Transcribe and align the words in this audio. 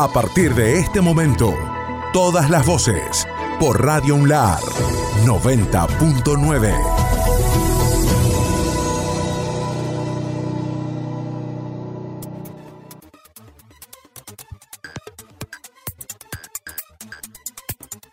A 0.00 0.06
partir 0.06 0.54
de 0.54 0.78
este 0.78 1.00
momento, 1.00 1.52
todas 2.12 2.50
las 2.50 2.64
voces 2.64 3.26
por 3.58 3.84
Radio 3.84 4.14
Unlar 4.14 4.60
90.9. 5.24 6.72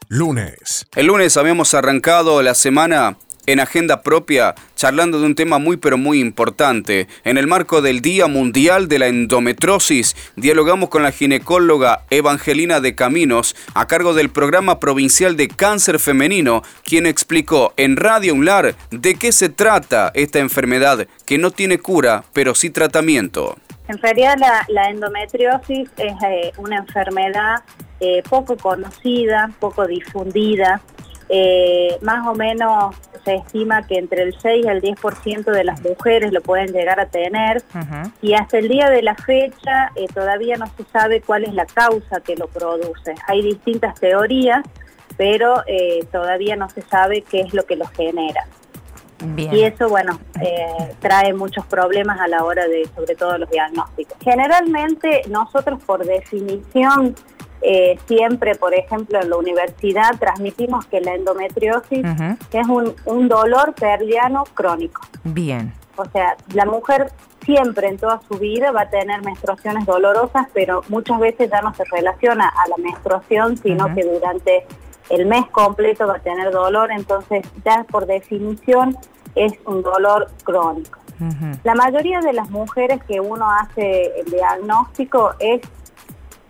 Lunes. 0.08 0.88
El 0.96 1.06
lunes 1.06 1.38
habíamos 1.38 1.76
arrancado 1.76 2.42
la 2.42 2.56
semana 2.56 3.16
en 3.46 3.60
agenda 3.60 4.02
propia, 4.02 4.56
charlando 4.76 5.20
de 5.20 5.26
un 5.26 5.36
tema 5.36 5.60
muy 5.60 5.78
pero 5.78 5.98
muy 5.98 6.20
importante. 6.20 7.08
En 7.24 7.38
el 7.38 7.48
marco 7.48 7.82
del 7.82 8.02
Día 8.02 8.28
Mundial 8.28 8.88
de 8.88 9.00
la 9.00 9.08
Endometrosis, 9.08 10.16
dialogamos 10.36 10.90
con 10.90 11.04
la 11.04 11.12
ginecóloga 11.12 12.04
Evangelina 12.10 12.80
de 12.80 12.96
Caminos, 12.96 13.56
a 13.74 13.88
cargo 13.88 14.14
del 14.14 14.30
Programa 14.30 14.80
Provincial 14.80 15.38
de 15.38 15.48
Cáncer 15.48 16.00
Femenino, 16.00 16.64
quien 16.84 17.06
explicó 17.06 17.74
en 17.78 17.98
Radio 17.98 18.34
Unlar 18.34 18.76
de 18.92 19.16
qué 19.16 19.32
se 19.32 19.50
trata 19.50 20.12
esta 20.14 20.40
enfermedad 20.40 21.08
que 21.26 21.38
no 21.38 21.52
tiene 21.52 21.80
cura, 21.80 22.24
pero 22.34 22.56
sí 22.56 22.70
tratamiento. 22.70 23.58
En 23.88 24.00
realidad 24.00 24.36
la, 24.68 24.90
endometriosis 24.90 25.90
es 25.98 26.14
eh, 26.24 26.52
una 26.58 26.78
enfermedad 26.78 27.58
eh, 28.00 28.24
poco 28.28 28.58
conocida, 28.58 29.52
poco 29.60 29.86
difundida, 29.86 30.82
eh, 31.30 31.98
más 32.02 32.28
o 32.28 32.36
menos 32.36 32.96
se 33.24 33.36
estima 33.36 33.82
que 33.88 33.98
entre 33.98 34.22
el 34.22 34.36
6 34.40 34.66
y 34.66 34.68
el 34.68 34.82
10% 34.82 35.46
de 35.46 35.64
las 35.64 35.82
mujeres 35.82 36.32
lo 36.32 36.42
pueden 36.42 36.72
llegar 36.72 37.00
a 37.00 37.08
tener 37.08 37.64
y 38.22 38.34
hasta 38.34 38.60
el 38.60 38.68
día 38.68 38.90
de 38.92 39.02
la 39.02 39.16
fecha 39.16 39.92
eh, 39.96 40.06
todavía 40.14 40.58
no 40.58 40.68
se 40.78 40.84
sabe 40.86 41.22
cuál 41.22 41.46
es 41.46 41.54
la 41.54 41.66
causa 41.66 42.20
que 42.22 42.36
lo 42.36 42.48
produce. 42.48 43.16
Hay 43.28 43.42
distintas 43.42 44.00
teorías, 44.00 44.64
pero 45.18 45.64
eh, 45.66 46.06
todavía 46.12 46.56
no 46.56 46.70
se 46.70 46.84
sabe 46.84 47.24
qué 47.24 47.42
es 47.42 47.54
lo 47.54 47.66
que 47.66 47.76
lo 47.76 47.88
genera. 47.88 48.46
Y 49.38 49.64
eso, 49.64 49.90
bueno, 49.90 50.20
trae 51.00 51.34
muchos 51.34 51.66
problemas 51.66 52.20
a 52.20 52.28
la 52.28 52.44
hora 52.44 52.68
de, 52.68 52.88
sobre 52.96 53.16
todo, 53.16 53.40
los 53.40 53.50
diagnósticos. 53.50 54.18
Generalmente, 54.22 55.24
nosotros, 55.30 55.82
por 55.84 56.06
definición, 56.06 57.16
eh, 57.68 57.98
siempre, 58.06 58.54
por 58.54 58.76
ejemplo, 58.76 59.20
en 59.20 59.32
la 59.32 59.38
universidad 59.38 60.20
transmitimos 60.20 60.86
que 60.86 61.02
la 61.02 61.16
endometriosis 61.16 62.06
es 62.52 62.68
un, 62.68 63.28
dolor 63.28 63.74
perdiano 63.74 64.44
crónico. 64.54 65.02
Bien. 65.24 65.74
O 65.96 66.06
sea, 66.06 66.38
la 66.54 66.66
mujer 66.66 67.12
siempre 67.44 67.88
en 67.88 67.98
toda 67.98 68.22
su 68.28 68.38
vida 68.38 68.72
va 68.72 68.82
a 68.82 68.90
tener 68.92 69.24
menstruaciones 69.24 69.84
dolorosas, 69.88 70.48
pero 70.54 70.84
muchas 70.90 71.20
veces 71.20 71.50
ya 71.50 71.62
no 71.62 71.74
se 71.74 71.86
relaciona 71.86 72.50
a 72.50 72.70
la 72.70 72.78
menstruación, 72.78 73.58
sino 73.58 73.92
que 73.96 74.04
durante 74.04 74.68
el 75.10 75.26
mes 75.26 75.48
completo 75.48 76.06
va 76.06 76.18
a 76.18 76.20
tener 76.20 76.52
dolor, 76.52 76.92
entonces 76.92 77.48
ya 77.66 77.84
por 77.90 78.06
definición 78.06 78.96
es 79.34 79.54
un 79.66 79.82
dolor 79.82 80.30
crónico. 80.44 81.00
La 81.64 81.74
mayoría 81.74 82.20
de 82.20 82.34
las 82.34 82.52
mujeres 82.52 83.02
que 83.06 83.20
uno 83.22 83.50
hace 83.50 84.20
el 84.20 84.26
diagnóstico 84.26 85.34
es 85.40 85.62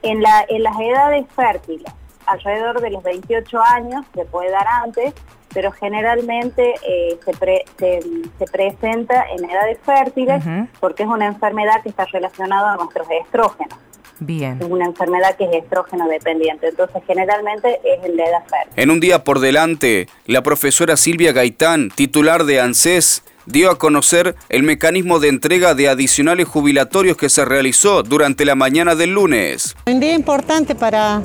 en, 0.02 0.22
la, 0.22 0.46
en 0.48 0.64
las 0.64 0.80
edades 0.80 1.26
fértiles, 1.36 1.92
alrededor 2.26 2.82
de 2.82 2.90
los 2.92 3.04
28 3.04 3.60
años, 3.62 4.06
se 4.14 4.26
puede 4.26 4.52
dar 4.52 4.68
antes, 4.68 5.14
pero 5.54 5.72
generalmente 5.72 6.74
eh, 6.88 7.18
se, 7.24 8.02
se, 8.38 8.46
presenta 8.52 9.26
en 9.30 9.50
edades 9.50 9.78
fértiles 9.86 10.44
porque 10.80 11.04
es 11.04 11.10
una 11.10 11.28
enfermedad 11.28 11.82
que 11.82 11.90
está 11.90 12.06
relacionada 12.06 12.74
a 12.74 12.76
nuestros 12.78 13.08
estrógenos. 13.24 13.80
Bien. 14.20 14.58
Es 14.62 14.68
una 14.68 14.86
enfermedad 14.86 15.36
que 15.36 15.46
es 15.46 15.64
estrógeno 15.64 16.08
dependiente, 16.08 16.68
entonces 16.68 17.02
generalmente 17.06 17.80
es 17.84 18.04
en 18.04 18.18
la 18.18 18.26
edad 18.26 18.44
fértil. 18.46 18.74
En 18.76 18.92
un 18.92 19.00
día 19.00 19.24
por 19.24 19.40
delante, 19.40 20.08
la 20.26 20.42
profesora 20.42 20.98
Silvia 20.98 21.32
Gaitán, 21.34 21.90
titular 21.90 22.46
de 22.46 22.62
ANSES, 22.62 23.24
dio 23.46 23.72
a 23.72 23.78
conocer 23.78 24.36
el 24.50 24.64
mecanismo 24.64 25.20
de 25.20 25.30
entrega 25.30 25.76
de 25.76 25.90
adicionales 25.90 26.48
jubilatorios 26.48 27.18
que 27.18 27.30
se 27.30 27.46
realizó 27.46 28.04
durante 28.04 28.46
la 28.46 28.56
mañana 28.56 28.96
del 28.96 29.12
lunes. 29.12 29.76
Un 29.88 30.00
día 30.00 30.14
importante 30.14 30.76
para, 30.76 31.22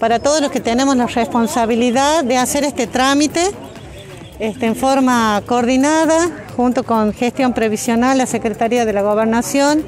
para 0.00 0.18
todos 0.18 0.40
los 0.40 0.50
que 0.50 0.60
tenemos 0.60 0.96
la 0.96 1.06
responsabilidad 1.06 2.24
de 2.24 2.36
hacer 2.36 2.64
este 2.64 2.86
trámite 2.86 3.50
este, 4.38 4.66
en 4.66 4.74
forma 4.74 5.42
coordinada, 5.46 6.44
junto 6.56 6.82
con 6.82 7.12
Gestión 7.12 7.54
Previsional, 7.54 8.18
la 8.18 8.26
Secretaría 8.26 8.84
de 8.84 8.92
la 8.92 9.02
Gobernación 9.02 9.84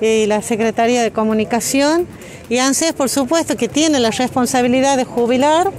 y 0.00 0.26
la 0.26 0.42
Secretaría 0.42 1.02
de 1.02 1.12
Comunicación. 1.12 2.06
Y 2.48 2.58
ANSES, 2.58 2.92
por 2.94 3.08
supuesto, 3.08 3.56
que 3.56 3.68
tiene 3.68 4.00
la 4.00 4.10
responsabilidad 4.10 4.96
de 4.96 5.04
jubilar 5.04 5.70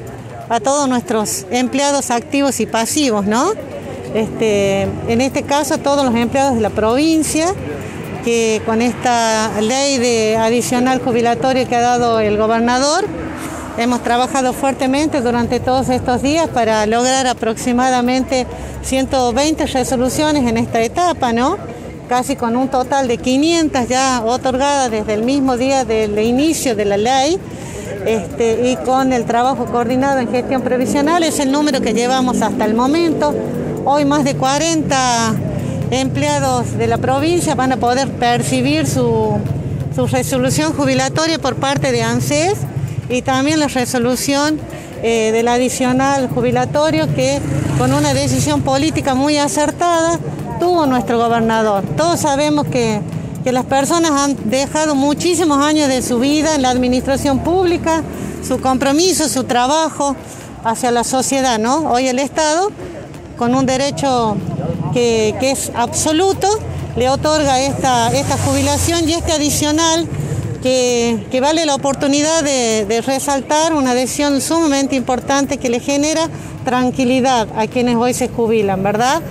a 0.49 0.59
todos 0.59 0.87
nuestros 0.87 1.45
empleados 1.51 2.11
activos 2.11 2.59
y 2.59 2.65
pasivos, 2.65 3.25
¿no? 3.25 3.51
Este, 4.13 4.83
en 5.07 5.21
este 5.21 5.43
caso 5.43 5.77
todos 5.79 6.05
los 6.05 6.15
empleados 6.15 6.55
de 6.55 6.61
la 6.61 6.69
provincia, 6.69 7.47
que 8.23 8.61
con 8.65 8.81
esta 8.81 9.59
ley 9.61 9.97
de 9.97 10.37
adicional 10.37 11.01
jubilatorio 11.01 11.67
que 11.67 11.75
ha 11.75 11.81
dado 11.81 12.19
el 12.19 12.37
gobernador, 12.37 13.05
hemos 13.77 14.03
trabajado 14.03 14.53
fuertemente 14.53 15.21
durante 15.21 15.59
todos 15.59 15.89
estos 15.89 16.21
días 16.21 16.47
para 16.47 16.85
lograr 16.85 17.27
aproximadamente 17.27 18.45
120 18.83 19.65
resoluciones 19.65 20.47
en 20.47 20.57
esta 20.57 20.81
etapa, 20.81 21.33
¿no? 21.33 21.57
Casi 22.07 22.35
con 22.35 22.55
un 22.55 22.69
total 22.69 23.07
de 23.07 23.17
500 23.17 23.87
ya 23.87 24.21
otorgadas 24.23 24.91
desde 24.91 25.13
el 25.13 25.23
mismo 25.23 25.57
día 25.57 25.85
del 25.85 26.17
inicio 26.19 26.75
de 26.75 26.85
la 26.85 26.97
ley. 26.97 27.39
Este, 28.05 28.69
y 28.69 28.75
con 28.77 29.13
el 29.13 29.25
trabajo 29.25 29.65
coordinado 29.65 30.19
en 30.19 30.29
gestión 30.29 30.61
previsional 30.61 31.23
es 31.23 31.39
el 31.39 31.51
número 31.51 31.81
que 31.81 31.93
llevamos 31.93 32.41
hasta 32.41 32.65
el 32.65 32.73
momento. 32.73 33.33
Hoy 33.85 34.05
más 34.05 34.23
de 34.23 34.35
40 34.35 35.35
empleados 35.91 36.77
de 36.77 36.87
la 36.87 36.97
provincia 36.99 37.53
van 37.53 37.73
a 37.73 37.77
poder 37.77 38.09
percibir 38.13 38.87
su, 38.87 39.37
resolución 40.09 40.71
jubilatoria 40.71 41.37
por 41.37 41.57
parte 41.57 41.91
de 41.91 42.01
ANSES 42.01 42.59
y 43.09 43.21
también 43.23 43.59
la 43.59 43.67
resolución 43.67 44.57
eh, 45.03 45.33
del 45.33 45.49
adicional 45.49 46.29
jubilatorio 46.29 47.13
que 47.13 47.41
con 47.77 47.93
una 47.93 48.13
decisión 48.13 48.61
política 48.61 49.15
muy 49.15 49.37
acertada 49.37 50.17
tuvo 50.61 50.85
nuestro 50.85 51.17
gobernador. 51.17 51.83
Todos 51.97 52.21
sabemos 52.21 52.65
que, 52.67 53.01
que 53.43 53.51
las 53.51 53.65
personas 53.65 54.11
han 54.11 54.49
dejado 54.49 54.95
muchísimos 54.95 55.57
años 55.57 55.89
de 55.89 56.01
su 56.01 56.19
vida 56.19 56.55
en 56.55 56.61
la 56.61 56.69
administración 56.69 57.39
pública, 57.39 58.01
su 58.47 58.61
compromiso, 58.61 59.27
su 59.27 59.43
trabajo 59.43 60.15
hacia 60.63 60.89
la 60.91 61.03
sociedad, 61.03 61.59
¿no? 61.59 61.91
Hoy 61.91 62.07
el 62.07 62.19
Estado 62.19 62.71
con 63.37 63.55
un 63.55 63.65
derecho 63.65 64.37
que, 64.93 65.35
es 65.41 65.71
absoluto, 65.75 66.47
le 66.95 67.09
otorga 67.09 67.59
esta, 67.59 68.11
esta 68.13 68.37
jubilación 68.37 69.07
y 69.09 69.13
este 69.13 69.31
adicional 69.31 70.07
que, 70.63 71.39
vale 71.41 71.65
la 71.65 71.75
oportunidad 71.75 72.43
de, 72.43 73.03
resaltar 73.05 73.73
una 73.73 73.93
decisión 73.93 74.39
sumamente 74.39 74.95
importante 74.95 75.57
que 75.57 75.69
le 75.69 75.79
genera 75.79 76.29
tranquilidad 76.63 77.49
a 77.57 77.67
quienes 77.67 77.97
hoy 77.97 78.13
se 78.13 78.29
jubilan, 78.29 78.81
¿verdad? 78.81 79.21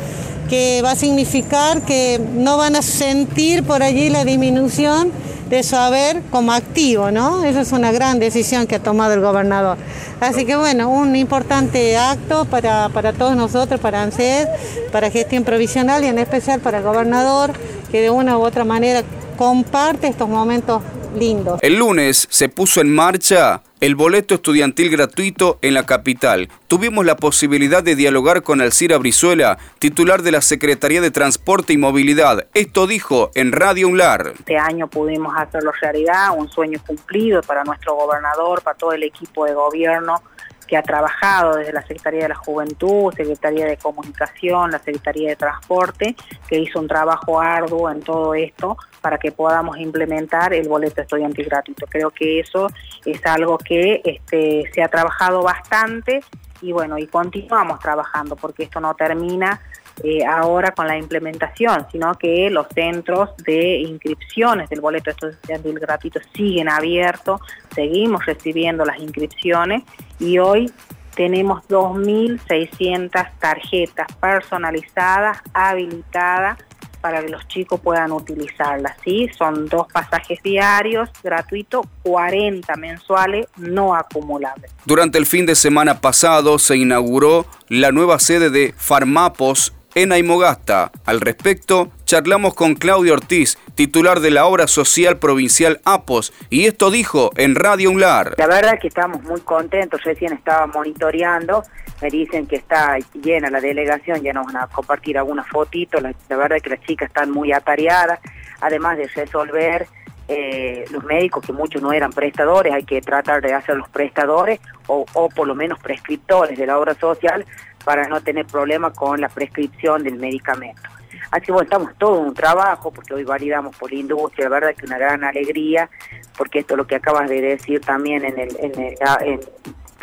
Que 0.50 0.82
va 0.82 0.90
a 0.90 0.96
significar 0.96 1.82
que 1.82 2.20
no 2.34 2.58
van 2.58 2.76
a 2.76 2.82
sentir 2.82 3.62
por 3.62 3.82
allí 3.82 4.10
la 4.10 4.26
disminución 4.26 5.10
de 5.52 5.62
su 5.62 5.76
haber 5.76 6.22
como 6.30 6.50
activo, 6.50 7.10
¿no? 7.10 7.44
Esa 7.44 7.60
es 7.60 7.72
una 7.72 7.92
gran 7.92 8.18
decisión 8.18 8.66
que 8.66 8.76
ha 8.76 8.82
tomado 8.82 9.12
el 9.12 9.20
gobernador. 9.20 9.76
Así 10.18 10.46
que 10.46 10.56
bueno, 10.56 10.88
un 10.88 11.14
importante 11.14 11.94
acto 11.98 12.46
para, 12.46 12.88
para 12.88 13.12
todos 13.12 13.36
nosotros, 13.36 13.78
para 13.78 14.02
ANSED, 14.02 14.48
para 14.90 15.10
gestión 15.10 15.44
provisional 15.44 16.04
y 16.04 16.06
en 16.06 16.18
especial 16.18 16.60
para 16.60 16.78
el 16.78 16.84
gobernador, 16.84 17.52
que 17.90 18.00
de 18.00 18.08
una 18.08 18.38
u 18.38 18.40
otra 18.40 18.64
manera 18.64 19.02
comparte 19.37 20.06
estos 20.06 20.26
momentos 20.26 20.81
lindos. 21.19 21.58
El 21.60 21.76
lunes 21.76 22.26
se 22.31 22.48
puso 22.48 22.81
en 22.81 22.94
marcha 22.94 23.60
el 23.82 23.96
boleto 23.96 24.37
estudiantil 24.37 24.90
gratuito 24.90 25.58
en 25.61 25.75
la 25.75 25.84
capital. 25.84 26.49
Tuvimos 26.69 27.05
la 27.05 27.17
posibilidad 27.17 27.82
de 27.82 27.96
dialogar 27.96 28.44
con 28.44 28.61
Alcira 28.61 28.96
Brizuela, 28.96 29.58
titular 29.81 30.23
de 30.23 30.31
la 30.31 30.40
Secretaría 30.40 31.00
de 31.00 31.11
Transporte 31.11 31.73
y 31.73 31.79
Movilidad. 31.79 32.46
Esto 32.55 32.87
dijo 32.87 33.32
en 33.34 33.50
Radio 33.50 33.88
Unlar. 33.88 34.34
Este 34.38 34.56
año 34.56 34.87
pudimos 34.87 35.34
hacerlo 35.37 35.73
realidad, 35.81 36.29
un 36.37 36.49
sueño 36.49 36.79
cumplido 36.87 37.43
para 37.43 37.64
nuestro 37.64 37.96
gobernador, 37.96 38.62
para 38.62 38.79
todo 38.79 38.93
el 38.93 39.02
equipo 39.02 39.46
de 39.46 39.55
gobierno 39.55 40.23
que 40.72 40.78
ha 40.78 40.82
trabajado 40.82 41.56
desde 41.56 41.70
la 41.70 41.82
Secretaría 41.82 42.22
de 42.22 42.28
la 42.30 42.34
Juventud, 42.34 43.12
Secretaría 43.14 43.66
de 43.66 43.76
Comunicación, 43.76 44.70
la 44.70 44.78
Secretaría 44.78 45.28
de 45.28 45.36
Transporte, 45.36 46.16
que 46.48 46.60
hizo 46.60 46.80
un 46.80 46.88
trabajo 46.88 47.38
arduo 47.38 47.90
en 47.90 48.00
todo 48.00 48.34
esto 48.34 48.78
para 49.02 49.19
que 49.19 49.32
podamos 49.32 49.76
implementar 49.76 50.54
el 50.54 50.66
boleto 50.66 51.02
estudiantil 51.02 51.44
gratuito. 51.44 51.84
Creo 51.90 52.10
que 52.10 52.40
eso 52.40 52.69
es 53.04 53.20
algo 53.26 53.58
que 53.58 54.00
este, 54.02 54.62
se 54.74 54.82
ha 54.82 54.88
trabajado 54.88 55.42
bastante 55.42 56.22
y 56.62 56.72
bueno, 56.72 56.96
y 56.96 57.06
continuamos 57.06 57.78
trabajando 57.78 58.34
porque 58.34 58.62
esto 58.62 58.80
no 58.80 58.94
termina 58.94 59.60
eh, 60.03 60.25
ahora 60.25 60.73
con 60.73 60.87
la 60.87 60.97
implementación, 60.97 61.87
sino 61.91 62.15
que 62.15 62.50
los 62.50 62.67
centros 62.75 63.31
de 63.44 63.79
inscripciones 63.79 64.69
del 64.71 64.81
boleto 64.81 65.11
estudiantil 65.11 65.79
gratuito 65.79 66.21
siguen 66.35 66.69
abiertos, 66.69 67.41
seguimos 67.75 68.25
recibiendo 68.27 68.85
las 68.85 68.99
inscripciones 68.99 69.83
y 70.19 70.39
hoy 70.39 70.73
tenemos 71.15 71.62
2.600 71.69 73.31
tarjetas 73.39 74.06
personalizadas, 74.21 75.39
habilitadas 75.53 76.59
para 77.03 77.21
que 77.21 77.29
los 77.29 77.47
chicos 77.49 77.81
puedan 77.81 78.12
utilizarlas. 78.12 78.97
¿sí? 79.05 79.29
Son 79.37 79.67
dos 79.67 79.87
pasajes 79.93 80.43
diarios, 80.43 81.11
gratuito, 81.23 81.83
40 82.05 82.75
mensuales, 82.77 83.47
no 83.56 83.94
acumulables. 83.94 84.71
Durante 84.87 85.19
el 85.19 85.27
fin 85.27 85.44
de 85.44 85.55
semana 85.55 86.00
pasado 86.00 86.59
se 86.59 86.77
inauguró 86.77 87.44
la 87.69 87.93
nueva 87.93 88.19
sede 88.19 88.49
de 88.49 88.73
Farmapos 88.77 89.75
en 89.94 90.12
Aymogasta. 90.12 90.91
Al 91.05 91.21
respecto, 91.21 91.91
charlamos 92.05 92.55
con 92.55 92.75
Claudio 92.75 93.15
Ortiz, 93.15 93.59
titular 93.75 94.21
de 94.21 94.31
la 94.31 94.47
obra 94.47 94.67
social 94.67 95.19
provincial 95.19 95.81
APOS, 95.85 96.33
y 96.50 96.67
esto 96.67 96.91
dijo 96.91 97.31
en 97.37 97.55
Radio 97.55 97.91
UNLAR. 97.91 98.35
La 98.39 98.47
verdad 98.47 98.79
que 98.81 98.89
estamos 98.89 99.23
muy 99.23 99.41
contentos, 99.41 100.03
recién 100.05 100.33
estaba 100.33 100.67
monitoreando, 100.67 101.65
me 102.00 102.11
dicen 102.11 102.47
que 102.47 102.56
está 102.56 102.99
llena 103.23 103.50
la 103.50 103.61
delegación, 103.61 104.23
ya 104.23 104.33
nos 104.33 104.47
van 104.47 104.56
a 104.56 104.67
compartir 104.67 105.19
algunas 105.19 105.49
fotitos, 105.49 106.03
la, 106.03 106.37
verdad 106.37 106.56
que 106.62 106.71
las 106.71 106.81
chicas 106.81 107.09
están 107.09 107.31
muy 107.31 107.53
atareadas, 107.53 108.21
además 108.61 108.99
de 108.99 109.06
resolver 109.09 109.87
eh, 110.29 110.85
los 110.91 111.05
médicos, 111.05 111.44
que 111.44 111.53
muchos 111.53 111.83
no 111.83 111.93
eran 111.93 112.12
prestadores, 112.12 112.73
hay 112.73 112.85
que 112.85 113.00
tratar 113.00 113.43
de 113.43 113.53
hacer 113.53 113.77
los 113.77 113.89
prestadores 113.89 114.61
o, 114.87 115.05
o 115.12 115.29
por 115.29 115.47
lo 115.47 115.55
menos 115.55 115.79
prescriptores 115.81 116.59
de 116.59 116.67
la 116.67 116.79
obra 116.79 116.94
social 116.94 117.44
para 117.84 118.08
no 118.08 118.20
tener 118.20 118.46
problemas 118.46 118.96
con 118.96 119.20
la 119.20 119.29
prescripción 119.29 120.02
del 120.02 120.17
medicamento. 120.17 120.82
Así 121.31 121.46
que 121.46 121.52
bueno, 121.52 121.64
estamos 121.64 121.90
todo 121.99 122.20
en 122.20 122.26
un 122.26 122.34
trabajo, 122.34 122.90
porque 122.90 123.14
hoy 123.14 123.25
validamos 123.25 123.75
por 123.76 123.90
la 123.90 123.99
industria, 123.99 124.49
la 124.49 124.61
verdad 124.61 124.75
que 124.75 124.87
una 124.87 124.99
gran 124.99 125.25
alegría, 125.25 125.88
porque 126.37 126.61
esto 126.61 126.75
es 126.75 126.79
lo 126.79 126.87
que 126.87 126.96
acabas 126.96 127.29
de 127.29 127.40
decir 127.40 127.81
también 127.81 128.25
en 128.25 128.38
el, 128.38 128.56
el, 128.61 128.99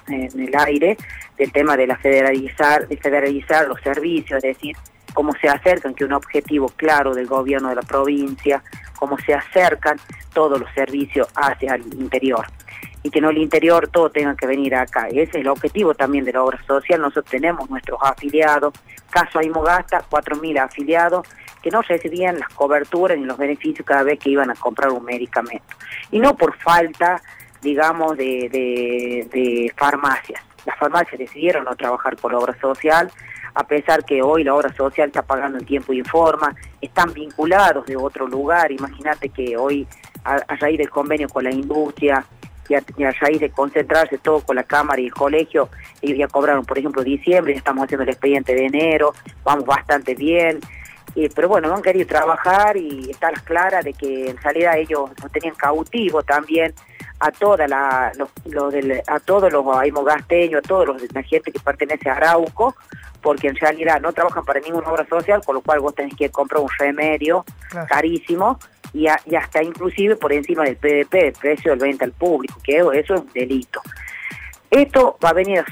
en, 0.07 0.39
el 0.39 0.55
aire, 0.57 0.97
del 1.37 1.51
tema 1.51 1.77
de 1.77 1.87
la 1.87 1.97
federalizar, 1.97 2.87
de 2.87 2.97
federalizar 2.97 3.67
los 3.67 3.79
servicios, 3.81 4.43
es 4.43 4.57
decir, 4.57 4.75
cómo 5.13 5.33
se 5.39 5.47
acercan, 5.47 5.93
que 5.93 6.03
un 6.03 6.13
objetivo 6.13 6.69
claro 6.75 7.13
del 7.13 7.27
gobierno 7.27 7.69
de 7.69 7.75
la 7.75 7.83
provincia, 7.83 8.63
cómo 8.97 9.17
se 9.19 9.33
acercan 9.33 9.97
todos 10.33 10.59
los 10.59 10.71
servicios 10.73 11.27
hacia 11.35 11.75
el 11.75 11.83
interior 11.93 12.45
y 13.03 13.09
que 13.09 13.21
no 13.21 13.29
el 13.29 13.37
interior 13.37 13.87
todo 13.87 14.09
tenga 14.09 14.35
que 14.35 14.45
venir 14.45 14.75
acá. 14.75 15.07
Ese 15.07 15.21
es 15.21 15.35
el 15.35 15.47
objetivo 15.47 15.93
también 15.93 16.25
de 16.25 16.33
la 16.33 16.43
obra 16.43 16.61
social. 16.65 17.01
Nosotros 17.01 17.25
tenemos 17.25 17.69
nuestros 17.69 17.99
afiliados, 18.01 18.73
caso 19.09 19.39
Aymogasta, 19.39 20.03
4.000 20.09 20.59
afiliados 20.59 21.27
que 21.61 21.71
no 21.71 21.81
recibían 21.81 22.39
las 22.39 22.49
coberturas 22.49 23.17
ni 23.17 23.25
los 23.25 23.37
beneficios 23.37 23.85
cada 23.85 24.03
vez 24.03 24.19
que 24.19 24.29
iban 24.29 24.49
a 24.49 24.55
comprar 24.55 24.91
un 24.91 25.03
medicamento. 25.03 25.75
Y 26.11 26.19
no 26.19 26.35
por 26.35 26.57
falta, 26.57 27.21
digamos, 27.61 28.17
de, 28.17 29.73
farmacias. 29.75 30.41
Las 30.65 30.77
farmacias 30.77 31.19
decidieron 31.19 31.65
no 31.65 31.75
trabajar 31.75 32.15
por 32.15 32.33
obra 32.33 32.57
social, 32.59 33.11
a 33.55 33.63
pesar 33.65 34.05
que 34.05 34.21
hoy 34.21 34.43
la 34.43 34.53
obra 34.53 34.73
social 34.73 35.07
está 35.07 35.21
pagando 35.21 35.57
en 35.57 35.65
tiempo 35.65 35.91
y 35.91 36.03
forma, 36.03 36.55
están 36.79 37.11
vinculados 37.13 37.85
de 37.87 37.97
otro 37.97 38.27
lugar. 38.27 38.71
Imagínate 38.71 39.29
que 39.29 39.57
hoy, 39.57 39.87
a 40.23 40.55
raíz 40.55 40.77
del 40.77 40.89
convenio 40.89 41.27
con 41.27 41.43
la 41.43 41.51
industria, 41.51 42.25
y 42.69 42.75
a, 42.75 43.11
raíz 43.11 43.39
de 43.39 43.49
concentrarse 43.49 44.19
todo 44.19 44.41
con 44.41 44.55
la 44.55 44.63
Cámara 44.63 45.01
y 45.01 45.05
el 45.05 45.13
colegio, 45.13 45.69
ellos 46.01 46.17
ya 46.17 46.27
cobraron, 46.27 46.65
por 46.65 46.77
ejemplo, 46.77 47.03
diciembre, 47.03 47.53
ya 47.53 47.57
estamos 47.57 47.83
haciendo 47.83 48.03
el 48.03 48.09
expediente 48.09 48.53
de 48.53 48.65
enero, 48.65 49.13
vamos 49.43 49.65
bastante 49.65 50.13
bien. 50.13 50.59
pero 51.35 51.49
bueno, 51.49 51.67
no 51.67 51.75
han 51.75 51.81
querido 51.81 52.05
trabajar 52.05 52.77
y 52.77 53.09
está 53.09 53.31
las 53.31 53.41
claras 53.41 53.83
de 53.83 53.93
que 53.93 54.29
en 54.29 54.37
realidad 54.37 54.77
ellos 54.77 55.09
nos 55.21 55.31
tenían 55.31 55.55
cautivo 55.55 56.21
también 56.21 56.73
a 57.19 57.31
toda 57.31 57.67
la, 57.67 58.11
a 59.07 59.19
todos 59.19 59.51
los 59.51 59.77
aimogasteños, 59.77 60.59
a 60.63 60.67
todos 60.67 60.87
los, 60.87 61.13
la 61.13 61.23
gente 61.23 61.51
que 61.51 61.59
pertenece 61.59 62.09
a 62.09 62.13
Arauco, 62.13 62.75
porque 63.21 63.47
en 63.47 63.55
realidad 63.55 63.99
no 63.99 64.13
trabajan 64.13 64.45
para 64.45 64.59
ninguna 64.59 64.89
obra 64.89 65.05
social, 65.07 65.41
con 65.45 65.55
lo 65.55 65.61
cual 65.61 65.79
vos 65.79 65.95
tenés 65.95 66.15
que 66.15 66.29
comprar 66.29 66.61
un 66.61 66.69
remedio 66.77 67.43
carísimo 67.89 68.59
y, 68.93 69.07
hasta 69.07 69.63
inclusive 69.63 70.15
por 70.15 70.33
encima 70.33 70.63
del 70.63 70.77
PDP, 70.77 71.13
el 71.15 71.33
precio 71.33 71.71
del 71.71 71.79
venta 71.79 72.05
al 72.05 72.11
público, 72.11 72.59
que 72.63 72.77
eso 72.77 72.91
es 72.91 73.09
un 73.09 73.29
delito. 73.33 73.81
Esto 74.69 75.17
va 75.23 75.29
a 75.29 75.33
venir 75.33 75.63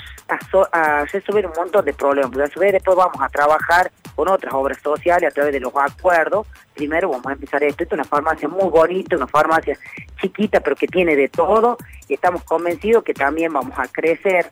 a, 0.72 1.06
resolver 1.06 1.46
un 1.46 1.54
montón 1.56 1.86
de 1.86 1.94
problemas, 1.94 2.32
porque 2.32 2.44
a 2.44 2.54
su 2.54 2.60
vez 2.60 2.74
después 2.74 2.98
vamos 2.98 3.22
a 3.22 3.30
trabajar 3.30 3.92
con 4.16 4.28
otras 4.28 4.54
obras 4.54 4.80
sociales 4.82 5.30
a 5.30 5.34
través 5.34 5.54
de 5.54 5.60
los 5.60 5.72
acuerdos. 5.76 6.48
Primero 6.74 7.10
vamos 7.10 7.28
a 7.28 7.34
empezar 7.34 7.64
esto. 7.64 7.84
Esto 7.84 7.96
es 7.96 8.00
una 8.00 8.10
farmacia 8.10 8.48
muy 8.48 8.70
bonita, 8.70 9.16
una 9.16 9.28
farmacia 9.28 9.78
chiquita, 10.20 10.60
pero 10.60 10.76
que 10.76 10.88
tiene 10.88 11.16
de 11.16 11.30
todo, 11.30 11.78
y 12.08 12.16
estamos 12.16 12.44
convencidos 12.44 13.04
que 13.04 13.14
también 13.14 13.54
vamos 13.54 13.78
a 13.78 13.88
crecer. 13.88 14.48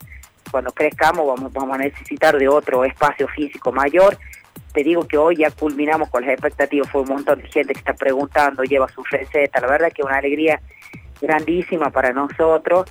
Cuando 0.52 0.72
crezcamos 0.72 1.26
vamos, 1.26 1.52
vamos 1.52 1.76
a 1.76 1.80
necesitar 1.80 2.38
de 2.38 2.48
otro 2.48 2.86
espacio 2.86 3.28
físico 3.28 3.72
mayor 3.72 4.18
te 4.76 4.84
digo 4.84 5.08
que 5.08 5.18
hoy 5.18 5.38
ya 5.38 5.50
culminamos 5.52 6.10
con 6.10 6.24
las 6.24 6.32
expectativas, 6.32 6.92
fue 6.92 7.02
un 7.02 7.08
montón 7.08 7.42
de 7.42 7.48
gente 7.48 7.74
que 7.74 7.80
está 7.80 7.94
preguntando, 7.94 8.62
lleva 8.64 8.90
su 8.90 9.02
receta, 9.06 9.62
la 9.62 9.68
verdad 9.68 9.92
que 9.92 10.04
una 10.04 10.18
alegría 10.18 10.62
grandísima 11.22 11.90
para 11.92 12.12
nosotros 12.12 12.86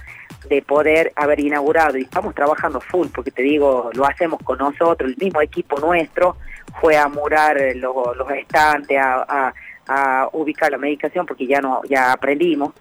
de 0.48 0.62
poder 0.62 1.12
haber 1.14 1.40
inaugurado 1.40 1.98
y 1.98 2.02
estamos 2.02 2.34
trabajando 2.34 2.80
full, 2.80 3.08
porque 3.14 3.30
te 3.30 3.42
digo, 3.42 3.90
lo 3.92 4.06
hacemos 4.06 4.40
con 4.42 4.58
nosotros, 4.58 5.10
el 5.10 5.16
mismo 5.18 5.42
equipo 5.42 5.78
nuestro 5.78 6.38
fue 6.80 6.96
a 6.96 7.06
murar 7.06 7.58
los, 7.76 8.30
estantes, 8.30 8.98
a, 8.98 9.52
ubicar 10.32 10.72
la 10.72 10.78
medicación, 10.78 11.26
porque 11.26 11.46
ya 11.46 11.60
no 11.60 11.82
ya 11.84 12.12
aprendimos, 12.12 12.72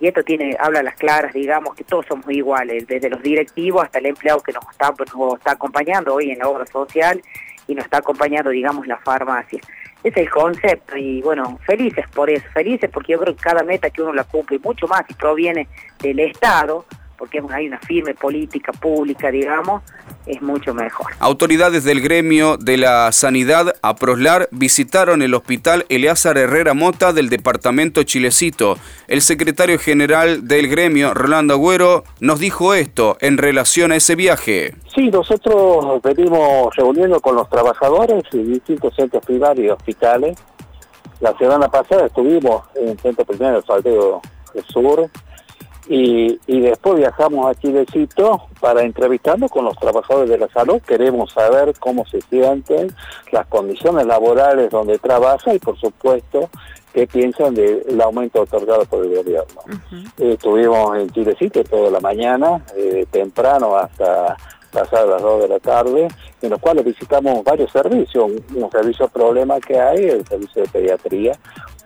y 0.00 0.08
esto 0.08 0.24
tiene 0.24 0.56
habla 0.58 0.82
las 0.82 0.96
claras, 0.96 1.32
digamos 1.32 1.76
que 1.76 1.84
todos 1.84 2.04
somos 2.06 2.28
iguales, 2.30 2.84
desde 2.88 3.08
los 3.08 3.22
directivos 3.22 3.84
hasta 3.84 4.00
el 4.00 4.06
empleado 4.06 4.40
que 4.40 4.52
nos 4.52 4.64
está, 4.72 4.92
nos 5.16 5.34
está 5.34 5.52
acompañando 5.52 6.14
hoy 6.14 6.32
en 6.32 6.40
la 6.40 6.48
obra 6.48 6.66
social 6.66 7.22
y 7.66 7.74
nos 7.74 7.84
está 7.84 7.98
acompañando, 7.98 8.50
digamos, 8.50 8.86
la 8.86 8.98
farmacia. 8.98 9.60
Es 10.02 10.16
el 10.16 10.28
concepto 10.28 10.96
y 10.96 11.22
bueno, 11.22 11.58
felices 11.66 12.04
por 12.14 12.28
eso, 12.28 12.44
felices 12.52 12.90
porque 12.92 13.12
yo 13.12 13.20
creo 13.20 13.34
que 13.34 13.42
cada 13.42 13.62
meta 13.62 13.90
que 13.90 14.02
uno 14.02 14.12
la 14.12 14.24
cumple, 14.24 14.58
mucho 14.58 14.86
más 14.86 15.04
si 15.08 15.14
proviene 15.14 15.66
del 16.00 16.20
Estado, 16.20 16.84
porque 17.24 17.40
hay 17.54 17.68
una 17.68 17.78
firme 17.78 18.12
política 18.12 18.70
pública, 18.72 19.30
digamos, 19.30 19.82
es 20.26 20.42
mucho 20.42 20.74
mejor. 20.74 21.06
Autoridades 21.20 21.82
del 21.82 22.02
gremio 22.02 22.58
de 22.58 22.76
la 22.76 23.10
sanidad 23.12 23.74
a 23.80 23.96
Proslar 23.96 24.46
visitaron 24.50 25.22
el 25.22 25.32
hospital 25.32 25.86
Eleazar 25.88 26.36
Herrera 26.36 26.74
Mota 26.74 27.14
del 27.14 27.30
departamento 27.30 28.02
Chilecito. 28.02 28.76
El 29.08 29.22
secretario 29.22 29.78
general 29.78 30.46
del 30.46 30.68
gremio, 30.68 31.14
Rolando 31.14 31.54
Agüero, 31.54 32.04
nos 32.20 32.40
dijo 32.40 32.74
esto 32.74 33.16
en 33.20 33.38
relación 33.38 33.92
a 33.92 33.96
ese 33.96 34.16
viaje. 34.16 34.74
Sí, 34.94 35.08
nosotros 35.08 36.02
venimos 36.02 36.76
reuniendo 36.76 37.20
con 37.20 37.36
los 37.36 37.48
trabajadores 37.48 38.22
y 38.32 38.42
distintos 38.42 38.94
centros 38.94 39.24
primarios 39.24 39.66
y 39.66 39.70
hospitales. 39.70 40.36
La 41.20 41.34
semana 41.38 41.68
pasada 41.68 42.04
estuvimos 42.04 42.64
en 42.74 42.90
el 42.90 42.98
centro 42.98 43.24
primario 43.24 43.62
de 43.62 43.66
Saldeo 43.66 44.20
del 44.52 44.64
Sur, 44.66 45.08
y, 45.86 46.38
y, 46.46 46.60
después 46.60 46.96
viajamos 46.96 47.46
a 47.46 47.54
Chilecito 47.54 48.48
para 48.60 48.82
entrevistarnos 48.82 49.50
con 49.50 49.64
los 49.66 49.76
trabajadores 49.76 50.30
de 50.30 50.38
la 50.38 50.48
salud. 50.48 50.80
Queremos 50.80 51.32
saber 51.32 51.74
cómo 51.78 52.06
se 52.06 52.20
sienten, 52.22 52.94
las 53.32 53.46
condiciones 53.46 54.06
laborales 54.06 54.70
donde 54.70 54.98
trabajan 54.98 55.56
y, 55.56 55.58
por 55.58 55.78
supuesto, 55.78 56.48
qué 56.94 57.06
piensan 57.06 57.54
del 57.54 58.00
aumento 58.00 58.42
otorgado 58.42 58.84
por 58.86 59.04
el 59.04 59.16
gobierno. 59.16 59.60
estuvimos 60.16 60.96
en 60.96 61.10
Chilecito 61.10 61.62
toda 61.64 61.90
la 61.90 62.00
mañana, 62.00 62.64
eh, 62.76 63.04
temprano 63.10 63.76
hasta 63.76 64.36
pasar 64.74 65.06
las 65.06 65.22
2 65.22 65.42
de 65.42 65.48
la 65.48 65.60
tarde, 65.60 66.08
en 66.42 66.50
los 66.50 66.58
cuales 66.60 66.84
visitamos 66.84 67.44
varios 67.44 67.70
servicios. 67.70 68.24
Un, 68.24 68.70
servicio 68.70 69.08
problema 69.08 69.60
que 69.60 69.78
hay, 69.78 70.04
el 70.04 70.26
servicio 70.26 70.62
de 70.62 70.68
pediatría, 70.68 71.38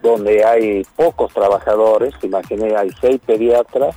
donde 0.03 0.45
hay 0.45 0.83
pocos 0.97 1.33
trabajadores, 1.33 2.15
imaginé, 2.23 2.75
hay 2.75 2.91
seis 3.01 3.21
pediatras, 3.25 3.95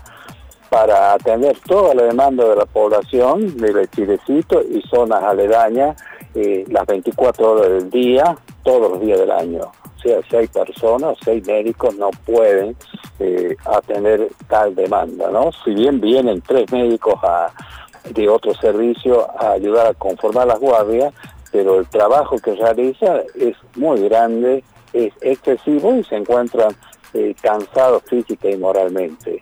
para 0.69 1.13
atender 1.13 1.57
toda 1.67 1.93
la 1.93 2.03
demanda 2.03 2.48
de 2.48 2.55
la 2.55 2.65
población 2.65 3.57
de 3.57 3.88
Chilecito 3.89 4.62
y 4.62 4.81
zonas 4.89 5.21
aledañas 5.21 6.01
eh, 6.33 6.63
las 6.69 6.86
24 6.86 7.51
horas 7.51 7.69
del 7.69 7.89
día, 7.89 8.38
todos 8.63 8.91
los 8.91 9.01
días 9.01 9.19
del 9.19 9.31
año. 9.31 9.63
O 9.63 10.00
sea, 10.01 10.19
seis 10.29 10.50
personas, 10.50 11.17
seis 11.24 11.45
médicos 11.45 11.95
no 11.98 12.10
pueden 12.25 12.75
eh, 13.19 13.55
atender 13.65 14.29
tal 14.48 14.74
demanda, 14.74 15.29
¿no? 15.29 15.51
Si 15.63 15.74
bien 15.74 16.00
vienen 16.00 16.41
tres 16.41 16.71
médicos 16.71 17.15
a, 17.21 17.51
de 18.10 18.29
otro 18.29 18.53
servicio 18.55 19.29
a 19.39 19.51
ayudar 19.51 19.88
a 19.88 19.93
conformar 19.93 20.48
las 20.48 20.60
guardias, 20.60 21.13
pero 21.51 21.79
el 21.79 21.88
trabajo 21.88 22.38
que 22.39 22.55
realiza 22.55 23.22
es 23.36 23.55
muy 23.75 24.08
grande, 24.08 24.63
es 24.93 25.13
excesivo 25.22 25.96
y 25.96 26.03
se 26.03 26.15
encuentran 26.15 26.75
eh, 27.13 27.36
cansados 27.41 28.03
física 28.03 28.50
y 28.50 28.58
moralmente. 28.58 29.41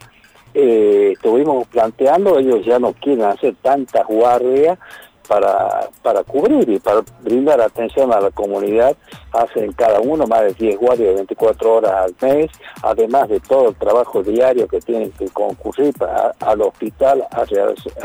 Eh, 0.54 1.12
estuvimos 1.14 1.68
planteando, 1.68 2.40
ellos 2.40 2.66
ya 2.66 2.80
no 2.80 2.94
quieren 2.94 3.26
hacer 3.26 3.56
tantas 3.62 4.06
guardias 4.08 4.80
para, 5.30 5.92
para 6.02 6.24
cubrir 6.24 6.68
y 6.68 6.80
para 6.80 7.02
brindar 7.22 7.62
atención 7.62 8.12
a 8.12 8.20
la 8.20 8.32
comunidad. 8.32 8.98
Hacen 9.32 9.72
cada 9.74 10.00
uno 10.00 10.26
más 10.26 10.42
de 10.42 10.54
10 10.54 10.80
guardias 10.80 11.10
de 11.10 11.16
24 11.16 11.74
horas 11.76 11.94
al 11.94 12.16
mes, 12.20 12.52
además 12.82 13.30
de 13.30 13.40
todo 13.40 13.70
el 13.70 13.76
trabajo 13.76 14.24
diario 14.24 14.68
que 14.68 14.82
tienen 14.82 15.12
que 15.12 15.30
concurrir 15.30 15.94
al 16.40 16.62
hospital 16.62 17.28
a, 17.30 17.46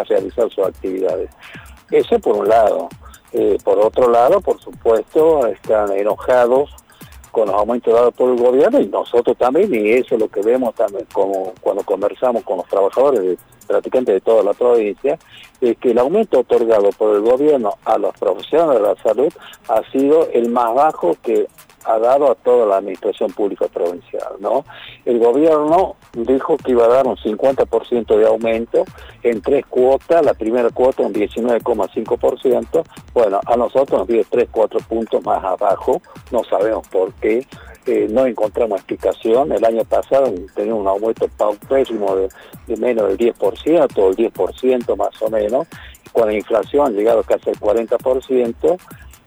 realizar 0.04 0.50
sus 0.50 0.66
actividades. 0.66 1.30
Eso 1.90 2.18
por 2.18 2.36
un 2.36 2.48
lado. 2.48 2.88
Eh, 3.32 3.56
por 3.64 3.78
otro 3.78 4.10
lado, 4.10 4.40
por 4.40 4.60
supuesto, 4.60 5.46
están 5.46 5.90
enojados 5.92 6.70
con 7.34 7.48
los 7.48 7.56
aumentos 7.56 7.92
dados 7.92 8.14
por 8.14 8.30
el 8.30 8.38
gobierno 8.38 8.80
y 8.80 8.86
nosotros 8.86 9.36
también, 9.36 9.74
y 9.74 9.90
eso 9.90 10.14
es 10.14 10.20
lo 10.20 10.28
que 10.28 10.40
vemos 10.40 10.72
también 10.76 11.04
como 11.12 11.52
cuando 11.60 11.82
conversamos 11.82 12.44
con 12.44 12.58
los 12.58 12.68
trabajadores 12.68 13.36
prácticamente 13.66 14.12
de 14.12 14.20
toda 14.20 14.44
la 14.44 14.52
provincia, 14.52 15.18
es 15.60 15.76
que 15.78 15.90
el 15.90 15.98
aumento 15.98 16.40
otorgado 16.40 16.90
por 16.96 17.16
el 17.16 17.22
gobierno 17.22 17.74
a 17.84 17.98
los 17.98 18.16
profesionales 18.18 18.80
de 18.80 18.88
la 18.88 19.02
salud 19.02 19.32
ha 19.68 19.82
sido 19.90 20.28
el 20.32 20.48
más 20.48 20.74
bajo 20.74 21.16
que 21.24 21.48
ha 21.84 21.98
dado 21.98 22.30
a 22.30 22.34
toda 22.34 22.66
la 22.66 22.76
administración 22.78 23.32
pública 23.32 23.66
provincial, 23.68 24.34
¿no? 24.40 24.64
El 25.04 25.18
gobierno 25.18 25.96
dijo 26.12 26.56
que 26.56 26.72
iba 26.72 26.84
a 26.86 26.88
dar 26.88 27.06
un 27.06 27.16
50% 27.16 28.16
de 28.16 28.26
aumento 28.26 28.84
en 29.22 29.40
tres 29.40 29.64
cuotas, 29.66 30.24
la 30.24 30.34
primera 30.34 30.70
cuota 30.70 31.02
un 31.02 31.12
19,5%, 31.12 32.84
bueno, 33.12 33.40
a 33.46 33.56
nosotros 33.56 34.00
nos 34.00 34.08
dio 34.08 34.24
3, 34.28 34.48
4 34.50 34.80
puntos 34.88 35.24
más 35.24 35.42
abajo, 35.44 36.00
no 36.30 36.42
sabemos 36.44 36.86
por 36.88 37.12
qué, 37.14 37.46
eh, 37.86 38.06
no 38.10 38.26
encontramos 38.26 38.78
explicación, 38.78 39.52
el 39.52 39.64
año 39.64 39.84
pasado 39.84 40.32
teníamos 40.54 40.82
un 40.82 40.88
aumento 40.88 41.28
paupérrimo 41.36 42.16
de, 42.16 42.28
de 42.66 42.76
menos 42.76 43.08
del 43.08 43.18
10%, 43.18 43.98
o 43.98 44.08
el 44.08 44.16
10% 44.16 44.96
más 44.96 45.22
o 45.22 45.28
menos, 45.28 45.66
con 46.12 46.28
la 46.28 46.34
inflación 46.34 46.94
llegado 46.94 47.22
casi 47.24 47.50
al 47.50 47.56
40%, 47.56 48.78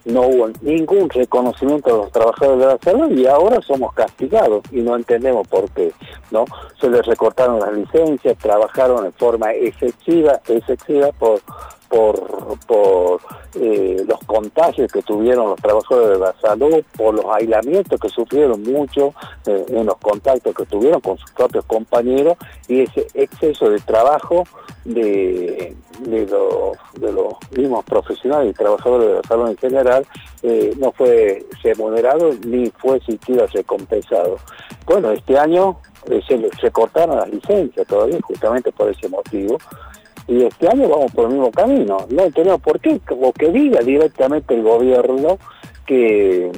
no 0.07 0.21
hubo 0.21 0.49
ningún 0.61 1.09
reconocimiento 1.09 1.89
de 1.89 1.97
los 1.97 2.11
trabajadores 2.11 2.59
de 2.59 2.65
la 2.65 2.77
salud 2.79 3.11
y 3.11 3.27
ahora 3.27 3.61
somos 3.61 3.93
castigados 3.93 4.63
y 4.71 4.81
no 4.81 4.95
entendemos 4.95 5.47
por 5.47 5.69
qué, 5.71 5.91
¿no? 6.31 6.45
Se 6.79 6.89
les 6.89 7.05
recortaron 7.05 7.59
las 7.59 7.73
licencias, 7.73 8.37
trabajaron 8.37 9.05
en 9.05 9.13
forma 9.13 9.53
excesiva, 9.53 10.39
excesiva 10.47 11.09
por 11.19 11.41
por, 11.89 13.19
eh, 13.55 14.03
los 14.07 14.19
contagios 14.25 14.91
que 14.91 15.01
tuvieron 15.01 15.49
los 15.49 15.59
trabajadores 15.59 16.19
de 16.19 16.19
la 16.19 16.33
salud, 16.39 16.83
por 16.95 17.15
los 17.15 17.25
aislamientos 17.25 17.99
que 17.99 18.09
sufrieron 18.09 18.61
mucho 18.63 19.13
eh, 19.45 19.65
en 19.69 19.85
los 19.85 19.97
contactos 19.97 20.53
que 20.55 20.65
tuvieron 20.65 21.01
con 21.01 21.17
sus 21.17 21.31
propios 21.31 21.65
compañeros 21.65 22.37
y 22.67 22.81
ese 22.81 23.07
exceso 23.13 23.69
de 23.69 23.79
trabajo 23.79 24.43
de, 24.85 25.75
los, 26.05 27.37
mismos 27.51 27.83
profesionales 27.85 28.51
y 28.51 28.53
trabajadores 28.53 29.07
de 29.07 29.15
la 29.15 29.23
salud 29.23 29.49
en 29.49 29.57
general 29.57 30.05
eh, 30.43 30.73
no 30.77 30.91
fue 30.91 31.45
remunerado 31.63 32.31
ni 32.45 32.69
fue 32.71 32.99
siquiera 33.01 33.45
recompensado. 33.47 34.37
Bueno, 34.85 35.11
este 35.11 35.37
año 35.37 35.79
se, 36.05 36.49
se 36.61 36.71
cortaron 36.71 37.17
las 37.17 37.29
licencias 37.29 37.87
todavía 37.87 38.19
justamente 38.21 38.71
por 38.71 38.89
ese 38.89 39.09
motivo 39.09 39.57
y 40.27 40.43
este 40.43 40.67
año 40.67 40.89
vamos 40.89 41.11
por 41.11 41.25
el 41.25 41.31
mismo 41.33 41.51
camino. 41.51 42.05
No 42.09 42.23
entendemos 42.23 42.61
por 42.61 42.79
qué, 42.79 42.99
o 43.09 43.31
que 43.33 43.49
diga 43.49 43.79
directamente 43.79 44.53
el 44.53 44.63
gobierno 44.63 45.37
que, 45.85 46.51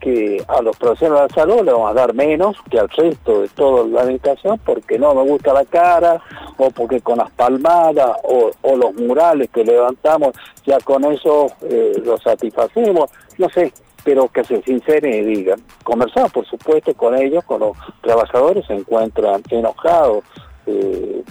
que 0.00 0.42
a 0.48 0.62
los 0.62 0.76
profesionales 0.76 1.28
de 1.28 1.36
la 1.36 1.42
salud 1.42 1.64
le 1.64 1.72
vamos 1.72 1.90
a 1.90 1.94
dar 1.94 2.14
menos 2.14 2.56
que 2.70 2.78
al 2.78 2.88
resto 2.88 3.42
de 3.42 3.48
toda 3.48 3.86
la 3.86 4.00
administración 4.02 4.58
porque 4.64 4.98
no 4.98 5.14
me 5.14 5.22
gusta 5.22 5.52
la 5.52 5.66
cara, 5.66 6.20
o 6.56 6.70
porque 6.70 7.00
con 7.00 7.18
las 7.18 7.30
palmadas, 7.32 8.16
o, 8.24 8.50
los 8.76 8.94
murales 8.94 9.50
que 9.50 9.64
levantamos, 9.64 10.34
ya 10.64 10.78
con 10.78 11.04
eso 11.04 11.48
eh, 11.62 12.00
lo 12.02 12.16
satisfacemos, 12.16 13.10
no 13.36 13.48
sé, 13.50 13.72
pero 14.02 14.28
que 14.28 14.42
se 14.44 14.62
sinceren 14.62 15.12
y 15.12 15.36
digan. 15.36 15.60
Conversamos, 15.84 16.32
por 16.32 16.46
supuesto, 16.46 16.94
con 16.94 17.14
ellos, 17.14 17.44
con 17.44 17.60
los 17.60 17.76
trabajadores, 18.00 18.66
se 18.66 18.74
encuentran 18.74 19.42
enojados. 19.50 20.24
Eh, 20.66 21.22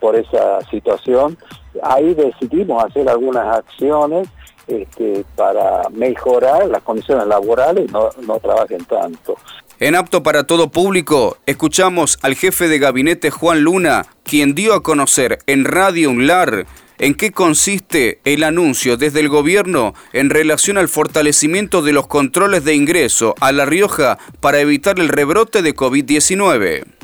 por 0.00 0.16
esa 0.16 0.60
situación. 0.70 1.36
Ahí 1.82 2.14
decidimos 2.14 2.84
hacer 2.84 3.08
algunas 3.08 3.58
acciones 3.58 4.28
este, 4.66 5.24
para 5.36 5.88
mejorar 5.90 6.66
las 6.66 6.82
condiciones 6.82 7.26
laborales 7.28 7.90
no, 7.92 8.10
no 8.26 8.40
trabajen 8.40 8.84
tanto. 8.84 9.36
En 9.78 9.94
apto 9.94 10.22
para 10.22 10.44
todo 10.44 10.70
público, 10.70 11.36
escuchamos 11.46 12.18
al 12.22 12.34
jefe 12.34 12.66
de 12.66 12.78
gabinete 12.78 13.30
Juan 13.30 13.60
Luna, 13.60 14.06
quien 14.24 14.54
dio 14.54 14.74
a 14.74 14.82
conocer 14.82 15.38
en 15.46 15.64
Radio 15.64 16.10
Unlar 16.10 16.66
en 16.98 17.14
qué 17.14 17.30
consiste 17.30 18.20
el 18.24 18.42
anuncio 18.42 18.96
desde 18.96 19.20
el 19.20 19.28
gobierno 19.28 19.94
en 20.12 20.30
relación 20.30 20.78
al 20.78 20.88
fortalecimiento 20.88 21.82
de 21.82 21.92
los 21.92 22.06
controles 22.06 22.64
de 22.64 22.74
ingreso 22.74 23.34
a 23.40 23.52
La 23.52 23.66
Rioja 23.66 24.18
para 24.40 24.60
evitar 24.60 24.98
el 24.98 25.10
rebrote 25.10 25.62
de 25.62 25.74
COVID-19. 25.74 26.95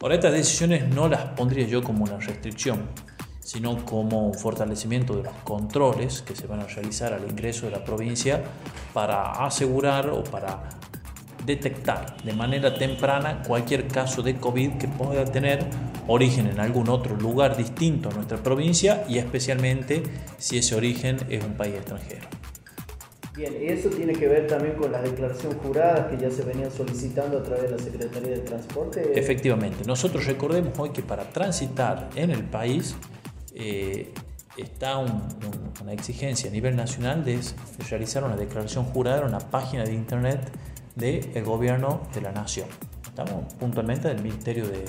Por 0.00 0.14
estas 0.14 0.32
decisiones 0.32 0.88
no 0.88 1.10
las 1.10 1.24
pondría 1.36 1.66
yo 1.66 1.84
como 1.84 2.04
una 2.04 2.16
restricción, 2.16 2.88
sino 3.38 3.84
como 3.84 4.28
un 4.28 4.32
fortalecimiento 4.32 5.14
de 5.14 5.24
los 5.24 5.34
controles 5.44 6.22
que 6.22 6.34
se 6.34 6.46
van 6.46 6.60
a 6.60 6.64
realizar 6.64 7.12
al 7.12 7.30
ingreso 7.30 7.66
de 7.66 7.72
la 7.72 7.84
provincia 7.84 8.42
para 8.94 9.44
asegurar 9.44 10.08
o 10.08 10.24
para 10.24 10.70
detectar 11.44 12.16
de 12.22 12.32
manera 12.32 12.72
temprana 12.72 13.42
cualquier 13.46 13.88
caso 13.88 14.22
de 14.22 14.36
COVID 14.36 14.78
que 14.78 14.88
pueda 14.88 15.26
tener 15.26 15.66
origen 16.06 16.46
en 16.46 16.60
algún 16.60 16.88
otro 16.88 17.14
lugar 17.14 17.54
distinto 17.58 18.08
a 18.08 18.14
nuestra 18.14 18.38
provincia 18.38 19.04
y 19.06 19.18
especialmente 19.18 20.02
si 20.38 20.56
ese 20.56 20.76
origen 20.76 21.18
es 21.28 21.44
un 21.44 21.52
país 21.58 21.74
extranjero. 21.74 22.26
Bien, 23.36 23.54
eso 23.60 23.88
tiene 23.90 24.12
que 24.12 24.26
ver 24.26 24.48
también 24.48 24.74
con 24.74 24.90
las 24.90 25.02
declaraciones 25.02 25.56
juradas 25.62 26.08
que 26.08 26.18
ya 26.18 26.30
se 26.30 26.42
venían 26.42 26.70
solicitando 26.70 27.38
a 27.38 27.42
través 27.42 27.64
de 27.64 27.70
la 27.70 27.78
Secretaría 27.78 28.30
de 28.30 28.40
Transporte. 28.40 29.18
Efectivamente, 29.18 29.84
nosotros 29.86 30.26
recordemos 30.26 30.76
hoy 30.78 30.90
que 30.90 31.02
para 31.02 31.24
transitar 31.30 32.10
en 32.16 32.30
el 32.30 32.42
país 32.42 32.96
eh, 33.54 34.12
está 34.56 34.98
una 34.98 35.92
exigencia 35.92 36.50
a 36.50 36.52
nivel 36.52 36.74
nacional 36.74 37.24
de 37.24 37.38
realizar 37.88 38.24
una 38.24 38.36
declaración 38.36 38.84
jurada 38.86 39.20
en 39.20 39.26
una 39.26 39.38
página 39.38 39.84
de 39.84 39.94
internet 39.94 40.50
del 40.96 41.44
gobierno 41.44 42.08
de 42.12 42.20
la 42.22 42.32
nación. 42.32 42.66
Estamos 43.04 43.54
puntualmente 43.54 44.08
del 44.08 44.22
Ministerio 44.22 44.66
de 44.66 44.84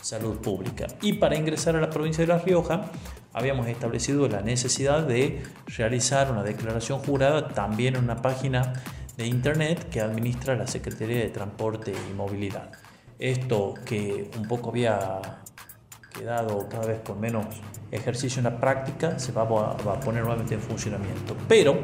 Salud 0.00 0.36
Pública. 0.38 0.86
Y 1.02 1.14
para 1.14 1.34
ingresar 1.36 1.76
a 1.76 1.80
la 1.80 1.90
provincia 1.90 2.24
de 2.24 2.28
La 2.28 2.38
Rioja, 2.38 2.90
habíamos 3.36 3.68
establecido 3.68 4.26
la 4.28 4.40
necesidad 4.40 5.02
de 5.02 5.42
realizar 5.76 6.32
una 6.32 6.42
declaración 6.42 7.00
jurada 7.00 7.48
también 7.48 7.94
en 7.94 8.04
una 8.04 8.22
página 8.22 8.72
de 9.18 9.26
internet 9.26 9.90
que 9.90 10.00
administra 10.00 10.56
la 10.56 10.66
Secretaría 10.66 11.18
de 11.18 11.28
Transporte 11.28 11.92
y 11.92 12.14
Movilidad. 12.14 12.72
Esto 13.18 13.74
que 13.84 14.30
un 14.38 14.48
poco 14.48 14.70
había 14.70 15.20
quedado 16.18 16.66
cada 16.70 16.86
vez 16.86 17.00
con 17.00 17.20
menos 17.20 17.44
ejercicio 17.90 18.40
en 18.40 18.44
la 18.44 18.58
práctica 18.58 19.18
se 19.18 19.32
va 19.32 19.42
a, 19.42 20.00
poner 20.00 20.22
nuevamente 20.22 20.54
en 20.54 20.60
funcionamiento. 20.60 21.36
Pero 21.46 21.78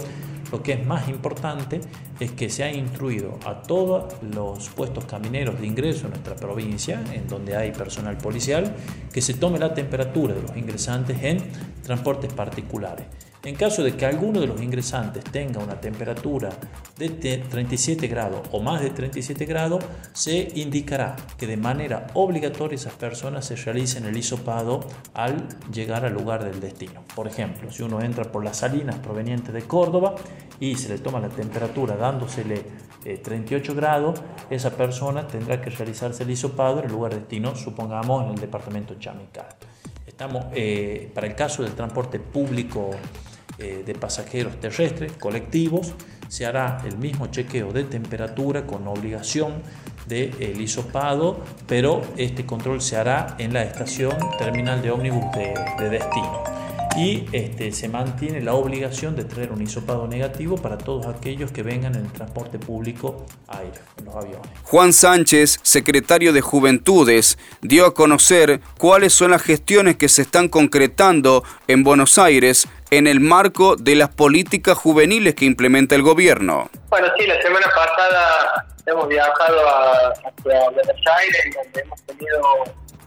lo 0.51 0.63
que 0.63 0.73
es 0.73 0.87
más 0.87 1.07
importante 1.09 1.83
es 2.23 2.33
que 2.33 2.49
se 2.49 2.65
ha 2.65 2.73
instruido 2.73 3.39
a 3.45 3.63
todos 3.63 4.15
los 4.23 4.69
puestos 4.71 5.05
camineros 5.05 5.61
de 5.61 5.67
ingreso 5.67 6.07
en 6.07 6.11
nuestra 6.11 6.37
provincia, 6.37 7.03
en 7.13 7.27
donde 7.27 7.57
hay 7.57 7.73
personal 7.73 8.17
policial, 8.19 8.75
que 9.13 9.21
se 9.21 9.35
tome 9.35 9.59
la 9.59 9.75
temperatura 9.75 10.35
de 10.35 10.43
los 10.43 10.57
ingresantes 10.57 11.23
en 11.23 11.39
transportes 11.83 12.33
particulares. 12.33 13.07
En 13.45 13.57
caso 13.57 13.83
de 13.83 13.97
que 13.97 14.07
alguno 14.07 14.41
de 14.41 14.47
los 14.47 14.63
ingresantes 14.63 15.25
tenga 15.25 15.59
una 15.61 15.81
temperatura 15.81 16.51
de 16.97 17.09
37 17.09 18.07
grados 18.07 18.43
o 18.53 18.61
más 18.61 18.81
de 18.81 18.91
37 18.91 19.47
grados, 19.47 19.85
se 20.13 20.49
indicará 20.55 21.17
que 21.37 21.49
de 21.49 21.57
manera 21.57 22.07
obligatoria 22.15 22.77
esas 22.77 22.93
personas 22.93 23.47
se 23.47 23.57
realicen 23.57 24.07
el 24.07 24.17
hisopado 24.17 24.87
al 25.13 25.49
llegar 25.73 26.05
al 26.05 26.15
lugar 26.15 26.45
del 26.45 26.61
destino. 26.61 27.03
Por 27.17 27.27
ejemplo, 27.27 27.73
si 27.73 27.83
uno 27.83 28.01
entra 28.01 28.31
por 28.31 28.45
las 28.45 28.59
salinas 28.59 29.01
provenientes 29.01 29.53
de 29.53 29.63
Córdoba 29.63 30.15
y 30.61 30.77
se 30.77 30.91
le 30.91 30.99
toma 30.99 31.19
la 31.19 31.29
temperatura 31.29 31.97
dándosele 32.13 32.63
38 33.23 33.73
eh, 33.73 33.75
grados, 33.75 34.23
esa 34.51 34.71
persona 34.71 35.27
tendrá 35.27 35.61
que 35.61 35.71
realizarse 35.71 36.23
el 36.23 36.31
hisopado 36.31 36.79
en 36.79 36.87
el 36.87 36.93
lugar 36.93 37.13
de 37.13 37.21
destino, 37.21 37.57
supongamos 37.57 38.25
en 38.25 38.31
el 38.35 38.41
departamento 38.41 38.95
Chamical. 38.99 39.47
Estamos, 40.07 40.47
eh, 40.55 41.11
para 41.15 41.27
el 41.27 41.35
caso 41.35 41.63
del 41.63 41.73
transporte 41.73 42.21
público 42.21 42.91
eh, 43.59 43.83
de 43.85 43.95
pasajeros 43.95 44.61
terrestres, 44.61 45.13
colectivos, 45.13 45.95
se 46.29 46.47
hará 46.47 46.83
el 46.87 46.97
mismo 46.97 47.27
chequeo 47.27 47.73
de 47.73 47.85
temperatura 47.85 48.67
con 48.67 48.87
obligación 48.87 49.63
del 50.07 50.37
de 50.39 50.63
hisopado, 50.63 51.41
pero 51.67 52.03
este 52.17 52.47
control 52.47 52.81
se 52.81 52.97
hará 52.97 53.37
en 53.39 53.53
la 53.53 53.63
estación 53.63 54.17
terminal 54.39 54.81
de 54.81 54.91
ómnibus 54.91 55.25
de, 55.33 55.91
destino. 55.91 56.52
Y 56.97 57.27
este, 57.33 57.73
se 57.73 57.89
mantiene 57.89 58.41
la 58.41 58.55
obligación 58.55 59.17
de 59.17 59.25
traer 59.25 59.53
un 59.53 59.63
hisopado 59.63 60.07
negativo 60.07 60.57
para 60.57 60.79
todos 60.79 61.07
aquellos 61.07 61.53
que 61.53 61.63
vengan 61.63 61.95
en 61.95 62.07
el 62.07 62.13
transporte 62.13 62.59
público 62.59 63.27
aéreo, 63.49 63.83
en 63.99 64.05
los 64.05 64.15
aviones. 64.15 64.49
Juan 64.65 64.93
Sánchez, 64.93 65.61
secretario 65.63 66.33
de 66.33 66.41
Juventudes, 66.41 67.39
dio 67.61 67.87
a 67.87 67.95
conocer 67.95 68.61
cuáles 68.79 69.13
son 69.13 69.31
las 69.31 69.43
gestiones 69.43 69.97
que 69.97 70.09
se 70.09 70.23
están 70.23 70.49
concretando 70.49 71.45
en 71.69 71.83
Buenos 71.83 72.19
Aires 72.19 72.69
en 72.91 73.07
el 73.07 73.21
marco 73.21 73.77
de 73.77 73.95
las 73.95 74.11
políticas 74.11 74.77
juveniles 74.77 75.35
que 75.35 75.47
implementa 75.47 75.95
el 75.95 76.03
gobierno. 76.03 76.71
Bueno, 76.91 77.09
sí, 77.19 77.27
la 77.27 77.41
semana 77.41 77.67
pasada 77.75 78.67
hemos 78.87 79.09
viajado 79.09 79.69
a, 79.69 80.09
hacia 80.09 80.71
Buenos 80.71 81.07
Aires, 81.21 81.57
donde 81.57 81.81
hemos 81.81 82.03
tenido 82.03 82.43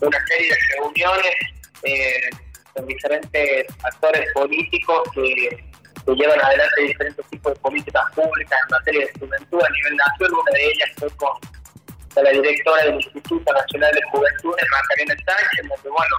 una 0.01 0.17
serie 0.27 0.49
de 0.49 0.55
reuniones 0.75 1.35
eh, 1.83 2.29
con 2.75 2.85
diferentes 2.87 3.65
actores 3.83 4.31
políticos 4.33 5.09
que, 5.13 5.63
llevan 6.07 6.39
adelante 6.39 6.81
diferentes 6.81 7.25
tipos 7.31 7.53
de 7.53 7.59
políticas 7.61 8.03
públicas 8.13 8.59
en 8.61 8.69
materia 8.69 9.07
de 9.07 9.19
juventud 9.19 9.59
a 9.59 9.69
nivel 9.71 9.97
nacional. 9.97 10.39
Una 10.39 10.51
de 10.51 10.65
ellas 10.67 10.89
fue 10.99 11.09
con, 11.15 12.23
la 12.23 12.29
directora 12.29 12.83
del 12.83 12.95
Instituto 12.95 13.51
Nacional 13.51 13.91
de 13.91 14.01
Juventud, 14.11 14.55
Macarena 14.71 15.15
Sánchez, 15.25 15.67
donde 15.67 15.89
bueno, 15.89 16.15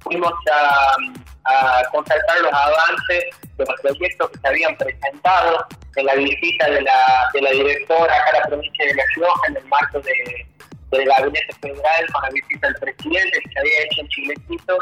fuimos 0.00 0.32
a, 0.52 0.96
a 1.44 1.82
los 2.42 2.52
avances 2.52 3.24
de 3.56 3.64
los 3.64 3.80
proyectos 3.80 4.30
que 4.30 4.38
se 4.40 4.48
habían 4.48 4.76
presentado 4.76 5.66
en 5.96 6.06
la 6.06 6.14
visita 6.16 6.70
de 6.70 6.82
la, 6.82 7.30
de 7.32 7.40
la 7.40 7.50
directora 7.50 8.14
acá 8.14 8.30
a 8.36 8.40
la 8.40 8.46
provincia 8.46 8.86
de 8.86 8.94
La 8.94 9.04
Rioja 9.16 9.46
en 9.48 9.56
el 9.56 9.64
marco 9.64 10.00
de, 10.00 10.46
del 10.90 11.08
gabinete 11.08 11.54
federal 11.62 12.06
con 12.12 12.22
la 12.22 12.30
visita 12.30 12.66
del 12.66 12.76
presidente 12.76 13.40
que 13.40 13.50
se 13.52 13.58
había 13.58 13.84
hecho 13.84 14.00
en 14.02 14.08
Chilecito 14.08 14.78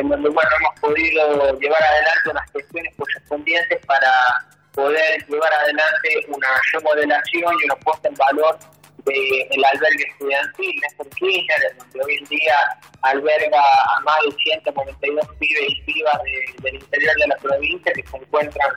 en 0.00 0.08
donde 0.08 0.28
bueno, 0.30 0.50
hemos 0.58 0.80
podido 0.80 1.58
llevar 1.58 1.82
adelante 1.82 2.30
unas 2.30 2.50
gestiones 2.52 2.94
correspondientes 2.96 3.86
para 3.86 4.10
poder 4.72 5.26
llevar 5.28 5.52
adelante 5.52 6.24
una 6.28 6.48
remodelación 6.72 7.54
y 7.60 7.64
una 7.64 7.76
puesta 7.76 8.08
en 8.08 8.14
valor 8.14 8.58
del 9.04 9.64
albergue 9.64 10.04
estudiantil 10.08 10.80
Néstor 10.80 11.08
Kirchner, 11.10 11.76
donde 11.78 12.00
hoy 12.02 12.16
en 12.18 12.24
día 12.26 12.54
alberga 13.02 13.60
a 13.96 14.00
más 14.00 14.16
de 14.26 14.42
192 14.42 15.26
pibes 15.38 15.62
y 15.68 15.82
pibas 15.82 16.18
del 16.62 16.74
interior 16.74 17.14
de 17.16 17.26
la 17.26 17.36
provincia 17.36 17.92
que 17.92 18.06
se 18.06 18.16
encuentran 18.16 18.70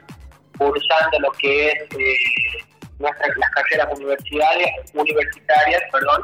cursando 0.58 1.20
lo 1.20 1.32
que 1.34 1.70
es 1.70 1.84
eh, 1.98 2.64
nuestras, 3.00 3.38
las 3.38 3.50
carreras 3.52 3.88
universitarias, 3.98 4.72
universitarias 4.94 5.82
perdón, 5.92 6.22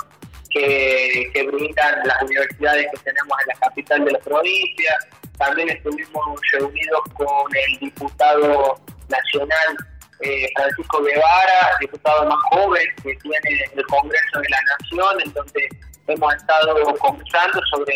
que, 0.50 1.50
brindan 1.52 2.08
las 2.08 2.22
universidades 2.24 2.88
que 2.92 2.98
tenemos 3.04 3.38
en 3.42 3.48
la 3.48 3.68
capital 3.68 4.06
de 4.06 4.12
la 4.12 4.20
provincia. 4.20 4.98
También 5.38 5.70
estuvimos 5.70 6.40
reunidos 6.54 7.02
con 7.14 7.56
el 7.56 7.80
diputado 7.80 8.80
nacional 9.08 9.78
eh, 10.22 10.50
Francisco 10.56 11.02
Guevara, 11.02 11.78
diputado 11.80 12.26
más 12.26 12.40
joven 12.52 12.86
que 13.04 13.16
tiene 13.16 13.66
el 13.74 13.86
Congreso 13.86 14.40
de 14.42 14.50
la 14.50 14.58
Nación, 14.78 15.22
en 15.26 15.34
donde 15.34 15.70
hemos 16.08 16.36
estado 16.36 16.76
conversando 16.98 17.62
sobre 17.72 17.96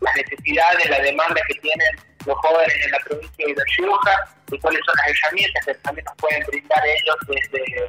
las 0.00 0.16
necesidades, 0.16 0.90
la 0.90 1.00
demanda 1.00 1.40
que 1.46 1.54
tienen 1.60 1.96
los 2.26 2.36
jóvenes 2.38 2.74
en 2.84 2.90
la 2.90 2.98
provincia 3.00 3.46
de 3.46 3.62
Rioja 3.76 4.34
y 4.50 4.58
cuáles 4.58 4.80
son 4.84 4.94
las 4.96 5.08
herramientas 5.08 5.66
que 5.66 5.74
también 5.74 6.04
nos 6.04 6.16
pueden 6.16 6.42
brindar 6.46 6.82
ellos 6.86 7.16
desde, 7.28 7.88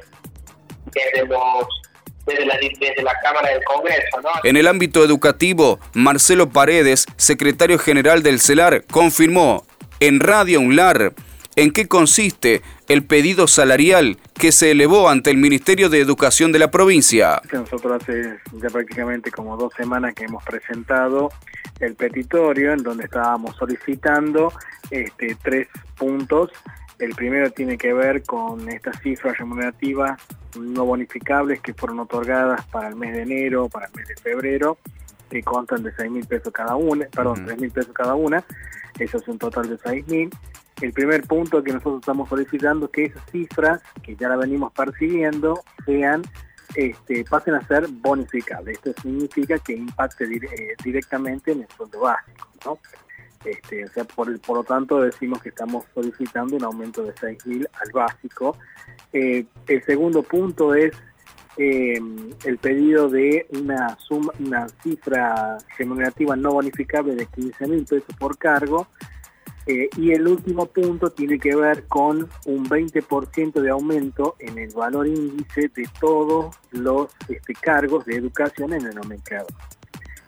desde 0.92 1.26
los 1.26 1.66
desde 2.26 3.02
la, 3.02 3.12
Cámara 3.22 3.50
del 3.50 3.62
Congreso. 3.64 4.20
¿no? 4.22 4.30
En 4.42 4.56
el 4.56 4.66
ámbito 4.66 5.04
educativo, 5.04 5.78
Marcelo 5.94 6.50
Paredes, 6.50 7.06
secretario 7.16 7.78
general 7.78 8.22
del 8.22 8.40
CELAR, 8.40 8.84
confirmó 8.90 9.64
en 10.00 10.20
Radio 10.20 10.60
UNLAR 10.60 11.12
en 11.56 11.70
qué 11.70 11.86
consiste 11.86 12.62
el 12.88 13.04
pedido 13.04 13.46
salarial 13.46 14.18
que 14.34 14.50
se 14.50 14.72
elevó 14.72 15.08
ante 15.08 15.30
el 15.30 15.36
Ministerio 15.36 15.88
de 15.88 16.00
Educación 16.00 16.50
de 16.50 16.58
la 16.58 16.70
provincia. 16.70 17.40
Nosotros 17.52 18.02
hace 18.02 18.38
ya 18.52 18.68
prácticamente 18.70 19.30
como 19.30 19.56
dos 19.56 19.72
semanas 19.76 20.14
que 20.14 20.24
hemos 20.24 20.42
presentado 20.42 21.30
el 21.80 21.94
petitorio 21.94 22.72
en 22.72 22.82
donde 22.82 23.04
estábamos 23.04 23.56
solicitando 23.56 24.52
este, 24.90 25.36
tres 25.42 25.68
puntos 25.96 26.50
el 26.98 27.14
primero 27.14 27.50
tiene 27.50 27.76
que 27.76 27.92
ver 27.92 28.22
con 28.22 28.68
estas 28.68 29.00
cifras 29.00 29.36
remunerativas 29.38 30.20
no 30.56 30.84
bonificables 30.84 31.60
que 31.60 31.74
fueron 31.74 32.00
otorgadas 32.00 32.64
para 32.66 32.88
el 32.88 32.96
mes 32.96 33.12
de 33.14 33.22
enero, 33.22 33.68
para 33.68 33.86
el 33.86 33.92
mes 33.94 34.08
de 34.08 34.16
febrero, 34.16 34.78
que 35.30 35.42
constan 35.42 35.82
de 35.82 35.92
6 35.94 36.10
mil 36.10 36.26
pesos 36.26 36.52
cada 36.52 36.76
una, 36.76 37.06
perdón, 37.06 37.44
3 37.44 37.60
mil 37.60 37.70
pesos 37.70 37.92
cada 37.92 38.14
una, 38.14 38.44
eso 38.98 39.18
es 39.18 39.28
un 39.28 39.38
total 39.38 39.68
de 39.68 39.78
6 39.78 40.06
mil. 40.08 40.30
El 40.80 40.92
primer 40.92 41.22
punto 41.22 41.62
que 41.62 41.72
nosotros 41.72 42.00
estamos 42.00 42.28
solicitando 42.28 42.86
es 42.86 42.92
que 42.92 43.04
esas 43.04 43.22
cifras, 43.30 43.82
que 44.02 44.16
ya 44.16 44.28
la 44.28 44.36
venimos 44.36 44.72
percibiendo, 44.72 45.62
sean 45.86 46.22
este, 46.74 47.24
pasen 47.24 47.54
a 47.54 47.66
ser 47.66 47.86
bonificables. 47.88 48.78
Esto 48.78 49.00
significa 49.02 49.58
que 49.58 49.74
impacte 49.74 50.24
eh, 50.24 50.74
directamente 50.82 51.52
en 51.52 51.62
el 51.62 51.68
sueldo 51.76 52.00
básico. 52.00 52.48
¿no? 52.64 52.78
Este, 53.44 53.86
sea, 53.88 54.04
por, 54.04 54.28
lo 54.28 54.64
tanto 54.64 55.00
decimos 55.00 55.42
que 55.42 55.50
estamos 55.50 55.84
solicitando 55.94 56.56
un 56.56 56.64
aumento 56.64 57.02
de 57.02 57.14
6.000 57.14 57.68
al 57.72 57.92
básico. 57.92 58.56
Eh, 59.12 59.44
el 59.66 59.84
segundo 59.84 60.22
punto 60.22 60.74
es 60.74 60.92
eh, 61.56 62.00
el 62.44 62.58
pedido 62.58 63.08
de 63.08 63.46
una 63.50 63.96
suma, 63.98 64.32
una 64.40 64.68
cifra 64.82 65.58
remunerativa 65.78 66.34
no 66.36 66.52
bonificable 66.52 67.14
de 67.14 67.28
15.000 67.28 67.88
pesos 67.88 68.16
por 68.18 68.38
cargo. 68.38 68.88
Eh, 69.66 69.88
y 69.96 70.12
el 70.12 70.28
último 70.28 70.66
punto 70.66 71.10
tiene 71.10 71.38
que 71.38 71.56
ver 71.56 71.86
con 71.86 72.28
un 72.44 72.68
20% 72.68 73.52
de 73.62 73.70
aumento 73.70 74.36
en 74.38 74.58
el 74.58 74.74
valor 74.74 75.06
índice 75.06 75.70
de 75.74 75.88
todos 75.98 76.54
los 76.70 77.08
este, 77.28 77.54
cargos 77.54 78.04
de 78.04 78.16
educación 78.16 78.74
en 78.74 78.86
el 78.86 78.94
nomenclador. 78.94 79.46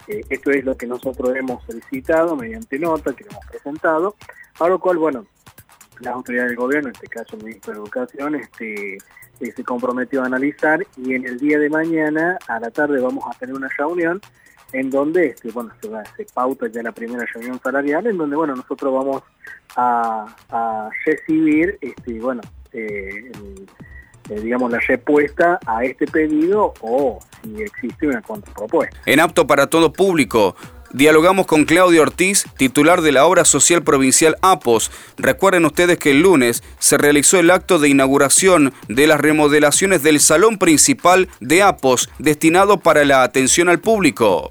Eh, 0.09 0.23
esto 0.29 0.51
es 0.51 0.65
lo 0.65 0.77
que 0.77 0.87
nosotros 0.87 1.35
hemos 1.37 1.65
solicitado 1.65 2.37
mediante 2.37 2.79
nota 2.79 3.13
que 3.13 3.25
hemos 3.25 3.45
presentado, 3.47 4.17
a 4.61 4.69
lo 4.69 4.79
cual, 4.79 4.99
bueno, 4.99 5.27
la 6.01 6.13
autoridad 6.13 6.47
del 6.47 6.57
gobierno, 6.57 6.89
en 6.89 6.95
este 6.95 7.09
caso 7.09 7.37
el 7.37 7.45
ministro 7.45 7.73
de 7.73 7.79
Educación, 7.81 8.35
este, 8.35 8.97
eh, 9.41 9.53
se 9.55 9.65
comprometió 9.65 10.23
a 10.23 10.27
analizar 10.27 10.87
y 10.97 11.15
en 11.15 11.27
el 11.27 11.39
día 11.39 11.59
de 11.59 11.69
mañana 11.69 12.39
a 12.49 12.61
la 12.61 12.71
tarde 12.71 13.01
vamos 13.01 13.25
a 13.27 13.39
tener 13.39 13.55
una 13.55 13.69
reunión 13.77 14.21
en 14.73 14.91
donde 14.91 15.27
este, 15.27 15.51
bueno, 15.53 15.73
se, 16.17 16.27
pauta 16.35 16.67
ya 16.69 16.83
la 16.83 16.93
primera 16.93 17.25
reunión 17.33 17.61
salarial, 17.61 18.07
en 18.07 18.19
donde 18.19 18.37
bueno, 18.37 18.57
nosotros 18.57 18.93
vamos 18.93 19.23
a, 19.77 20.91
recibir 21.05 21.79
este, 21.81 22.21
bueno, 22.21 22.43
eh, 22.73 23.31
eh, 24.29 24.41
digamos, 24.41 24.71
la 24.71 24.81
respuesta 24.81 25.59
a 25.67 25.85
este 25.85 26.07
pedido 26.07 26.75
o 26.81 27.19
si 27.43 27.63
existe 27.63 28.07
una 28.07 28.23
contrapropuesta. 28.23 28.97
En 29.07 29.21
apto 29.21 29.47
para 29.47 29.69
todo 29.69 29.93
público, 29.93 30.57
Dialogamos 30.93 31.47
con 31.47 31.65
Claudio 31.65 32.01
Ortiz, 32.03 32.47
titular 32.57 33.03
de 33.03 33.13
la 33.13 33.27
obra 33.27 33.45
social 33.45 33.83
provincial 33.83 34.37
APOS. 34.41 34.91
Recuerden 35.19 35.65
ustedes 35.65 35.99
que 35.99 36.13
el 36.13 36.23
lunes 36.23 36.63
se 36.79 36.97
realizó 36.97 37.39
el 37.39 37.51
acto 37.51 37.79
de 37.79 37.89
inauguración 37.89 38.73
de 38.89 39.07
las 39.07 39.21
remodelaciones 39.21 40.03
del 40.03 40.21
salón 40.21 40.59
principal 40.59 41.29
de 41.41 41.63
APOS 41.63 42.09
destinado 42.19 42.79
para 42.79 43.05
la 43.05 43.25
atención 43.25 43.69
al 43.69 43.81
público. 43.81 44.49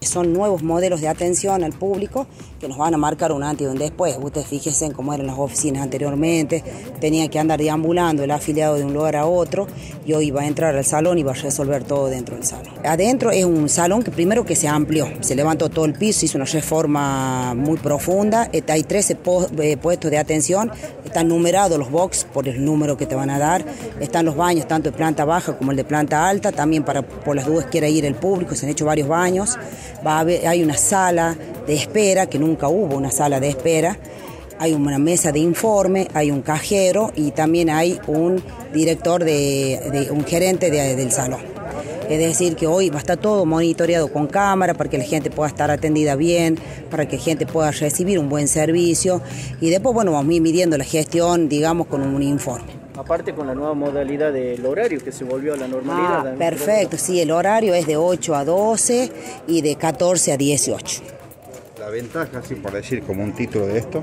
Son 0.00 0.32
nuevos 0.32 0.62
modelos 0.62 1.00
de 1.00 1.08
atención 1.08 1.64
al 1.64 1.72
público 1.72 2.26
que 2.58 2.68
nos 2.68 2.78
van 2.78 2.94
a 2.94 2.98
marcar 2.98 3.32
un 3.32 3.42
antes 3.42 3.66
y 3.66 3.70
un 3.70 3.78
después. 3.78 4.16
Ustedes 4.20 4.46
fíjense 4.46 4.86
en 4.86 4.92
cómo 4.92 5.14
eran 5.14 5.26
las 5.26 5.38
oficinas 5.38 5.82
anteriormente, 5.82 6.62
tenía 7.00 7.28
que 7.28 7.38
andar 7.38 7.58
deambulando 7.58 8.24
el 8.24 8.30
afiliado 8.30 8.76
de 8.76 8.84
un 8.84 8.92
lugar 8.92 9.16
a 9.16 9.26
otro 9.26 9.66
y 10.04 10.12
hoy 10.12 10.30
va 10.30 10.42
a 10.42 10.46
entrar 10.46 10.74
al 10.76 10.84
salón 10.84 11.18
y 11.18 11.22
va 11.22 11.32
a 11.32 11.34
resolver 11.34 11.84
todo 11.84 12.08
dentro 12.08 12.34
del 12.34 12.44
salón. 12.44 12.74
Adentro 12.84 13.30
es 13.30 13.44
un 13.44 13.68
salón 13.68 14.02
que 14.02 14.10
primero 14.10 14.44
que 14.44 14.56
se 14.56 14.68
amplió, 14.68 15.08
se 15.20 15.34
levantó 15.34 15.68
todo 15.68 15.84
el 15.84 15.94
piso, 15.94 16.24
hizo 16.24 16.38
una 16.38 16.44
reforma 16.46 17.54
muy 17.54 17.76
profunda, 17.78 18.50
hay 18.68 18.82
13 18.82 19.18
eh, 19.58 19.76
puestos 19.76 20.10
de 20.10 20.18
atención, 20.18 20.70
están 21.04 21.28
numerados 21.28 21.78
los 21.78 21.90
box 21.90 22.26
por 22.32 22.48
el 22.48 22.64
número 22.64 22.96
que 22.96 23.06
te 23.06 23.14
van 23.14 23.30
a 23.30 23.38
dar, 23.38 23.64
están 24.00 24.24
los 24.24 24.36
baños 24.36 24.66
tanto 24.66 24.90
de 24.90 24.96
planta 24.96 25.24
baja 25.24 25.56
como 25.56 25.70
el 25.70 25.76
de 25.76 25.84
planta 25.84 26.28
alta, 26.28 26.52
también 26.52 26.82
para 26.82 27.02
por 27.02 27.36
las 27.36 27.46
dudas 27.46 27.66
quiera 27.66 27.88
ir 27.88 28.04
el 28.04 28.14
público, 28.14 28.54
se 28.54 28.66
han 28.66 28.72
hecho 28.72 28.84
varios 28.84 29.08
baños 29.08 29.58
hay 30.46 30.62
una 30.62 30.76
sala 30.76 31.36
de 31.66 31.74
espera, 31.74 32.26
que 32.26 32.38
nunca 32.38 32.47
hubo 32.56 32.96
una 32.96 33.10
sala 33.10 33.40
de 33.40 33.48
espera, 33.48 33.98
hay 34.58 34.74
una 34.74 34.98
mesa 34.98 35.32
de 35.32 35.38
informe, 35.38 36.08
hay 36.14 36.30
un 36.30 36.42
cajero 36.42 37.12
y 37.14 37.30
también 37.30 37.70
hay 37.70 38.00
un 38.06 38.42
director, 38.72 39.24
de, 39.24 40.08
un 40.10 40.24
gerente 40.24 40.70
del 40.70 41.12
salón. 41.12 41.40
Es 42.08 42.18
decir, 42.18 42.56
que 42.56 42.66
hoy 42.66 42.88
va 42.88 42.96
a 42.96 43.00
estar 43.00 43.18
todo 43.18 43.44
monitoreado 43.44 44.10
con 44.10 44.26
cámara 44.26 44.72
para 44.74 44.88
que 44.88 44.96
la 44.96 45.04
gente 45.04 45.30
pueda 45.30 45.48
estar 45.48 45.70
atendida 45.70 46.16
bien, 46.16 46.58
para 46.90 47.06
que 47.06 47.18
la 47.18 47.22
gente 47.22 47.46
pueda 47.46 47.70
recibir 47.70 48.18
un 48.18 48.30
buen 48.30 48.48
servicio 48.48 49.20
y 49.60 49.68
después, 49.68 49.94
bueno, 49.94 50.12
vamos 50.12 50.30
a 50.30 50.34
ir 50.34 50.42
midiendo 50.42 50.78
la 50.78 50.84
gestión, 50.84 51.48
digamos, 51.48 51.86
con 51.86 52.02
un 52.02 52.22
informe. 52.22 52.78
Aparte 52.96 53.32
con 53.32 53.46
la 53.46 53.54
nueva 53.54 53.74
modalidad 53.74 54.32
del 54.32 54.64
horario 54.66 54.98
que 55.00 55.12
se 55.12 55.22
volvió 55.22 55.54
a 55.54 55.56
la 55.56 55.68
normalidad. 55.68 56.32
Ah, 56.32 56.34
perfecto, 56.36 56.96
sí, 56.96 57.20
el 57.20 57.30
horario 57.30 57.74
es 57.74 57.86
de 57.86 57.96
8 57.96 58.34
a 58.34 58.44
12 58.44 59.12
y 59.46 59.60
de 59.60 59.76
14 59.76 60.32
a 60.32 60.36
18. 60.36 61.17
La 61.88 61.94
ventaja, 61.94 62.40
así 62.40 62.54
por 62.54 62.72
decir 62.72 63.02
como 63.02 63.24
un 63.24 63.32
título 63.32 63.66
de 63.66 63.78
esto, 63.78 64.02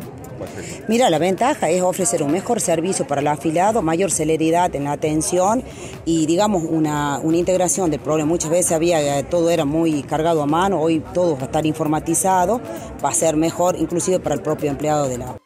Mira, 0.88 1.12
la 1.12 1.19
ventaja 1.19 1.69
es 1.69 1.84
ofrecer 1.84 2.24
un 2.24 2.32
mejor 2.32 2.60
servicio 2.60 3.06
para 3.06 3.21
el 3.21 3.28
afiliado, 3.28 3.84
mayor 3.84 4.10
celeridad 4.10 4.76
en 4.76 4.86
la 4.86 4.93
atención 4.93 5.63
y 6.04 6.26
digamos 6.26 6.63
una, 6.67 7.19
una 7.19 7.38
integración 7.38 7.91
del 7.91 8.00
problema. 8.00 8.28
Muchas 8.28 8.50
veces 8.50 8.71
había, 8.71 9.19
eh, 9.19 9.24
todo 9.24 9.52
era 9.52 9.65
muy 9.65 10.02
cargado 10.02 10.41
a 10.41 10.48
mano, 10.48 10.82
hoy 10.82 11.04
todo 11.13 11.36
va 11.36 11.43
a 11.43 11.45
estar 11.45 11.63
informatizado, 11.67 12.60
va 13.06 13.10
a 13.10 13.13
ser 13.13 13.36
mejor 13.36 13.76
inclusive 13.78 14.19
para 14.19 14.34
el 14.34 14.41
propio 14.41 14.71
empleado 14.71 15.08
de 15.08 15.19
la... 15.19 15.38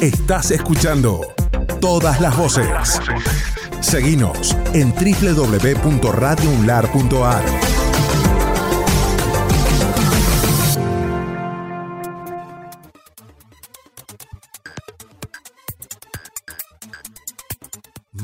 Estás 0.00 0.50
escuchando 0.50 1.20
todas 1.78 2.22
las 2.22 2.34
voces. 2.38 3.02
Seguinos 3.82 4.56
en 4.72 4.94
www.radiounlar.ar. 4.94 7.65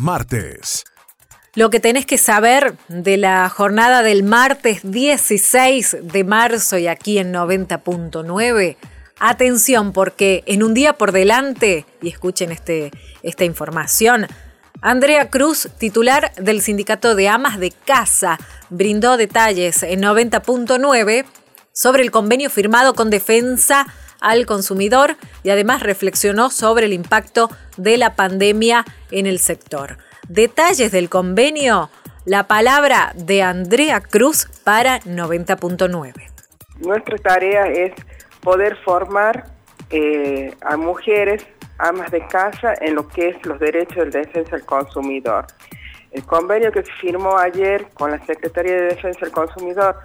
Martes. 0.03 0.85
Lo 1.55 1.71
que 1.71 1.79
tenés 1.79 2.07
que 2.07 2.19
saber 2.19 2.75
de 2.89 3.17
la 3.17 3.49
jornada 3.49 4.03
del 4.03 4.25
martes 4.25 4.81
16 4.83 5.99
de 6.03 6.25
marzo 6.25 6.77
y 6.77 6.89
aquí 6.89 7.19
en 7.19 7.33
90.9. 7.33 8.77
Atención, 9.21 9.93
porque 9.93 10.43
en 10.47 10.65
un 10.65 10.75
día 10.75 10.95
por 10.95 11.13
delante, 11.13 11.87
y 12.03 12.09
escuchen 12.09 12.51
este, 12.51 12.91
esta 13.23 13.45
información, 13.45 14.27
Andrea 14.81 15.31
Cruz, 15.31 15.69
titular 15.79 16.35
del 16.35 16.63
Sindicato 16.63 17.15
de 17.15 17.29
Amas 17.29 17.61
de 17.61 17.71
Casa, 17.71 18.41
brindó 18.71 19.17
detalles 19.17 19.85
en 19.85 20.03
90.9 20.03 21.25
sobre 21.73 22.03
el 22.03 22.11
convenio 22.11 22.51
firmado 22.51 22.95
con 22.95 23.09
defensa 23.09 23.87
al 24.23 24.47
consumidor 24.47 25.17
y 25.43 25.51
además 25.51 25.83
reflexionó 25.83 26.51
sobre 26.51 26.87
el 26.87 26.93
impacto 26.93 27.51
de 27.77 27.99
la 27.99 28.15
pandemia 28.17 28.85
en 29.11 29.27
el 29.27 29.39
sector. 29.39 29.99
Detalles 30.29 30.93
del 30.93 31.09
convenio, 31.09 31.91
la 32.25 32.47
palabra 32.47 33.13
de 33.17 33.43
Andrea 33.43 34.01
Cruz 34.01 34.47
para 34.65 35.01
90.9. 35.01 36.15
Nuestra 36.79 37.19
tarea 37.19 37.67
es 37.67 37.93
poder 38.41 38.77
formar 38.85 39.47
eh, 39.91 40.55
a 40.63 40.77
mujeres 40.77 41.45
amas 41.79 42.11
de 42.11 42.27
casa 42.29 42.75
en 42.81 42.95
lo 42.95 43.09
que 43.09 43.31
es 43.31 43.47
los 43.47 43.59
derechos 43.59 44.11
de 44.11 44.21
defensa 44.21 44.57
del 44.57 44.65
consumidor. 44.65 45.47
El 46.13 46.25
convenio 46.25 46.71
que 46.71 46.85
se 46.85 46.93
firmó 46.93 47.39
ayer 47.39 47.89
con 47.95 48.11
la 48.11 48.25
Secretaría 48.27 48.75
de 48.75 48.83
Defensa 48.83 49.21
del 49.21 49.33
Consumidor 49.33 49.97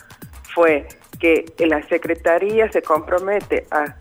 fue 0.55 0.87
que 1.19 1.45
la 1.59 1.81
Secretaría 1.87 2.71
se 2.71 2.81
compromete 2.81 3.65
a 3.71 3.95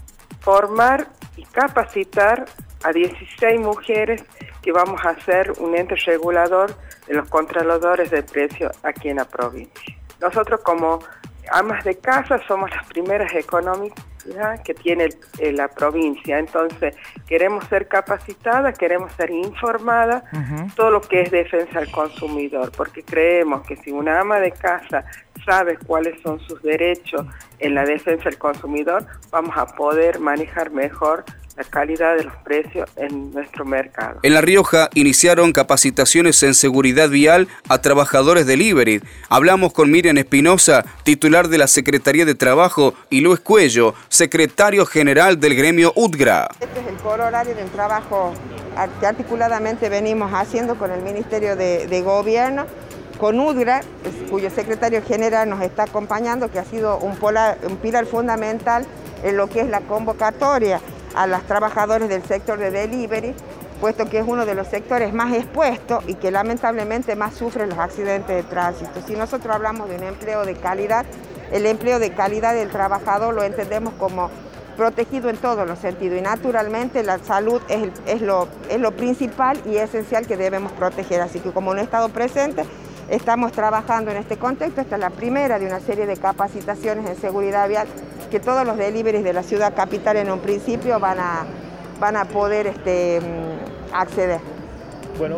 formar 0.46 1.08
y 1.36 1.44
capacitar 1.46 2.44
a 2.84 2.92
16 2.92 3.58
mujeres 3.58 4.24
que 4.62 4.70
vamos 4.70 5.04
a 5.04 5.10
hacer 5.10 5.50
un 5.58 5.74
ente 5.74 5.96
regulador 5.96 6.72
de 7.08 7.14
los 7.14 7.28
controladores 7.28 8.12
de 8.12 8.22
precios 8.22 8.70
aquí 8.84 9.08
en 9.08 9.16
la 9.16 9.24
provincia. 9.24 9.96
Nosotros 10.20 10.60
como 10.60 11.00
amas 11.50 11.82
de 11.82 11.98
casa 11.98 12.40
somos 12.46 12.70
las 12.70 12.86
primeras 12.86 13.34
económicas 13.34 14.04
que 14.64 14.74
tiene 14.74 15.08
eh, 15.38 15.52
la 15.52 15.66
provincia. 15.66 16.38
Entonces, 16.38 16.94
queremos 17.26 17.64
ser 17.66 17.88
capacitadas, 17.88 18.78
queremos 18.78 19.12
ser 19.12 19.30
informadas, 19.30 20.22
todo 20.74 20.90
lo 20.90 21.00
que 21.00 21.22
es 21.22 21.30
defensa 21.30 21.78
al 21.78 21.90
consumidor, 21.90 22.70
porque 22.76 23.02
creemos 23.02 23.66
que 23.66 23.76
si 23.76 23.90
una 23.90 24.20
ama 24.20 24.38
de 24.38 24.52
casa 24.52 25.04
sabe 25.44 25.78
cuáles 25.86 26.20
son 26.22 26.40
sus 26.40 26.62
derechos 26.62 27.26
en 27.58 27.74
la 27.74 27.84
defensa 27.84 28.24
del 28.24 28.38
consumidor, 28.38 29.06
vamos 29.30 29.56
a 29.56 29.66
poder 29.66 30.20
manejar 30.20 30.70
mejor 30.70 31.24
la 31.56 31.64
calidad 31.64 32.16
de 32.16 32.24
los 32.24 32.36
precios 32.44 32.88
en 32.96 33.32
nuestro 33.32 33.64
mercado. 33.64 34.20
En 34.22 34.34
La 34.34 34.42
Rioja 34.42 34.90
iniciaron 34.94 35.52
capacitaciones 35.52 36.42
en 36.42 36.54
seguridad 36.54 37.08
vial 37.08 37.48
a 37.68 37.80
trabajadores 37.80 38.46
del 38.46 38.60
Iberid. 38.60 39.02
Hablamos 39.30 39.72
con 39.72 39.90
Miriam 39.90 40.18
Espinosa, 40.18 40.84
titular 41.02 41.48
de 41.48 41.58
la 41.58 41.66
Secretaría 41.66 42.26
de 42.26 42.34
Trabajo, 42.34 42.94
y 43.08 43.20
Luis 43.20 43.40
Cuello, 43.40 43.94
secretario 44.08 44.84
general 44.84 45.40
del 45.40 45.54
gremio 45.54 45.92
UDGRA. 45.96 46.48
Este 46.60 46.80
es 46.80 46.86
el 46.86 46.96
horario 47.20 47.54
del 47.54 47.70
trabajo 47.70 48.34
que 49.00 49.06
articuladamente 49.06 49.88
venimos 49.88 50.32
haciendo 50.32 50.76
con 50.76 50.90
el 50.90 51.02
Ministerio 51.02 51.56
de, 51.56 52.02
Gobierno 52.02 52.66
con 53.18 53.40
UDGRA, 53.40 53.80
cuyo 54.30 54.50
secretario 54.50 55.02
general 55.02 55.48
nos 55.48 55.62
está 55.62 55.84
acompañando, 55.84 56.50
que 56.50 56.58
ha 56.58 56.64
sido 56.64 56.98
un, 56.98 57.16
pilar 57.78 58.06
fundamental 58.06 58.86
en 59.22 59.36
lo 59.36 59.48
que 59.48 59.60
es 59.60 59.68
la 59.68 59.80
convocatoria 59.80 60.80
a 61.14 61.26
los 61.26 61.42
trabajadores 61.44 62.08
del 62.08 62.22
sector 62.24 62.58
de 62.58 62.70
delivery, 62.70 63.34
puesto 63.80 64.08
que 64.08 64.18
es 64.18 64.24
uno 64.26 64.46
de 64.46 64.54
los 64.54 64.68
sectores 64.68 65.12
más 65.12 65.34
expuestos 65.34 66.04
y 66.06 66.14
que 66.14 66.30
lamentablemente 66.30 67.16
más 67.16 67.34
sufre 67.34 67.66
los 67.66 67.78
accidentes 67.78 68.36
de 68.36 68.42
tránsito. 68.42 69.00
Si 69.06 69.14
nosotros 69.14 69.54
hablamos 69.54 69.88
de 69.88 69.96
un 69.96 70.02
empleo 70.02 70.44
de 70.44 70.54
calidad, 70.54 71.06
el 71.52 71.66
empleo 71.66 71.98
de 71.98 72.10
calidad 72.12 72.54
del 72.54 72.70
trabajador 72.70 73.34
lo 73.34 73.42
entendemos 73.44 73.94
como 73.94 74.30
protegido 74.76 75.30
en 75.30 75.38
todos 75.38 75.66
los 75.66 75.78
sentidos 75.78 76.18
y 76.18 76.22
naturalmente 76.22 77.02
la 77.02 77.18
salud 77.18 77.62
es, 77.68 78.20
lo, 78.20 78.46
es 78.68 78.78
lo 78.78 78.92
principal 78.92 79.58
y 79.64 79.76
esencial 79.76 80.26
que 80.26 80.36
debemos 80.36 80.72
proteger. 80.72 81.22
Así 81.22 81.40
que 81.40 81.50
como 81.50 81.70
un 81.70 81.78
Estado 81.78 82.10
presente, 82.10 82.64
estamos 83.10 83.52
trabajando 83.52 84.10
en 84.10 84.16
este 84.18 84.36
contexto. 84.36 84.80
Esta 84.80 84.96
es 84.96 85.00
la 85.00 85.10
primera 85.10 85.58
de 85.58 85.66
una 85.66 85.80
serie 85.80 86.06
de 86.06 86.16
capacitaciones 86.16 87.08
en 87.08 87.16
seguridad 87.16 87.68
vial 87.68 87.86
que 88.30 88.40
todos 88.40 88.66
los 88.66 88.76
deliveries 88.76 89.24
de 89.24 89.32
la 89.32 89.42
ciudad 89.42 89.74
capital 89.74 90.16
en 90.16 90.30
un 90.30 90.40
principio 90.40 90.98
van 90.98 91.18
a, 91.20 91.44
van 92.00 92.16
a 92.16 92.24
poder 92.24 92.66
este, 92.66 93.20
mm, 93.20 93.94
acceder. 93.94 94.40
Bueno, 95.18 95.36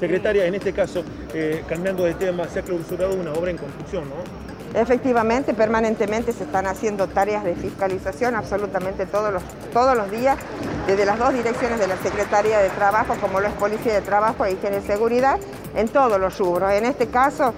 secretaria, 0.00 0.46
en 0.46 0.54
este 0.54 0.72
caso, 0.72 1.04
eh, 1.32 1.64
cambiando 1.68 2.04
de 2.04 2.14
tema, 2.14 2.48
se 2.48 2.58
ha 2.58 2.62
clausurado 2.62 3.14
una 3.14 3.32
obra 3.32 3.50
en 3.50 3.58
construcción, 3.58 4.04
¿no? 4.08 4.42
Efectivamente, 4.74 5.52
permanentemente 5.52 6.32
se 6.32 6.44
están 6.44 6.66
haciendo 6.66 7.06
tareas 7.06 7.44
de 7.44 7.54
fiscalización 7.54 8.34
absolutamente 8.34 9.04
todos 9.04 9.30
los, 9.32 9.42
todos 9.72 9.94
los 9.94 10.10
días, 10.10 10.38
desde 10.86 11.04
las 11.04 11.18
dos 11.18 11.34
direcciones 11.34 11.78
de 11.78 11.86
la 11.86 11.96
Secretaría 11.98 12.58
de 12.58 12.70
Trabajo, 12.70 13.14
como 13.20 13.40
lo 13.40 13.48
es 13.48 13.54
Policía 13.54 13.92
de 13.92 14.00
Trabajo 14.00 14.46
e 14.46 14.52
Higiene 14.52 14.78
y 14.78 14.86
Seguridad, 14.86 15.38
en 15.74 15.88
todos 15.88 16.20
los 16.20 16.38
rubros. 16.38 16.72
En 16.72 16.84
este 16.84 17.06
caso, 17.08 17.52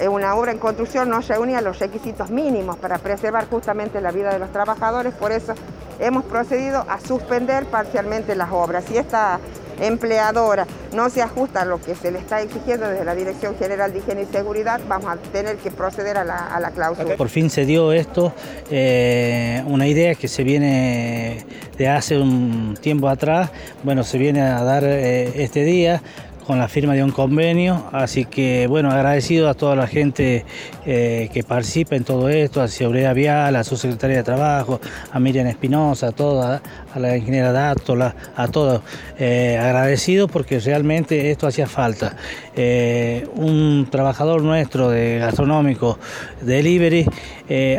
eh, 0.00 0.08
una 0.08 0.34
obra 0.34 0.52
en 0.52 0.58
construcción 0.58 1.10
no 1.10 1.20
reunía 1.20 1.60
los 1.60 1.78
requisitos 1.78 2.30
mínimos 2.30 2.76
para 2.76 2.98
preservar 2.98 3.48
justamente 3.48 4.00
la 4.00 4.10
vida 4.10 4.32
de 4.32 4.38
los 4.38 4.50
trabajadores, 4.50 5.12
por 5.14 5.32
eso 5.32 5.54
hemos 5.98 6.24
procedido 6.24 6.84
a 6.88 7.00
suspender 7.00 7.66
parcialmente 7.66 8.34
las 8.34 8.50
obras. 8.52 8.84
Si 8.86 8.96
esta 8.96 9.38
empleadora 9.80 10.66
no 10.94 11.10
se 11.10 11.20
ajusta 11.20 11.62
a 11.62 11.64
lo 11.66 11.80
que 11.80 11.94
se 11.94 12.10
le 12.10 12.18
está 12.18 12.40
exigiendo 12.40 12.88
desde 12.88 13.04
la 13.04 13.14
Dirección 13.14 13.56
General 13.56 13.92
de 13.92 13.98
Higiene 13.98 14.22
y 14.22 14.26
Seguridad, 14.26 14.80
vamos 14.88 15.10
a 15.10 15.16
tener 15.16 15.56
que 15.56 15.70
proceder 15.70 16.16
a 16.16 16.24
la, 16.24 16.56
a 16.56 16.70
clausura. 16.70 17.16
Por 17.16 17.28
fin 17.28 17.50
se 17.50 17.66
dio 17.66 17.92
esto, 17.92 18.32
eh, 18.70 19.62
una 19.66 19.86
idea 19.86 20.14
que 20.14 20.28
se 20.28 20.44
viene 20.44 21.44
de 21.76 21.88
hace 21.88 22.16
un 22.18 22.78
tiempo 22.80 23.08
atrás, 23.08 23.50
bueno, 23.82 24.02
se 24.02 24.16
viene 24.16 24.40
a 24.40 24.62
dar 24.62 24.84
eh, 24.84 25.42
este 25.42 25.64
día 25.64 26.02
con 26.46 26.58
la 26.58 26.68
firma 26.68 26.94
de 26.94 27.02
un 27.02 27.10
convenio, 27.10 27.86
así 27.92 28.24
que 28.24 28.68
bueno, 28.68 28.90
agradecido 28.90 29.48
a 29.48 29.54
toda 29.54 29.74
la 29.74 29.88
gente 29.88 30.44
eh, 30.86 31.28
que 31.32 31.42
participa 31.42 31.96
en 31.96 32.04
todo 32.04 32.28
esto, 32.28 32.62
a 32.62 32.68
Seguridad 32.68 33.14
Vial, 33.16 33.56
a 33.56 33.64
su 33.64 33.76
secretaria 33.76 34.18
de 34.18 34.22
Trabajo, 34.22 34.80
a 35.10 35.18
Miriam 35.18 35.48
Espinosa, 35.48 36.08
a 36.08 36.12
toda, 36.12 36.62
a 36.94 36.98
la 37.00 37.16
ingeniera 37.16 37.50
Dátola, 37.50 38.14
a 38.36 38.46
todos, 38.46 38.82
eh, 39.18 39.58
agradecido 39.60 40.28
porque 40.28 40.60
realmente 40.60 41.32
esto 41.32 41.48
hacía 41.48 41.66
falta. 41.66 42.16
Eh, 42.54 43.26
un 43.34 43.88
trabajador 43.90 44.42
nuestro 44.42 44.88
de 44.90 45.18
gastronómico, 45.18 45.98
delivery, 46.42 47.06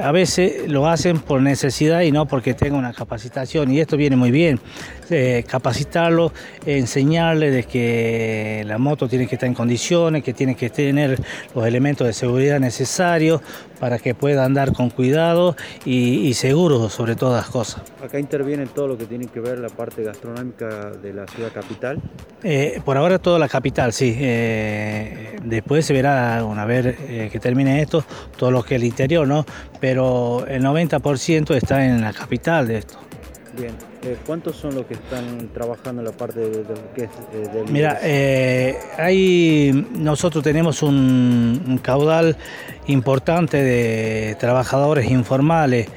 a 0.01 0.11
veces 0.11 0.69
lo 0.69 0.87
hacen 0.87 1.19
por 1.19 1.41
necesidad 1.41 2.01
y 2.01 2.11
no 2.11 2.25
porque 2.25 2.53
tenga 2.53 2.77
una 2.77 2.93
capacitación, 2.93 3.71
y 3.71 3.79
esto 3.79 3.97
viene 3.97 4.15
muy 4.15 4.31
bien, 4.31 4.61
capacitarlo, 5.45 6.31
enseñarle 6.65 7.51
de 7.51 7.63
que 7.63 8.56
la 8.65 8.77
moto 8.77 9.07
tiene 9.07 9.27
que 9.27 9.35
estar 9.35 9.47
en 9.47 9.53
condiciones, 9.53 10.23
que 10.23 10.33
tiene 10.33 10.55
que 10.55 10.69
tener 10.69 11.19
los 11.53 11.65
elementos 11.65 12.07
de 12.07 12.13
seguridad 12.13 12.59
necesarios 12.59 13.41
para 13.79 13.99
que 13.99 14.15
pueda 14.15 14.43
andar 14.45 14.73
con 14.73 14.89
cuidado 14.89 15.55
y, 15.85 16.33
seguro 16.33 16.89
sobre 16.89 17.15
todas 17.15 17.43
las 17.43 17.51
cosas. 17.51 17.81
Acá 18.03 18.19
interviene 18.19 18.67
todo 18.67 18.87
lo 18.87 18.97
que 18.97 19.05
tiene 19.05 19.27
que 19.27 19.39
ver 19.39 19.59
la 19.59 19.69
parte 19.69 20.03
gastronómica 20.03 20.91
de 20.91 21.13
la 21.13 21.25
ciudad 21.27 21.51
capital. 21.51 21.99
Eh, 22.43 22.81
por 22.85 22.97
ahora 22.97 23.19
toda 23.19 23.39
la 23.39 23.49
capital, 23.49 23.93
sí. 23.93 24.15
Eh, 24.17 25.37
después 25.43 25.85
se 25.85 25.93
verá, 25.93 26.43
una 26.45 26.65
vez 26.65 26.85
eh, 26.85 27.29
que 27.31 27.39
termine 27.39 27.81
esto, 27.81 28.03
todo 28.37 28.51
lo 28.51 28.63
que 28.63 28.75
es 28.75 28.81
el 28.81 28.87
interior, 28.87 29.27
¿no? 29.27 29.45
Pero 29.79 30.45
el 30.47 30.63
90% 30.63 31.55
está 31.55 31.85
en 31.85 32.01
la 32.01 32.13
capital 32.13 32.67
de 32.67 32.77
esto. 32.77 33.06
Bien, 33.57 33.73
eh, 34.03 34.17
¿cuántos 34.23 34.55
son 34.55 34.75
los 34.75 34.85
que 34.85 34.93
están 34.93 35.49
trabajando 35.51 36.01
en 36.01 36.07
la 36.07 36.11
parte 36.11 36.39
de, 36.41 36.61
eh, 36.61 37.07
del 37.53 37.71
Mira, 37.71 37.97
eh, 38.03 38.77
ahí 38.97 39.87
nosotros 39.93 40.43
tenemos 40.43 40.83
un, 40.83 41.79
caudal 41.81 42.37
importante 42.85 43.57
de 43.63 44.35
trabajadores 44.39 45.09
informales 45.09 45.87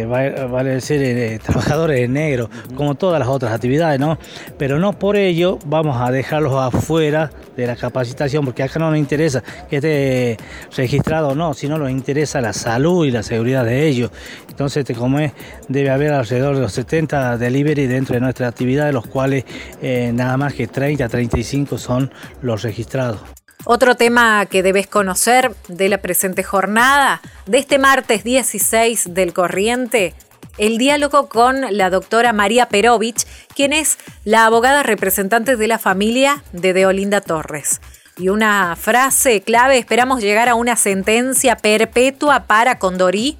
eh, 0.00 0.06
vale 0.06 0.70
decir, 0.70 1.00
eh, 1.02 1.38
trabajadores 1.42 2.00
en 2.00 2.12
negro, 2.12 2.50
como 2.74 2.94
todas 2.94 3.18
las 3.18 3.28
otras 3.28 3.52
actividades, 3.52 3.98
¿no? 3.98 4.18
Pero 4.58 4.78
no 4.78 4.98
por 4.98 5.16
ello 5.16 5.58
vamos 5.66 6.00
a 6.00 6.10
dejarlos 6.10 6.52
afuera 6.54 7.30
de 7.56 7.66
la 7.66 7.76
capacitación, 7.76 8.44
porque 8.44 8.62
acá 8.62 8.78
no 8.78 8.90
nos 8.90 8.98
interesa 8.98 9.42
que 9.68 9.76
esté 9.76 10.36
registrado 10.76 11.28
o 11.28 11.34
no, 11.34 11.54
sino 11.54 11.78
nos 11.78 11.90
interesa 11.90 12.40
la 12.40 12.52
salud 12.52 13.06
y 13.06 13.10
la 13.10 13.22
seguridad 13.22 13.64
de 13.64 13.86
ellos. 13.86 14.10
Entonces, 14.48 14.78
este, 14.78 14.94
como 14.94 15.18
es, 15.18 15.32
debe 15.68 15.90
haber 15.90 16.12
alrededor 16.12 16.54
de 16.56 16.62
los 16.62 16.72
70 16.72 17.38
delivery 17.38 17.86
dentro 17.86 18.14
de 18.14 18.20
nuestra 18.20 18.48
actividad, 18.48 18.86
de 18.86 18.92
los 18.92 19.06
cuales 19.06 19.44
eh, 19.80 20.10
nada 20.12 20.36
más 20.36 20.54
que 20.54 20.66
30, 20.66 21.08
35 21.08 21.78
son 21.78 22.10
los 22.42 22.62
registrados. 22.62 23.20
Otro 23.64 23.96
tema 23.96 24.46
que 24.46 24.62
debes 24.62 24.86
conocer 24.86 25.54
de 25.68 25.88
la 25.88 25.98
presente 25.98 26.44
jornada, 26.44 27.20
de 27.46 27.58
este 27.58 27.78
martes 27.78 28.22
16 28.22 29.14
del 29.14 29.32
corriente, 29.32 30.14
el 30.58 30.78
diálogo 30.78 31.28
con 31.28 31.76
la 31.76 31.90
doctora 31.90 32.32
María 32.32 32.68
Perovich, 32.68 33.26
quien 33.54 33.72
es 33.72 33.98
la 34.24 34.46
abogada 34.46 34.82
representante 34.82 35.56
de 35.56 35.68
la 35.68 35.78
familia 35.78 36.44
de 36.52 36.72
Deolinda 36.72 37.20
Torres. 37.20 37.80
Y 38.18 38.30
una 38.30 38.76
frase 38.76 39.42
clave, 39.42 39.76
esperamos 39.76 40.22
llegar 40.22 40.48
a 40.48 40.54
una 40.54 40.76
sentencia 40.76 41.56
perpetua 41.56 42.44
para 42.44 42.78
Condorí, 42.78 43.36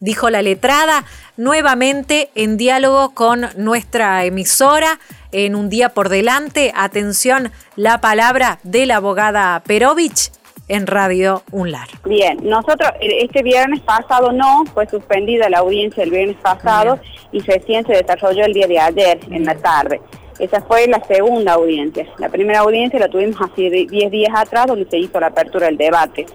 dijo 0.00 0.30
la 0.30 0.42
letrada, 0.42 1.04
nuevamente 1.36 2.30
en 2.34 2.56
diálogo 2.56 3.14
con 3.14 3.46
nuestra 3.56 4.24
emisora 4.24 4.98
en 5.32 5.54
un 5.54 5.68
día 5.68 5.90
por 5.90 6.08
delante. 6.08 6.72
Atención, 6.74 7.50
la 7.76 8.00
palabra 8.00 8.58
de 8.62 8.86
la 8.86 8.96
abogada 8.96 9.62
Perovich 9.66 10.30
en 10.68 10.86
Radio 10.86 11.42
UNLAR. 11.52 11.88
Bien, 12.04 12.38
nosotros 12.42 12.90
eh, 13.00 13.24
este 13.24 13.42
viernes 13.42 13.80
pasado 13.80 14.32
no, 14.32 14.64
fue 14.74 14.88
suspendida 14.88 15.48
la 15.48 15.58
audiencia 15.58 16.02
el 16.02 16.10
viernes 16.10 16.36
pasado 16.42 16.98
y 17.32 17.40
recién 17.40 17.86
se 17.86 17.92
desarrolló 17.92 18.44
el 18.44 18.52
día 18.52 18.66
de 18.66 18.78
ayer, 18.78 19.20
en 19.30 19.44
la 19.44 19.54
tarde. 19.54 20.00
Esa 20.38 20.60
fue 20.62 20.86
la 20.86 21.02
segunda 21.04 21.54
audiencia. 21.54 22.06
La 22.18 22.28
primera 22.28 22.60
audiencia 22.60 22.98
la 22.98 23.08
tuvimos 23.08 23.36
hace 23.40 23.70
10 23.70 24.10
días 24.10 24.32
atrás, 24.34 24.66
donde 24.66 24.86
se 24.90 24.98
hizo 24.98 25.18
la 25.18 25.28
apertura 25.28 25.66
del 25.66 25.76
debate. 25.76 26.26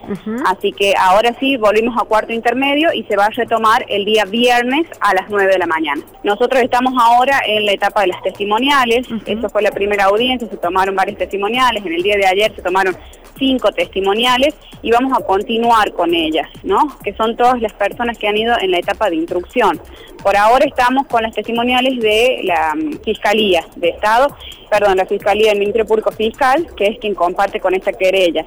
Así 0.46 0.72
que 0.72 0.94
ahora 0.98 1.36
sí 1.40 1.58
volvimos 1.58 1.96
a 2.02 2.06
cuarto 2.06 2.34
intermedio 2.34 2.92
y 2.94 3.04
se 3.04 3.16
va 3.16 3.26
a 3.26 3.30
retomar 3.30 3.86
el 3.88 4.06
día 4.06 4.26
viernes 4.26 4.88
a 5.00 5.14
las 5.14 5.30
9 5.30 5.52
de 5.52 5.60
la 5.60 5.68
mañana. 5.68 6.02
Nosotros 6.24 6.62
estamos 6.62 6.94
ahora 7.00 7.42
en 7.46 7.66
la 7.66 7.74
etapa 7.74 8.02
de 8.02 8.08
las 8.08 8.22
testimoniales. 8.24 9.08
Eso 9.26 9.50
fue 9.50 9.62
la 9.62 9.72
primera 9.72 10.06
audiencia, 10.06 10.48
se 10.50 10.58
tomaron 10.58 10.96
varios 10.96 11.18
testimoniales. 11.18 11.86
En 11.86 11.94
el 11.94 12.04
día 12.04 12.18
de 12.18 12.26
ayer 12.26 12.56
se 12.56 12.62
tomaron 12.62 12.96
cinco 13.42 13.72
testimoniales 13.72 14.54
y 14.84 14.92
vamos 14.92 15.18
a 15.18 15.26
continuar 15.26 15.92
con 15.94 16.14
ellas, 16.14 16.48
¿no? 16.62 16.96
Que 17.04 17.12
son 17.14 17.36
todas 17.36 17.60
las 17.60 17.74
personas 17.74 18.20
que 18.20 18.28
han 18.28 18.38
ido 18.38 18.54
en 18.62 18.70
la 18.70 18.78
etapa 18.78 19.10
de 19.10 19.16
instrucción. 19.16 19.82
Por 20.22 20.38
ahora 20.38 20.64
estamos 20.66 21.08
con 21.08 21.24
las 21.24 21.34
testimoniales 21.34 22.00
de 22.00 22.42
la 22.44 22.76
mm, 22.76 23.02
Fiscalía 23.04 23.66
de 23.76 23.90
Estado, 23.90 24.38
perdón, 24.70 24.98
la 24.98 25.08
Fiscalía 25.08 25.50
del 25.50 25.60
Ministerio 25.60 25.88
Público 25.88 26.12
Fiscal, 26.12 26.68
que 26.78 26.86
es 26.86 27.00
quien 27.00 27.16
comparte 27.16 27.60
con 27.60 27.74
esta 27.74 27.92
querella. 27.94 28.46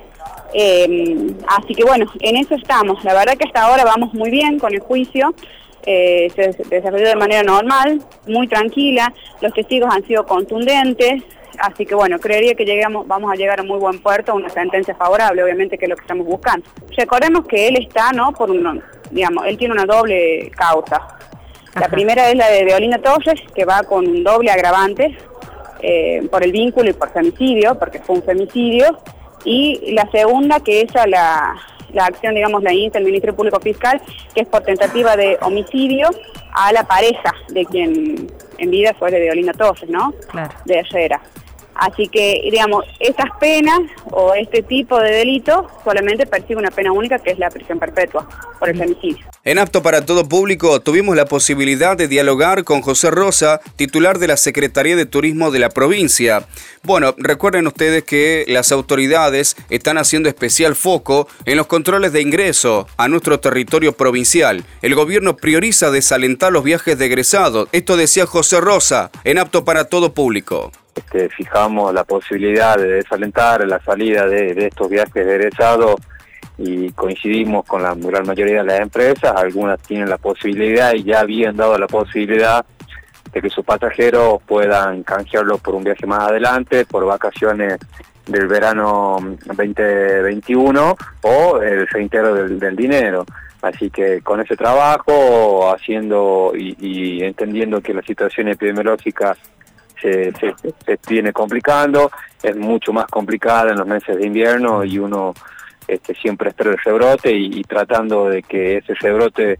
Em, 0.52 1.34
así 1.48 1.74
que 1.74 1.82
bueno, 1.82 2.06
en 2.20 2.36
eso 2.36 2.54
estamos. 2.54 3.02
La 3.02 3.14
verdad 3.14 3.36
que 3.36 3.46
hasta 3.46 3.64
ahora 3.64 3.84
vamos 3.84 4.14
muy 4.14 4.30
bien 4.30 4.60
con 4.60 4.72
el 4.72 4.80
juicio. 4.80 5.34
Eh, 5.86 6.30
se 6.36 6.52
desarrolló 6.70 7.08
de 7.08 7.16
manera 7.16 7.42
normal, 7.42 8.00
muy 8.26 8.46
tranquila, 8.48 9.12
los 9.42 9.52
testigos 9.52 9.94
han 9.94 10.02
sido 10.06 10.24
contundentes, 10.24 11.22
Así 11.58 11.86
que 11.86 11.94
bueno, 11.94 12.18
creería 12.18 12.54
que 12.54 12.64
lleguemos, 12.64 13.06
vamos 13.06 13.32
a 13.32 13.34
llegar 13.34 13.60
a 13.60 13.62
muy 13.62 13.78
buen 13.78 14.00
puerto, 14.00 14.32
a 14.32 14.34
una 14.34 14.48
sentencia 14.48 14.94
favorable, 14.94 15.42
obviamente 15.42 15.78
que 15.78 15.86
es 15.86 15.88
lo 15.88 15.96
que 15.96 16.02
estamos 16.02 16.26
buscando. 16.26 16.66
Recordemos 16.96 17.46
que 17.46 17.68
él 17.68 17.76
está, 17.76 18.12
¿no? 18.12 18.32
Por 18.32 18.50
un, 18.50 18.82
digamos, 19.10 19.46
él 19.46 19.56
tiene 19.56 19.74
una 19.74 19.86
doble 19.86 20.50
causa. 20.56 21.18
La 21.74 21.88
primera 21.88 22.30
es 22.30 22.36
la 22.36 22.48
de 22.48 22.64
Deolina 22.64 22.98
Torres, 22.98 23.40
que 23.54 23.64
va 23.64 23.82
con 23.82 24.06
un 24.06 24.22
doble 24.22 24.50
agravante 24.50 25.16
eh, 25.80 26.26
por 26.30 26.44
el 26.44 26.52
vínculo 26.52 26.90
y 26.90 26.92
por 26.92 27.10
femicidio, 27.10 27.78
porque 27.78 27.98
fue 27.98 28.16
un 28.16 28.22
femicidio. 28.22 28.98
Y 29.44 29.92
la 29.92 30.08
segunda, 30.10 30.60
que 30.60 30.82
es 30.82 30.94
la, 31.06 31.56
la 31.92 32.06
acción, 32.06 32.34
digamos, 32.34 32.62
la 32.62 32.72
INSA, 32.72 32.98
el 32.98 33.04
Ministerio 33.04 33.34
Público 33.34 33.60
Fiscal, 33.60 34.00
que 34.34 34.42
es 34.42 34.48
por 34.48 34.62
tentativa 34.62 35.16
de 35.16 35.36
homicidio 35.42 36.10
a 36.52 36.72
la 36.72 36.84
pareja 36.84 37.32
de 37.48 37.64
quien 37.64 38.30
en 38.58 38.70
vida 38.70 38.94
fue 38.98 39.10
de 39.10 39.20
Deolina 39.20 39.52
Torres, 39.52 39.88
¿no? 39.88 40.12
Claro. 40.30 40.54
De 40.64 40.78
Herrera. 40.78 41.20
Así 41.74 42.08
que, 42.08 42.40
digamos, 42.50 42.84
estas 43.00 43.30
penas 43.40 43.80
o 44.10 44.34
este 44.34 44.62
tipo 44.62 44.98
de 44.98 45.10
delitos 45.10 45.66
solamente 45.82 46.26
persigue 46.26 46.56
una 46.56 46.70
pena 46.70 46.92
única 46.92 47.18
que 47.18 47.32
es 47.32 47.38
la 47.38 47.50
prisión 47.50 47.78
perpetua 47.78 48.28
por 48.58 48.68
el 48.68 48.78
femicidio. 48.78 49.26
En 49.44 49.58
Apto 49.58 49.82
para 49.82 50.06
Todo 50.06 50.26
Público 50.26 50.80
tuvimos 50.80 51.16
la 51.16 51.26
posibilidad 51.26 51.96
de 51.96 52.08
dialogar 52.08 52.64
con 52.64 52.80
José 52.80 53.10
Rosa, 53.10 53.60
titular 53.76 54.18
de 54.18 54.28
la 54.28 54.36
Secretaría 54.36 54.96
de 54.96 55.04
Turismo 55.06 55.50
de 55.50 55.58
la 55.58 55.68
provincia. 55.68 56.46
Bueno, 56.82 57.14
recuerden 57.18 57.66
ustedes 57.66 58.04
que 58.04 58.44
las 58.48 58.72
autoridades 58.72 59.56
están 59.68 59.98
haciendo 59.98 60.28
especial 60.28 60.74
foco 60.74 61.28
en 61.44 61.56
los 61.56 61.66
controles 61.66 62.12
de 62.12 62.22
ingreso 62.22 62.86
a 62.96 63.08
nuestro 63.08 63.40
territorio 63.40 63.92
provincial. 63.92 64.64
El 64.80 64.94
gobierno 64.94 65.36
prioriza 65.36 65.90
desalentar 65.90 66.52
los 66.52 66.64
viajes 66.64 66.98
de 66.98 67.06
egresados. 67.06 67.68
Esto 67.72 67.96
decía 67.96 68.26
José 68.26 68.60
Rosa 68.60 69.10
en 69.24 69.38
Apto 69.38 69.64
para 69.64 69.84
Todo 69.84 70.14
Público. 70.14 70.72
Fijamos 71.36 71.92
la 71.92 72.04
posibilidad 72.04 72.76
de 72.76 72.88
desalentar 72.88 73.66
la 73.66 73.80
salida 73.80 74.26
de, 74.26 74.66
estos 74.66 74.88
viajes 74.88 75.26
de 75.26 75.50
y 76.58 76.90
coincidimos 76.92 77.64
con 77.64 77.82
la 77.82 77.94
gran 77.94 78.26
mayoría 78.26 78.58
de 78.58 78.64
las 78.64 78.80
empresas, 78.80 79.34
algunas 79.36 79.80
tienen 79.80 80.08
la 80.08 80.18
posibilidad 80.18 80.94
y 80.94 81.02
ya 81.02 81.20
habían 81.20 81.56
dado 81.56 81.76
la 81.78 81.88
posibilidad 81.88 82.64
de 83.32 83.42
que 83.42 83.50
sus 83.50 83.64
pasajeros 83.64 84.40
puedan 84.46 85.02
canjearlo 85.02 85.58
por 85.58 85.74
un 85.74 85.82
viaje 85.82 86.06
más 86.06 86.28
adelante, 86.28 86.86
por 86.86 87.04
vacaciones 87.04 87.78
del 88.26 88.46
verano 88.46 89.18
2021 89.46 90.96
o 91.22 91.60
el 91.60 91.86
reintegro 91.88 92.34
del, 92.34 92.58
del 92.60 92.76
dinero. 92.76 93.26
Así 93.60 93.90
que 93.90 94.20
con 94.20 94.40
ese 94.40 94.56
trabajo, 94.56 95.72
haciendo 95.74 96.52
y, 96.54 96.76
y 96.78 97.22
entendiendo 97.24 97.80
que 97.80 97.94
la 97.94 98.02
situación 98.02 98.48
epidemiológica 98.48 99.36
se, 100.04 100.54
se, 100.84 100.98
viene 101.08 101.32
complicando, 101.32 102.10
es 102.42 102.56
mucho 102.56 102.92
más 102.92 103.06
complicada 103.06 103.72
en 103.72 103.78
los 103.78 103.86
meses 103.86 104.16
de 104.16 104.26
invierno 104.26 104.84
y 104.84 104.98
uno 104.98 105.34
este, 105.88 106.14
siempre 106.14 106.50
espera 106.50 106.70
el 106.70 106.78
rebrote 106.78 107.32
y, 107.32 107.62
tratando 107.64 108.28
de 108.28 108.42
que 108.42 108.78
ese 108.78 108.94
rebrote 108.94 109.58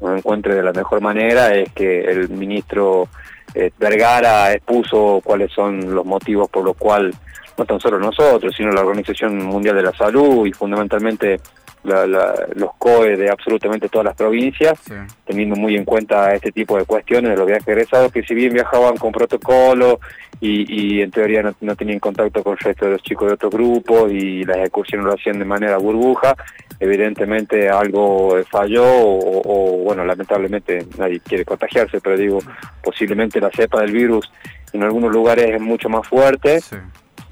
lo 0.00 0.16
encuentre 0.16 0.54
de 0.54 0.62
la 0.62 0.72
mejor 0.72 1.00
manera 1.00 1.54
es 1.54 1.72
que 1.72 2.00
el 2.00 2.28
ministro 2.28 3.08
eh, 3.54 3.70
Vergara 3.78 4.52
expuso 4.52 5.20
cuáles 5.24 5.50
son 5.52 5.94
los 5.94 6.04
motivos 6.04 6.50
por 6.50 6.64
los 6.64 6.76
cuales 6.76 7.16
no 7.56 7.64
tan 7.64 7.80
solo 7.80 7.98
nosotros, 7.98 8.54
sino 8.54 8.70
la 8.70 8.82
Organización 8.82 9.42
Mundial 9.44 9.76
de 9.76 9.82
la 9.82 9.92
Salud 9.92 10.46
y 10.46 10.52
fundamentalmente 10.52 11.40
los 11.86 12.70
COE 12.78 13.16
de 13.16 13.30
absolutamente 13.30 13.88
todas 13.88 14.06
las 14.06 14.16
provincias, 14.16 14.80
teniendo 15.24 15.56
muy 15.56 15.76
en 15.76 15.84
cuenta 15.84 16.34
este 16.34 16.52
tipo 16.52 16.76
de 16.76 16.84
cuestiones 16.84 17.30
de 17.30 17.36
los 17.36 17.46
viajes 17.46 17.66
egresados, 17.68 18.12
que 18.12 18.22
si 18.22 18.34
bien 18.34 18.52
viajaban 18.52 18.96
con 18.96 19.12
protocolo 19.12 20.00
y, 20.40 21.00
en 21.00 21.10
teoría 21.10 21.42
no, 21.60 21.76
tenían 21.76 21.98
contacto 21.98 22.42
con 22.42 22.52
el 22.52 22.58
resto 22.58 22.84
de 22.86 22.92
los 22.92 23.02
chicos 23.02 23.28
de 23.28 23.34
otros 23.34 23.52
grupos 23.52 24.12
y 24.12 24.44
las 24.44 24.58
excursiones 24.58 25.06
lo 25.06 25.14
hacían 25.14 25.38
de 25.38 25.44
manera 25.44 25.78
burbuja, 25.78 26.34
evidentemente 26.78 27.68
algo 27.68 28.36
falló 28.50 28.84
o, 28.86 29.82
bueno, 29.84 30.04
lamentablemente 30.04 30.86
nadie 30.98 31.20
quiere 31.20 31.44
contagiarse, 31.44 32.00
pero 32.00 32.16
digo, 32.16 32.38
posiblemente 32.82 33.40
la 33.40 33.50
cepa 33.50 33.80
del 33.80 33.92
virus 33.92 34.30
en 34.72 34.82
algunos 34.82 35.10
lugares 35.10 35.46
es 35.54 35.60
mucho 35.60 35.88
más 35.88 36.06
fuerte 36.06 36.60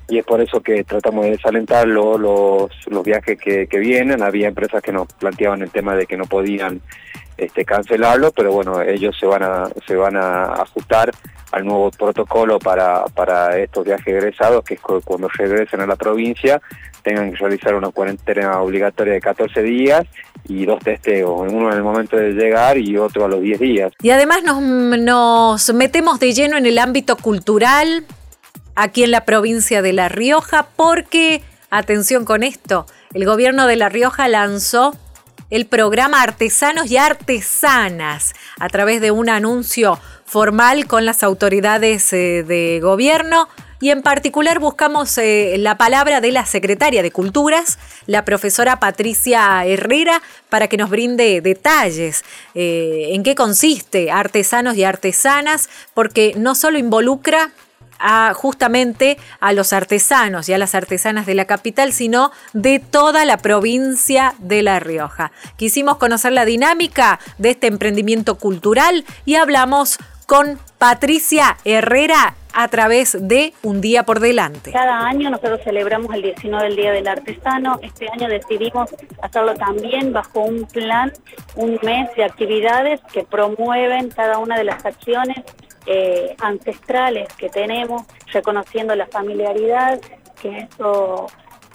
y 0.08 0.18
es 0.18 0.24
por 0.24 0.40
eso 0.40 0.60
que 0.60 0.84
tratamos 0.84 1.24
de 1.24 1.32
desalentar 1.32 1.86
los, 1.86 2.70
los 2.86 3.04
viajes 3.04 3.38
que, 3.38 3.66
que, 3.66 3.78
vienen. 3.78 4.22
Había 4.22 4.48
empresas 4.48 4.82
que 4.82 4.92
nos 4.92 5.12
planteaban 5.14 5.62
el 5.62 5.70
tema 5.70 5.94
de 5.94 6.06
que 6.06 6.16
no 6.16 6.26
podían 6.26 6.80
este, 7.36 7.64
cancelarlo, 7.64 8.32
pero 8.32 8.52
bueno, 8.52 8.80
ellos 8.82 9.16
se 9.18 9.26
van 9.26 9.42
a, 9.42 9.68
se 9.86 9.96
van 9.96 10.16
a 10.16 10.44
ajustar 10.52 11.10
al 11.52 11.64
nuevo 11.64 11.90
protocolo 11.90 12.58
para, 12.58 13.04
para 13.14 13.56
estos 13.58 13.84
viajes 13.84 14.06
egresados, 14.06 14.64
que 14.64 14.74
es 14.74 14.80
cuando 14.80 15.28
regresen 15.28 15.80
a 15.80 15.86
la 15.86 15.96
provincia 15.96 16.60
tengan 17.04 17.30
que 17.30 17.36
realizar 17.36 17.74
una 17.74 17.90
cuarentena 17.90 18.60
obligatoria 18.60 19.12
de 19.12 19.20
14 19.20 19.62
días 19.62 20.04
y 20.48 20.64
dos 20.64 20.82
testeos, 20.82 21.30
uno 21.52 21.70
en 21.70 21.76
el 21.76 21.82
momento 21.82 22.16
de 22.16 22.32
llegar 22.32 22.76
y 22.78 22.96
otro 22.96 23.26
a 23.26 23.28
los 23.28 23.40
10 23.40 23.60
días. 23.60 23.92
Y 24.02 24.10
además 24.10 24.42
nos, 24.42 24.60
nos 24.60 25.74
metemos 25.74 26.18
de 26.18 26.32
lleno 26.32 26.56
en 26.56 26.66
el 26.66 26.78
ámbito 26.78 27.16
cultural, 27.16 28.04
aquí 28.74 29.04
en 29.04 29.10
la 29.10 29.24
provincia 29.24 29.82
de 29.82 29.92
La 29.92 30.08
Rioja 30.08 30.68
porque, 30.76 31.42
atención 31.70 32.24
con 32.24 32.42
esto, 32.42 32.86
el 33.12 33.24
gobierno 33.24 33.66
de 33.66 33.76
La 33.76 33.88
Rioja 33.88 34.28
lanzó 34.28 34.94
el 35.50 35.66
programa 35.66 36.22
Artesanos 36.22 36.90
y 36.90 36.96
Artesanas 36.96 38.34
a 38.58 38.68
través 38.68 39.00
de 39.00 39.10
un 39.10 39.28
anuncio 39.28 39.98
formal 40.24 40.86
con 40.86 41.04
las 41.04 41.22
autoridades 41.22 42.12
eh, 42.12 42.42
de 42.42 42.80
gobierno. 42.82 43.48
Y 43.80 43.90
en 43.90 44.02
particular 44.02 44.60
buscamos 44.60 45.18
eh, 45.18 45.56
la 45.58 45.76
palabra 45.76 46.20
de 46.20 46.32
la 46.32 46.46
secretaria 46.46 47.02
de 47.02 47.10
Culturas, 47.10 47.78
la 48.06 48.24
profesora 48.24 48.80
Patricia 48.80 49.64
Herrera, 49.66 50.22
para 50.48 50.68
que 50.68 50.78
nos 50.78 50.88
brinde 50.88 51.40
detalles 51.42 52.24
eh, 52.54 53.10
en 53.12 53.22
qué 53.22 53.34
consiste 53.34 54.10
artesanos 54.10 54.76
y 54.76 54.84
artesanas, 54.84 55.68
porque 55.92 56.32
no 56.36 56.54
solo 56.54 56.78
involucra 56.78 57.50
justamente 58.34 59.18
a 59.40 59.52
los 59.52 59.72
artesanos 59.72 60.48
y 60.48 60.52
a 60.52 60.58
las 60.58 60.74
artesanas 60.74 61.26
de 61.26 61.34
la 61.34 61.46
capital, 61.46 61.92
sino 61.92 62.30
de 62.52 62.78
toda 62.78 63.24
la 63.24 63.38
provincia 63.38 64.34
de 64.38 64.62
La 64.62 64.80
Rioja. 64.80 65.32
Quisimos 65.56 65.96
conocer 65.96 66.32
la 66.32 66.44
dinámica 66.44 67.18
de 67.38 67.50
este 67.50 67.66
emprendimiento 67.66 68.36
cultural 68.36 69.04
y 69.24 69.36
hablamos 69.36 69.98
con 70.26 70.58
Patricia 70.78 71.56
Herrera 71.64 72.34
a 72.54 72.68
través 72.68 73.16
de 73.20 73.52
Un 73.62 73.80
Día 73.80 74.04
por 74.04 74.20
Delante. 74.20 74.70
Cada 74.72 75.06
año 75.06 75.28
nosotros 75.28 75.60
celebramos 75.64 76.14
el 76.14 76.22
19 76.22 76.64
del 76.64 76.76
Día 76.76 76.92
del 76.92 77.08
Artesano. 77.08 77.80
Este 77.82 78.08
año 78.08 78.28
decidimos 78.28 78.90
hacerlo 79.20 79.54
también 79.54 80.12
bajo 80.12 80.40
un 80.40 80.64
plan, 80.66 81.12
un 81.56 81.78
mes 81.82 82.08
de 82.16 82.24
actividades 82.24 83.00
que 83.12 83.24
promueven 83.24 84.10
cada 84.10 84.38
una 84.38 84.56
de 84.56 84.64
las 84.64 84.84
acciones 84.86 85.38
eh, 85.86 86.34
ancestrales 86.40 87.32
que 87.34 87.48
tenemos, 87.48 88.02
reconociendo 88.32 88.94
la 88.94 89.06
familiaridad 89.06 90.00
que 90.40 90.58
eso 90.58 91.26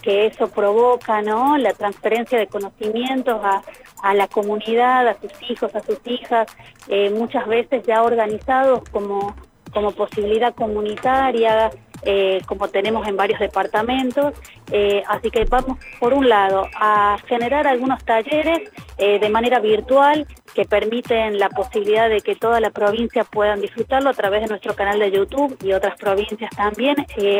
que 0.02 0.28
eso 0.28 0.48
provoca, 0.50 1.22
¿no? 1.22 1.58
La 1.58 1.74
transferencia 1.74 2.40
de 2.40 2.48
conocimientos 2.48 3.40
a, 3.44 3.62
a 4.02 4.14
la 4.14 4.28
comunidad, 4.28 5.08
a 5.08 5.20
sus 5.20 5.32
hijos, 5.50 5.76
a 5.76 5.82
sus 5.82 6.00
hijas, 6.06 6.48
eh, 6.88 7.10
muchas 7.10 7.48
veces 7.48 7.84
ya 7.86 8.04
organizados 8.04 8.88
como, 8.92 9.36
como 9.74 9.92
posibilidad 9.92 10.54
comunitaria, 10.56 11.72
eh, 12.04 12.42
como 12.46 12.70
tenemos 12.70 13.08
en 13.08 13.18
varios 13.18 13.40
departamentos. 13.40 14.34
Eh, 14.72 15.04
así 15.08 15.30
que 15.32 15.46
vamos, 15.46 15.78
por 16.00 16.14
un 16.14 16.30
lado, 16.30 16.66
a 16.76 17.18
generar 17.28 17.68
algunos 17.68 18.04
talleres 18.06 18.70
eh, 18.98 19.20
de 19.20 19.30
manera 19.30 19.60
virtual 19.60 20.28
que 20.54 20.66
permiten 20.66 21.40
la 21.40 21.50
posibilidad 21.50 22.10
de 22.10 22.22
que 22.22 22.36
toda 22.36 22.60
la 22.60 22.70
provincia 22.70 23.24
puedan 23.24 23.62
disfrutarlo 23.62 24.10
a 24.10 24.14
través 24.14 24.42
de 24.42 24.48
nuestro 24.48 24.76
canal 24.76 25.00
de 25.00 25.12
YouTube 25.12 25.58
y 25.64 25.74
otras 25.74 25.98
provincias 25.98 26.50
también. 26.56 26.96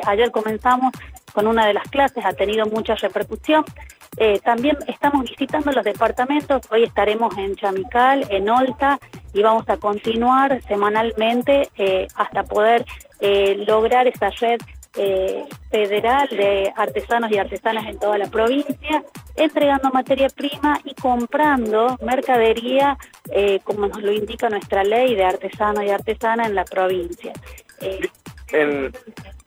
ayer 0.06 0.32
comenzamos 0.32 0.94
con 1.34 1.48
una 1.48 1.66
de 1.66 1.74
las 1.74 1.88
clases, 1.90 2.24
ha 2.26 2.34
tenido 2.34 2.66
mucha 2.66 2.96
repercusión. 2.96 3.64
también 4.44 4.78
estamos 4.88 5.24
visitando 5.24 5.72
los 5.72 5.84
departamentos, 5.84 6.62
hoy 6.72 6.84
estaremos 6.84 7.36
en 7.38 7.56
Chamical, 7.56 8.26
en 8.30 8.50
Olta 8.50 9.00
y 9.34 9.42
vamos 9.42 9.68
a 9.70 9.78
continuar 9.78 10.62
semanalmente 10.68 11.70
hasta 12.16 12.44
poder 12.44 12.86
eh, 13.20 13.64
lograr 13.68 14.08
esa 14.08 14.30
red 14.30 14.60
eh, 14.96 15.46
federal 15.70 16.28
de 16.30 16.74
artesanos 16.76 17.32
y 17.32 17.38
artesanas 17.38 17.86
en 17.86 18.00
toda 18.00 18.18
la 18.18 18.28
provincia, 18.28 19.04
entregando 19.36 19.92
materia 19.92 20.30
prima 20.30 20.80
y 20.84 20.94
comprando 20.96 21.98
mercadería, 22.02 22.98
eh, 23.32 23.60
como 23.64 23.88
nos 23.88 24.02
lo 24.02 24.12
indica 24.12 24.50
nuestra 24.50 24.84
ley 24.84 25.16
de 25.16 25.26
artesano 25.26 25.84
y 25.84 25.90
artesana 25.90 26.46
en 26.46 26.56
la 26.56 26.66
provincia. 26.66 27.34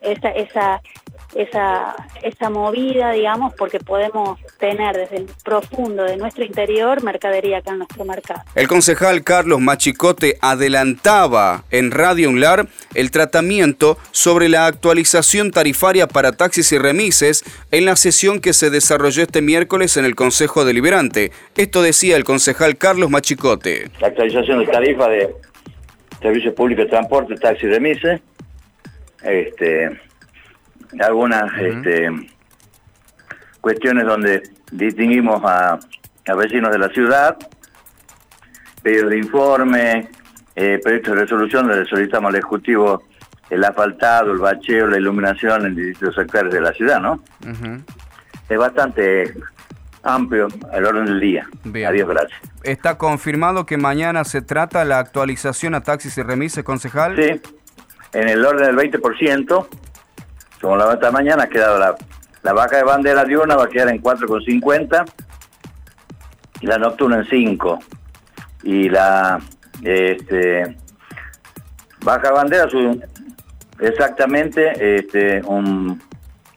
esa, 0.00 0.28
esa, 0.30 0.82
esa, 1.34 1.94
esa 2.22 2.50
movida, 2.50 3.12
digamos, 3.12 3.54
porque 3.54 3.78
podemos 3.78 4.38
tener 4.58 4.96
desde 4.96 5.16
el 5.16 5.26
profundo 5.44 6.04
de 6.04 6.16
nuestro 6.16 6.44
interior 6.44 7.02
mercadería 7.02 7.58
acá 7.58 7.72
en 7.72 7.78
nuestro 7.78 8.04
mercado. 8.04 8.42
El 8.54 8.68
concejal 8.68 9.22
Carlos 9.24 9.60
Machicote 9.60 10.36
adelantaba 10.40 11.64
en 11.70 11.90
Radio 11.90 12.28
Unlar 12.28 12.68
el 12.94 13.10
tratamiento 13.10 13.98
sobre 14.10 14.48
la 14.48 14.66
actualización 14.66 15.50
tarifaria 15.50 16.06
para 16.06 16.32
taxis 16.32 16.72
y 16.72 16.78
remises 16.78 17.44
en 17.70 17.84
la 17.86 17.96
sesión 17.96 18.40
que 18.40 18.52
se 18.52 18.70
desarrolló 18.70 19.22
este 19.22 19.42
miércoles 19.42 19.96
en 19.96 20.04
el 20.04 20.14
Consejo 20.14 20.64
Deliberante. 20.64 21.32
Esto 21.56 21.82
decía 21.82 22.16
el 22.16 22.24
concejal 22.24 22.76
Carlos 22.76 23.10
Machicote. 23.10 23.90
La 24.00 24.08
actualización 24.08 24.60
de 24.60 24.66
tarifa 24.66 25.08
de 25.08 25.34
servicios 26.20 26.54
públicos 26.54 26.84
de 26.84 26.90
transporte, 26.90 27.34
taxis 27.36 27.64
y 27.64 27.68
remises. 27.68 28.20
Este, 29.24 29.90
algunas 31.00 31.52
este, 31.58 32.10
cuestiones 33.60 34.06
donde 34.06 34.42
distinguimos 34.70 35.40
a, 35.44 35.78
vecinos 36.36 36.70
de 36.70 36.78
la 36.78 36.88
ciudad, 36.88 37.36
pedidos 38.82 39.10
de 39.10 39.18
informe, 39.18 40.08
eh, 40.54 40.78
proyectos 40.82 41.14
de 41.14 41.20
resolución 41.22 41.68
donde 41.68 41.86
solicitamos 41.86 42.30
al 42.30 42.36
Ejecutivo 42.36 43.02
el 43.50 43.64
asfaltado, 43.64 44.32
el 44.32 44.38
bacheo, 44.38 44.86
la 44.86 44.96
iluminación 44.96 45.66
en 45.66 45.76
distintos 45.76 46.14
sectores 46.14 46.52
de 46.52 46.60
la 46.60 46.72
ciudad, 46.72 47.00
¿no? 47.00 47.22
Es 48.48 48.58
bastante 48.58 49.34
amplio 50.02 50.48
el 50.72 50.84
orden 50.86 51.04
del 51.04 51.20
día. 51.20 51.46
Adiós, 51.86 52.08
gracias. 52.08 52.40
¿Está 52.62 52.96
confirmado 52.96 53.66
que 53.66 53.76
mañana 53.76 54.24
se 54.24 54.40
trata 54.40 54.84
la 54.84 54.98
actualización 54.98 55.74
a 55.74 55.82
taxis 55.82 56.16
y 56.16 56.22
remises, 56.22 56.64
concejal? 56.64 57.16
Sí, 57.16 57.40
en 58.14 58.28
el 58.28 58.44
orden 58.44 58.74
del 58.74 58.90
20%, 58.90 59.66
como 60.62 60.76
la 60.76 60.86
otra 60.86 61.10
mañana 61.10 61.42
ha 61.42 61.48
quedado 61.48 61.78
la, 61.78 61.96
la 62.42 62.52
vaca 62.52 62.76
de 62.76 62.84
bandera 62.84 63.24
diurna 63.24 63.56
va 63.56 63.64
a 63.64 63.68
quedar 63.68 63.88
en 63.88 64.00
4,50 64.00 65.04
y 66.60 66.66
la 66.66 66.78
nocturna 66.78 67.18
en 67.18 67.24
5. 67.28 67.78
Y 68.62 68.88
la 68.88 69.40
este, 69.82 70.76
baja 72.04 72.30
bandera 72.30 72.70
sube 72.70 73.00
exactamente 73.80 74.96
este, 74.96 75.42
un, 75.44 76.00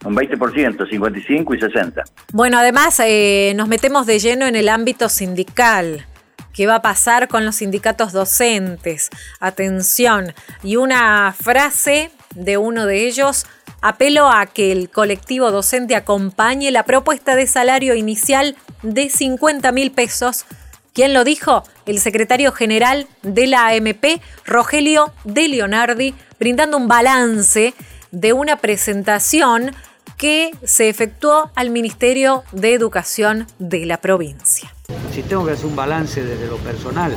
un 0.04 0.16
20%, 0.16 0.88
55 0.88 1.54
y 1.54 1.60
60. 1.60 2.04
Bueno, 2.32 2.58
además 2.58 3.00
eh, 3.04 3.52
nos 3.56 3.66
metemos 3.66 4.06
de 4.06 4.20
lleno 4.20 4.46
en 4.46 4.54
el 4.54 4.68
ámbito 4.68 5.08
sindical. 5.08 6.06
¿Qué 6.52 6.66
va 6.66 6.76
a 6.76 6.82
pasar 6.82 7.28
con 7.28 7.44
los 7.44 7.56
sindicatos 7.56 8.12
docentes? 8.12 9.10
Atención. 9.40 10.32
Y 10.62 10.76
una 10.76 11.34
frase 11.38 12.10
de 12.34 12.56
uno 12.56 12.86
de 12.86 13.06
ellos 13.06 13.46
Apelo 13.82 14.28
a 14.28 14.46
que 14.46 14.72
el 14.72 14.90
colectivo 14.90 15.50
docente 15.50 15.94
acompañe 15.94 16.70
la 16.70 16.84
propuesta 16.84 17.36
de 17.36 17.46
salario 17.46 17.94
inicial 17.94 18.56
de 18.82 19.10
50 19.10 19.70
mil 19.72 19.90
pesos. 19.90 20.44
¿Quién 20.92 21.12
lo 21.12 21.24
dijo? 21.24 21.62
El 21.84 22.00
secretario 22.00 22.52
general 22.52 23.06
de 23.22 23.46
la 23.46 23.68
AMP, 23.68 24.20
Rogelio 24.44 25.12
de 25.24 25.48
Leonardi, 25.48 26.14
brindando 26.40 26.78
un 26.78 26.88
balance 26.88 27.74
de 28.10 28.32
una 28.32 28.56
presentación 28.56 29.72
que 30.16 30.52
se 30.64 30.88
efectuó 30.88 31.50
al 31.54 31.70
Ministerio 31.70 32.44
de 32.52 32.72
Educación 32.72 33.46
de 33.58 33.84
la 33.84 34.00
provincia. 34.00 34.72
Si 35.12 35.22
tengo 35.22 35.44
que 35.44 35.52
hacer 35.52 35.66
un 35.66 35.76
balance 35.76 36.24
desde 36.24 36.46
lo 36.46 36.56
personal, 36.58 37.14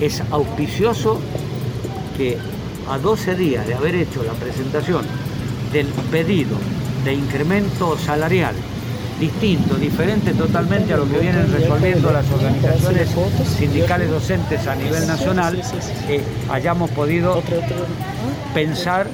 es 0.00 0.22
auspicioso 0.30 1.20
que 2.16 2.38
a 2.88 2.98
12 2.98 3.34
días 3.34 3.66
de 3.66 3.74
haber 3.74 3.94
hecho 3.96 4.22
la 4.22 4.32
presentación 4.34 5.04
del 5.74 5.88
pedido 5.88 6.56
de 7.04 7.12
incremento 7.12 7.98
salarial 7.98 8.54
distinto, 9.18 9.74
diferente 9.74 10.32
totalmente 10.32 10.94
a 10.94 10.96
lo 10.96 11.08
que 11.08 11.18
vienen 11.18 11.52
resolviendo 11.52 12.12
las 12.12 12.30
organizaciones 12.30 13.08
sindicales 13.58 14.08
docentes 14.08 14.66
a 14.68 14.76
nivel 14.76 15.06
nacional, 15.06 15.60
eh, 16.08 16.22
hayamos 16.50 16.90
podido 16.90 17.42
pensar 18.54 19.08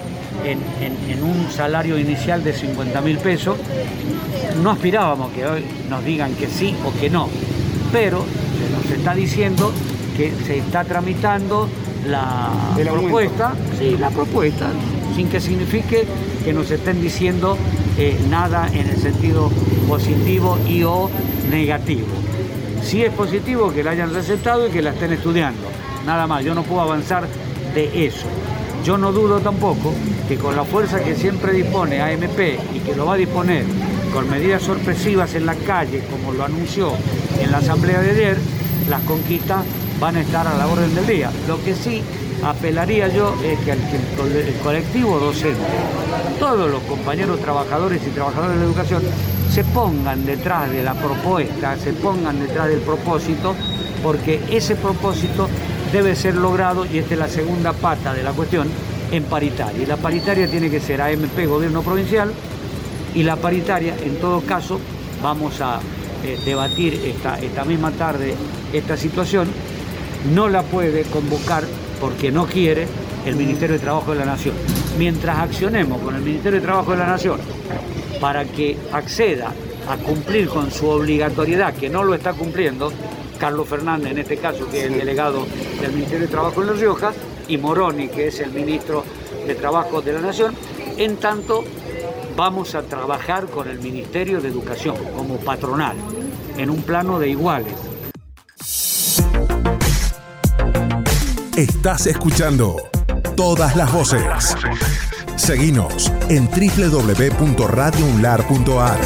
en, 0.45 1.23
un 1.23 1.51
salario 1.51 1.99
inicial 1.99 2.45
de 2.45 2.53
50 2.53 3.01
mil 3.01 3.19
pesos. 3.19 3.57
No 4.63 4.71
aspirábamos 4.71 5.33
que 5.33 5.47
hoy 5.47 5.65
nos 5.89 6.05
digan 6.05 6.35
que 6.35 6.47
sí 6.47 6.75
o 6.85 6.99
que 6.99 7.09
no, 7.09 7.29
pero 7.93 8.25
se 8.25 8.91
nos 8.91 8.99
está 8.99 9.15
diciendo 9.15 9.73
que 10.21 10.33
se 10.47 10.59
está 10.59 10.85
tramitando 10.85 11.67
la 12.07 12.51
propuesta, 12.77 13.55
sí, 13.79 13.97
la 13.99 14.11
propuesta, 14.11 14.69
sin 15.17 15.31
que 15.31 15.41
signifique 15.41 16.07
que 16.45 16.53
nos 16.53 16.71
estén 16.71 17.01
diciendo 17.01 17.57
eh, 17.97 18.19
nada 18.29 18.69
en 18.71 18.87
el 18.87 18.99
sentido 18.99 19.51
positivo 19.89 20.59
y 20.69 20.83
o 20.83 21.09
negativo. 21.51 22.09
Si 22.83 23.03
es 23.03 23.11
positivo 23.15 23.73
que 23.73 23.83
la 23.83 23.93
hayan 23.93 24.13
recetado 24.13 24.69
y 24.69 24.71
que 24.71 24.83
la 24.83 24.91
estén 24.91 25.15
estudiando, 25.15 25.63
nada 26.05 26.27
más, 26.27 26.45
yo 26.45 26.55
no 26.55 26.65
puedo 26.65 26.83
avanzar 26.83 27.27
de 27.75 28.07
eso. 28.07 28.27
Yo 28.85 28.99
no 28.99 29.13
dudo 29.13 29.41
tampoco 29.41 29.95
que 30.29 30.37
con 30.37 30.55
la 30.55 30.65
fuerza 30.65 31.03
que 31.03 31.15
siempre 31.15 31.55
dispone 31.55 32.03
AMP 32.03 32.39
y 32.75 32.81
que 32.81 32.95
lo 32.95 33.07
va 33.07 33.15
a 33.15 33.17
disponer 33.17 33.65
con 34.13 34.29
medidas 34.29 34.63
sorpresivas 34.63 35.35
en 35.35 35.47
la 35.47 35.55
calle, 35.55 36.03
como 36.11 36.33
lo 36.35 36.45
anunció 36.45 36.93
en 37.41 37.51
la 37.51 37.59
asamblea 37.59 38.03
de 38.03 38.11
ayer, 38.11 38.39
las 38.91 39.01
conquistas 39.03 39.65
van 40.01 40.17
a 40.17 40.21
estar 40.23 40.47
a 40.47 40.57
la 40.57 40.67
orden 40.67 40.95
del 40.95 41.07
día. 41.07 41.31
Lo 41.47 41.63
que 41.63 41.75
sí 41.75 42.03
apelaría 42.43 43.09
yo 43.09 43.35
es 43.45 43.59
que 43.61 43.73
el, 43.73 44.55
colectivo 44.63 45.19
docente, 45.19 45.61
todos 46.39 46.71
los 46.71 46.83
compañeros 46.85 47.39
trabajadores 47.41 48.01
y 48.07 48.11
trabajadoras 48.11 48.55
de 48.55 48.59
la 48.61 48.65
educación, 48.65 49.03
se 49.53 49.63
pongan 49.65 50.25
detrás 50.25 50.71
de 50.71 50.83
la 50.83 50.95
propuesta, 50.95 51.77
se 51.77 51.93
pongan 51.93 52.41
detrás 52.41 52.69
del 52.69 52.81
propósito, 52.81 53.55
porque 54.03 54.41
ese 54.51 54.77
propósito 54.77 55.49
debe 55.93 56.17
ser 56.17 56.37
logrado, 56.37 56.87
y 56.87 56.99
esta 56.99 57.15
es 57.15 57.21
la 57.21 57.29
segunda 57.29 57.73
pata 57.73 58.15
de 58.15 58.23
la 58.23 58.33
cuestión, 58.33 58.69
en 59.11 59.25
paritaria. 59.25 59.83
Y 59.83 59.87
la 59.87 59.97
paritaria 59.97 60.49
tiene 60.49 60.71
que 60.71 60.81
ser 60.81 61.03
AMP, 61.03 61.47
gobierno 61.47 61.83
provincial, 61.83 62.33
y 63.15 63.23
la 63.25 63.37
paritaria, 63.37 63.97
en 64.03 64.17
todo 64.17 64.41
caso, 64.41 64.81
vamos 65.21 65.61
a 65.61 65.81
eh, 66.25 66.39
debatir 66.45 66.95
esta, 67.05 67.39
esta 67.39 67.65
misma 67.65 67.91
tarde 67.91 68.35
esta 68.73 68.97
situación, 68.97 69.49
no 70.33 70.49
la 70.49 70.63
puede 70.63 71.03
convocar 71.05 71.65
porque 72.01 72.31
no 72.31 72.47
quiere 72.47 72.87
el 73.27 73.37
Ministerio 73.37 73.77
de 73.77 73.83
Trabajo 73.83 74.13
de 74.13 74.19
la 74.19 74.27
Nación. 74.27 74.55
Mientras 74.99 75.39
accionemos 75.39 76.01
con 76.03 76.15
el 76.15 76.23
Ministerio 76.23 76.61
de 76.61 76.67
Trabajo 76.67 76.93
de 76.93 76.99
la 76.99 77.07
Nación 77.07 77.39
para 78.21 78.45
que 78.45 78.77
acceda 78.93 79.53
a 79.89 79.97
cumplir 79.97 80.49
con 80.49 80.71
su 80.71 80.89
obligatoriedad, 80.89 81.75
que 81.75 81.89
no 81.89 82.05
lo 82.05 82.15
está 82.15 82.33
cumpliendo, 82.33 82.93
Carlos 83.39 83.69
Fernández 83.69 84.13
en 84.13 84.19
este 84.19 84.37
caso, 84.37 84.71
que 84.71 84.81
es 84.81 84.85
el 84.87 84.99
delegado 84.99 85.47
del 85.81 85.93
Ministerio 85.93 86.27
de 86.27 86.29
Trabajo 86.29 86.61
en 86.61 86.67
La 86.69 86.73
Rioja, 86.75 87.13
y 87.49 87.59
Moroni, 87.59 88.09
que 88.09 88.29
es 88.29 88.39
el 88.41 88.53
ministro 88.53 89.05
de 89.47 89.55
Trabajo 89.57 90.01
de 90.01 90.13
la 90.13 90.21
Nación, 90.21 90.55
en 90.97 91.17
tanto 91.17 91.65
vamos 92.37 92.75
a 92.75 92.83
trabajar 92.83 93.47
con 93.47 93.69
el 93.69 93.81
Ministerio 93.81 94.41
de 94.41 94.49
Educación 94.49 94.95
como 95.17 95.39
patronal, 95.39 95.97
en 96.57 96.71
un 96.71 96.83
plano 96.83 97.19
de 97.19 97.31
iguales. 97.31 97.75
Estás 101.57 102.07
escuchando 102.07 102.77
todas 103.37 103.75
las 103.75 103.93
voces. 103.93 104.55
Seguinos 105.37 106.13
en 106.29 106.49
www.radiounlar.ar. 106.49 109.01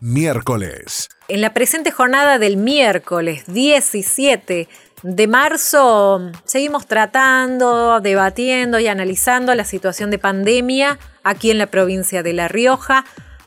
Miércoles. 0.00 1.08
En 1.26 1.40
la 1.40 1.52
presente 1.52 1.90
jornada 1.90 2.38
del 2.38 2.56
miércoles 2.56 3.42
17 3.48 4.68
de 5.02 5.26
marzo 5.26 6.30
seguimos 6.44 6.86
tratando, 6.86 8.00
debatiendo 8.00 8.78
y 8.78 8.86
analizando 8.86 9.52
la 9.56 9.64
situación 9.64 10.12
de 10.12 10.20
pandemia 10.20 11.00
aquí 11.26 11.50
en 11.50 11.58
la 11.58 11.66
provincia 11.66 12.22
de 12.22 12.32
La 12.32 12.48
Rioja. 12.48 13.04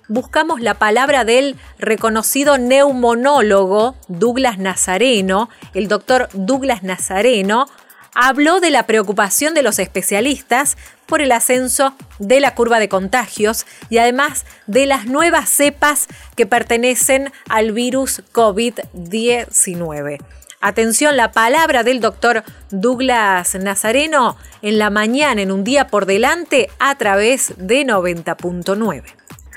Buscamos 0.10 0.60
la 0.60 0.74
palabra 0.76 1.24
del 1.24 1.56
reconocido 1.78 2.58
neumonólogo 2.58 3.96
Douglas 4.08 4.58
Nazareno, 4.58 5.50
el 5.74 5.88
doctor 5.88 6.30
Douglas 6.34 6.84
Nazareno, 6.84 7.68
habló 8.14 8.60
de 8.60 8.72
la 8.72 8.86
preocupación 8.86 9.54
de 9.54 9.64
los 9.64 9.80
especialistas 9.80 10.78
por 11.06 11.22
el 11.22 11.32
ascenso 11.32 11.96
de 12.18 12.42
la 12.42 12.54
curva 12.54 12.80
de 12.80 12.90
contagios 12.90 13.66
y 13.90 14.00
además 14.00 14.46
de 14.68 14.86
las 14.86 15.06
nuevas 15.06 15.48
cepas 15.48 16.08
que 16.36 16.46
pertenecen 16.46 17.32
al 17.48 17.72
virus 17.72 18.24
COVID-19. 18.34 20.20
Atención, 20.62 21.16
la 21.16 21.32
palabra 21.32 21.84
del 21.84 22.02
doctor 22.02 22.44
Douglas 22.70 23.56
Nazareno 23.56 24.36
en 24.62 24.78
la 24.78 24.90
mañana, 24.90 25.42
en 25.42 25.54
un 25.54 25.64
día 25.64 25.88
por 25.88 26.06
delante, 26.06 26.70
a 26.80 26.96
través 26.96 27.54
de 27.58 27.86
90.9. 27.86 29.04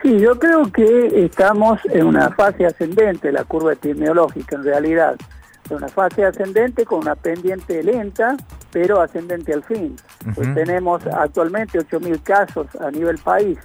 Sí, 0.00 0.20
yo 0.20 0.38
creo 0.38 0.70
que 0.70 1.24
estamos 1.24 1.80
en 1.86 2.06
una 2.06 2.30
fase 2.30 2.66
ascendente 2.66 3.28
de 3.28 3.32
la 3.32 3.42
curva 3.42 3.72
epidemiológica 3.72 4.54
en 4.54 4.62
realidad 4.62 5.16
una 5.70 5.88
fase 5.88 6.24
ascendente 6.24 6.84
con 6.84 7.00
una 7.00 7.14
pendiente 7.14 7.82
lenta, 7.82 8.36
pero 8.70 9.00
ascendente 9.00 9.52
al 9.52 9.62
fin. 9.62 9.96
Pues 10.34 10.54
tenemos 10.54 11.06
actualmente 11.06 11.78
8.000 11.78 12.22
casos 12.22 12.66
a 12.80 12.90
nivel 12.90 13.18
país. 13.18 13.58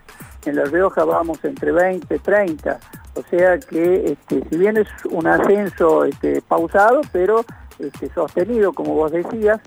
En 0.48 0.56
La 0.56 0.64
Rioja 0.64 1.04
vamos 1.04 1.44
entre 1.44 1.74
20 1.74 2.20
30. 2.20 2.80
O 3.16 3.22
sea 3.30 3.60
que 3.60 4.12
este, 4.12 4.48
si 4.50 4.58
bien 4.58 4.78
es 4.78 4.88
un 5.10 5.28
ascenso 5.28 6.06
este, 6.06 6.42
pausado, 6.42 7.02
pero 7.12 7.44
este, 7.80 8.10
sostenido, 8.14 8.72
como 8.72 8.94
vos 8.94 9.12
decías, 9.12 9.60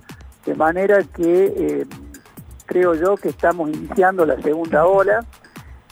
de 0.47 0.55
manera 0.55 1.03
que 1.03 1.45
eh, 1.57 1.87
creo 2.64 2.95
yo 2.95 3.16
que 3.16 3.28
estamos 3.28 3.68
iniciando 3.68 4.24
la 4.24 4.41
segunda 4.41 4.87
ola. 4.87 5.24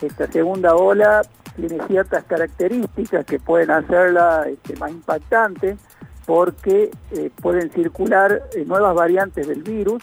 Esta 0.01 0.27
segunda 0.29 0.75
ola 0.75 1.21
tiene 1.55 1.85
ciertas 1.87 2.25
características 2.25 3.27
que 3.27 3.39
pueden 3.39 3.71
hacerla 3.71 4.47
este, 4.49 4.75
más 4.77 4.91
impactante 4.91 5.77
porque 6.25 6.91
eh, 7.11 7.31
pueden 7.43 7.71
circular 7.73 8.43
eh, 8.55 8.65
nuevas 8.65 8.95
variantes 8.95 9.49
del 9.49 9.63
virus 9.63 10.03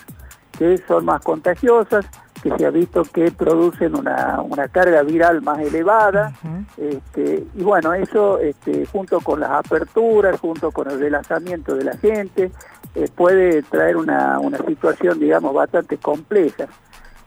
que 0.58 0.78
son 0.88 1.06
más 1.06 1.22
contagiosas, 1.22 2.06
que 2.46 2.56
se 2.60 2.66
ha 2.68 2.70
visto 2.70 3.02
que 3.04 3.32
producen 3.32 3.96
una, 3.96 4.68
carga 4.72 5.02
viral 5.02 5.42
más 5.42 5.58
elevada, 5.58 6.32
este, 6.78 7.44
y 7.56 7.64
bueno, 7.64 7.96
eso 7.96 8.38
este, 8.38 8.86
junto 8.86 9.20
con 9.20 9.40
las 9.40 9.50
aperturas, 9.50 10.40
junto 10.40 10.70
con 10.70 10.92
el 10.92 11.00
relanzamiento 11.00 11.74
de 11.76 11.84
la 11.86 11.98
gente, 11.98 12.52
eh, 12.94 13.08
puede 13.16 13.64
traer 13.64 13.98
una, 13.98 14.40
una, 14.40 14.60
situación, 14.60 15.20
digamos, 15.20 15.56
bastante 15.56 15.98
compleja. 15.98 16.68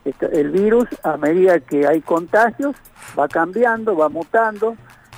Este, 0.04 0.40
el 0.40 0.50
virus, 0.50 0.86
a 1.02 1.16
medida 1.16 1.58
que 1.58 1.84
hay 1.84 2.00
contagios, 2.00 2.76
va 3.18 3.26
cambiando, 3.26 3.96
va 3.96 4.08
mutando, 4.08 4.76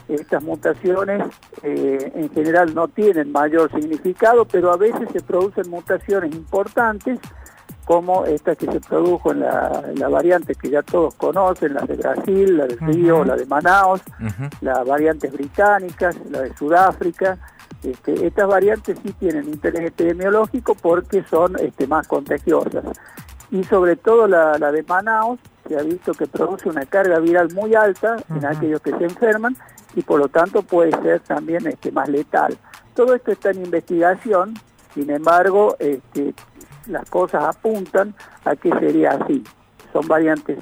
estas 0.09 0.43
mutaciones 0.43 1.23
eh, 1.63 2.11
en 2.15 2.31
general 2.31 2.75
no 2.75 2.89
tienen 2.89 3.31
mayor 3.31 3.71
significado, 3.71 4.47
pero 4.47 4.73
a 4.73 4.79
veces 4.79 5.11
se 5.13 5.21
producen 5.21 5.69
mutaciones 5.69 6.35
importantes, 6.35 7.19
como 7.91 8.25
esta 8.25 8.55
que 8.55 8.71
se 8.71 8.79
produjo 8.79 9.33
en 9.33 9.41
la, 9.41 10.09
variante 10.09 10.55
que 10.55 10.71
ya 10.71 10.81
todos 10.81 11.13
conocen, 11.17 11.75
la 11.75 11.81
de 11.81 11.97
Brasil, 11.97 12.57
la 12.57 12.69
de 12.69 12.77
Río, 12.77 13.25
la 13.25 13.35
de 13.35 13.47
Manaus, 13.47 14.01
las 14.61 14.87
variantes 14.87 15.33
británicas, 15.33 16.15
la 16.31 16.43
de 16.43 16.57
Sudáfrica. 16.57 17.37
Este, 17.83 18.29
estas 18.29 18.47
variantes 18.47 18.97
sí 19.03 19.13
tienen 19.15 19.49
interés 19.49 19.89
epidemiológico 19.89 20.77
porque 20.77 21.25
son 21.25 21.59
este, 21.59 21.89
más 21.89 22.07
contagiosas. 22.07 22.85
Y 23.51 23.65
sobre 23.65 23.97
todo 23.97 24.29
la, 24.29 24.57
de 24.71 24.85
Manaus 24.85 25.41
se 25.67 25.77
ha 25.77 25.83
visto 25.83 26.13
que 26.15 26.29
produce 26.29 26.69
una 26.69 26.87
carga 26.87 27.19
viral 27.19 27.53
muy 27.53 27.75
alta 27.75 28.19
en 28.29 28.47
aquellos 28.47 28.81
que 28.83 28.93
se 28.93 29.03
enferman 29.03 29.57
y 29.97 30.03
por 30.03 30.21
lo 30.21 30.29
tanto 30.29 30.63
puede 30.63 30.93
ser 31.03 31.19
también 31.23 31.67
este, 31.67 31.91
más 31.91 32.09
letal. 32.09 32.57
Todo 32.95 33.17
esto 33.17 33.33
está 33.33 33.51
en 33.51 33.65
investigación, 33.65 34.55
sin 34.95 35.11
embargo, 35.11 35.75
este, 35.81 36.35
las 36.91 37.09
cosas 37.09 37.45
apuntan 37.45 38.15
a 38.45 38.57
que 38.57 38.71
sería 38.79 39.13
así. 39.13 39.45
Son 39.93 40.07
variantes 40.07 40.59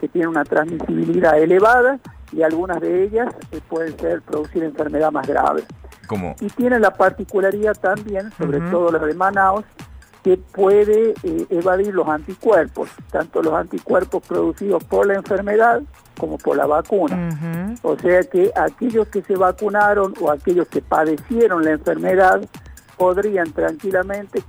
que 0.00 0.08
tienen 0.08 0.28
una 0.28 0.44
transmisibilidad 0.44 1.38
elevada 1.38 1.98
y 2.32 2.42
algunas 2.42 2.80
de 2.80 3.04
ellas 3.04 3.34
eh, 3.52 3.60
pueden 3.68 3.98
ser 3.98 4.22
producir 4.22 4.64
enfermedad 4.64 5.12
más 5.12 5.26
grave. 5.26 5.64
¿Cómo? 6.06 6.34
Y 6.40 6.48
tiene 6.48 6.78
la 6.78 6.92
particularidad 6.92 7.74
también, 7.76 8.30
sobre 8.32 8.60
todo 8.70 8.90
la 8.92 8.98
de 8.98 9.14
Manaus, 9.14 9.64
que 10.22 10.38
puede 10.38 11.14
eh, 11.22 11.46
evadir 11.50 11.94
los 11.94 12.08
anticuerpos, 12.08 12.88
tanto 13.10 13.42
los 13.42 13.52
anticuerpos 13.52 14.22
producidos 14.26 14.82
por 14.84 15.06
la 15.06 15.14
enfermedad 15.14 15.82
como 16.18 16.38
por 16.38 16.56
la 16.56 16.66
vacuna. 16.66 17.76
O 17.82 17.98
sea 17.98 18.22
que 18.22 18.50
aquellos 18.56 19.08
que 19.08 19.22
se 19.22 19.36
vacunaron 19.36 20.14
o 20.20 20.30
aquellos 20.30 20.66
que 20.68 20.80
padecieron 20.80 21.64
la 21.64 21.72
enfermedad 21.72 22.40
podrían 22.96 23.52
tranquilamente, 23.52 24.42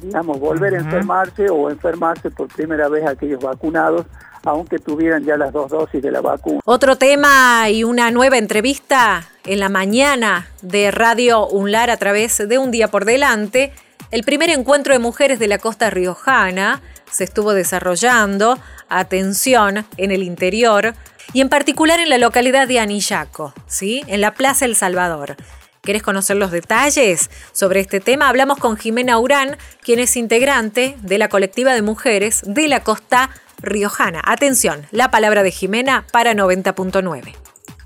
digamos, 0.00 0.38
volver 0.38 0.74
a 0.74 0.78
enfermarse 0.78 1.48
o 1.50 1.70
enfermarse 1.70 2.30
por 2.30 2.48
primera 2.48 2.88
vez 2.88 3.06
aquellos 3.06 3.42
vacunados 3.42 4.06
aunque 4.42 4.78
tuvieran 4.78 5.22
ya 5.22 5.36
las 5.36 5.52
dos 5.52 5.70
dosis 5.70 6.00
de 6.00 6.10
la 6.10 6.22
vacuna. 6.22 6.60
Otro 6.64 6.96
tema 6.96 7.68
y 7.68 7.84
una 7.84 8.10
nueva 8.10 8.38
entrevista 8.38 9.22
en 9.44 9.60
la 9.60 9.68
mañana 9.68 10.48
de 10.62 10.90
Radio 10.90 11.46
UNLAR 11.46 11.90
a 11.90 11.98
través 11.98 12.38
de 12.38 12.56
Un 12.56 12.70
Día 12.70 12.88
por 12.88 13.04
Delante 13.04 13.74
el 14.10 14.24
primer 14.24 14.50
encuentro 14.50 14.92
de 14.92 14.98
mujeres 14.98 15.38
de 15.38 15.46
la 15.46 15.58
costa 15.58 15.88
riojana 15.88 16.82
se 17.10 17.22
estuvo 17.22 17.52
desarrollando, 17.52 18.58
atención, 18.88 19.86
en 19.98 20.10
el 20.10 20.24
interior 20.24 20.94
y 21.32 21.40
en 21.40 21.48
particular 21.48 22.00
en 22.00 22.08
la 22.08 22.18
localidad 22.18 22.66
de 22.66 22.80
Anillaco, 22.80 23.54
¿sí? 23.68 24.02
en 24.08 24.20
la 24.20 24.34
Plaza 24.34 24.64
El 24.64 24.74
Salvador. 24.74 25.36
¿Querés 25.82 26.02
conocer 26.02 26.36
los 26.36 26.50
detalles 26.50 27.30
sobre 27.52 27.80
este 27.80 28.00
tema? 28.00 28.28
Hablamos 28.28 28.58
con 28.58 28.76
Jimena 28.76 29.18
Urán, 29.18 29.56
quien 29.82 29.98
es 29.98 30.16
integrante 30.16 30.96
de 31.02 31.18
la 31.18 31.28
colectiva 31.28 31.72
de 31.72 31.82
mujeres 31.82 32.42
de 32.46 32.68
la 32.68 32.80
costa 32.80 33.30
riojana. 33.62 34.20
Atención, 34.24 34.86
la 34.90 35.10
palabra 35.10 35.42
de 35.42 35.50
Jimena 35.50 36.04
para 36.12 36.34
90.9 36.34 37.34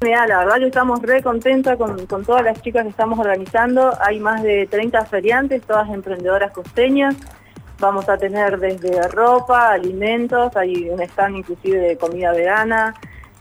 la 0.04 0.38
verdad 0.38 0.58
que 0.58 0.66
estamos 0.66 1.00
re 1.02 1.22
contentas 1.22 1.78
con, 1.78 2.24
todas 2.24 2.44
las 2.44 2.60
chicas 2.62 2.82
que 2.82 2.90
estamos 2.90 3.18
organizando. 3.18 3.92
Hay 4.00 4.20
más 4.20 4.42
de 4.42 4.66
30 4.70 5.06
feriantes, 5.06 5.62
todas 5.62 5.88
emprendedoras 5.88 6.52
costeñas. 6.52 7.16
Vamos 7.80 8.08
a 8.08 8.16
tener 8.16 8.58
desde 8.58 9.08
ropa, 9.08 9.72
alimentos, 9.72 10.54
hay 10.56 10.88
un 10.90 11.00
stand 11.02 11.36
inclusive 11.36 11.78
de 11.78 11.96
comida 11.96 12.32
vegana, 12.32 12.94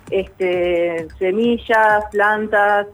este, 0.10 1.08
semillas, 1.20 2.06
plantas. 2.12 2.88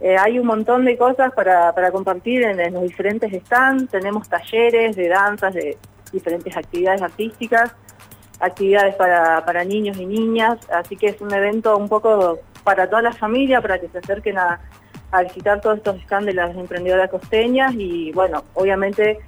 Eh, 0.00 0.16
hay 0.16 0.38
un 0.38 0.46
montón 0.46 0.84
de 0.84 0.96
cosas 0.96 1.32
para, 1.34 1.72
compartir 1.92 2.42
en, 2.42 2.72
los 2.72 2.82
diferentes 2.82 3.32
stands. 3.44 3.90
Tenemos 3.90 4.28
talleres 4.28 4.96
de 4.96 5.08
danzas, 5.08 5.54
de 5.54 5.76
diferentes 6.12 6.56
actividades 6.56 7.02
artísticas 7.02 7.74
actividades 8.40 8.94
para, 8.94 9.64
niños 9.64 9.98
y 9.98 10.06
niñas, 10.06 10.58
así 10.72 10.96
que 10.96 11.08
es 11.08 11.20
un 11.20 11.32
evento 11.32 11.76
un 11.76 11.90
poco 11.90 12.38
para 12.64 12.88
toda 12.88 13.02
la 13.02 13.12
familia, 13.12 13.60
para 13.60 13.78
que 13.78 13.88
se 13.88 13.98
acerquen 13.98 14.38
a, 14.38 14.60
visitar 15.24 15.60
todos 15.60 15.78
estos 15.78 16.00
stands 16.02 16.26
de 16.26 16.34
las 16.34 16.56
emprendedoras 16.56 17.10
costeñas 17.10 17.74
y 17.74 18.12
bueno, 18.12 18.44
obviamente 18.54 19.18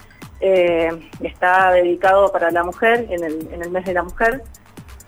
eh, 0.40 0.88
está 1.20 1.72
dedicado 1.72 2.30
para 2.30 2.52
la 2.52 2.62
mujer, 2.62 3.06
en 3.10 3.22
el 3.62 3.70
mes 3.70 3.84
de 3.84 3.92
la 3.92 4.04
mujer. 4.04 4.42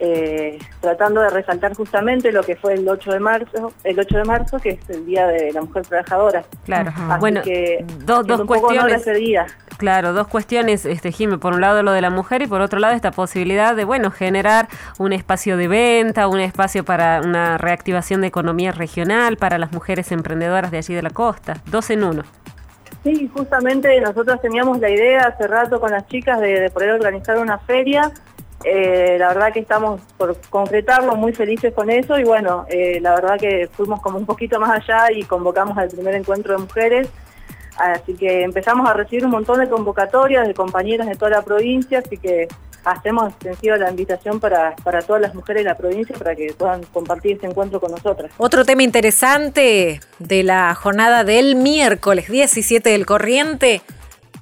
Eh, 0.01 0.59
tratando 0.81 1.21
de 1.21 1.31
resaltar 1.31 1.75
justamente 1.75 2.33
lo 2.33 2.43
que 2.43 2.57
fue 2.57 2.75
el 2.75 2.89
8 2.89 3.13
de 3.13 3.21
marzo, 3.21 3.73
el 3.85 3.99
8 3.99 4.19
de 4.19 4.25
marzo, 4.25 4.59
que 4.59 4.71
es 4.71 4.91
el 4.91 5.07
Día 5.07 5.29
de 5.29 5.53
la 5.53 5.63
Mujer 5.63 5.87
Trabajadora. 5.87 6.45
Claro, 6.65 6.93
bueno, 7.21 7.43
dos, 8.05 8.27
dos 8.27 8.43
cuestiones. 8.43 9.05
Claro, 9.77 10.13
dos 10.13 10.29
cuestiones, 10.29 10.85
este 10.85 11.13
Jimmy, 11.13 11.37
por 11.37 11.53
un 11.55 11.61
lado 11.61 11.83
lo 11.83 11.93
de 11.93 12.01
la 12.01 12.11
mujer 12.11 12.43
y 12.43 12.47
por 12.47 12.61
otro 12.61 12.79
lado 12.79 12.95
esta 12.95 13.11
posibilidad 13.11 13.75
de, 13.75 13.85
bueno, 13.85 14.11
generar 14.11 14.69
un 14.99 15.13
espacio 15.13 15.57
de 15.57 15.69
venta, 15.69 16.29
un 16.29 16.41
espacio 16.41 16.85
para 16.85 17.21
una 17.21 17.59
reactivación 17.59 18.21
de 18.21 18.29
economía 18.29 18.73
regional 18.73 19.37
para 19.37 19.59
las 19.59 19.73
mujeres 19.73 20.11
emprendedoras 20.13 20.71
de 20.71 20.79
allí 20.79 20.95
de 20.95 21.03
la 21.03 21.11
costa, 21.11 21.55
dos 21.67 21.91
en 21.91 22.05
uno. 22.05 22.23
Sí, 23.03 23.31
justamente 23.35 24.01
nosotros 24.01 24.41
teníamos 24.41 24.81
la 24.81 24.89
idea 24.89 25.27
hace 25.27 25.47
rato 25.47 25.79
con 25.79 25.91
las 25.91 26.07
chicas 26.07 26.41
de 26.41 26.71
poder 26.73 26.93
organizar 26.93 27.39
una 27.39 27.59
feria 27.59 28.11
eh, 28.65 29.17
la 29.19 29.29
verdad 29.29 29.53
que 29.53 29.61
estamos 29.61 30.01
por 30.17 30.41
concretarlo, 30.49 31.17
muy 31.17 31.33
felices 31.33 31.75
con 31.75 31.91
eso 31.91 32.19
y 32.19 32.25
bueno, 32.25 32.65
eh, 32.71 32.99
la 33.01 33.15
verdad 33.15 33.39
que 33.39 33.69
fuimos 33.73 34.01
como 34.01 34.19
un 34.19 34.27
poquito 34.27 34.59
más 34.59 34.71
allá 34.71 35.13
y 35.13 35.23
convocamos 35.25 35.77
al 35.77 35.89
primer 35.89 36.15
encuentro 36.15 36.55
de 36.55 36.63
mujeres, 36.63 37.09
así 37.77 38.15
que 38.15 38.43
empezamos 38.43 38.89
a 38.89 38.95
recibir 38.95 39.25
un 39.27 39.33
montón 39.33 39.61
de 39.61 39.69
convocatorias 39.69 40.49
de 40.49 40.55
compañeras 40.55 41.07
de 41.07 41.15
toda 41.15 41.31
la 41.31 41.43
provincia, 41.43 41.99
así 41.99 42.17
que 42.17 42.49
hacemos 42.85 43.33
extensiva 43.33 43.77
la 43.77 43.91
invitación 43.91 44.41
para, 44.41 44.75
para 44.77 45.03
todas 45.03 45.21
las 45.21 45.35
mujeres 45.35 45.65
de 45.65 45.69
la 45.69 45.77
provincia 45.77 46.17
para 46.17 46.35
que 46.35 46.55
puedan 46.57 46.83
compartir 46.85 47.33
este 47.33 47.47
encuentro 47.47 47.81
con 47.81 47.91
nosotras. 47.91 48.31
Otro 48.37 48.65
tema 48.65 48.83
interesante 48.83 50.01
de 50.19 50.43
la 50.43 50.75
jornada 50.75 51.25
del 51.25 51.57
miércoles 51.57 52.31
17 52.31 52.91
del 52.91 53.07
Corriente 53.07 53.83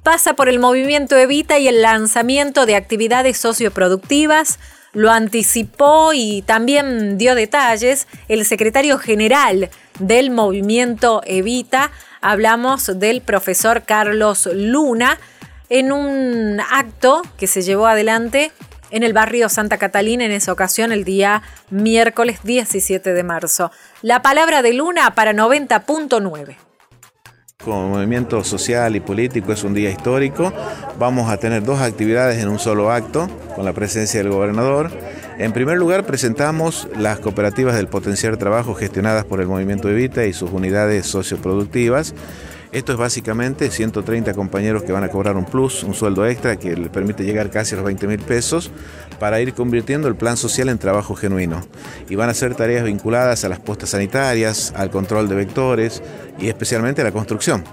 pasa 0.03 0.33
por 0.33 0.49
el 0.49 0.59
movimiento 0.59 1.17
Evita 1.17 1.57
y 1.57 1.67
el 1.67 1.81
lanzamiento 1.81 2.65
de 2.65 2.75
actividades 2.75 3.37
socioproductivas. 3.37 4.59
Lo 4.91 5.09
anticipó 5.11 6.11
y 6.13 6.43
también 6.43 7.17
dio 7.17 7.33
detalles 7.33 8.07
el 8.27 8.45
secretario 8.45 8.99
general 8.99 9.69
del 9.99 10.29
movimiento 10.29 11.21
Evita. 11.25 11.91
Hablamos 12.21 12.99
del 12.99 13.21
profesor 13.21 13.83
Carlos 13.83 14.47
Luna 14.53 15.17
en 15.69 15.91
un 15.91 16.59
acto 16.59 17.23
que 17.37 17.47
se 17.47 17.63
llevó 17.63 17.87
adelante 17.87 18.51
en 18.91 19.01
el 19.01 19.13
barrio 19.13 19.49
Santa 19.49 19.79
Catalina 19.79 20.25
en 20.25 20.31
esa 20.31 20.51
ocasión 20.51 20.91
el 20.91 21.03
día 21.03 21.41
miércoles 21.71 22.41
17 22.43 23.13
de 23.13 23.23
marzo. 23.23 23.71
La 24.03 24.21
palabra 24.21 24.61
de 24.61 24.73
Luna 24.73 25.15
para 25.15 25.33
90.9. 25.33 26.72
Como 27.63 27.87
movimiento 27.87 28.43
social 28.43 28.95
y 28.95 28.99
político 28.99 29.53
es 29.53 29.63
un 29.63 29.73
día 29.73 29.89
histórico. 29.89 30.51
Vamos 30.99 31.29
a 31.29 31.37
tener 31.37 31.63
dos 31.63 31.79
actividades 31.79 32.43
en 32.43 32.49
un 32.49 32.59
solo 32.59 32.91
acto 32.91 33.29
con 33.55 33.63
la 33.63 33.71
presencia 33.71 34.21
del 34.21 34.31
gobernador. 34.31 34.91
En 35.37 35.53
primer 35.53 35.77
lugar, 35.77 36.05
presentamos 36.05 36.89
las 36.97 37.19
cooperativas 37.19 37.75
del 37.75 37.87
potenciar 37.87 38.35
trabajo 38.35 38.73
gestionadas 38.73 39.23
por 39.23 39.39
el 39.39 39.47
movimiento 39.47 39.89
Evita 39.89 40.25
y 40.25 40.33
sus 40.33 40.51
unidades 40.51 41.05
socioproductivas. 41.05 42.13
Esto 42.73 42.91
es 42.91 42.97
básicamente 42.97 43.69
130 43.69 44.33
compañeros 44.33 44.83
que 44.83 44.91
van 44.91 45.03
a 45.03 45.09
cobrar 45.09 45.37
un 45.37 45.45
plus, 45.45 45.83
un 45.83 45.93
sueldo 45.93 46.25
extra 46.25 46.57
que 46.57 46.75
les 46.75 46.89
permite 46.89 47.23
llegar 47.23 47.49
casi 47.49 47.75
a 47.75 47.77
los 47.77 47.85
20 47.85 48.07
mil 48.07 48.19
pesos 48.19 48.71
para 49.23 49.39
ir 49.39 49.53
convirtiendo 49.53 50.09
el 50.09 50.17
plan 50.17 50.35
social 50.35 50.67
en 50.67 50.77
trabajo 50.77 51.15
genuino. 51.15 51.61
Y 52.09 52.15
van 52.15 52.29
a 52.29 52.33
ser 52.33 52.55
tareas 52.55 52.83
vinculadas 52.83 53.45
a 53.45 53.47
las 53.47 53.57
postas 53.57 53.91
sanitarias, 53.91 54.73
al 54.75 54.89
control 54.89 55.29
de 55.29 55.35
vectores 55.35 56.03
y 56.37 56.49
especialmente 56.49 56.99
a 56.99 57.05
la 57.05 57.13
construcción. 57.13 57.63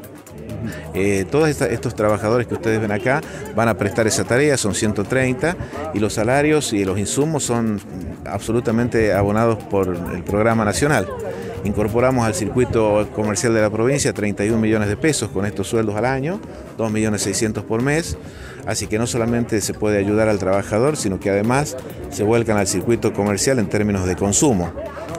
Eh, 0.94 1.26
todos 1.28 1.48
estos 1.48 1.96
trabajadores 1.96 2.46
que 2.46 2.54
ustedes 2.54 2.80
ven 2.80 2.92
acá 2.92 3.20
van 3.56 3.66
a 3.66 3.76
prestar 3.76 4.06
esa 4.06 4.22
tarea, 4.22 4.56
son 4.56 4.76
130, 4.76 5.56
y 5.92 5.98
los 5.98 6.12
salarios 6.12 6.72
y 6.72 6.84
los 6.84 7.00
insumos 7.00 7.42
son 7.42 7.80
absolutamente 8.26 9.12
abonados 9.12 9.58
por 9.64 9.88
el 10.14 10.22
programa 10.22 10.64
nacional. 10.64 11.08
Incorporamos 11.64 12.26
al 12.26 12.34
circuito 12.34 13.08
comercial 13.14 13.52
de 13.52 13.60
la 13.60 13.70
provincia 13.70 14.12
31 14.12 14.58
millones 14.58 14.88
de 14.88 14.96
pesos 14.96 15.28
con 15.28 15.44
estos 15.44 15.68
sueldos 15.68 15.94
al 15.94 16.06
año, 16.06 16.40
2 16.78 16.90
millones 16.90 17.22
600 17.22 17.64
por 17.64 17.82
mes. 17.82 18.16
Así 18.66 18.86
que 18.86 18.98
no 18.98 19.06
solamente 19.06 19.60
se 19.60 19.74
puede 19.74 19.98
ayudar 19.98 20.28
al 20.28 20.38
trabajador, 20.38 20.96
sino 20.96 21.18
que 21.20 21.30
además 21.30 21.76
se 22.10 22.22
vuelcan 22.24 22.56
al 22.56 22.66
circuito 22.66 23.12
comercial 23.12 23.58
en 23.58 23.68
términos 23.68 24.06
de 24.06 24.16
consumo. 24.16 24.72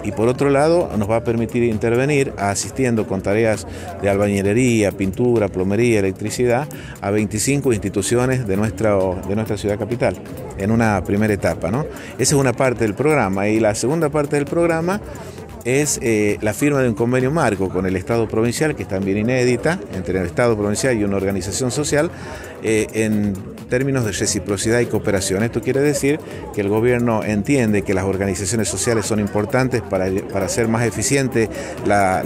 Y 0.03 0.11
por 0.11 0.27
otro 0.27 0.49
lado, 0.49 0.89
nos 0.97 1.09
va 1.09 1.17
a 1.17 1.23
permitir 1.23 1.63
intervenir 1.63 2.33
asistiendo 2.37 3.05
con 3.07 3.21
tareas 3.21 3.67
de 4.01 4.09
albañilería, 4.09 4.91
pintura, 4.91 5.47
plomería, 5.47 5.99
electricidad 5.99 6.67
a 7.01 7.11
25 7.11 7.71
instituciones 7.71 8.47
de 8.47 8.57
nuestra, 8.57 8.97
de 9.27 9.35
nuestra 9.35 9.57
ciudad 9.57 9.77
capital 9.77 10.15
en 10.57 10.71
una 10.71 11.03
primera 11.03 11.33
etapa. 11.33 11.69
¿no? 11.69 11.85
Esa 12.17 12.35
es 12.35 12.39
una 12.39 12.53
parte 12.53 12.83
del 12.83 12.95
programa. 12.95 13.47
Y 13.47 13.59
la 13.59 13.75
segunda 13.75 14.09
parte 14.09 14.37
del 14.37 14.45
programa 14.45 15.01
es 15.65 15.99
eh, 16.01 16.37
la 16.41 16.53
firma 16.53 16.81
de 16.81 16.89
un 16.89 16.95
convenio 16.95 17.31
marco 17.31 17.69
con 17.69 17.85
el 17.85 17.95
Estado 17.95 18.27
provincial, 18.27 18.75
que 18.75 18.83
es 18.83 18.89
también 18.89 19.17
inédita, 19.17 19.79
entre 19.93 20.19
el 20.19 20.25
Estado 20.25 20.57
provincial 20.57 20.97
y 20.97 21.03
una 21.03 21.17
organización 21.17 21.71
social, 21.71 22.11
eh, 22.63 22.87
en 22.93 23.33
términos 23.69 24.05
de 24.05 24.11
reciprocidad 24.11 24.79
y 24.79 24.85
cooperación. 24.85 25.43
Esto 25.43 25.61
quiere 25.61 25.79
decir 25.79 26.19
que 26.53 26.61
el 26.61 26.69
gobierno 26.69 27.23
entiende 27.23 27.83
que 27.83 27.93
las 27.93 28.05
organizaciones 28.05 28.67
sociales 28.67 29.05
son 29.05 29.19
importantes 29.19 29.81
para, 29.81 30.05
hacer 30.43 30.67
más 30.67 30.83
eficiente 30.85 31.49
las 31.85 32.25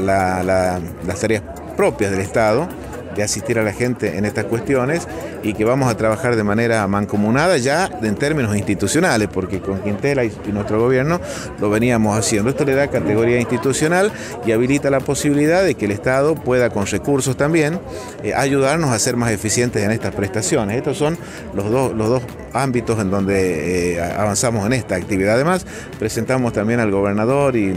tareas 1.20 1.44
propias 1.76 2.12
del 2.12 2.22
Estado 2.22 2.68
de 3.16 3.24
asistir 3.24 3.60
a 3.60 3.64
la 3.64 3.74
gente 3.74 4.18
en 4.18 4.26
estas 4.26 4.46
cuestiones 4.46 5.08
y 5.44 5.54
que 5.54 5.64
vamos 5.64 5.90
a 5.90 5.98
trabajar 5.98 6.36
de 6.36 6.44
manera 6.44 6.86
mancomunada 6.88 7.58
ya 7.58 7.90
en 8.02 8.16
términos 8.16 8.56
institucionales, 8.56 9.30
porque 9.32 9.60
con 9.60 9.82
Quintela 9.82 10.24
y, 10.24 10.32
nuestro 10.52 10.80
gobierno 10.80 11.20
lo 11.60 11.70
veníamos 11.70 12.18
haciendo. 12.18 12.50
Esto 12.50 12.66
le 12.66 12.76
da 12.76 12.88
categoría 12.88 13.40
institucional 13.40 14.12
y 14.46 14.52
habilita 14.52 14.90
la 14.90 15.00
posibilidad 15.00 15.64
de 15.64 15.76
que 15.76 15.86
el 15.86 15.92
Estado 15.92 16.36
pueda 16.36 16.70
con 16.70 16.86
recursos 16.86 17.36
también 17.38 17.80
eh, 18.24 18.34
ayudarnos 18.34 18.92
a 18.92 19.00
ser 19.00 19.18
más 19.18 19.32
eficientes 19.32 19.84
en 19.84 19.92
estas 19.92 20.14
prestaciones. 20.14 20.78
Estos 20.78 20.98
son 20.98 21.18
los 21.54 21.70
dos, 21.70 21.94
los 21.94 22.10
dos 22.10 22.24
ámbitos 22.54 23.00
en 23.00 23.12
donde 23.12 23.96
eh, 23.96 24.02
avanzamos 24.02 24.66
en 24.66 24.74
esta 24.74 24.96
actividad. 24.96 25.36
Además, 25.36 25.66
presentamos 26.00 26.54
también 26.54 26.80
al 26.80 26.92
gobernador 26.92 27.56
y 27.56 27.74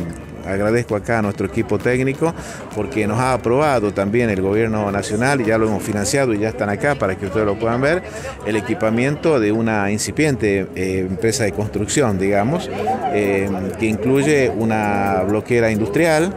agradezco 0.48 0.96
acá 0.96 1.18
a 1.18 1.22
nuestro 1.22 1.46
equipo 1.46 1.78
técnico 1.78 2.34
porque 2.74 3.06
nos 3.06 3.18
ha 3.18 3.32
aprobado 3.32 3.92
también 3.92 4.30
el 4.30 4.40
gobierno 4.40 4.90
nacional 4.90 5.44
ya 5.44 5.58
lo 5.58 5.68
hemos 5.68 5.82
financiado 5.82 6.34
y 6.34 6.38
ya 6.38 6.48
están 6.48 6.68
acá 6.68 6.94
para 6.94 7.16
que 7.16 7.26
ustedes 7.26 7.46
lo 7.46 7.58
puedan 7.58 7.80
ver, 7.80 8.02
el 8.46 8.56
equipamiento 8.56 9.38
de 9.40 9.52
una 9.52 9.90
incipiente 9.90 10.66
eh, 10.74 11.06
empresa 11.08 11.44
de 11.44 11.52
construcción, 11.52 12.18
digamos, 12.18 12.70
eh, 13.12 13.48
que 13.78 13.86
incluye 13.86 14.50
una 14.50 15.22
bloquera 15.26 15.70
industrial, 15.70 16.32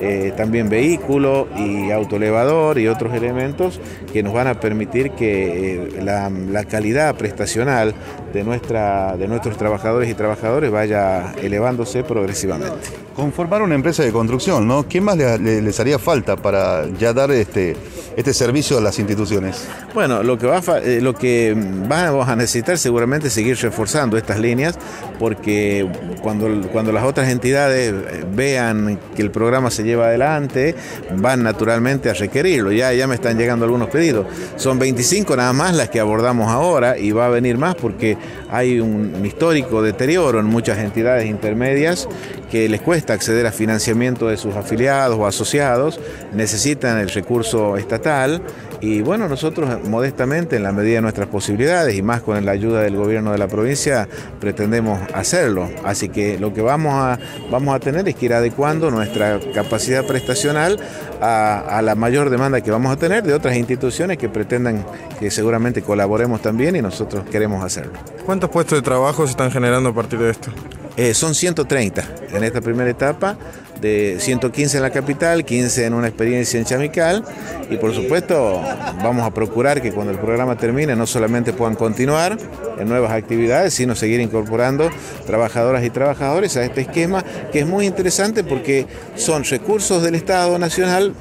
eh, 0.00 0.32
también 0.36 0.68
vehículo 0.68 1.48
y 1.56 1.90
autoelevador 1.90 2.78
y 2.78 2.88
otros 2.88 3.14
elementos 3.14 3.80
que 4.12 4.22
nos 4.22 4.32
van 4.32 4.46
a 4.46 4.60
permitir 4.60 5.10
que 5.12 5.98
la, 6.02 6.30
la, 6.30 6.64
calidad 6.64 7.16
prestacional 7.16 7.94
de, 8.32 8.44
nuestra, 8.44 9.16
de 9.16 9.26
nuestros 9.26 9.56
trabajadores 9.56 10.08
y 10.08 10.14
trabajadores 10.14 10.70
vaya 10.70 11.32
elevándose 11.42 12.04
progresivamente. 12.04 12.88
Conformar 13.14 13.62
una 13.62 13.74
empresa 13.74 14.04
de 14.04 14.12
construcción, 14.12 14.68
¿no? 14.68 14.86
¿Qué 14.88 15.00
más 15.00 15.16
les 15.16 15.80
haría 15.80 15.98
falta 15.98 16.36
para 16.36 16.88
ya 16.98 17.12
dar 17.12 17.32
este, 17.32 17.76
este 18.16 18.32
servicio 18.32 18.78
a 18.78 18.80
las 18.80 18.98
instituciones? 18.98 19.66
Bueno, 19.94 20.22
lo 20.22 20.38
que, 20.38 20.46
va 20.46 20.60
eh, 20.84 21.00
lo 21.00 21.14
que 21.14 21.56
vamos 21.88 22.28
a 22.28 22.36
necesitar 22.36 22.78
seguramente 22.78 23.28
es 23.28 23.32
seguir 23.32 23.56
reforzando 23.56 24.16
estas 24.16 24.38
líneas, 24.38 24.78
porque 25.18 25.88
cuando, 26.22 26.68
cuando 26.70 26.92
las 26.92 27.04
otras 27.04 27.28
entidades 27.28 27.92
eh, 27.92 28.24
vean 28.32 29.00
que 29.16 29.22
el 29.22 29.30
programa 29.30 29.70
se 29.70 29.82
lleva 29.88 30.06
adelante, 30.06 30.74
van 31.16 31.42
naturalmente 31.42 32.10
a 32.10 32.14
requerirlo. 32.14 32.70
Ya, 32.70 32.92
ya 32.92 33.06
me 33.06 33.16
están 33.16 33.36
llegando 33.36 33.64
algunos 33.64 33.88
pedidos. 33.88 34.26
Son 34.56 34.78
25 34.78 35.34
nada 35.36 35.52
más 35.52 35.74
las 35.74 35.88
que 35.88 36.00
abordamos 36.00 36.48
ahora 36.48 36.98
y 36.98 37.10
va 37.12 37.26
a 37.26 37.30
venir 37.30 37.58
más 37.58 37.74
porque 37.74 38.16
hay 38.50 38.78
un 38.80 39.24
histórico 39.24 39.82
deterioro 39.82 40.38
en 40.38 40.46
muchas 40.46 40.78
entidades 40.78 41.26
intermedias 41.26 42.08
que 42.50 42.68
les 42.68 42.80
cuesta 42.80 43.12
acceder 43.12 43.46
a 43.46 43.52
financiamiento 43.52 44.28
de 44.28 44.36
sus 44.36 44.56
afiliados 44.56 45.18
o 45.18 45.26
asociados, 45.26 46.00
necesitan 46.32 46.98
el 46.98 47.10
recurso 47.10 47.76
estatal 47.76 48.42
y 48.80 49.02
bueno, 49.02 49.28
nosotros 49.28 49.88
modestamente, 49.88 50.56
en 50.56 50.62
la 50.62 50.72
medida 50.72 50.96
de 50.96 51.02
nuestras 51.02 51.26
posibilidades 51.28 51.96
y 51.96 52.02
más 52.02 52.22
con 52.22 52.44
la 52.44 52.52
ayuda 52.52 52.82
del 52.82 52.96
gobierno 52.96 53.32
de 53.32 53.38
la 53.38 53.48
provincia, 53.48 54.08
pretendemos 54.40 55.00
hacerlo. 55.14 55.68
Así 55.84 56.08
que 56.08 56.38
lo 56.38 56.54
que 56.54 56.62
vamos 56.62 56.94
a, 56.94 57.18
vamos 57.50 57.74
a 57.74 57.80
tener 57.80 58.08
es 58.08 58.14
que 58.14 58.26
ir 58.26 58.34
adecuando 58.34 58.90
nuestra 58.90 59.40
capacidad 59.78 60.04
prestacional 60.04 60.80
a, 61.20 61.78
a 61.78 61.82
la 61.82 61.94
mayor 61.94 62.30
demanda 62.30 62.60
que 62.60 62.70
vamos 62.72 62.92
a 62.92 62.96
tener 62.96 63.22
de 63.22 63.32
otras 63.32 63.56
instituciones 63.56 64.18
que 64.18 64.28
pretendan 64.28 64.84
que 65.20 65.30
seguramente 65.30 65.82
colaboremos 65.82 66.42
también 66.42 66.74
y 66.74 66.82
nosotros 66.82 67.24
queremos 67.30 67.64
hacerlo. 67.64 67.92
¿Cuántos 68.26 68.50
puestos 68.50 68.78
de 68.78 68.82
trabajo 68.82 69.24
se 69.24 69.30
están 69.30 69.52
generando 69.52 69.90
a 69.90 69.94
partir 69.94 70.18
de 70.18 70.30
esto? 70.30 70.50
Eh, 70.98 71.14
son 71.14 71.32
130 71.32 72.02
en 72.32 72.42
esta 72.42 72.60
primera 72.60 72.90
etapa, 72.90 73.38
de 73.80 74.16
115 74.18 74.78
en 74.78 74.82
la 74.82 74.90
capital, 74.90 75.44
15 75.44 75.86
en 75.86 75.94
una 75.94 76.08
experiencia 76.08 76.58
en 76.58 76.64
Chamical 76.66 77.24
y 77.70 77.76
por 77.76 77.94
supuesto 77.94 78.60
vamos 79.00 79.24
a 79.24 79.30
procurar 79.32 79.80
que 79.80 79.92
cuando 79.92 80.12
el 80.12 80.18
programa 80.18 80.56
termine 80.56 80.96
no 80.96 81.06
solamente 81.06 81.52
puedan 81.52 81.76
continuar 81.76 82.36
en 82.80 82.88
nuevas 82.88 83.12
actividades, 83.12 83.74
sino 83.74 83.94
seguir 83.94 84.18
incorporando 84.18 84.90
trabajadoras 85.24 85.84
y 85.84 85.90
trabajadores 85.90 86.56
a 86.56 86.64
este 86.64 86.80
esquema 86.80 87.24
que 87.52 87.60
es 87.60 87.66
muy 87.68 87.86
interesante 87.86 88.42
porque 88.42 88.88
son 89.14 89.44
recursos 89.44 90.02
del 90.02 90.16
Estado 90.16 90.58
Nacional 90.58 91.14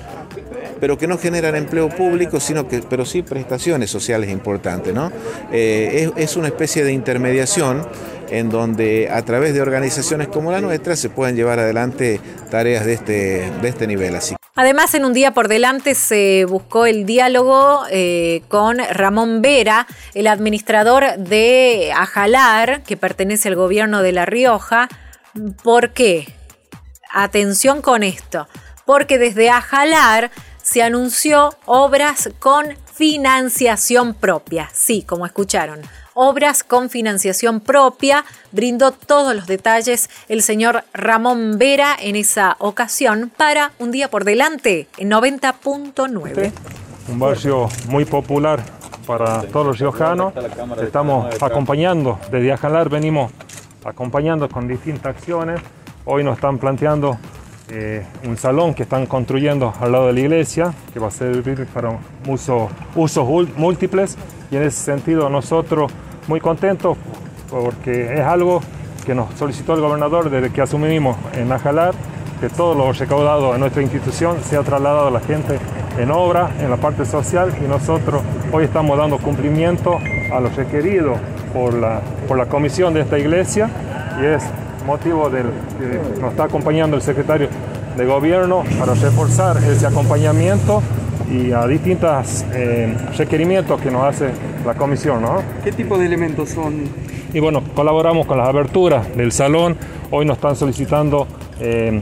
pero 0.79 0.97
que 0.97 1.07
no 1.07 1.17
generan 1.17 1.55
empleo 1.55 1.89
público, 1.89 2.39
sino 2.39 2.67
que, 2.67 2.81
pero 2.87 3.05
sí 3.05 3.21
prestaciones 3.21 3.89
sociales 3.89 4.29
importantes. 4.29 4.93
¿no? 4.93 5.11
Eh, 5.51 6.11
es, 6.15 6.37
una 6.37 6.47
especie 6.47 6.83
de 6.83 6.93
intermediación 6.93 7.85
en 8.29 8.49
donde 8.49 9.09
a 9.11 9.23
través 9.23 9.53
de 9.53 9.61
organizaciones 9.61 10.27
como 10.27 10.51
la 10.51 10.61
nuestra 10.61 10.95
se 10.95 11.09
pueden 11.09 11.35
llevar 11.35 11.59
adelante 11.59 12.19
tareas 12.49 12.85
de 12.85 12.93
este, 12.93 13.51
de 13.61 13.67
este 13.67 13.87
nivel. 13.87 14.15
Así. 14.15 14.35
Además, 14.55 14.95
en 14.95 15.05
un 15.05 15.13
día 15.13 15.35
por 15.35 15.49
delante 15.49 15.93
se 15.93 16.45
buscó 16.45 16.87
el 16.87 17.05
diálogo 17.05 17.83
eh, 17.91 18.41
con 18.47 18.79
Ramón 18.79 19.43
Vera, 19.43 19.85
el 20.15 20.25
administrador 20.25 21.17
de 21.17 21.91
Ajalar, 21.95 22.81
que 22.81 22.97
pertenece 22.97 23.49
al 23.49 23.55
gobierno 23.55 24.01
de 24.01 24.13
La 24.13 24.25
Rioja. 24.25 24.89
¿Por 25.63 25.93
qué? 25.93 26.27
Atención 27.13 27.83
con 27.83 28.01
esto, 28.01 28.47
porque 28.85 29.19
desde 29.19 29.51
Ajalar 29.51 30.31
se 30.63 30.81
anunció 30.81 31.55
obras 31.65 32.29
con 32.39 32.65
financiación 32.97 34.15
propia. 34.15 34.69
Sí, 34.73 35.03
como 35.03 35.27
escucharon, 35.27 35.81
obras 36.15 36.63
con 36.63 36.89
financiación 36.89 37.59
propia. 37.59 38.25
Brindó 38.51 38.91
todos 38.91 39.35
los 39.35 39.45
detalles 39.45 40.09
el 40.27 40.41
señor 40.41 40.83
Ramón 40.93 41.59
Vera 41.59 41.95
en 41.99 42.15
esa 42.15 42.55
ocasión 42.57 43.31
para 43.37 43.71
Un 43.77 43.91
día 43.91 44.09
por 44.09 44.25
delante 44.25 44.87
en 44.97 45.11
90.9. 45.11 46.51
Un 47.09 47.19
barrio 47.19 47.69
muy 47.87 48.03
popular 48.03 48.63
para 49.05 49.43
todos 49.43 49.67
los 49.67 49.79
riojanos. 49.79 50.33
Estamos 50.81 51.27
acompañando, 51.39 52.19
desde 52.31 52.51
Ajalar 52.51 52.89
venimos 52.89 53.31
acompañando 53.85 54.49
con 54.49 54.67
distintas 54.67 55.15
acciones. 55.15 55.61
Hoy 56.03 56.23
nos 56.23 56.35
están 56.35 56.57
planteando 56.57 57.19
eh, 57.69 58.05
un 58.25 58.37
salón 58.37 58.73
que 58.73 58.83
están 58.83 59.05
construyendo 59.05 59.73
al 59.79 59.91
lado 59.91 60.07
de 60.07 60.13
la 60.13 60.19
iglesia, 60.21 60.73
que 60.93 60.99
va 60.99 61.07
a 61.07 61.11
servir 61.11 61.67
para 61.73 61.99
uso, 62.27 62.69
usos 62.95 63.27
múltiples. 63.57 64.17
Y 64.49 64.55
en 64.55 64.63
ese 64.63 64.83
sentido 64.83 65.29
nosotros 65.29 65.91
muy 66.27 66.39
contentos 66.39 66.97
porque 67.49 68.13
es 68.13 68.21
algo 68.21 68.61
que 69.05 69.15
nos 69.15 69.33
solicitó 69.35 69.73
el 69.73 69.81
gobernador 69.81 70.29
desde 70.29 70.51
que 70.51 70.61
asumimos 70.61 71.17
en 71.33 71.51
Ajalar, 71.51 71.93
que 72.39 72.49
todo 72.49 72.75
lo 72.75 72.91
recaudado 72.91 73.53
en 73.53 73.61
nuestra 73.61 73.81
institución 73.81 74.37
sea 74.43 74.61
trasladado 74.61 75.07
a 75.07 75.11
la 75.11 75.21
gente 75.21 75.59
en 75.97 76.11
obra, 76.11 76.51
en 76.59 76.69
la 76.69 76.77
parte 76.77 77.05
social, 77.05 77.53
y 77.63 77.67
nosotros 77.67 78.21
hoy 78.51 78.65
estamos 78.65 78.97
dando 78.97 79.17
cumplimiento 79.17 79.97
a 80.31 80.39
lo 80.39 80.49
requerido 80.49 81.15
por 81.53 81.73
la, 81.73 82.01
por 82.27 82.37
la 82.37 82.45
comisión 82.45 82.93
de 82.93 83.01
esta 83.01 83.17
iglesia, 83.17 83.69
y 84.21 84.25
es 84.25 84.43
motivo 84.87 85.29
del 85.29 85.47
que 85.77 86.19
nos 86.21 86.31
está 86.31 86.45
acompañando 86.45 86.95
el 86.95 87.03
secretario 87.03 87.49
de 87.95 88.05
gobierno 88.05 88.63
para 88.79 88.93
reforzar 88.93 89.57
ese 89.57 89.85
acompañamiento 89.85 90.81
y 91.29 91.51
a 91.51 91.67
distintos 91.67 92.45
eh, 92.53 92.95
requerimientos 93.17 93.81
que 93.81 93.91
nos 93.91 94.05
hace 94.05 94.29
la 94.65 94.75
comisión. 94.75 95.21
¿no? 95.21 95.43
¿Qué 95.63 95.73
tipo 95.73 95.97
de 95.97 96.05
elementos 96.05 96.49
son? 96.49 96.85
Y 97.33 97.39
bueno, 97.41 97.61
colaboramos 97.75 98.25
con 98.25 98.37
las 98.37 98.47
aberturas 98.47 99.15
del 99.15 99.33
salón. 99.33 99.75
Hoy 100.09 100.25
nos 100.25 100.37
están 100.37 100.55
solicitando 100.55 101.27
eh, 101.59 102.01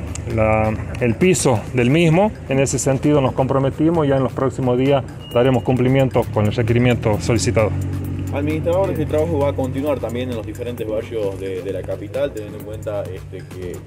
el 1.02 1.16
piso 1.16 1.60
del 1.74 1.90
mismo. 1.90 2.32
En 2.50 2.60
ese 2.60 2.78
sentido 2.78 3.20
nos 3.20 3.34
comprometimos 3.34 4.06
y 4.06 4.10
ya 4.10 4.18
en 4.18 4.24
los 4.24 4.34
próximos 4.34 4.78
días 4.78 5.04
daremos 5.34 5.64
cumplimiento 5.64 6.24
con 6.34 6.46
el 6.46 6.54
requerimiento 6.54 7.20
solicitado. 7.20 7.72
Administrador, 8.36 8.90
este 8.92 9.06
trabajo 9.06 9.40
va 9.40 9.50
a 9.50 9.54
continuar 9.54 9.98
también 10.00 10.30
en 10.30 10.36
los 10.36 10.46
diferentes 10.46 10.86
barrios 10.86 11.40
de, 11.40 11.72
la 11.72 11.82
capital, 11.82 12.34
teniendo 12.34 12.60
en 12.60 12.66
cuenta 12.66 13.02
este, 13.04 13.38
que 13.38 13.78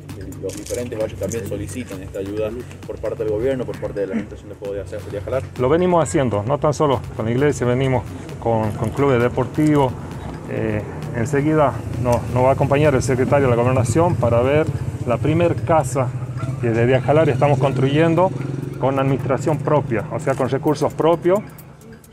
los 0.43 0.57
diferentes 0.57 0.99
barrios 0.99 1.21
también 1.21 1.47
solicitan 1.47 2.03
esta 2.03 2.21
ayuda 2.21 2.51
por 2.87 2.97
parte 2.97 3.25
del 3.25 3.33
gobierno, 3.33 3.67
por 3.67 3.79
parte 3.79 4.01
de 4.01 4.07
la 4.07 4.13
administración 4.15 4.49
de 4.49 4.55
Juego 4.55 4.75
de 4.75 4.81
Hacer 4.81 5.03
de 5.03 5.21
Jalar. 5.21 5.43
Lo 5.59 5.69
venimos 5.69 6.03
haciendo, 6.03 6.43
no 6.45 6.57
tan 6.57 6.73
solo 6.73 7.01
con 7.15 7.27
la 7.27 7.33
iglesia, 7.33 7.67
venimos 7.67 8.05
con, 8.41 8.71
clubes 8.97 9.21
deportivos. 9.21 9.93
Eh, 10.51 10.81
enseguida 11.15 11.75
nos, 12.03 12.17
va 12.35 12.49
a 12.49 12.53
acompañar 12.53 12.95
el 12.95 13.03
secretario 13.03 13.51
de 13.51 13.55
la 13.55 13.63
gobernación 13.63 14.15
para 14.15 14.41
ver 14.41 14.67
la 15.07 15.19
primer 15.19 15.57
casa 15.57 16.09
que 16.63 16.71
desde 16.71 16.95
Ajalar 16.95 17.29
estamos 17.29 17.59
construyendo 17.59 18.31
con 18.81 18.99
administración 18.99 19.59
propia, 19.59 20.07
o 20.11 20.19
sea, 20.19 20.35
con 20.35 20.49
recursos 20.49 20.95
propios 20.95 21.41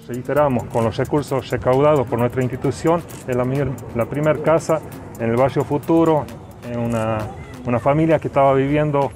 reiteramos, 0.08 0.66
con 0.66 0.84
los 0.84 0.98
recursos 0.98 1.50
recaudados 1.50 2.08
por 2.08 2.20
nuestra 2.20 2.42
institución, 2.42 3.02
es 3.28 3.36
la, 3.36 4.06
primera 4.06 4.42
casa 4.42 4.82
en 5.20 5.30
el 5.30 5.36
barrio 5.36 5.64
Futuro, 5.64 6.26
en 6.72 6.80
una, 6.80 7.80
familia 7.80 8.20
que 8.20 8.28
estaba 8.28 8.54
viviendo 8.54 9.12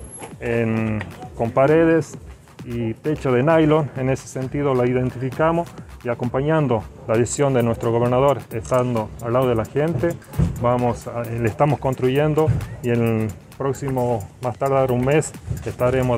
con 1.36 1.52
paredes 1.52 2.18
y 2.66 2.94
techo 2.94 3.32
de 3.32 3.44
nylon. 3.44 3.90
En 3.98 4.10
ese 4.10 4.28
sentido 4.28 4.74
la 4.74 4.88
identificamos 4.88 5.70
y 6.04 6.10
acompañando 6.10 6.84
la 7.08 7.18
decisión 7.18 7.54
de 7.54 7.64
nuestro 7.64 7.92
gobernador, 7.92 8.40
estando 8.52 9.10
al 9.24 9.34
lado 9.34 9.48
de 9.48 9.56
la 9.56 9.66
gente, 9.66 10.10
vamos 10.62 11.10
le 11.30 11.48
estamos 11.48 11.80
construyendo 11.80 12.48
y 12.84 12.90
en 12.90 13.28
próximo, 13.60 14.26
más 14.42 14.58
tardar 14.58 14.90
un 14.94 15.04
mes, 15.04 15.34
estaremos 15.66 16.18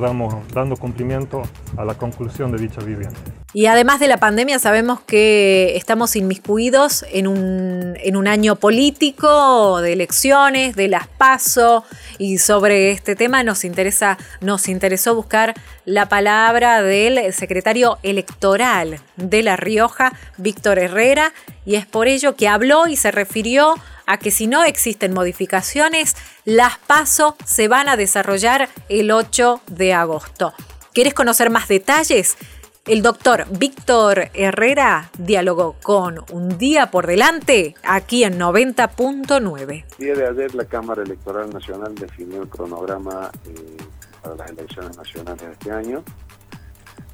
dando 0.54 0.78
cumplimiento 0.78 1.42
a 1.76 1.84
la 1.84 1.96
conclusión 1.96 2.52
de 2.52 2.60
dicha 2.60 2.82
vivienda. 2.82 3.20
Y 3.52 3.66
además 3.66 4.00
de 4.00 4.08
la 4.08 4.18
pandemia, 4.18 4.60
sabemos 4.60 5.02
que 5.02 5.76
estamos 5.76 6.16
inmiscuidos 6.16 7.04
en 7.12 7.28
un, 7.28 7.98
en 7.98 8.16
un 8.16 8.28
año 8.28 8.56
político, 8.56 9.82
de 9.82 9.94
elecciones, 9.94 10.76
de 10.76 10.88
las 10.88 11.08
PASO, 11.08 11.84
y 12.20 12.38
sobre 12.38 12.92
este 12.92 13.16
tema 13.16 13.44
nos, 13.44 13.66
interesa, 13.66 14.20
nos 14.40 14.70
interesó 14.70 15.16
buscar 15.16 15.56
la 15.84 16.08
palabra 16.08 16.84
del 16.84 17.34
secretario 17.34 17.98
electoral 18.04 19.00
de 19.18 19.42
La 19.42 19.58
Rioja, 19.58 20.14
Víctor 20.38 20.78
Herrera, 20.78 21.34
y 21.66 21.76
es 21.76 21.88
por 21.88 22.08
ello 22.08 22.36
que 22.36 22.48
habló 22.48 22.88
y 22.88 22.96
se 22.96 23.12
refirió 23.12 23.76
a 24.12 24.18
que 24.18 24.30
si 24.30 24.46
no 24.46 24.66
existen 24.66 25.14
modificaciones, 25.14 26.18
las 26.44 26.78
PASO 26.80 27.38
se 27.46 27.70
van 27.70 27.88
a 27.88 27.96
desarrollar 27.96 28.68
el 28.90 29.10
8 29.10 29.62
de 29.68 29.94
agosto. 29.94 30.54
¿Quieres 30.94 31.14
conocer 31.14 31.50
más 31.50 31.70
detalles? 31.70 32.38
El 32.86 33.04
doctor 33.04 33.46
Víctor 33.58 34.30
Herrera 34.34 35.10
dialogó 35.18 35.78
con 35.82 36.26
Un 36.32 36.58
día 36.58 36.92
por 36.92 37.08
delante 37.08 37.76
aquí 37.84 38.26
en 38.26 38.38
90.9. 38.38 39.86
El 39.98 40.06
día 40.06 40.14
de 40.14 40.28
ayer 40.28 40.56
la 40.56 40.66
Cámara 40.66 41.04
Electoral 41.04 41.50
Nacional 41.50 41.96
definió 41.96 42.42
el 42.42 42.50
cronograma 42.50 43.32
eh, 43.46 43.78
para 44.22 44.36
las 44.36 44.50
elecciones 44.50 44.98
nacionales 44.98 45.42
de 45.42 45.52
este 45.54 45.72
año 45.72 46.04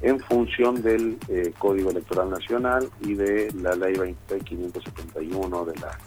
en 0.00 0.18
función 0.20 0.82
del 0.82 1.16
eh, 1.28 1.52
Código 1.58 1.90
Electoral 1.90 2.30
Nacional 2.30 2.88
y 3.00 3.14
de 3.14 3.52
la 3.62 3.74
Ley 3.74 3.94
23571 3.94 5.64
de 5.64 5.76
la 5.78 5.98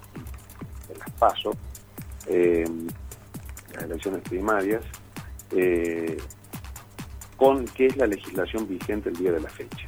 PASO, 1.22 1.51
eh, 2.26 2.65
las 3.76 3.84
elecciones 3.84 4.22
primarias, 4.22 4.82
eh, 5.51 6.17
con 7.38 7.65
qué 7.65 7.86
es 7.86 7.97
la 7.97 8.07
legislación 8.07 8.67
vigente 8.67 9.09
el 9.09 9.17
día 9.17 9.32
de 9.32 9.39
la 9.39 9.49
fecha. 9.49 9.88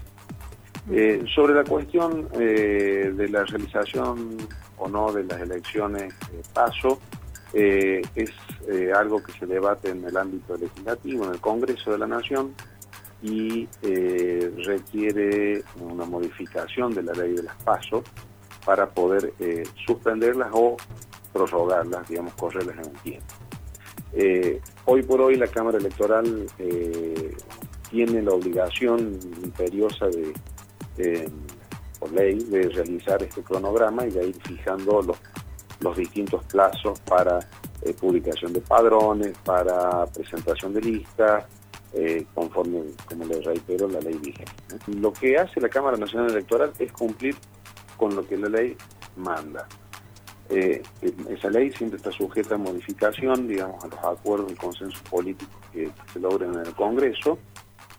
Eh, 0.92 1.24
sobre 1.34 1.56
la 1.56 1.64
cuestión 1.64 2.30
de 2.30 3.28
la 3.32 3.46
realización 3.46 4.38
o 4.78 4.88
no 4.88 5.12
de 5.12 5.24
las 5.24 5.42
elecciones 5.42 6.14
PASO, 6.54 7.00
es 7.54 8.32
algo 8.96 9.24
que 9.24 9.32
se 9.34 9.46
debate 9.46 9.90
en 9.90 10.04
el 10.04 10.18
ámbito 10.18 10.58
legislativo, 10.58 11.26
en 11.26 11.32
el 11.32 11.40
Congreso 11.40 11.92
de 11.92 11.98
la 12.00 12.08
Nación, 12.08 12.54
y 13.22 13.68
requiere 14.66 15.64
una 15.80 16.06
modificación 16.06 16.94
de 16.94 17.04
la 17.04 17.14
ley 17.14 17.34
de 17.34 17.44
las 17.44 17.56
PASO 17.64 18.04
para 18.66 18.90
poder 18.90 19.34
eh, 19.40 19.64
suspenderlas 19.86 20.50
o 20.54 20.78
prorrogarlas, 21.34 22.08
digamos, 22.08 22.34
correrlas 22.36 22.78
en 22.78 22.92
un 22.92 22.98
tiempo. 23.02 23.34
Eh, 24.14 24.62
hoy 24.86 25.02
por 25.04 25.20
hoy 25.22 25.36
la 25.36 25.48
Cámara 25.48 25.80
Electoral 25.80 26.46
eh, 26.60 27.36
tiene 27.90 28.22
la 28.22 28.32
obligación 28.32 29.20
imperiosa 29.44 30.08
de, 30.08 31.30
por 32.00 32.12
ley, 32.12 32.38
de 32.38 32.70
realizar 32.70 33.22
este 33.24 33.42
cronograma 33.42 34.06
y 34.06 34.12
de 34.12 34.28
ir 34.28 34.36
fijando 34.44 35.02
los, 35.02 35.18
los 35.80 35.98
distintos 35.98 36.44
plazos 36.46 37.00
para 37.02 37.40
publicación 38.00 38.54
de 38.54 38.62
padrones, 38.62 39.38
para 39.44 40.06
presentación 40.06 40.74
de 40.74 40.80
listas, 40.80 41.44
conforme, 42.34 42.82
como 43.10 43.26
les 43.26 43.44
reitero, 43.44 43.90
la 43.90 44.00
ley 44.00 44.18
vigente. 44.20 44.54
Lo 44.88 45.12
que 45.12 45.38
hace 45.38 45.60
la 45.60 45.68
Cámara 45.68 45.98
Nacional 45.98 46.32
Electoral 46.32 46.72
es 46.80 46.92
cumplir 46.94 47.36
con 47.98 48.16
lo 48.16 48.26
que 48.26 48.38
la 48.38 48.50
ley 48.50 48.78
manda. 49.18 49.68
Eh, 50.50 50.84
esa 51.30 51.50
ley 51.50 51.72
siempre 51.72 51.98
está 51.98 52.12
sujeta 52.12 52.56
a 52.56 52.58
modificación, 52.58 53.48
digamos, 53.48 53.84
a 53.84 53.88
los 53.88 54.20
acuerdos 54.20 54.52
y 54.52 54.56
consensos 54.56 55.02
políticos 55.04 55.56
que 55.72 55.90
se 56.12 56.20
logren 56.20 56.54
en 56.54 56.60
el 56.60 56.74
Congreso 56.74 57.40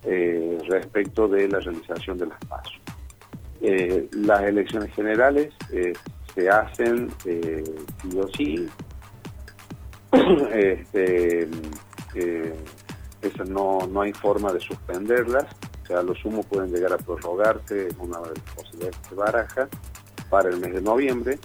eh, 0.04 0.58
respecto 0.68 1.26
de 1.26 1.48
la 1.48 1.58
realización 1.58 2.18
de 2.18 2.26
las 2.26 2.38
pasos. 2.44 2.80
Eh, 3.62 4.08
las 4.12 4.42
elecciones 4.42 4.94
generales 4.94 5.54
se 6.34 6.50
hacen 6.50 7.10
sí 7.22 8.18
o 8.18 8.28
sí. 8.36 8.68
este, 10.52 11.48
no, 13.48 13.78
no 13.90 14.02
hay 14.02 14.12
forma 14.12 14.52
de 14.52 14.60
suspenderlas, 14.60 15.46
o 15.82 15.86
sea, 15.86 16.02
los 16.02 16.18
sumos 16.18 16.46
pueden 16.46 16.72
llegar 16.72 16.92
a 16.92 16.98
prorrogarse, 16.98 17.88
una 17.98 18.18
de 18.20 18.28
las 18.28 18.54
posibilidades 18.54 18.96
que 18.98 19.08
se 19.08 19.14
baraja, 19.14 19.68
para 20.30 20.50
el 20.50 20.58
mes 20.58 20.74
de 20.74 20.80
noviembre 20.82 21.38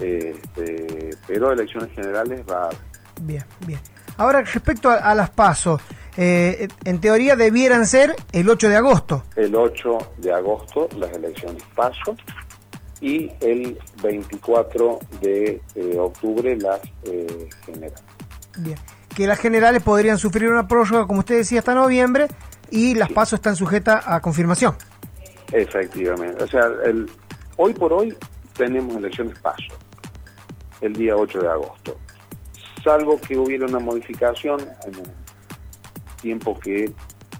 este, 0.00 1.10
pero 1.26 1.52
elecciones 1.52 1.90
generales 1.94 2.42
va 2.50 2.68
a 2.68 2.70
Bien, 3.20 3.44
bien. 3.66 3.80
Ahora, 4.16 4.42
respecto 4.42 4.90
a, 4.90 5.14
las 5.14 5.30
pasos, 5.30 5.80
eh, 6.16 6.68
en 6.84 7.00
teoría 7.00 7.36
debieran 7.36 7.86
ser 7.86 8.14
el 8.32 8.48
8 8.48 8.68
de 8.68 8.76
agosto. 8.76 9.24
El 9.36 9.54
8 9.54 9.98
de 10.18 10.32
agosto 10.32 10.88
las 10.96 11.10
elecciones 11.12 11.62
paso 11.74 12.16
y 13.00 13.30
el 13.40 13.78
24 14.02 15.00
de 15.20 15.60
eh, 15.74 15.98
octubre 15.98 16.56
las 16.56 16.80
eh, 17.04 17.48
generales. 17.64 18.02
Bien, 18.58 18.76
que 19.14 19.26
las 19.26 19.38
generales 19.38 19.82
podrían 19.82 20.18
sufrir 20.18 20.50
una 20.50 20.68
prórroga, 20.68 21.06
como 21.06 21.20
usted 21.20 21.38
decía, 21.38 21.60
hasta 21.60 21.74
noviembre 21.74 22.28
y 22.70 22.94
las 22.94 23.10
pasos 23.10 23.38
están 23.38 23.56
sujetas 23.56 24.04
a 24.06 24.20
confirmación. 24.20 24.74
Efectivamente, 25.50 26.44
o 26.44 26.46
sea, 26.46 26.66
el, 26.84 27.10
hoy 27.56 27.74
por 27.74 27.92
hoy 27.92 28.16
tenemos 28.54 28.96
elecciones 28.96 29.38
paso 29.38 29.74
el 30.80 30.92
día 30.94 31.16
8 31.16 31.40
de 31.40 31.48
agosto. 31.48 31.96
Salvo 32.82 33.20
que 33.20 33.38
hubiera 33.38 33.66
una 33.66 33.78
modificación 33.78 34.60
en 34.60 34.94
el 34.94 35.10
tiempo 36.20 36.58
que 36.58 36.92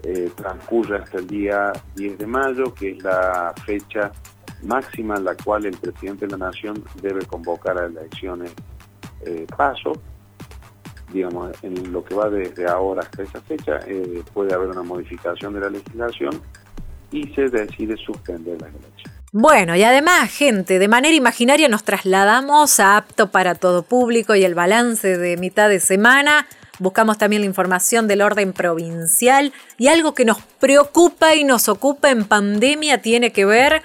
eh, 0.04 0.30
transcurre 0.36 0.98
hasta 0.98 1.18
el 1.18 1.26
día 1.26 1.72
10 1.96 2.18
de 2.18 2.26
mayo, 2.26 2.72
que 2.74 2.92
es 2.92 3.02
la 3.02 3.52
fecha 3.64 4.12
máxima 4.62 5.16
en 5.16 5.24
la 5.24 5.36
cual 5.36 5.66
el 5.66 5.76
presidente 5.76 6.26
de 6.26 6.32
la 6.32 6.46
Nación 6.46 6.82
debe 7.00 7.24
convocar 7.26 7.78
a 7.78 7.86
elecciones 7.86 8.52
eh, 9.22 9.46
paso. 9.56 9.92
Digamos, 11.12 11.52
en 11.62 11.92
lo 11.92 12.02
que 12.04 12.14
va 12.14 12.30
desde 12.30 12.66
ahora 12.66 13.02
hasta 13.02 13.22
esa 13.22 13.40
fecha, 13.42 13.80
eh, 13.86 14.22
puede 14.32 14.54
haber 14.54 14.70
una 14.70 14.82
modificación 14.82 15.52
de 15.54 15.60
la 15.60 15.68
legislación 15.68 16.40
y 17.10 17.26
se 17.34 17.48
decide 17.48 17.96
suspender 17.96 18.60
las 18.60 18.70
elecciones. 18.70 19.11
Bueno, 19.34 19.74
y 19.76 19.82
además, 19.82 20.30
gente, 20.30 20.78
de 20.78 20.88
manera 20.88 21.14
imaginaria 21.14 21.66
nos 21.66 21.84
trasladamos 21.84 22.78
a 22.80 22.98
apto 22.98 23.30
para 23.30 23.54
todo 23.54 23.82
público 23.82 24.34
y 24.34 24.44
el 24.44 24.54
balance 24.54 25.16
de 25.16 25.38
mitad 25.38 25.70
de 25.70 25.80
semana. 25.80 26.46
Buscamos 26.78 27.16
también 27.16 27.40
la 27.40 27.46
información 27.46 28.08
del 28.08 28.20
orden 28.20 28.52
provincial 28.52 29.54
y 29.78 29.88
algo 29.88 30.12
que 30.12 30.26
nos 30.26 30.42
preocupa 30.60 31.34
y 31.34 31.44
nos 31.44 31.70
ocupa 31.70 32.10
en 32.10 32.26
pandemia 32.26 33.00
tiene 33.00 33.32
que 33.32 33.46
ver 33.46 33.82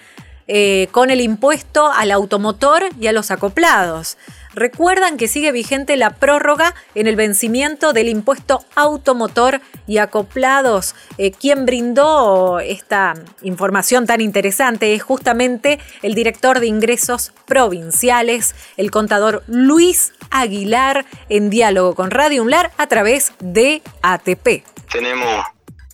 eh, 0.50 0.89
con 0.91 1.12
el 1.12 1.22
impuesto 1.22 1.93
al 1.93 2.12
automotor 2.12 2.84
y 3.00 3.08
a 3.08 3.14
los 3.14 3.32
acoplados. 3.32 4.18
Recuerdan 4.58 5.18
que 5.18 5.28
sigue 5.28 5.51
vigente 5.51 5.97
la 5.97 6.16
prórroga 6.16 6.74
en 6.95 7.05
el 7.05 7.16
vencimiento 7.16 7.93
del 7.93 8.10
impuesto 8.10 8.66
automotor 8.76 9.62
y 9.86 9.99
acoplados. 9.99 10.95
Eh, 11.20 11.30
quien 11.30 11.68
brindó 11.68 12.60
esta 12.60 13.14
información 13.43 14.08
tan 14.08 14.20
interesante 14.20 14.95
es 14.95 15.03
justamente 15.03 15.78
el 16.01 16.16
director 16.16 16.60
de 16.60 16.66
ingresos 16.66 17.34
provinciales, 17.45 18.55
el 18.78 18.89
contador 18.89 19.43
Luis 19.45 20.14
Aguilar, 20.32 21.05
en 21.30 21.51
diálogo 21.51 21.93
con 21.93 22.10
Radio 22.10 22.41
Unlar 22.41 22.72
a 22.80 22.88
través 22.88 23.34
de 23.39 23.84
ATP. 24.01 24.64
Tenemos 24.91 25.45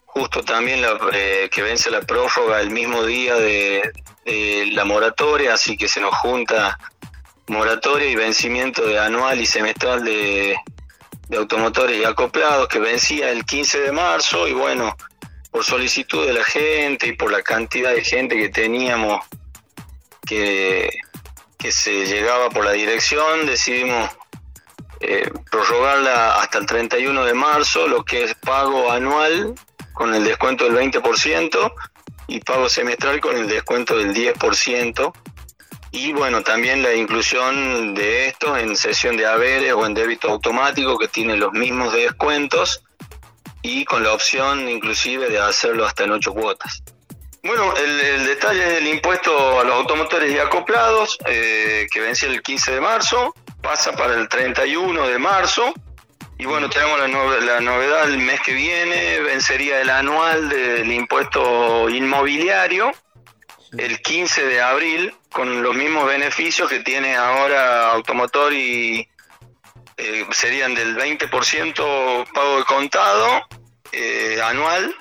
justo 0.05 0.41
también 0.41 0.79
eh, 1.11 1.49
que 1.51 1.63
vence 1.63 1.91
la 1.91 1.99
prórroga 1.99 2.61
el 2.61 2.69
mismo 2.69 3.03
día 3.03 3.35
de 3.35 3.91
la 4.71 4.85
moratoria, 4.85 5.55
así 5.55 5.75
que 5.75 5.89
se 5.89 5.99
nos 5.99 6.15
junta 6.15 6.79
moratoria 7.47 8.09
y 8.09 8.15
vencimiento 8.15 8.85
de 8.85 8.99
anual 8.99 9.39
y 9.39 9.45
semestral 9.45 10.03
de, 10.03 10.55
automotores 11.35 11.99
y 11.99 12.03
acoplados 12.03 12.67
que 12.67 12.79
vencía 12.79 13.31
el 13.31 13.43
15 13.43 13.79
de 13.79 13.91
marzo 13.91 14.47
y 14.47 14.53
bueno, 14.53 14.95
por 15.49 15.63
solicitud 15.63 16.27
de 16.27 16.33
la 16.33 16.43
gente 16.43 17.07
y 17.07 17.13
por 17.13 17.31
la 17.31 17.41
cantidad 17.41 17.93
de 17.93 18.03
gente 18.03 18.37
que 18.37 18.49
teníamos 18.49 19.25
que, 20.27 20.89
que 21.57 21.71
se 21.71 22.05
llegaba 22.05 22.49
por 22.49 22.65
la 22.65 22.73
dirección, 22.73 23.47
decidimos 23.47 24.11
eh, 24.99 25.29
prorrogarla 25.51 26.35
hasta 26.35 26.59
el 26.59 26.65
31 26.65 27.25
de 27.25 27.33
marzo, 27.33 27.87
lo 27.87 28.05
que 28.05 28.23
es 28.23 28.35
pago 28.35 28.91
anual 28.91 29.53
con 29.91 30.13
el 30.13 30.23
descuento 30.23 30.63
del 30.63 30.75
20% 30.75 31.73
y 32.27 32.39
pago 32.39 32.69
semestral 32.69 33.19
con 33.19 33.35
el 33.35 33.49
descuento 33.49 33.97
del 33.97 34.13
10% 34.13 35.13
y 35.95 36.11
bueno, 36.11 36.41
también 36.41 36.81
la 36.81 36.95
inclusión 36.95 37.93
de 37.93 38.27
esto 38.27 38.57
en 38.57 38.75
sesión 38.75 39.15
de 39.15 39.27
haberes 39.27 39.73
o 39.73 39.85
en 39.85 39.93
débito 39.93 40.27
automático 40.27 40.97
que 40.97 41.07
tiene 41.07 41.37
los 41.37 41.53
mismos 41.53 41.93
descuentos 41.93 42.83
y 43.61 43.85
con 43.85 44.03
la 44.03 44.11
opción 44.11 44.67
inclusive 44.67 45.29
de 45.29 45.39
hacerlo 45.39 45.85
hasta 45.85 46.05
en 46.05 46.11
ocho 46.11 46.33
cuotas. 46.33 46.81
Bueno, 47.43 47.75
el, 47.77 48.25
detalle 48.25 48.65
del 48.65 48.87
impuesto 48.87 49.59
a 49.59 49.63
los 49.63 49.75
automotores 49.75 50.33
y 50.33 50.39
acoplados, 50.39 51.15
eh, 51.27 51.85
que 51.91 51.99
vence 51.99 52.25
el 52.25 52.41
15 52.41 52.71
de 52.71 52.81
marzo, 52.81 53.35
pasa 53.61 53.91
para 53.91 54.15
el 54.15 54.27
31 54.27 55.07
de 55.07 55.19
marzo. 55.19 55.73
Y 56.39 56.45
bueno, 56.45 56.71
tenemos 56.71 56.97
la, 56.99 57.07
la 57.07 57.61
novedad 57.61 58.09
el 58.09 58.17
mes 58.17 58.41
que 58.41 58.53
viene, 58.53 59.19
vencería 59.19 59.79
el 59.79 59.91
anual 59.91 60.49
del 60.49 60.91
impuesto 60.91 61.87
inmobiliario, 61.87 62.91
el 63.77 64.01
15 64.01 64.47
de 64.47 64.61
abril 64.61 65.13
con 65.33 65.61
los 65.61 65.75
mismos 65.75 66.05
beneficios 66.05 66.69
que 66.69 66.79
tiene 66.79 67.15
ahora 67.15 67.91
Automotor 67.91 68.53
y 68.53 69.09
eh, 69.97 70.25
serían 70.31 70.73
del 70.75 70.95
20% 70.95 72.31
pago 72.33 72.57
de 72.57 72.63
contado 72.63 73.27
eh, 73.91 74.39
anual 74.43 74.95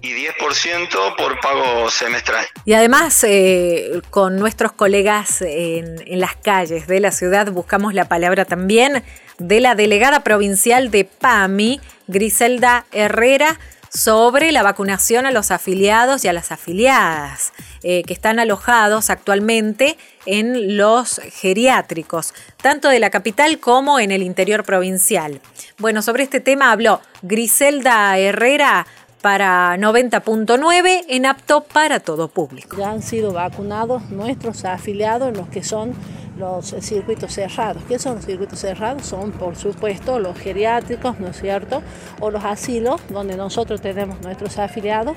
y 0.00 0.12
10% 0.12 1.16
por 1.16 1.38
pago 1.40 1.90
semestral. 1.90 2.46
Y 2.64 2.72
además, 2.72 3.22
eh, 3.24 4.00
con 4.10 4.36
nuestros 4.36 4.72
colegas 4.72 5.42
en, 5.42 6.02
en, 6.06 6.20
las 6.20 6.34
calles 6.36 6.86
de 6.86 6.98
la 6.98 7.12
ciudad, 7.12 7.52
buscamos 7.52 7.94
la 7.94 8.08
palabra 8.08 8.44
también 8.44 9.04
de 9.38 9.60
la 9.60 9.74
delegada 9.74 10.24
provincial 10.24 10.90
de 10.90 11.04
PAMI, 11.04 11.80
Griselda 12.08 12.84
Herrera, 12.90 13.60
sobre 13.90 14.52
la 14.52 14.62
vacunación 14.62 15.26
a 15.26 15.30
los 15.30 15.50
afiliados 15.50 16.24
y 16.24 16.28
a 16.28 16.32
las 16.32 16.50
afiliadas 16.50 17.52
eh, 17.82 18.02
que 18.04 18.12
están 18.12 18.38
alojados 18.38 19.10
actualmente 19.10 19.96
en 20.26 20.76
los 20.76 21.20
geriátricos, 21.32 22.32
tanto 22.62 22.88
de 22.88 23.00
la 23.00 23.10
capital 23.10 23.58
como 23.58 23.98
en 23.98 24.10
el 24.12 24.22
interior 24.22 24.64
provincial. 24.64 25.40
Bueno, 25.78 26.02
sobre 26.02 26.22
este 26.22 26.40
tema 26.40 26.72
habló 26.72 27.00
Griselda 27.22 28.16
Herrera 28.18 28.86
para 29.22 29.76
90.9 29.78 31.04
en 31.08 31.26
apto 31.26 31.62
para 31.62 32.00
todo 32.00 32.28
público. 32.28 32.76
Ya 32.76 32.90
han 32.90 33.02
sido 33.02 33.32
vacunados 33.32 34.10
nuestros 34.10 34.64
afiliados, 34.64 35.34
los 35.36 35.48
que 35.48 35.62
son 35.62 35.94
los 36.38 36.74
circuitos 36.80 37.32
cerrados. 37.32 37.82
¿Qué 37.88 37.98
son 37.98 38.16
los 38.16 38.26
circuitos 38.26 38.58
cerrados? 38.58 39.06
Son, 39.06 39.30
por 39.32 39.56
supuesto, 39.56 40.18
los 40.18 40.36
geriátricos, 40.36 41.20
¿no 41.20 41.28
es 41.28 41.40
cierto? 41.40 41.82
O 42.20 42.30
los 42.30 42.44
asilos, 42.44 43.00
donde 43.08 43.36
nosotros 43.36 43.80
tenemos 43.80 44.20
nuestros 44.22 44.58
afiliados. 44.58 45.16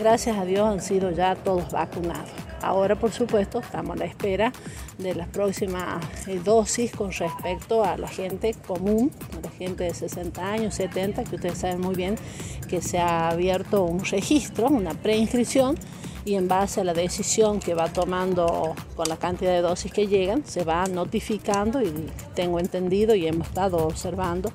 Gracias 0.00 0.38
a 0.38 0.46
Dios 0.46 0.66
han 0.66 0.80
sido 0.80 1.10
ya 1.10 1.34
todos 1.34 1.72
vacunados. 1.72 2.30
Ahora, 2.62 2.96
por 2.98 3.12
supuesto, 3.12 3.60
estamos 3.60 3.96
a 3.96 3.98
la 3.98 4.06
espera 4.06 4.50
de 4.96 5.14
las 5.14 5.28
próximas 5.28 6.02
eh, 6.26 6.40
dosis 6.42 6.90
con 6.92 7.12
respecto 7.12 7.84
a 7.84 7.98
la 7.98 8.08
gente 8.08 8.54
común, 8.66 9.10
a 9.36 9.42
la 9.42 9.50
gente 9.50 9.84
de 9.84 9.92
60 9.92 10.42
años, 10.42 10.74
70, 10.74 11.24
que 11.24 11.36
ustedes 11.36 11.58
saben 11.58 11.82
muy 11.82 11.94
bien 11.94 12.16
que 12.66 12.80
se 12.80 12.98
ha 12.98 13.28
abierto 13.28 13.84
un 13.84 14.02
registro, 14.02 14.68
una 14.68 14.94
preinscripción 14.94 15.76
y 16.24 16.36
en 16.36 16.48
base 16.48 16.80
a 16.80 16.84
la 16.84 16.94
decisión 16.94 17.60
que 17.60 17.74
va 17.74 17.92
tomando 17.92 18.74
con 18.96 19.06
la 19.06 19.18
cantidad 19.18 19.52
de 19.52 19.60
dosis 19.60 19.92
que 19.92 20.06
llegan, 20.06 20.46
se 20.46 20.64
va 20.64 20.86
notificando 20.86 21.82
y 21.82 21.92
tengo 22.34 22.58
entendido 22.58 23.14
y 23.14 23.26
hemos 23.26 23.48
estado 23.48 23.76
observando 23.76 24.50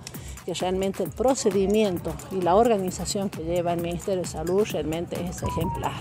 que 0.45 0.53
realmente 0.53 1.03
el 1.03 1.09
procedimiento 1.09 2.13
y 2.31 2.41
la 2.41 2.55
organización 2.55 3.29
que 3.29 3.43
lleva 3.43 3.73
el 3.73 3.81
Ministerio 3.81 4.21
de 4.21 4.27
Salud 4.27 4.67
realmente 4.71 5.15
es 5.25 5.41
ejemplar. 5.41 5.93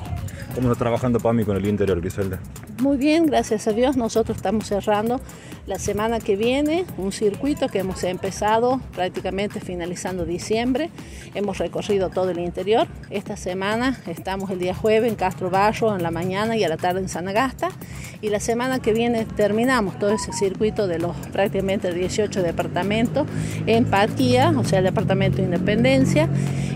¿Cómo 0.54 0.70
está 0.70 0.84
trabajando 0.84 1.18
PAMI 1.18 1.44
con 1.44 1.56
el 1.56 1.66
interior, 1.66 2.00
Griselda? 2.00 2.38
Muy 2.80 2.96
bien, 2.96 3.26
gracias 3.26 3.66
a 3.66 3.72
Dios. 3.72 3.96
Nosotros 3.96 4.36
estamos 4.36 4.66
cerrando 4.66 5.20
la 5.66 5.78
semana 5.78 6.20
que 6.20 6.36
viene 6.36 6.84
un 6.98 7.10
circuito 7.10 7.68
que 7.68 7.78
hemos 7.78 8.04
empezado 8.04 8.80
prácticamente 8.92 9.60
finalizando 9.60 10.26
diciembre. 10.26 10.90
Hemos 11.34 11.58
recorrido 11.58 12.10
todo 12.10 12.30
el 12.30 12.38
interior. 12.38 12.86
Esta 13.08 13.36
semana 13.36 13.98
estamos 14.06 14.50
el 14.50 14.58
día 14.58 14.74
jueves 14.74 15.10
en 15.10 15.16
Castro 15.16 15.48
Barro 15.48 15.96
en 15.96 16.02
la 16.02 16.10
mañana 16.10 16.56
y 16.56 16.64
a 16.64 16.68
la 16.68 16.76
tarde 16.76 17.00
en 17.00 17.08
Sanagasta. 17.08 17.70
Y 18.20 18.28
la 18.28 18.40
semana 18.40 18.78
que 18.80 18.92
viene 18.92 19.24
terminamos 19.24 19.98
todo 19.98 20.10
ese 20.10 20.32
circuito 20.32 20.86
de 20.86 20.98
los 20.98 21.16
prácticamente 21.32 21.92
18 21.92 22.42
departamentos 22.42 23.26
en 23.66 23.86
Parquía, 23.86 24.52
o 24.56 24.64
sea, 24.64 24.80
el 24.80 24.84
departamento 24.84 25.38
de 25.38 25.44
Independencia. 25.44 26.28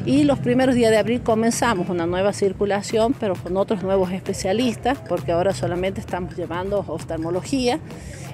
Y 0.07 0.25
los 0.25 0.39
primeros 0.39 0.75
días 0.75 0.91
de 0.91 0.97
abril 0.97 1.21
comenzamos 1.21 1.91
una 1.91 2.07
nueva 2.07 2.33
circulación, 2.33 3.15
pero 3.21 3.35
con 3.35 3.59
otros 3.59 3.83
nuevos 3.83 4.11
especialistas, 4.13 4.99
porque 5.07 5.33
ahora 5.33 5.53
solamente 5.53 6.01
estamos 6.01 6.35
llevando 6.35 6.83
oftalmología 6.89 7.79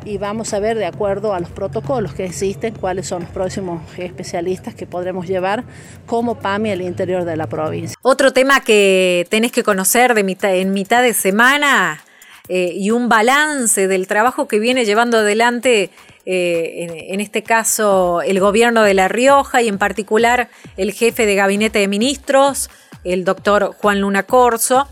y 0.05 0.19
vamos 0.19 0.53
a 0.53 0.61
ver 0.61 0.77
de 0.77 0.87
acuerdo 0.87 1.35
a 1.35 1.41
los 1.41 1.51
protocolos 1.51 2.15
que 2.15 2.25
existen 2.25 2.75
cuáles 2.75 3.07
son 3.07 3.23
los 3.23 3.31
próximos 3.31 3.83
especialistas 3.99 4.75
que 4.75 4.87
podremos 4.87 5.27
llevar 5.27 5.65
como 6.07 6.39
PAMI 6.39 6.73
al 6.73 6.83
interior 6.83 7.25
de 7.25 7.37
la 7.37 7.47
provincia. 7.47 7.97
Otro 8.03 8.33
tema 8.33 8.61
que 8.61 9.27
tenés 9.31 9.53
que 9.53 9.63
conocer 9.63 10.15
en 10.17 10.73
mitad 10.73 11.03
de 11.03 11.15
semana 11.15 12.03
eh, 12.49 12.73
y 12.75 12.91
un 12.91 13.09
balance 13.09 13.89
del 13.89 14.07
trabajo 14.07 14.47
que 14.47 14.59
viene 14.59 14.85
llevando 14.85 15.19
adelante 15.19 15.91
eh, 16.27 17.07
en, 17.11 17.21
este 17.21 17.43
caso 17.43 18.23
el 18.23 18.41
gobierno 18.41 18.83
de 18.83 18.95
La 18.95 19.09
Rioja 19.09 19.63
y 19.63 19.69
en 19.69 19.79
particular 19.79 20.49
el 20.77 20.93
jefe 20.93 21.27
de 21.27 21.35
gabinete 21.35 21.79
de 21.79 21.89
ministros, 21.89 22.71
el 23.03 23.25
doctor 23.25 23.75
Juan 23.79 24.01
Luna 24.01 24.25
Corso. 24.25 24.89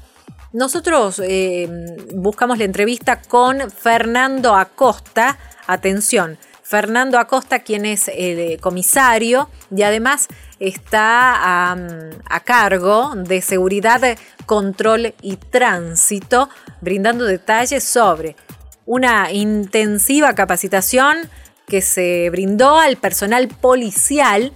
Nosotros 0.52 1.18
eh, 1.24 1.66
buscamos 2.14 2.58
la 2.58 2.64
entrevista 2.64 3.22
con 3.22 3.70
Fernando 3.70 4.54
Acosta. 4.54 5.38
Atención, 5.66 6.36
Fernando 6.62 7.18
Acosta, 7.18 7.60
quien 7.60 7.86
es 7.86 8.08
el 8.08 8.38
eh, 8.38 8.58
comisario 8.60 9.48
y 9.74 9.82
además 9.82 10.28
está 10.60 11.72
a 11.72 12.40
cargo 12.44 13.14
de 13.16 13.40
seguridad, 13.40 14.02
control 14.44 15.14
y 15.22 15.36
tránsito, 15.36 16.50
brindando 16.82 17.24
detalles 17.24 17.82
sobre 17.82 18.36
una 18.84 19.32
intensiva 19.32 20.34
capacitación 20.34 21.30
que 21.66 21.80
se 21.80 22.28
brindó 22.28 22.78
al 22.78 22.98
personal 22.98 23.48
policial 23.48 24.52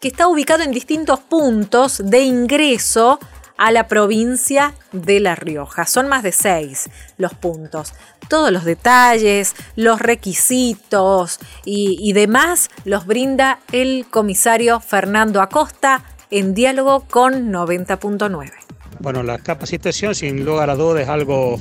que 0.00 0.08
está 0.08 0.26
ubicado 0.26 0.64
en 0.64 0.72
distintos 0.72 1.20
puntos 1.20 2.02
de 2.04 2.22
ingreso 2.22 3.20
a 3.62 3.70
la 3.70 3.86
provincia 3.86 4.74
de 4.90 5.20
La 5.20 5.36
Rioja. 5.36 5.86
Son 5.86 6.08
más 6.08 6.24
de 6.24 6.32
seis 6.32 6.90
los 7.16 7.32
puntos. 7.32 7.94
Todos 8.28 8.50
los 8.50 8.64
detalles, 8.64 9.54
los 9.76 10.00
requisitos 10.00 11.38
y, 11.64 12.12
demás 12.12 12.70
los 12.84 13.06
brinda 13.06 13.60
el 13.70 14.06
comisario 14.10 14.80
Fernando 14.80 15.40
Acosta 15.40 16.02
en 16.32 16.54
diálogo 16.54 17.04
con 17.08 17.52
90.9. 17.52 18.50
Bueno, 18.98 19.22
la 19.22 19.38
capacitación 19.38 20.16
sin 20.16 20.44
lugar 20.44 20.68
a 20.68 20.74
dudas 20.74 21.04
es 21.04 21.08
algo 21.08 21.60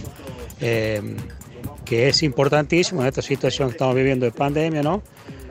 eh, 0.59 1.17
que 1.85 2.09
es 2.09 2.23
importantísimo 2.23 3.01
en 3.01 3.09
esta 3.09 3.21
situación 3.21 3.67
que 3.69 3.73
estamos 3.73 3.93
viviendo 3.93 4.25
de 4.25 4.31
pandemia, 4.31 4.81
¿no? 4.81 5.03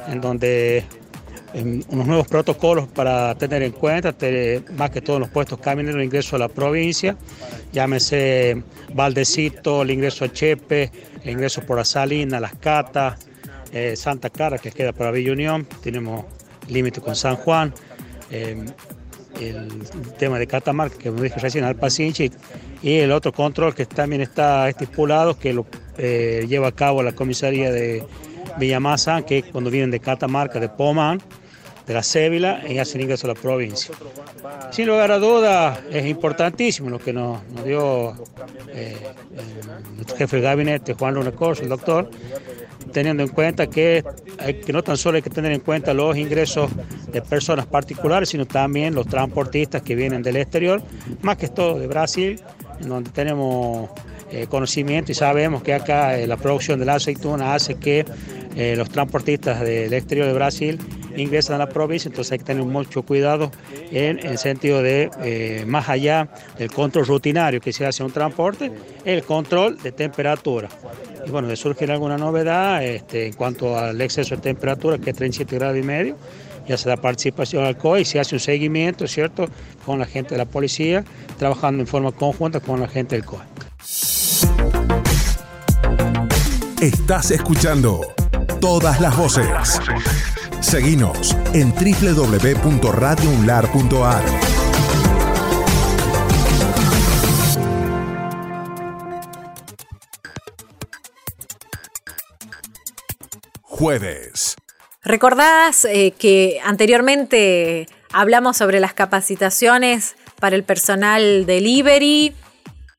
En 0.08 0.20
donde 0.20 0.84
unos 1.54 2.06
nuevos 2.06 2.28
protocolos 2.28 2.86
para 2.88 3.34
tener 3.34 3.62
en 3.62 3.72
cuenta, 3.72 4.14
más 4.76 4.90
que 4.90 5.00
todos 5.00 5.18
los 5.18 5.28
puestos 5.28 5.58
camineros 5.58 5.98
el 5.98 6.04
ingreso 6.04 6.36
a 6.36 6.38
la 6.38 6.48
provincia, 6.48 7.16
llámese 7.72 8.62
Valdecito, 8.94 9.82
el 9.82 9.90
ingreso 9.90 10.24
a 10.24 10.32
Chepe, 10.32 10.90
el 11.24 11.30
ingreso 11.30 11.62
por 11.62 11.78
la 11.78 11.84
Salina, 11.84 12.40
Las 12.40 12.54
Catas, 12.54 13.18
eh, 13.72 13.94
Santa 13.96 14.30
Cara, 14.30 14.58
que 14.58 14.70
queda 14.70 14.92
para 14.92 15.10
Villa 15.10 15.32
Unión, 15.32 15.66
tenemos 15.82 16.24
límite 16.68 17.00
con 17.00 17.16
San 17.16 17.36
Juan, 17.36 17.74
eh, 18.30 18.64
el 19.40 19.68
tema 20.18 20.38
de 20.38 20.46
Catamarca, 20.46 20.98
que 20.98 21.10
me 21.10 21.22
dije 21.22 21.38
recién, 21.40 21.64
Alpacinchi, 21.64 22.30
y 22.82 22.98
el 22.98 23.12
otro 23.12 23.32
control 23.32 23.74
que 23.74 23.86
también 23.86 24.22
está 24.22 24.68
estipulado, 24.68 25.38
que 25.38 25.52
lo 25.52 25.66
eh, 25.98 26.46
lleva 26.48 26.68
a 26.68 26.72
cabo 26.72 27.02
la 27.02 27.12
comisaría 27.12 27.70
de 27.70 28.04
Villamasa, 28.58 29.22
que 29.22 29.42
cuando 29.42 29.70
vienen 29.70 29.90
de 29.90 30.00
Catamarca, 30.00 30.60
de 30.60 30.68
Pomán, 30.68 31.20
de 31.90 31.94
la 31.94 32.04
Cébila 32.04 32.62
y 32.68 32.78
hacen 32.78 33.00
ingreso 33.00 33.26
a 33.26 33.34
la 33.34 33.34
provincia. 33.34 33.92
Sin 34.70 34.86
lugar 34.86 35.10
a 35.10 35.18
dudas, 35.18 35.80
es 35.90 36.06
importantísimo 36.06 36.88
lo 36.88 37.00
que 37.00 37.12
nos, 37.12 37.40
dio 37.64 38.14
eh, 38.68 38.96
nuestro 39.96 40.16
jefe 40.16 40.36
de 40.36 40.42
gabinete, 40.42 40.94
Juan 40.94 41.14
Luna 41.14 41.32
Corso, 41.32 41.64
el 41.64 41.68
doctor, 41.68 42.08
teniendo 42.92 43.24
en 43.24 43.30
cuenta 43.30 43.66
que, 43.66 44.04
que 44.64 44.72
no 44.72 44.84
tan 44.84 44.96
solo 44.96 45.16
hay 45.16 45.22
que 45.22 45.30
tener 45.30 45.50
en 45.50 45.58
cuenta 45.58 45.92
los 45.92 46.16
ingresos 46.16 46.70
de 47.10 47.22
personas 47.22 47.66
particulares, 47.66 48.28
sino 48.28 48.46
también 48.46 48.94
los 48.94 49.08
transportistas 49.08 49.82
que 49.82 49.96
vienen 49.96 50.22
del 50.22 50.36
exterior, 50.36 50.80
más 51.22 51.38
que 51.38 51.48
todo 51.48 51.76
de 51.76 51.88
Brasil, 51.88 52.40
en 52.80 52.88
donde 52.88 53.10
tenemos 53.10 53.90
eh, 54.30 54.46
conocimiento 54.48 55.10
y 55.10 55.16
sabemos 55.16 55.64
que 55.64 55.74
acá 55.74 56.16
eh, 56.16 56.28
la 56.28 56.36
producción 56.36 56.78
de 56.78 56.86
la 56.86 56.94
aceituna 56.94 57.52
hace 57.52 57.74
que 57.74 58.04
eh, 58.54 58.74
los 58.76 58.88
transportistas 58.88 59.60
del 59.60 59.92
exterior 59.92 60.28
de 60.28 60.32
Brasil 60.32 60.78
ingresan 61.16 61.56
a 61.56 61.58
la 61.58 61.68
provincia, 61.68 62.08
entonces 62.08 62.32
hay 62.32 62.38
que 62.38 62.44
tener 62.44 62.64
mucho 62.64 63.02
cuidado 63.02 63.50
en 63.90 64.18
el 64.18 64.38
sentido 64.38 64.82
de, 64.82 65.64
más 65.66 65.88
allá 65.88 66.28
del 66.58 66.70
control 66.70 67.06
rutinario 67.06 67.60
que 67.60 67.72
se 67.72 67.86
hace 67.86 68.02
en 68.02 68.06
un 68.06 68.12
transporte, 68.12 68.70
el 69.04 69.22
control 69.22 69.78
de 69.78 69.92
temperatura. 69.92 70.68
Y 71.26 71.30
bueno, 71.30 71.48
de 71.48 71.56
surgir 71.56 71.90
alguna 71.90 72.16
novedad 72.16 72.84
este, 72.84 73.26
en 73.26 73.32
cuanto 73.34 73.78
al 73.78 74.00
exceso 74.00 74.36
de 74.36 74.42
temperatura, 74.42 74.98
que 74.98 75.10
es 75.10 75.16
37 75.16 75.56
grados 75.56 75.78
y 75.78 75.82
medio, 75.82 76.16
ya 76.66 76.76
se 76.76 76.88
da 76.88 76.96
participación 76.96 77.64
al 77.64 77.76
COE 77.76 78.02
y 78.02 78.04
se 78.04 78.20
hace 78.20 78.36
un 78.36 78.40
seguimiento, 78.40 79.06
¿cierto?, 79.06 79.48
con 79.84 79.98
la 79.98 80.06
gente 80.06 80.30
de 80.30 80.38
la 80.38 80.44
policía, 80.44 81.04
trabajando 81.38 81.80
en 81.82 81.86
forma 81.86 82.12
conjunta 82.12 82.60
con 82.60 82.80
la 82.80 82.88
gente 82.88 83.16
del 83.16 83.24
COE. 83.24 83.42
Estás 86.80 87.30
escuchando 87.30 88.00
todas 88.60 89.00
las 89.00 89.16
voces. 89.16 89.46
Seguinos 90.60 91.36
en 91.54 91.72
www.radiounlar.ar. 91.72 94.22
Jueves. 103.62 104.56
¿Recordás 105.02 105.86
eh, 105.86 106.12
que 106.18 106.60
anteriormente 106.62 107.88
hablamos 108.12 108.58
sobre 108.58 108.80
las 108.80 108.92
capacitaciones 108.92 110.14
para 110.38 110.56
el 110.56 110.64
personal 110.64 111.46
delivery? 111.46 112.34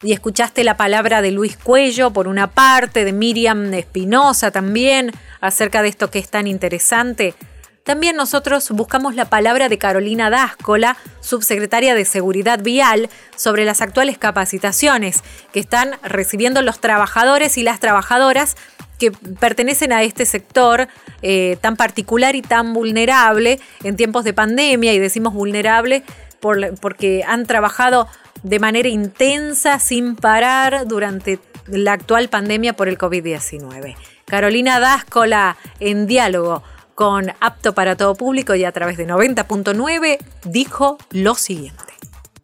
y 0.04 0.14
escuchaste 0.14 0.64
la 0.64 0.78
palabra 0.78 1.22
de 1.22 1.32
Luis 1.32 1.58
Cuello 1.58 2.12
por 2.12 2.28
una 2.28 2.48
parte, 2.48 3.06
de 3.06 3.14
Miriam 3.14 3.74
Espinosa 3.74 4.52
también, 4.52 5.12
acerca 5.42 5.84
de 5.84 5.90
esto 5.90 6.10
que 6.10 6.20
es 6.20 6.30
tan 6.30 6.48
interesante. 6.48 7.36
También 7.84 8.16
nosotros 8.16 8.70
buscamos 8.72 9.16
la 9.16 9.26
palabra 9.26 9.68
de 9.68 9.80
Carolina 9.80 10.30
Dáscola, 10.30 10.98
subsecretaria 11.20 11.96
de 11.96 12.06
Seguridad 12.06 12.62
Vial, 12.62 13.10
sobre 13.36 13.66
las 13.66 13.82
actuales 13.82 14.20
capacitaciones 14.20 15.24
que 15.52 15.60
están 15.60 15.96
recibiendo 16.04 16.62
los 16.62 16.80
trabajadores 16.80 17.58
y 17.58 17.64
las 17.64 17.80
trabajadoras 17.80 18.56
que 19.00 19.12
pertenecen 19.12 19.94
a 19.94 20.04
este 20.04 20.28
sector 20.28 20.88
eh, 21.24 21.58
tan 21.60 21.76
particular 21.76 22.36
y 22.36 22.44
tan 22.44 22.72
vulnerable 22.74 23.60
en 23.84 23.96
tiempos 23.96 24.26
de 24.26 24.34
pandemia, 24.34 24.94
y 24.94 25.00
decimos 25.00 25.34
vulnerable 25.34 26.04
porque 26.40 27.24
han 27.28 27.46
trabajado 27.48 28.08
de 28.44 28.60
manera 28.60 28.90
intensa, 28.90 29.80
sin 29.80 30.16
parar, 30.16 30.88
durante 30.88 31.40
la 31.68 31.94
actual 31.94 32.30
pandemia 32.30 32.74
por 32.74 32.88
el 32.90 32.98
COVID-19. 32.98 33.96
Carolina 34.26 34.80
Dáscola, 34.80 35.58
en 35.80 36.06
diálogo 36.08 36.64
con 37.02 37.34
Apto 37.40 37.74
para 37.74 37.96
Todo 37.96 38.14
Público 38.14 38.54
y 38.54 38.64
a 38.64 38.72
través 38.72 38.96
de 38.96 39.08
90.9, 39.08 40.20
dijo 40.44 41.00
lo 41.10 41.34
siguiente. 41.34 41.94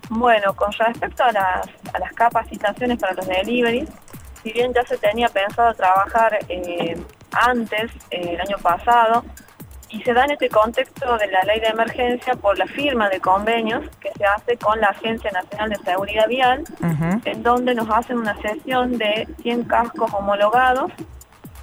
Bueno, 0.09 0.55
con 0.55 0.71
respecto 0.71 1.23
a 1.25 1.31
las, 1.31 2.13
capacitaciones 2.15 2.97
para 2.97 3.13
los 3.13 3.27
deliveries, 3.27 3.87
si 4.41 4.51
bien 4.51 4.73
ya 4.73 4.83
se 4.87 4.97
tenía 4.97 5.29
pensado 5.29 5.75
trabajar 5.75 6.39
eh, 6.49 6.97
antes, 7.33 7.91
eh, 8.09 8.31
el 8.31 8.41
año 8.41 8.57
pasado, 8.57 9.23
y 9.89 10.01
se 10.01 10.11
da 10.11 10.25
en 10.25 10.31
este 10.31 10.49
contexto 10.49 11.19
de 11.19 11.27
la 11.27 11.43
ley 11.43 11.59
de 11.59 11.67
emergencia 11.67 12.33
por 12.33 12.57
la 12.57 12.65
firma 12.65 13.09
de 13.09 13.19
convenios 13.19 13.85
que 13.99 14.09
se 14.17 14.25
hace 14.25 14.57
con 14.57 14.81
la 14.81 14.87
Agencia 14.87 15.29
Nacional 15.29 15.69
de 15.69 15.75
Seguridad 15.85 16.27
Vial, 16.27 16.63
en 17.25 17.43
donde 17.43 17.75
nos 17.75 17.87
hacen 17.91 18.17
una 18.17 18.35
sesión 18.41 18.97
de 18.97 19.27
100 19.43 19.65
cascos 19.65 20.11
homologados 20.15 20.91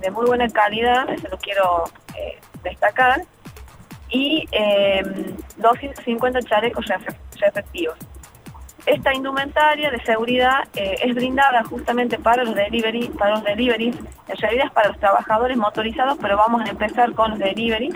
de 0.00 0.12
muy 0.12 0.26
buena 0.26 0.48
calidad, 0.48 1.10
eso 1.10 1.26
lo 1.28 1.38
quiero 1.38 1.84
eh, 2.14 2.38
destacar, 2.64 3.22
y 4.10 4.46
250 5.56 6.38
em, 6.38 6.44
chalecos 6.44 6.86
efectivos. 7.40 7.96
esta 8.86 9.14
indumentaria 9.14 9.90
de 9.90 10.00
seguridad 10.04 10.68
eh, 10.74 10.96
es 11.02 11.14
brindada 11.14 11.64
justamente 11.64 12.18
para 12.18 12.44
los 12.44 12.54
delivery, 12.54 13.08
para 13.08 13.32
los 13.36 13.44
deliveries, 13.44 13.96
en 14.28 14.36
realidad 14.36 14.66
es 14.66 14.72
para 14.72 14.88
los 14.88 14.98
trabajadores 14.98 15.56
motorizados, 15.56 16.18
pero 16.20 16.36
vamos 16.36 16.62
a 16.64 16.70
empezar 16.70 17.12
con 17.12 17.30
los 17.30 17.38
deliveries. 17.38 17.94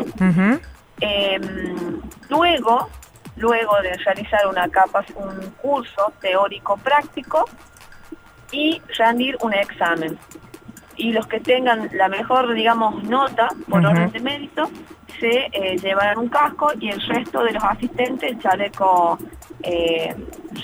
Em, 1.01 2.01
luego, 2.29 2.89
luego 3.37 3.81
de 3.83 3.93
realizar 3.99 4.47
una 4.49 4.69
capa, 4.69 5.05
un 5.15 5.51
curso 5.63 6.13
teórico 6.21 6.77
práctico 6.79 7.45
y 8.51 8.81
rendir 8.97 9.37
un 9.41 9.55
examen. 9.55 10.19
Y 10.99 11.13
los 11.13 11.27
que 11.27 11.41
tengan 11.41 11.89
la 11.95 12.09
mejor, 12.09 12.53
digamos, 12.53 13.03
nota 13.05 13.49
por 13.69 13.85
orden 13.87 14.11
de 14.11 14.21
mérito, 14.21 14.69
se 15.19 15.49
eh, 15.53 15.77
llevarán 15.79 16.19
un 16.19 16.29
casco 16.29 16.71
y 16.79 16.91
el 16.91 17.01
resto 17.01 17.43
de 17.43 17.53
los 17.53 17.65
asistentes 17.65 18.33
el 18.33 18.39
chaleco 18.39 19.19
eh, 19.63 20.15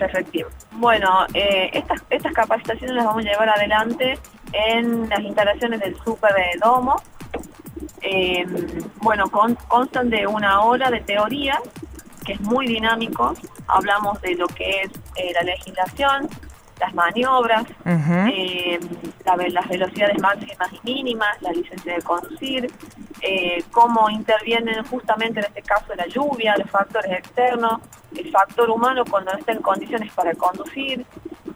efectivo. 0.00 0.48
Bueno, 0.72 1.26
eh, 1.34 1.70
estas, 1.72 2.02
estas 2.10 2.32
capacitaciones 2.32 2.96
las 2.96 3.06
vamos 3.06 3.24
a 3.24 3.30
llevar 3.30 3.48
adelante 3.48 4.18
en 4.52 5.08
las 5.08 5.20
instalaciones 5.20 5.80
del 5.80 5.96
Super 6.04 6.32
de 6.34 6.58
Domo. 6.62 6.96
Eh, 8.00 8.44
bueno, 8.96 9.30
constan 9.30 10.10
de 10.10 10.26
una 10.26 10.62
hora 10.62 10.90
de 10.90 11.00
teoría, 11.00 11.58
que 12.24 12.34
es 12.34 12.40
muy 12.40 12.66
dinámico. 12.66 13.34
Hablamos 13.66 14.20
de 14.20 14.34
lo 14.34 14.46
que 14.46 14.82
es 14.82 14.90
eh, 15.16 15.32
la 15.34 15.42
legislación, 15.42 16.28
las 16.80 16.94
maniobras, 16.94 17.64
eh, 17.84 18.78
las 19.24 19.68
velocidades 19.68 20.20
máximas 20.20 20.72
y 20.72 20.80
mínimas, 20.84 21.40
la 21.40 21.52
licencia 21.52 21.94
de 21.94 22.02
conducir, 22.02 22.70
eh, 23.20 23.62
cómo 23.70 24.10
intervienen 24.10 24.84
justamente 24.84 25.40
en 25.40 25.46
este 25.46 25.62
caso 25.62 25.94
la 25.94 26.06
lluvia, 26.06 26.56
los 26.56 26.70
factores 26.70 27.12
externos, 27.12 27.80
el 28.16 28.30
factor 28.30 28.70
humano 28.70 29.04
cuando 29.08 29.32
no 29.32 29.38
está 29.38 29.52
en 29.52 29.62
condiciones 29.62 30.12
para 30.12 30.34
conducir, 30.34 31.04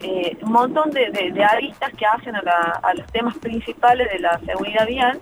eh, 0.01 0.39
un 0.43 0.53
montón 0.53 0.91
de, 0.93 1.45
aristas 1.45 1.93
que 1.95 2.07
hacen 2.07 2.37
a, 2.37 2.95
los 2.95 3.07
temas 3.09 3.37
principales 3.39 4.09
de 4.13 4.21
la 4.21 4.39
seguridad 4.41 4.87
vial 4.87 5.21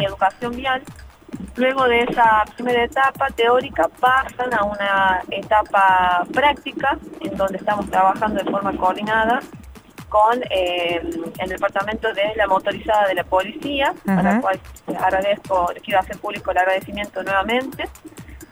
y 0.00 0.04
educación 0.04 0.56
vial 0.56 0.82
Luego 1.56 1.84
de 1.84 2.02
esa 2.02 2.44
primera 2.56 2.84
etapa 2.84 3.28
teórica 3.28 3.88
pasan 4.00 4.52
a 4.54 4.64
una 4.64 5.22
etapa 5.30 6.26
práctica 6.32 6.98
en 7.20 7.36
donde 7.36 7.58
estamos 7.58 7.88
trabajando 7.90 8.42
de 8.42 8.50
forma 8.50 8.76
coordinada 8.76 9.40
con 10.08 10.40
eh, 10.50 11.00
el 11.38 11.48
departamento 11.48 12.12
de 12.12 12.34
la 12.36 12.46
motorizada 12.46 13.08
de 13.08 13.14
la 13.14 13.24
policía, 13.24 13.94
a 14.06 14.22
la 14.22 14.40
cual 14.40 14.60
agradezco, 14.96 15.72
quiero 15.82 16.00
hacer 16.00 16.18
público 16.18 16.50
el 16.52 16.58
agradecimiento 16.58 17.22
nuevamente, 17.22 17.88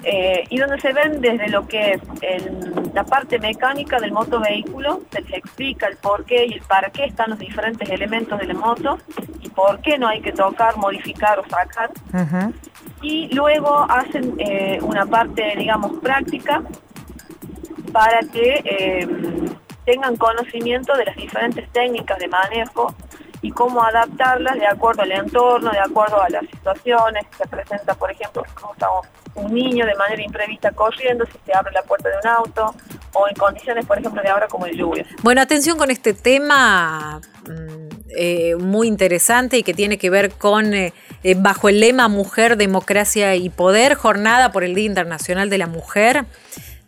eh, 0.05 0.45
y 0.51 0.59
donde 0.59 0.81
se 0.81 0.93
ven 0.93 1.21
desde 1.21 1.49
lo 1.49 1.67
que 1.69 1.93
es 1.93 2.43
la 2.93 3.05
parte 3.05 3.39
mecánica 3.39 4.01
del 4.01 4.11
motovehículo, 4.11 5.03
se 5.13 5.21
les 5.23 5.35
explica 5.35 5.87
el 5.87 5.97
por 5.97 6.25
qué 6.25 6.47
y 6.47 6.55
el 6.55 6.63
para 6.63 6.91
qué 6.91 7.05
están 7.05 7.31
los 7.31 7.39
diferentes 7.39 7.89
elementos 7.89 8.39
de 8.41 8.47
la 8.47 8.55
moto 8.55 8.99
por 9.55 9.81
qué 9.81 9.99
no 9.99 10.09
hay 10.09 10.21
que 10.21 10.33
tocar, 10.33 10.77
modificar 10.77 11.39
o 11.39 11.45
sacar. 11.49 11.91
Y 13.01 13.33
luego 13.35 13.87
hacen 13.89 14.35
eh, 14.39 14.79
una 14.83 15.07
parte, 15.07 15.55
digamos, 15.57 15.99
práctica 16.01 16.63
para 17.93 18.21
que 18.21 18.63
eh, 18.65 19.09
tengan 19.85 20.17
conocimiento 20.17 20.97
de 20.97 21.05
las 21.05 21.17
diferentes 21.17 21.69
técnicas 21.73 22.19
de 22.19 22.29
manejo 22.29 22.95
y 23.43 23.51
cómo 23.51 23.83
adaptarlas 23.83 24.55
de 24.55 24.67
acuerdo 24.67 25.03
al 25.03 25.13
entorno, 25.13 25.71
de 25.71 25.81
acuerdo 25.81 26.23
a 26.23 26.31
las 26.31 26.43
situaciones. 26.47 27.27
Se 27.37 27.47
presenta, 27.47 27.95
por 27.95 28.11
ejemplo, 28.11 28.45
como 28.55 28.73
estamos 28.73 29.07
un 29.35 29.53
niño 29.53 29.87
de 29.87 29.95
manera 29.97 30.23
imprevista 30.23 30.71
corriendo, 30.73 31.25
si 31.27 31.39
se 31.45 31.55
abre 31.55 31.73
la 31.73 31.83
puerta 31.83 32.09
de 32.09 32.17
un 32.23 32.27
auto, 32.29 32.75
o 33.15 33.29
en 33.29 33.35
condiciones, 33.35 33.85
por 33.85 33.99
ejemplo, 33.99 34.23
de 34.23 34.29
ahora 34.29 34.47
como 34.47 34.67
el 34.67 34.77
lluvia. 34.77 35.05
Bueno, 35.23 35.41
atención 35.41 35.77
con 35.77 35.91
este 35.91 36.15
tema 36.15 37.21
mm, 37.49 38.02
eh, 38.17 38.57
muy 38.57 38.89
interesante 38.89 39.59
y 39.59 39.63
que 39.63 39.75
tiene 39.75 39.99
que 39.99 40.11
ver 40.11 40.31
con, 40.33 40.75
eh, 40.75 40.93
eh, 41.23 41.35
bajo 41.37 41.69
el 41.69 41.81
lema 41.81 42.09
Mujer, 42.09 42.57
Democracia 42.57 43.35
y 43.37 43.49
Poder, 43.49 43.95
jornada 43.95 44.53
por 44.53 44.65
el 44.65 44.75
Día 44.75 44.87
Internacional 44.87 45.49
de 45.51 45.59
la 45.59 45.67
Mujer. 45.67 46.25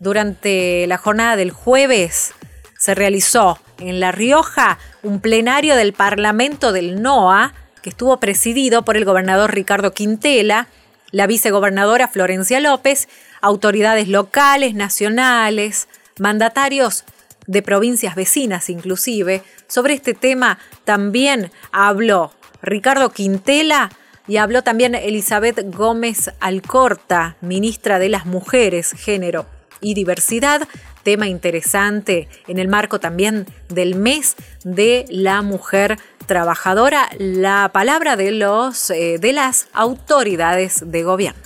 Durante 0.01 0.87
la 0.87 0.99
jornada 0.99 1.37
del 1.37 1.51
jueves 1.51 2.35
se 2.79 2.95
realizó 2.95 3.59
en 3.79 4.01
La 4.01 4.13
Rioja 4.13 4.79
un 5.03 5.21
plenario 5.21 5.77
del 5.77 5.93
Parlamento 5.95 6.73
del 6.73 7.01
NOA 7.01 7.55
que 7.83 7.91
estuvo 7.91 8.19
presidido 8.19 8.85
por 8.85 8.97
el 8.97 9.05
gobernador 9.05 9.55
Ricardo 9.55 9.93
Quintela, 9.93 10.69
la 11.11 11.27
vicegobernadora 11.27 12.09
Florencia 12.09 12.61
López, 12.61 13.09
autoridades 13.41 14.09
locales, 14.09 14.75
nacionales, 14.75 15.89
mandatarios 16.19 17.05
de 17.47 17.63
provincias 17.63 18.15
vecinas 18.15 18.71
inclusive. 18.71 19.43
Sobre 19.67 19.95
este 19.95 20.15
tema 20.15 20.59
también 20.85 21.51
habló 21.73 22.33
Ricardo 22.63 23.11
Quintela 23.11 23.91
y 24.27 24.39
habló 24.39 24.63
también 24.63 24.95
Elizabeth 24.95 25.75
Gómez 25.75 26.31
Alcorta, 26.41 27.37
ministra 27.41 27.99
de 27.99 28.09
las 28.09 28.27
Mujeres, 28.27 28.93
Género 28.93 29.47
y 29.81 29.95
Diversidad, 29.95 30.67
tema 31.03 31.29
interesante 31.29 32.29
en 32.49 32.59
el 32.59 32.69
marco 32.69 32.99
también 32.99 33.47
del 33.69 33.95
mes 33.95 34.37
de 34.65 35.05
la 35.11 35.43
mujer 35.43 35.99
trabajadora, 36.27 37.11
la 37.19 37.71
palabra 37.73 38.17
de, 38.17 38.33
los, 38.33 38.91
eh, 38.91 39.19
de 39.21 39.33
las 39.35 39.69
autoridades 39.75 40.83
de 40.87 41.03
gobierno. 41.03 41.43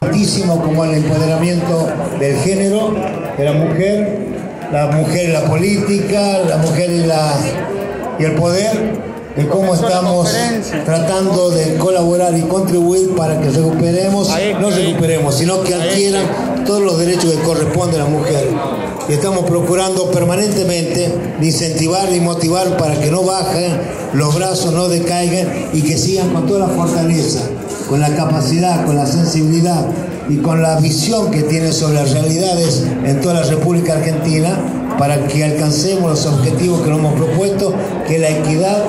Como 0.00 0.84
el 0.84 0.94
empoderamiento 0.94 1.88
del 2.18 2.36
género, 2.38 2.94
de 3.36 3.44
la 3.44 3.52
mujer, 3.52 4.47
la 4.72 4.86
mujer 4.88 5.26
en 5.26 5.32
la 5.32 5.44
política, 5.44 6.38
la 6.46 6.58
mujer 6.58 6.90
y, 6.90 7.04
la, 7.04 7.34
y 8.18 8.24
el 8.24 8.34
poder, 8.34 9.08
de 9.36 9.46
cómo 9.46 9.74
estamos 9.74 10.34
tratando 10.84 11.50
de 11.50 11.76
colaborar 11.76 12.36
y 12.36 12.42
contribuir 12.42 13.14
para 13.14 13.40
que 13.40 13.50
recuperemos, 13.50 14.28
no 14.60 14.70
recuperemos, 14.70 15.34
sino 15.36 15.62
que 15.62 15.74
adquieran 15.74 16.64
todos 16.66 16.82
los 16.82 16.98
derechos 16.98 17.32
que 17.34 17.42
corresponden 17.42 18.00
a 18.00 18.04
la 18.04 18.10
mujer. 18.10 18.48
Y 19.08 19.12
estamos 19.14 19.46
procurando 19.46 20.10
permanentemente 20.10 21.10
incentivar 21.40 22.12
y 22.12 22.20
motivar 22.20 22.76
para 22.76 23.00
que 23.00 23.10
no 23.10 23.22
bajen 23.22 23.72
los 24.12 24.34
brazos, 24.34 24.74
no 24.74 24.88
decaigan 24.88 25.48
y 25.72 25.82
que 25.82 25.96
sigan 25.96 26.30
con 26.30 26.46
toda 26.46 26.66
la 26.66 26.74
fortaleza, 26.74 27.40
con 27.88 28.00
la 28.00 28.14
capacidad, 28.14 28.84
con 28.84 28.96
la 28.96 29.06
sensibilidad 29.06 29.86
y 30.28 30.36
con 30.36 30.62
la 30.62 30.78
visión 30.78 31.30
que 31.30 31.42
tienen 31.42 31.72
sobre 31.72 31.94
las 31.94 32.12
realidades 32.12 32.84
en 33.04 33.20
toda 33.22 33.34
la 33.34 33.42
República 33.44 33.94
Argentina 33.94 34.58
para 34.98 35.26
que 35.26 35.42
alcancemos 35.42 36.10
los 36.10 36.26
objetivos 36.26 36.82
que 36.82 36.90
nos 36.90 36.98
hemos 36.98 37.14
propuesto, 37.14 37.72
que 38.06 38.18
la 38.18 38.28
equidad 38.28 38.82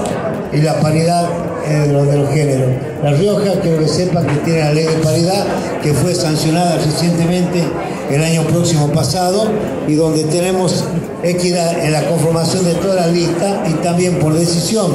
y 0.51 0.57
la 0.57 0.80
paridad 0.82 1.30
de 1.70 1.93
los, 1.93 2.07
de 2.07 2.17
los 2.17 2.30
géneros. 2.30 2.70
La 3.03 3.11
Rioja, 3.11 3.59
quiero 3.61 3.80
que 3.80 3.88
sepa 3.88 4.26
que 4.26 4.36
tiene 4.38 4.59
la 4.59 4.74
ley 4.74 4.86
de 4.86 4.93
paridad 5.03 5.45
que 5.82 5.93
fue 5.93 6.13
sancionada 6.13 6.78
recientemente 6.78 7.63
el 8.09 8.24
año 8.24 8.43
próximo 8.43 8.88
pasado 8.91 9.47
y 9.88 9.95
donde 9.95 10.24
tenemos 10.26 10.84
equidad 11.24 11.84
en 11.84 11.91
la 11.91 12.07
conformación 12.07 12.65
de 12.65 12.74
toda 12.76 12.95
la 12.95 13.07
lista 13.07 13.63
y 13.70 13.74
también 13.84 14.20
por 14.20 14.34
decisión 14.34 14.91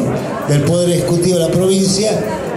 del 0.49 0.63
Poder 0.63 0.91
Ejecutivo 0.91 1.39
de 1.39 1.47
la 1.47 1.51
provincia 1.51 2.11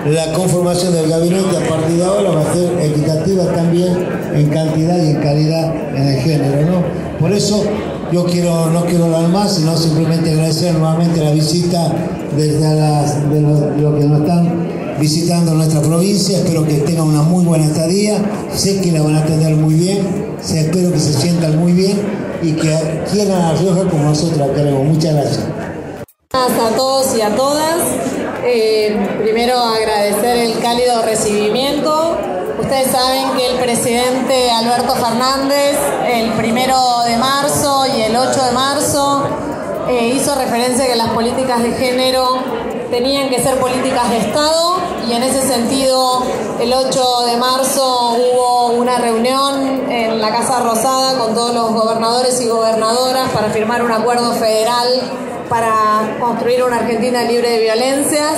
la 0.06 0.32
conformación 0.32 0.94
del 0.94 1.10
gabinete 1.10 1.58
a 1.58 1.68
partir 1.68 1.98
de 1.98 2.06
ahora 2.06 2.30
va 2.30 2.42
a 2.42 2.54
ser 2.54 2.80
equitativa 2.82 3.44
también 3.54 4.08
en 4.34 4.50
cantidad 4.50 4.98
y 5.04 5.10
en 5.10 5.16
calidad 5.18 5.76
en 5.96 6.08
el 6.08 6.20
género. 6.22 6.62
¿no? 6.62 7.20
Por 7.20 7.34
eso 7.34 7.64
yo 8.12 8.26
quiero, 8.26 8.68
no 8.68 8.86
quiero 8.86 9.06
hablar 9.06 9.30
más, 9.30 9.56
sino 9.56 9.78
simplemente 9.78 10.32
agradecer 10.32 10.74
nuevamente 10.74 11.24
la 11.24 11.32
visita 11.32 11.94
desde 12.36 12.60
de 12.60 13.42
los 13.42 14.00
que 14.00 14.06
nos 14.06 14.22
están 14.22 14.98
visitando 15.00 15.54
nuestra 15.54 15.82
provincia. 15.82 16.38
Espero 16.38 16.66
que 16.66 16.76
tengan 16.76 17.08
una 17.08 17.22
muy 17.22 17.44
buena 17.46 17.66
estadía. 17.66 18.18
Sé 18.54 18.80
que 18.82 18.92
la 18.92 19.02
van 19.02 19.16
a 19.16 19.20
atender 19.20 19.56
muy 19.56 19.74
bien. 19.74 20.36
espero 20.40 20.92
que 20.92 21.00
se 21.00 21.14
sientan 21.14 21.60
muy 21.60 21.74
bien 21.74 22.00
y 22.42 22.54
que 22.54 23.04
quieran 23.12 23.42
a 23.42 23.54
Rioja 23.54 23.90
como 23.90 24.04
nosotros 24.04 24.50
queremos. 24.56 24.86
Muchas 24.86 25.14
gracias. 25.14 25.44
A 26.32 26.76
todos 26.76 27.18
y 27.18 27.22
a 27.22 27.36
todas. 27.36 27.82
Eh, 28.46 28.96
primero 29.22 29.60
agradecer 29.60 30.38
el 30.38 30.60
cálido 30.60 31.02
recibimiento. 31.02 32.18
Ustedes 32.60 32.92
saben 32.92 33.36
que 33.38 33.48
el 33.52 33.58
presidente 33.58 34.50
Alberto 34.52 34.94
Fernández 34.96 35.78
el 36.10 36.32
primero 36.34 36.78
de 37.06 37.18
marzo 37.18 37.77
el 38.18 38.30
8 38.30 38.46
de 38.46 38.52
marzo 38.52 39.24
eh, 39.88 40.08
hizo 40.16 40.34
referencia 40.34 40.86
a 40.86 40.88
que 40.88 40.96
las 40.96 41.10
políticas 41.10 41.62
de 41.62 41.72
género 41.74 42.38
tenían 42.90 43.30
que 43.30 43.40
ser 43.40 43.60
políticas 43.60 44.10
de 44.10 44.18
Estado 44.18 44.78
y 45.08 45.14
en 45.14 45.22
ese 45.22 45.48
sentido 45.48 46.24
el 46.60 46.74
8 46.74 47.26
de 47.28 47.38
marzo 47.38 48.16
hubo 48.16 48.68
una 48.72 48.98
reunión 48.98 49.92
en 49.92 50.20
la 50.20 50.32
Casa 50.32 50.62
Rosada 50.62 51.20
con 51.20 51.36
todos 51.36 51.54
los 51.54 51.72
gobernadores 51.74 52.42
y 52.42 52.48
gobernadoras 52.48 53.30
para 53.30 53.52
firmar 53.52 53.84
un 53.84 53.92
acuerdo 53.92 54.34
federal 54.34 54.88
para 55.48 56.18
construir 56.20 56.64
una 56.64 56.78
Argentina 56.78 57.22
libre 57.22 57.52
de 57.52 57.60
violencias. 57.60 58.34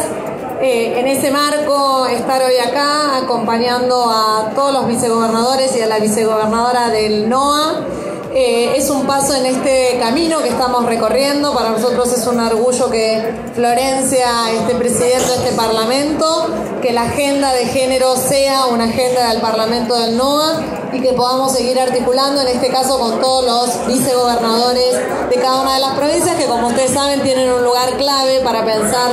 Eh, 0.62 1.00
en 1.00 1.08
ese 1.08 1.32
marco, 1.32 2.06
estar 2.08 2.44
hoy 2.44 2.58
acá 2.58 3.16
acompañando 3.16 4.12
a 4.12 4.52
todos 4.54 4.74
los 4.74 4.88
vicegobernadores 4.88 5.74
y 5.78 5.82
a 5.82 5.88
la 5.88 6.00
vicegobernadora 6.00 6.90
del 6.90 7.30
NOA 7.30 7.86
Eh, 8.34 8.78
es 8.78 8.92
un 8.92 9.08
paso 9.08 9.34
en 9.34 9.48
este 9.48 9.98
camino 10.00 10.40
que 10.40 10.50
estamos 10.50 10.86
recorriendo. 10.86 11.54
Para 11.54 11.72
nosotros 11.72 12.14
es 12.14 12.28
un 12.28 12.40
orgullo 12.40 12.90
que 12.92 13.34
Florencia 13.56 14.52
esté 14.54 14.76
presidente 14.76 15.26
de 15.26 15.36
este 15.36 15.52
Parlamento, 15.54 16.48
que 16.82 16.94
la 16.94 17.04
agenda 17.04 17.52
de 17.54 17.66
género 17.66 18.16
sea 18.16 18.68
una 18.68 18.86
agenda 18.86 19.30
del 19.30 19.42
Parlamento 19.42 19.96
del 19.96 20.16
NOA 20.16 20.62
y 20.94 21.02
que 21.02 21.14
podamos 21.14 21.54
seguir 21.54 21.80
articulando, 21.80 22.42
en 22.42 22.50
este 22.50 22.70
caso 22.70 23.00
con 23.00 23.20
todos 23.20 23.46
los 23.46 23.88
vicegobernadores 23.88 24.96
de 25.30 25.36
cada 25.38 25.62
una 25.62 25.74
de 25.76 25.80
las 25.80 25.96
provincias, 25.96 26.36
que 26.36 26.46
como 26.46 26.68
ustedes 26.68 26.92
saben 26.92 27.22
tienen 27.22 27.52
un 27.52 27.64
lugar 27.64 27.98
clave 27.98 28.42
para 28.42 28.64
pensar 28.64 29.10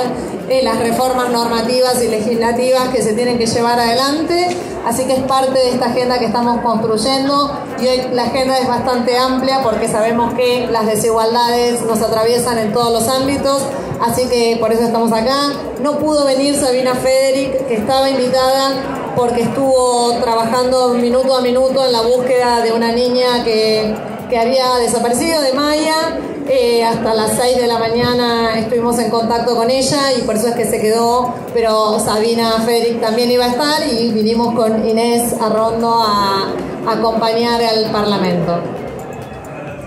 en 0.49 0.65
las 0.65 0.79
reformas 0.79 1.31
normativas 1.31 2.03
y 2.03 2.09
legislativas 2.09 2.89
que 2.91 3.03
se 3.03 3.13
tienen 3.15 3.39
que 3.39 3.47
llevar 3.47 3.79
adelante. 3.79 4.57
Así 4.87 5.05
que 5.05 5.15
es 5.15 5.23
parte 5.23 5.59
de 5.59 5.71
esta 5.71 5.87
agenda 5.87 6.19
que 6.19 6.27
estamos 6.27 6.61
construyendo 6.61 7.51
y 7.81 7.89
hoy 7.89 8.03
la 8.13 8.25
agenda 8.25 8.57
es 8.59 8.69
bastante 8.69 9.19
amplia 9.19 9.61
porque 9.63 9.89
sabemos 9.89 10.33
que 10.35 10.69
las 10.71 10.87
desigualdades 10.87 11.83
nos 11.83 12.01
atraviesan 12.03 12.59
en 12.59 12.73
todos 12.73 12.93
los 12.93 13.09
ámbitos, 13.09 13.63
así 14.01 14.29
que 14.29 14.59
por 14.61 14.73
eso 14.73 14.85
estamos 14.85 15.13
acá. 15.13 15.55
No 15.83 15.99
pudo 15.99 16.25
venir 16.25 16.55
Sabina 16.55 16.95
Federic, 16.95 17.67
que 17.67 17.75
estaba 17.75 18.09
invitada 18.09 19.13
porque 19.17 19.43
estuvo 19.43 20.13
trabajando 20.23 20.91
minuto 20.91 21.37
a 21.37 21.41
minuto 21.41 21.85
en 21.85 21.93
la 21.93 22.03
búsqueda 22.03 22.61
de 22.61 22.71
una 22.71 22.93
niña 22.93 23.43
que, 23.43 23.93
que 24.31 24.39
había 24.39 24.77
desaparecido 24.77 25.41
de 25.43 25.53
Maya 25.53 26.17
eh, 26.49 26.85
hasta 26.85 27.13
las 27.15 27.37
6 27.37 27.57
de 27.57 27.67
la 27.67 27.79
mañana 27.79 28.59
estuvimos 28.59 28.99
en 28.99 29.11
contacto 29.11 29.57
con 29.57 29.71
ella 29.71 30.13
y 30.17 30.23
por 30.23 30.37
eso 30.37 30.49
es 30.49 30.55
que 30.55 30.65
se 30.65 30.81
quedó, 30.81 31.35
pero 31.53 31.99
Sabina 31.99 32.61
Federic 32.61 33.01
también 33.01 33.31
iba 33.31 33.45
a 33.45 33.49
estar 33.49 33.83
y 33.93 34.13
vinimos 34.13 34.55
con 34.55 34.87
Inés 34.87 35.35
Arrondo 35.41 36.03
a, 36.03 36.53
acompañar 36.87 37.61
al 37.63 37.91
Parlamento. 37.91 38.61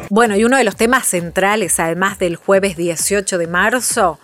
Bueno, 0.10 0.36
y 0.36 0.44
uno 0.44 0.58
de 0.58 0.66
los 0.66 0.76
temas 0.76 1.08
centrales, 1.08 1.80
además 1.80 2.20
del 2.20 2.36
jueves 2.36 2.76
18 2.76 3.38
de 3.38 3.48
marzo, 3.48 4.20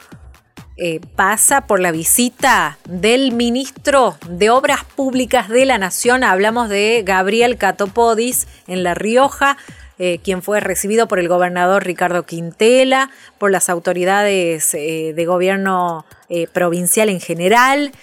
eh, 0.77 0.99
pasa 1.15 1.67
por 1.67 1.79
la 1.79 1.91
visita 1.91 2.77
del 2.83 3.31
ministro 3.31 4.17
de 4.27 4.49
Obras 4.49 4.83
Públicas 4.83 5.47
de 5.47 5.65
la 5.65 5.77
Nación. 5.77 6.25
Hablamos 6.25 6.67
de 6.67 7.01
Gabriel 7.05 7.57
Catopodis 7.57 8.45
en 8.67 8.83
La 8.83 8.93
Rioja. 8.93 9.55
Eh, 9.97 10.19
quien 10.21 10.41
fue 10.41 10.59
recibido 10.59 11.07
por 11.07 11.19
el 11.19 11.29
gobernador 11.29 11.85
Ricardo 11.85 12.23
Quintela, 12.23 13.11
por 13.37 13.49
las 13.49 13.69
autoridades 13.69 14.73
eh, 14.73 15.13
de 15.15 15.25
gobierno 15.25 16.05
eh, 16.27 16.47
provincial 16.47 17.07
en 17.07 17.21
general, 17.21 17.93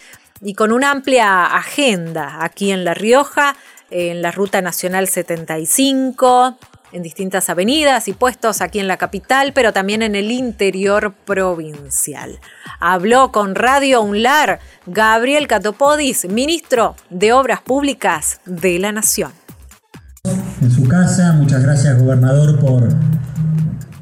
y 0.40 0.54
con 0.54 0.72
una 0.72 0.90
amplia 0.90 1.44
agenda 1.44 2.38
aquí 2.42 2.72
en 2.72 2.84
La 2.84 2.94
Rioja, 2.94 3.56
en 3.90 4.22
la 4.22 4.30
Ruta 4.30 4.62
Nacional 4.62 5.06
75, 5.06 6.56
en 6.92 7.02
distintas 7.02 7.50
avenidas 7.50 8.08
y 8.08 8.14
puestos 8.14 8.62
aquí 8.62 8.78
en 8.78 8.88
la 8.88 8.96
capital, 8.96 9.52
pero 9.52 9.74
también 9.74 10.00
en 10.02 10.14
el 10.14 10.30
interior 10.30 11.12
provincial. 11.26 12.40
Habló 12.80 13.32
con 13.32 13.54
Radio 13.54 14.00
UNLAR 14.00 14.60
Gabriel 14.86 15.46
Catopodis, 15.46 16.24
ministro 16.24 16.96
de 17.10 17.34
Obras 17.34 17.60
Públicas 17.60 18.40
de 18.46 18.78
la 18.78 18.92
Nación 18.92 19.41
en 20.62 20.70
su 20.70 20.84
casa. 20.84 21.32
Muchas 21.32 21.62
gracias, 21.62 21.98
gobernador, 21.98 22.58
por 22.58 22.88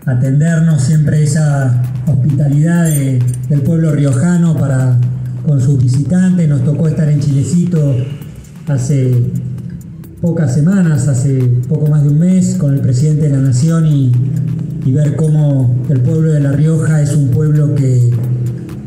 atendernos 0.06 0.82
siempre 0.82 1.22
esa 1.22 1.82
hospitalidad 2.06 2.84
del 2.84 3.62
pueblo 3.62 3.92
riojano 3.92 4.56
para 4.56 4.98
con 5.46 5.60
sus 5.60 5.82
visitantes. 5.82 6.48
Nos 6.48 6.64
tocó 6.64 6.88
estar 6.88 7.08
en 7.08 7.20
Chilecito 7.20 7.96
hace 8.68 9.32
pocas 10.20 10.54
semanas, 10.54 11.08
hace 11.08 11.40
poco 11.68 11.88
más 11.88 12.02
de 12.02 12.10
un 12.10 12.18
mes, 12.18 12.56
con 12.56 12.74
el 12.74 12.80
presidente 12.80 13.28
de 13.28 13.36
la 13.36 13.42
Nación 13.42 13.86
y, 13.86 14.12
ver 14.92 15.14
cómo 15.14 15.84
el 15.88 16.00
pueblo 16.00 16.32
de 16.32 16.40
La 16.40 16.50
Rioja 16.50 17.00
es 17.00 17.14
un 17.14 17.28
pueblo 17.28 17.76
que, 17.76 18.10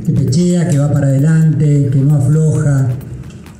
que 0.05 0.11
pechea, 0.11 0.67
que 0.67 0.77
va 0.77 0.91
para 0.91 1.07
adelante, 1.07 1.87
que 1.89 1.99
no 1.99 2.15
afloja, 2.15 2.89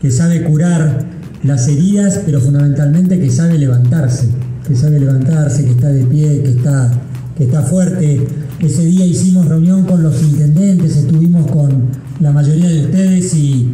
que 0.02 0.12
sabe 0.12 0.44
curar 0.44 1.13
las 1.44 1.68
heridas, 1.68 2.22
pero 2.26 2.40
fundamentalmente 2.40 3.20
que 3.20 3.30
sabe 3.30 3.58
levantarse, 3.58 4.28
que 4.66 4.76
sabe 4.76 5.00
levantarse, 5.00 5.66
que 5.66 5.72
está 5.72 5.90
de 5.90 6.06
pie, 6.06 6.42
que 6.42 6.52
está, 6.52 6.92
que 7.38 7.44
está 7.44 7.62
fuerte. 7.64 8.26
Ese 8.60 8.86
día 8.86 9.06
hicimos 9.06 9.48
reunión 9.48 9.84
con 9.84 10.02
los 10.02 10.22
intendentes, 10.22 10.96
estuvimos 10.96 11.52
con 11.52 11.90
la 12.22 12.32
mayoría 12.32 12.70
de 12.70 12.86
ustedes 12.86 13.34
y, 13.34 13.74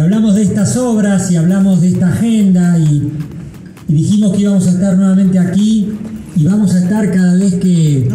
hablamos 0.00 0.36
de 0.36 0.42
estas 0.42 0.78
obras 0.78 1.30
y 1.30 1.36
hablamos 1.36 1.82
de 1.82 1.88
esta 1.88 2.08
agenda 2.08 2.78
y, 2.78 3.12
dijimos 3.88 4.32
que 4.32 4.40
íbamos 4.40 4.66
a 4.68 4.70
estar 4.70 4.96
nuevamente 4.96 5.38
aquí 5.38 5.92
y 6.34 6.46
vamos 6.46 6.74
a 6.74 6.78
estar 6.78 7.12
cada 7.12 7.34
vez 7.34 7.56
que 7.56 8.08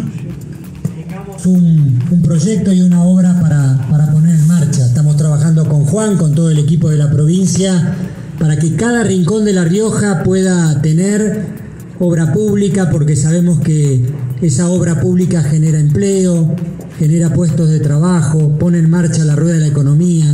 tengamos 0.96 1.46
un, 1.46 2.20
proyecto 2.24 2.72
y 2.72 2.82
una 2.82 3.04
obra 3.04 3.40
para, 3.40 3.86
para 3.88 4.10
poner 4.10 4.34
en 4.34 4.46
marcha. 4.48 4.84
Estamos 4.84 5.16
trabajando 5.16 5.68
con 5.68 5.84
Juan, 5.84 6.16
con 6.16 6.34
todo 6.34 6.50
el 6.50 6.58
equipo 6.58 6.90
de 6.90 6.96
la 6.96 7.08
provincia 7.12 7.94
para 8.38 8.58
que 8.58 8.74
cada 8.76 9.02
rincón 9.04 9.44
de 9.44 9.52
La 9.52 9.64
Rioja 9.64 10.22
pueda 10.22 10.80
tener 10.80 11.46
obra 11.98 12.32
pública, 12.32 12.90
porque 12.90 13.16
sabemos 13.16 13.60
que 13.60 14.04
esa 14.40 14.68
obra 14.68 15.00
pública 15.00 15.42
genera 15.42 15.78
empleo, 15.78 16.54
genera 16.98 17.32
puestos 17.32 17.68
de 17.68 17.80
trabajo, 17.80 18.56
pone 18.58 18.78
en 18.78 18.88
marcha 18.88 19.24
la 19.24 19.34
rueda 19.34 19.54
de 19.54 19.60
la 19.60 19.66
economía. 19.66 20.26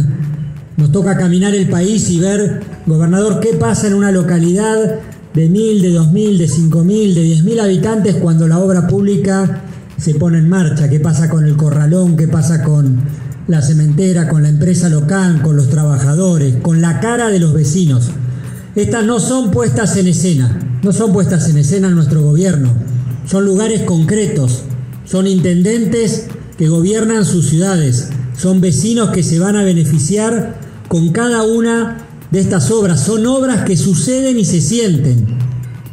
Nos 0.76 0.92
toca 0.92 1.16
caminar 1.16 1.54
el 1.54 1.68
país 1.68 2.10
y 2.10 2.18
ver, 2.18 2.60
gobernador, 2.86 3.40
qué 3.40 3.54
pasa 3.54 3.86
en 3.86 3.94
una 3.94 4.10
localidad 4.10 5.00
de 5.32 5.48
mil, 5.48 5.80
de 5.80 5.90
dos 5.90 6.12
mil, 6.12 6.36
de 6.36 6.48
cinco 6.48 6.84
mil, 6.84 7.14
de 7.14 7.22
diez 7.22 7.42
mil 7.42 7.58
habitantes 7.60 8.16
cuando 8.16 8.46
la 8.46 8.58
obra 8.58 8.86
pública 8.86 9.62
se 9.96 10.14
pone 10.14 10.38
en 10.38 10.48
marcha, 10.48 10.90
qué 10.90 11.00
pasa 11.00 11.28
con 11.28 11.44
el 11.44 11.56
corralón, 11.56 12.16
qué 12.16 12.28
pasa 12.28 12.62
con 12.62 12.98
la 13.46 13.60
cementera, 13.60 14.28
con 14.28 14.42
la 14.42 14.48
empresa 14.48 14.88
local, 14.88 15.42
con 15.42 15.56
los 15.56 15.68
trabajadores, 15.68 16.56
con 16.62 16.80
la 16.80 17.00
cara 17.00 17.28
de 17.28 17.38
los 17.38 17.52
vecinos. 17.52 18.10
Estas 18.74 19.04
no 19.04 19.20
son 19.20 19.50
puestas 19.50 19.96
en 19.96 20.08
escena, 20.08 20.58
no 20.82 20.92
son 20.92 21.12
puestas 21.12 21.48
en 21.48 21.58
escena 21.58 21.88
en 21.88 21.94
nuestro 21.94 22.22
gobierno, 22.22 22.72
son 23.26 23.44
lugares 23.44 23.82
concretos, 23.82 24.62
son 25.04 25.26
intendentes 25.26 26.26
que 26.58 26.68
gobiernan 26.68 27.24
sus 27.24 27.48
ciudades, 27.48 28.08
son 28.36 28.60
vecinos 28.60 29.10
que 29.10 29.22
se 29.22 29.38
van 29.38 29.56
a 29.56 29.62
beneficiar 29.62 30.58
con 30.88 31.10
cada 31.10 31.42
una 31.42 31.98
de 32.30 32.40
estas 32.40 32.70
obras, 32.70 33.00
son 33.00 33.26
obras 33.26 33.64
que 33.64 33.76
suceden 33.76 34.38
y 34.38 34.44
se 34.44 34.60
sienten, 34.60 35.26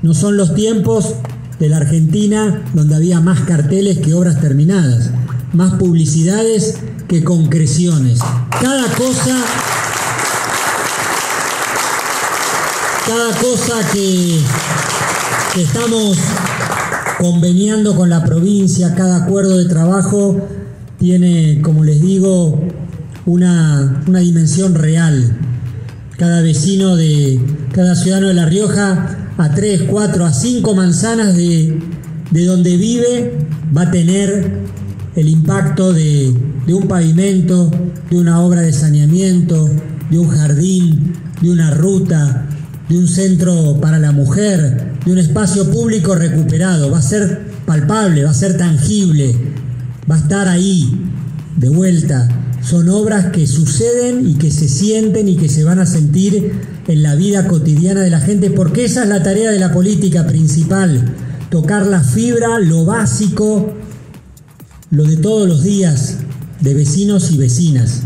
no 0.02 0.14
son 0.14 0.38
los 0.38 0.56
tiempos 0.56 1.16
de 1.60 1.70
la 1.70 1.78
Argentina 1.78 2.64
donde 2.74 2.96
había 2.96 3.20
más 3.20 3.42
carteles 3.42 4.00
que 4.00 4.16
obras 4.16 4.42
terminadas, 4.42 5.12
más 5.54 5.74
publicidades 5.74 6.78
que 7.08 7.24
concreciones. 7.24 8.20
Cada 8.50 8.86
cosa, 8.94 9.36
cada 13.06 13.38
cosa 13.38 13.92
que, 13.92 14.40
estamos 15.62 16.18
conveniando 17.20 17.96
con 17.96 18.10
la 18.10 18.24
provincia, 18.24 18.96
cada 18.96 19.26
acuerdo 19.26 19.58
de 19.58 19.66
trabajo 19.66 20.48
tiene, 20.98 21.62
como 21.62 21.84
les 21.84 22.02
digo, 22.02 22.58
una, 23.26 24.04
una 24.08 24.20
dimensión 24.20 24.76
real. 24.76 25.38
Cada 26.18 26.42
vecino 26.42 26.96
de, 26.96 27.42
cada 27.74 27.96
ciudadano 27.96 28.30
de 28.30 28.34
La 28.36 28.46
Rioja, 28.46 29.18
a 29.38 29.50
tres, 29.54 29.84
cuatro, 29.90 30.26
a 30.26 30.32
cinco 30.32 30.76
manzanas 30.76 31.36
de, 31.36 31.82
de 32.30 32.46
donde 32.46 32.78
vive, 32.78 33.40
va 33.76 33.84
a 33.84 33.92
tener 33.92 34.62
el 35.16 35.28
impacto 35.28 35.94
de, 35.94 36.34
un 36.68 36.88
pavimento, 36.88 37.70
de 38.10 38.18
una 38.18 38.40
obra 38.40 38.62
de 38.62 38.72
saneamiento, 38.72 39.70
de 40.10 40.20
un 40.20 40.30
jardín, 40.30 41.14
de 41.42 41.52
una 41.52 41.72
ruta, 41.72 42.48
de 42.88 42.98
un 42.98 43.08
centro 43.08 43.80
para 43.82 44.00
la 44.00 44.12
mujer, 44.12 44.96
de 45.06 45.12
un 45.12 45.18
espacio 45.18 45.70
público 45.70 46.16
recuperado. 46.16 46.92
Va 46.92 47.00
a 47.00 47.02
ser 47.02 47.42
palpable, 47.66 48.24
va 48.24 48.32
a 48.32 48.36
ser 48.36 48.58
tangible, 48.58 49.36
va 50.10 50.16
a 50.16 50.20
estar 50.20 50.48
ahí, 50.48 51.10
de 51.58 51.70
vuelta. 51.70 52.30
Son 52.62 52.88
obras 52.90 53.28
que 53.28 53.48
suceden 53.48 54.28
y 54.30 54.36
que 54.36 54.52
se 54.52 54.70
sienten 54.70 55.28
y 55.28 55.36
que 55.36 55.50
se 55.50 55.64
van 55.64 55.80
a 55.80 55.86
sentir 55.86 56.54
en 56.88 57.04
la 57.04 57.16
vida 57.16 57.48
cotidiana 57.48 58.02
de 58.02 58.10
la 58.10 58.20
gente, 58.20 58.50
porque 58.50 58.86
esa 58.86 59.04
es 59.04 59.10
la 59.10 59.24
tarea 59.24 59.52
de 59.52 59.60
la 59.60 59.74
política 59.74 60.28
principal, 60.28 61.04
tocar 61.50 61.88
la 61.88 62.04
fibra, 62.04 62.60
lo 62.60 62.86
básico, 62.86 63.74
lo 64.92 65.06
de 65.06 65.18
todos 65.18 65.48
los 65.48 65.64
días 65.64 66.18
de 66.60 66.74
vecinos 66.74 67.32
y 67.32 67.38
vecinas. 67.38 68.04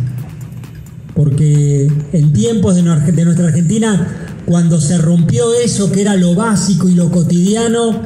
Porque 1.13 1.91
en 2.13 2.33
tiempos 2.33 2.75
de 2.75 2.83
nuestra 2.83 3.47
Argentina, 3.47 4.07
cuando 4.45 4.79
se 4.79 4.97
rompió 4.97 5.53
eso 5.53 5.91
que 5.91 6.01
era 6.01 6.15
lo 6.15 6.35
básico 6.35 6.87
y 6.87 6.93
lo 6.93 7.11
cotidiano, 7.11 8.01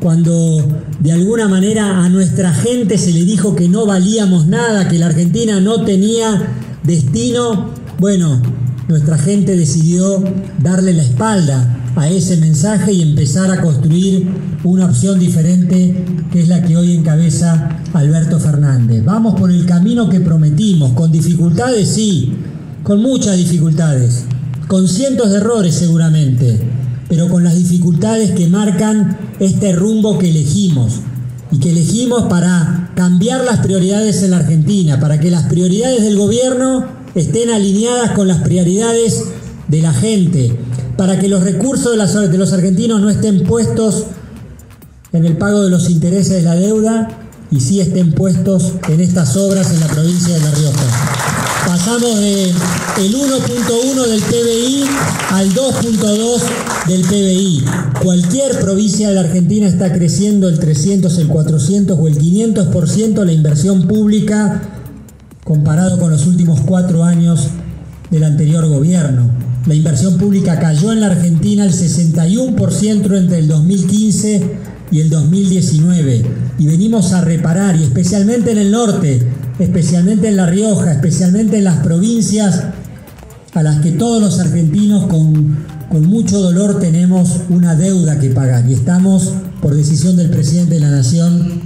cuando 0.00 0.66
de 1.00 1.12
alguna 1.12 1.48
manera 1.48 2.04
a 2.04 2.08
nuestra 2.08 2.52
gente 2.52 2.98
se 2.98 3.12
le 3.12 3.24
dijo 3.24 3.54
que 3.54 3.68
no 3.68 3.86
valíamos 3.86 4.46
nada, 4.46 4.88
que 4.88 4.98
la 4.98 5.06
Argentina 5.06 5.60
no 5.60 5.84
tenía 5.84 6.48
destino, 6.82 7.70
bueno, 7.98 8.42
nuestra 8.88 9.18
gente 9.18 9.56
decidió 9.56 10.22
darle 10.58 10.92
la 10.92 11.02
espalda 11.02 11.85
a 11.96 12.08
ese 12.08 12.36
mensaje 12.36 12.92
y 12.92 13.02
empezar 13.02 13.50
a 13.50 13.62
construir 13.62 14.28
una 14.64 14.84
opción 14.84 15.18
diferente 15.18 16.04
que 16.30 16.42
es 16.42 16.48
la 16.48 16.62
que 16.62 16.76
hoy 16.76 16.94
encabeza 16.94 17.80
Alberto 17.94 18.38
Fernández. 18.38 19.02
Vamos 19.04 19.38
por 19.40 19.50
el 19.50 19.64
camino 19.64 20.08
que 20.08 20.20
prometimos, 20.20 20.92
con 20.92 21.10
dificultades 21.10 21.88
sí, 21.88 22.34
con 22.82 23.00
muchas 23.00 23.38
dificultades, 23.38 24.24
con 24.68 24.86
cientos 24.88 25.30
de 25.30 25.38
errores 25.38 25.74
seguramente, 25.74 26.60
pero 27.08 27.28
con 27.28 27.42
las 27.42 27.56
dificultades 27.56 28.32
que 28.32 28.48
marcan 28.48 29.16
este 29.40 29.72
rumbo 29.72 30.18
que 30.18 30.30
elegimos. 30.30 31.00
Y 31.52 31.58
que 31.58 31.70
elegimos 31.70 32.24
para 32.24 32.90
cambiar 32.96 33.44
las 33.44 33.60
prioridades 33.60 34.22
en 34.22 34.32
la 34.32 34.38
Argentina, 34.38 34.98
para 34.98 35.20
que 35.20 35.30
las 35.30 35.44
prioridades 35.44 36.02
del 36.02 36.16
gobierno 36.16 36.84
estén 37.14 37.50
alineadas 37.50 38.10
con 38.10 38.26
las 38.26 38.42
prioridades 38.42 39.24
de 39.68 39.80
la 39.80 39.92
gente, 39.92 40.58
para 40.96 41.18
que 41.18 41.28
los 41.28 41.42
recursos 41.42 41.92
de, 41.92 42.38
los 42.38 42.52
argentinos 42.52 43.00
no 43.00 43.10
estén 43.10 43.44
puestos 43.44 44.04
en 45.12 45.24
el 45.24 45.36
pago 45.36 45.62
de 45.62 45.70
los 45.70 45.90
intereses 45.90 46.30
de 46.30 46.42
la 46.42 46.54
deuda 46.54 47.08
y 47.50 47.60
sí 47.60 47.80
estén 47.80 48.12
puestos 48.12 48.74
en 48.88 49.00
estas 49.00 49.36
obras 49.36 49.70
en 49.72 49.80
la 49.80 49.86
provincia 49.86 50.34
de 50.34 50.40
La 50.40 50.50
Rioja. 50.50 51.26
Pasamos 51.66 52.18
del 52.18 52.54
1.1 53.14 54.06
del 54.06 54.22
PBI 54.22 54.84
al 55.30 55.52
2.2 55.52 56.40
del 56.86 57.02
PBI. 57.02 57.64
Cualquier 58.02 58.60
provincia 58.60 59.08
de 59.08 59.14
la 59.14 59.22
Argentina 59.22 59.66
está 59.66 59.92
creciendo 59.92 60.48
el 60.48 60.58
300, 60.58 61.18
el 61.18 61.28
400 61.28 61.98
o 61.98 62.08
el 62.08 62.18
500% 62.18 63.24
la 63.24 63.32
inversión 63.32 63.86
pública 63.86 64.62
comparado 65.44 65.98
con 65.98 66.10
los 66.10 66.26
últimos 66.26 66.60
cuatro 66.60 67.04
años 67.04 67.48
del 68.10 68.24
anterior 68.24 68.66
gobierno. 68.68 69.30
La 69.66 69.74
inversión 69.74 70.16
pública 70.16 70.60
cayó 70.60 70.92
en 70.92 71.00
la 71.00 71.08
Argentina 71.08 71.64
el 71.64 71.72
61% 71.72 73.18
entre 73.18 73.38
el 73.38 73.48
2015 73.48 74.42
y 74.92 75.00
el 75.00 75.10
2019. 75.10 76.24
Y 76.60 76.66
venimos 76.66 77.12
a 77.12 77.22
reparar, 77.22 77.74
y 77.74 77.82
especialmente 77.82 78.52
en 78.52 78.58
el 78.58 78.70
norte, 78.70 79.26
especialmente 79.58 80.28
en 80.28 80.36
La 80.36 80.46
Rioja, 80.46 80.92
especialmente 80.92 81.58
en 81.58 81.64
las 81.64 81.78
provincias 81.78 82.62
a 83.54 83.62
las 83.64 83.80
que 83.80 83.90
todos 83.90 84.22
los 84.22 84.38
argentinos 84.38 85.08
con, 85.08 85.56
con 85.90 86.06
mucho 86.06 86.38
dolor 86.40 86.78
tenemos 86.78 87.40
una 87.48 87.74
deuda 87.74 88.20
que 88.20 88.30
pagar. 88.30 88.70
Y 88.70 88.74
estamos, 88.74 89.32
por 89.60 89.74
decisión 89.74 90.16
del 90.16 90.30
presidente 90.30 90.74
de 90.74 90.80
la 90.80 90.90
Nación, 90.90 91.60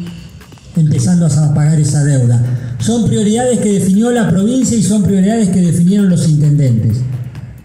empezando 0.75 1.27
a 1.27 1.55
pagar 1.55 1.79
esa 1.79 2.03
deuda. 2.03 2.43
Son 2.79 3.07
prioridades 3.07 3.59
que 3.59 3.75
definió 3.75 4.11
la 4.11 4.31
provincia 4.31 4.75
y 4.75 4.83
son 4.83 5.03
prioridades 5.03 5.51
que 5.51 5.61
definieron 5.61 6.09
los 6.09 6.27
intendentes. 6.27 7.03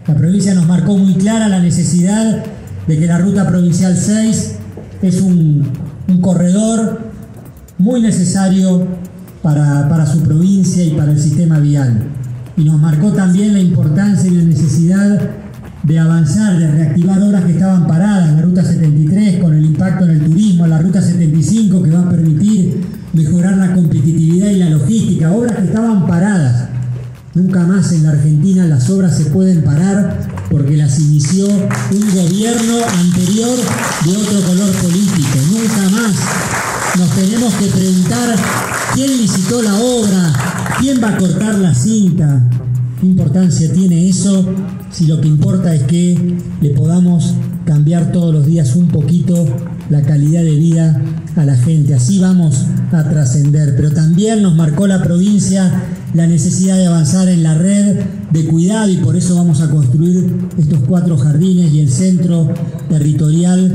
La 0.08 0.14
provincia 0.14 0.54
nos 0.54 0.66
marcó 0.66 0.96
muy 0.96 1.14
clara 1.14 1.48
la 1.48 1.58
necesidad 1.58 2.44
de 2.86 2.98
que 2.98 3.06
la 3.06 3.18
ruta 3.18 3.44
provincial 3.48 3.96
6 3.96 4.54
es 5.02 5.20
un, 5.20 5.68
corredor 6.20 7.10
muy 7.78 8.00
necesario 8.00 8.86
para, 9.42 9.88
para, 9.88 10.06
su 10.06 10.22
provincia 10.22 10.84
y 10.84 10.90
para 10.90 11.10
el 11.10 11.18
sistema 11.18 11.58
vial. 11.58 12.04
Y 12.56 12.64
nos 12.64 12.80
marcó 12.80 13.12
también 13.12 13.52
la 13.52 13.58
importancia 13.58 14.30
y 14.30 14.36
la 14.36 14.44
necesidad 14.44 15.20
de 15.82 15.98
avanzar, 15.98 16.56
de 16.56 16.70
reactivar 16.70 17.20
obras 17.22 17.44
que 17.44 17.52
estaban 17.52 17.88
paradas, 17.88 18.32
la 18.32 18.42
Ruta 18.42 18.62
73 18.62 19.42
con 19.42 19.54
el 19.54 19.64
impacto 19.64 20.04
en 20.04 20.10
el 20.12 20.24
turismo, 20.24 20.68
la 20.68 20.78
Ruta 20.78 21.02
75 21.02 21.82
que 21.82 21.90
va 21.90 22.02
a 22.02 22.10
permitir 22.10 22.80
mejorar 23.12 23.56
la 23.56 23.74
competitividad 23.74 24.50
y 24.50 24.58
la 24.58 24.70
logística, 24.70 25.32
obras 25.32 25.56
que 25.56 25.64
estaban 25.64 26.06
paradas 26.06 26.65
Nunca 27.36 27.66
más 27.66 27.92
en 27.92 28.04
la 28.04 28.12
Argentina 28.12 28.64
las 28.64 28.88
obras 28.88 29.14
se 29.14 29.26
pueden 29.26 29.62
parar 29.62 30.26
porque 30.50 30.74
las 30.74 30.98
inició 30.98 31.46
un 31.46 32.14
gobierno 32.14 32.76
anterior 32.98 33.58
de 34.06 34.16
otro 34.16 34.40
color 34.40 34.72
político. 34.76 35.38
Nunca 35.52 35.90
más 35.90 36.14
nos 36.96 37.10
tenemos 37.10 37.52
que 37.56 37.66
preguntar 37.66 38.36
quién 38.94 39.18
licitó 39.18 39.60
la 39.60 39.74
obra, 39.74 40.32
quién 40.80 40.98
va 41.04 41.10
a 41.10 41.18
cortar 41.18 41.58
la 41.58 41.74
cinta. 41.74 42.42
¿Qué 43.02 43.06
importancia 43.06 43.70
tiene 43.70 44.08
eso 44.08 44.42
si 44.90 45.06
lo 45.06 45.20
que 45.20 45.28
importa 45.28 45.74
es 45.74 45.82
que 45.82 46.38
le 46.62 46.70
podamos 46.70 47.34
cambiar 47.66 48.12
todos 48.12 48.32
los 48.32 48.46
días 48.46 48.74
un 48.76 48.88
poquito 48.88 49.46
la 49.90 50.00
calidad 50.00 50.42
de 50.42 50.56
vida 50.56 51.02
a 51.36 51.44
la 51.44 51.56
gente? 51.56 51.92
Así 51.92 52.18
vamos 52.18 52.64
a 52.92 53.04
trascender. 53.10 53.76
Pero 53.76 53.90
también 53.90 54.40
nos 54.40 54.54
marcó 54.56 54.86
la 54.86 55.02
provincia 55.02 55.82
la 56.16 56.26
necesidad 56.26 56.78
de 56.78 56.86
avanzar 56.86 57.28
en 57.28 57.42
la 57.42 57.52
red 57.52 57.98
de 58.30 58.46
cuidado 58.46 58.88
y 58.88 58.96
por 58.96 59.16
eso 59.16 59.36
vamos 59.36 59.60
a 59.60 59.68
construir 59.68 60.26
estos 60.56 60.78
cuatro 60.88 61.18
jardines 61.18 61.70
y 61.74 61.80
el 61.80 61.90
centro 61.90 62.48
territorial 62.88 63.70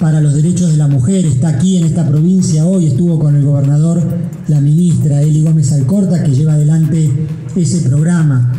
para 0.00 0.20
los 0.20 0.34
derechos 0.34 0.72
de 0.72 0.76
la 0.76 0.88
mujer. 0.88 1.24
Está 1.24 1.50
aquí 1.50 1.76
en 1.76 1.84
esta 1.84 2.04
provincia 2.08 2.66
hoy, 2.66 2.86
estuvo 2.86 3.20
con 3.20 3.36
el 3.36 3.44
gobernador, 3.44 4.02
la 4.48 4.60
ministra 4.60 5.22
Eli 5.22 5.42
Gómez 5.42 5.70
Alcorta, 5.72 6.24
que 6.24 6.32
lleva 6.32 6.54
adelante 6.54 7.12
ese 7.54 7.88
programa. 7.88 8.52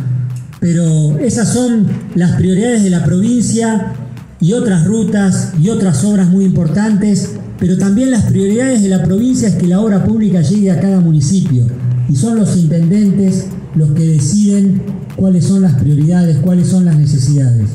Pero 0.58 1.18
esas 1.18 1.52
son 1.52 1.88
las 2.14 2.36
prioridades 2.36 2.82
de 2.84 2.90
la 2.90 3.04
provincia 3.04 3.92
y 4.40 4.54
otras 4.54 4.86
rutas 4.86 5.52
y 5.60 5.68
otras 5.68 6.02
obras 6.04 6.30
muy 6.30 6.46
importantes, 6.46 7.32
pero 7.58 7.76
también 7.76 8.12
las 8.12 8.24
prioridades 8.24 8.82
de 8.82 8.88
la 8.88 9.02
provincia 9.02 9.48
es 9.48 9.56
que 9.56 9.66
la 9.66 9.80
obra 9.80 10.04
pública 10.04 10.40
llegue 10.40 10.70
a 10.70 10.80
cada 10.80 11.00
municipio 11.00 11.66
y 12.10 12.16
son 12.16 12.36
los 12.36 12.56
intendentes 12.56 13.46
los 13.76 13.92
que 13.92 14.04
deciden 14.04 14.82
cuáles 15.14 15.44
son 15.44 15.62
las 15.62 15.74
prioridades, 15.74 16.38
cuáles 16.38 16.66
son 16.66 16.84
las 16.84 16.98
necesidades. 16.98 17.68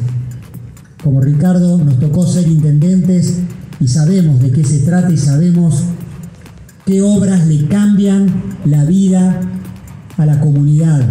Como 1.01 1.21
Ricardo 1.21 1.77
nos 1.77 1.99
tocó 1.99 2.27
ser 2.27 2.47
intendentes 2.47 3.37
y 3.79 3.87
sabemos 3.87 4.41
de 4.41 4.51
qué 4.51 4.63
se 4.65 4.79
trata 4.79 5.11
y 5.11 5.17
sabemos 5.17 5.83
qué 6.85 7.01
obras 7.01 7.47
le 7.47 7.65
cambian 7.67 8.27
la 8.65 8.83
vida 8.83 9.39
a 10.17 10.25
la 10.25 10.41
comunidad, 10.41 11.01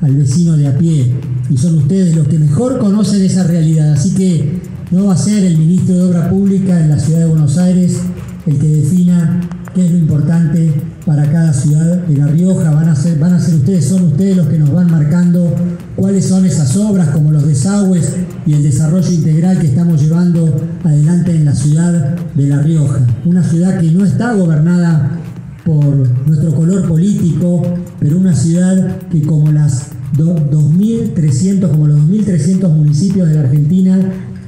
al 0.00 0.16
vecino 0.16 0.56
de 0.56 0.66
a 0.66 0.76
pie. 0.76 1.12
Y 1.50 1.56
son 1.56 1.76
ustedes 1.76 2.16
los 2.16 2.26
que 2.26 2.40
mejor 2.40 2.78
conocen 2.78 3.22
esa 3.22 3.44
realidad. 3.44 3.92
Así 3.92 4.14
que 4.14 4.60
no 4.90 5.06
va 5.06 5.14
a 5.14 5.18
ser 5.18 5.44
el 5.44 5.58
ministro 5.58 5.94
de 5.94 6.02
Obra 6.02 6.28
Pública 6.28 6.80
en 6.80 6.88
la 6.88 6.98
ciudad 6.98 7.20
de 7.20 7.26
Buenos 7.26 7.56
Aires 7.56 8.00
el 8.46 8.58
que 8.58 8.66
defina 8.66 9.40
qué 9.74 9.84
es 9.84 9.90
lo 9.90 9.98
importante 9.98 10.72
para 11.04 11.30
cada 11.30 11.52
ciudad 11.52 11.98
de 11.98 12.16
La 12.16 12.28
Rioja. 12.28 12.70
Van 12.70 12.88
a, 12.88 12.96
ser, 12.96 13.18
van 13.18 13.34
a 13.34 13.40
ser 13.40 13.56
ustedes, 13.56 13.86
son 13.86 14.04
ustedes 14.04 14.36
los 14.36 14.46
que 14.46 14.58
nos 14.58 14.72
van 14.72 14.90
marcando 14.90 15.52
cuáles 15.96 16.26
son 16.26 16.46
esas 16.46 16.76
obras, 16.76 17.08
como 17.08 17.32
los 17.32 17.46
desagües 17.46 18.14
y 18.46 18.54
el 18.54 18.62
desarrollo 18.62 19.10
integral 19.10 19.58
que 19.58 19.66
estamos 19.66 20.00
llevando 20.00 20.54
adelante 20.84 21.34
en 21.34 21.44
la 21.44 21.54
ciudad 21.54 22.16
de 22.34 22.46
La 22.46 22.60
Rioja. 22.60 23.00
Una 23.24 23.42
ciudad 23.42 23.80
que 23.80 23.90
no 23.90 24.04
está 24.04 24.32
gobernada 24.34 25.18
por 25.64 25.84
nuestro 26.26 26.54
color 26.54 26.86
político, 26.86 27.62
pero 27.98 28.18
una 28.18 28.34
ciudad 28.34 28.98
que 29.10 29.22
como 29.22 29.50
las 29.50 29.90
2.300, 30.16 31.70
como 31.70 31.88
los 31.88 31.98
2.300 32.00 32.68
municipios 32.70 33.28
de 33.28 33.34
la 33.34 33.40
Argentina, 33.40 33.98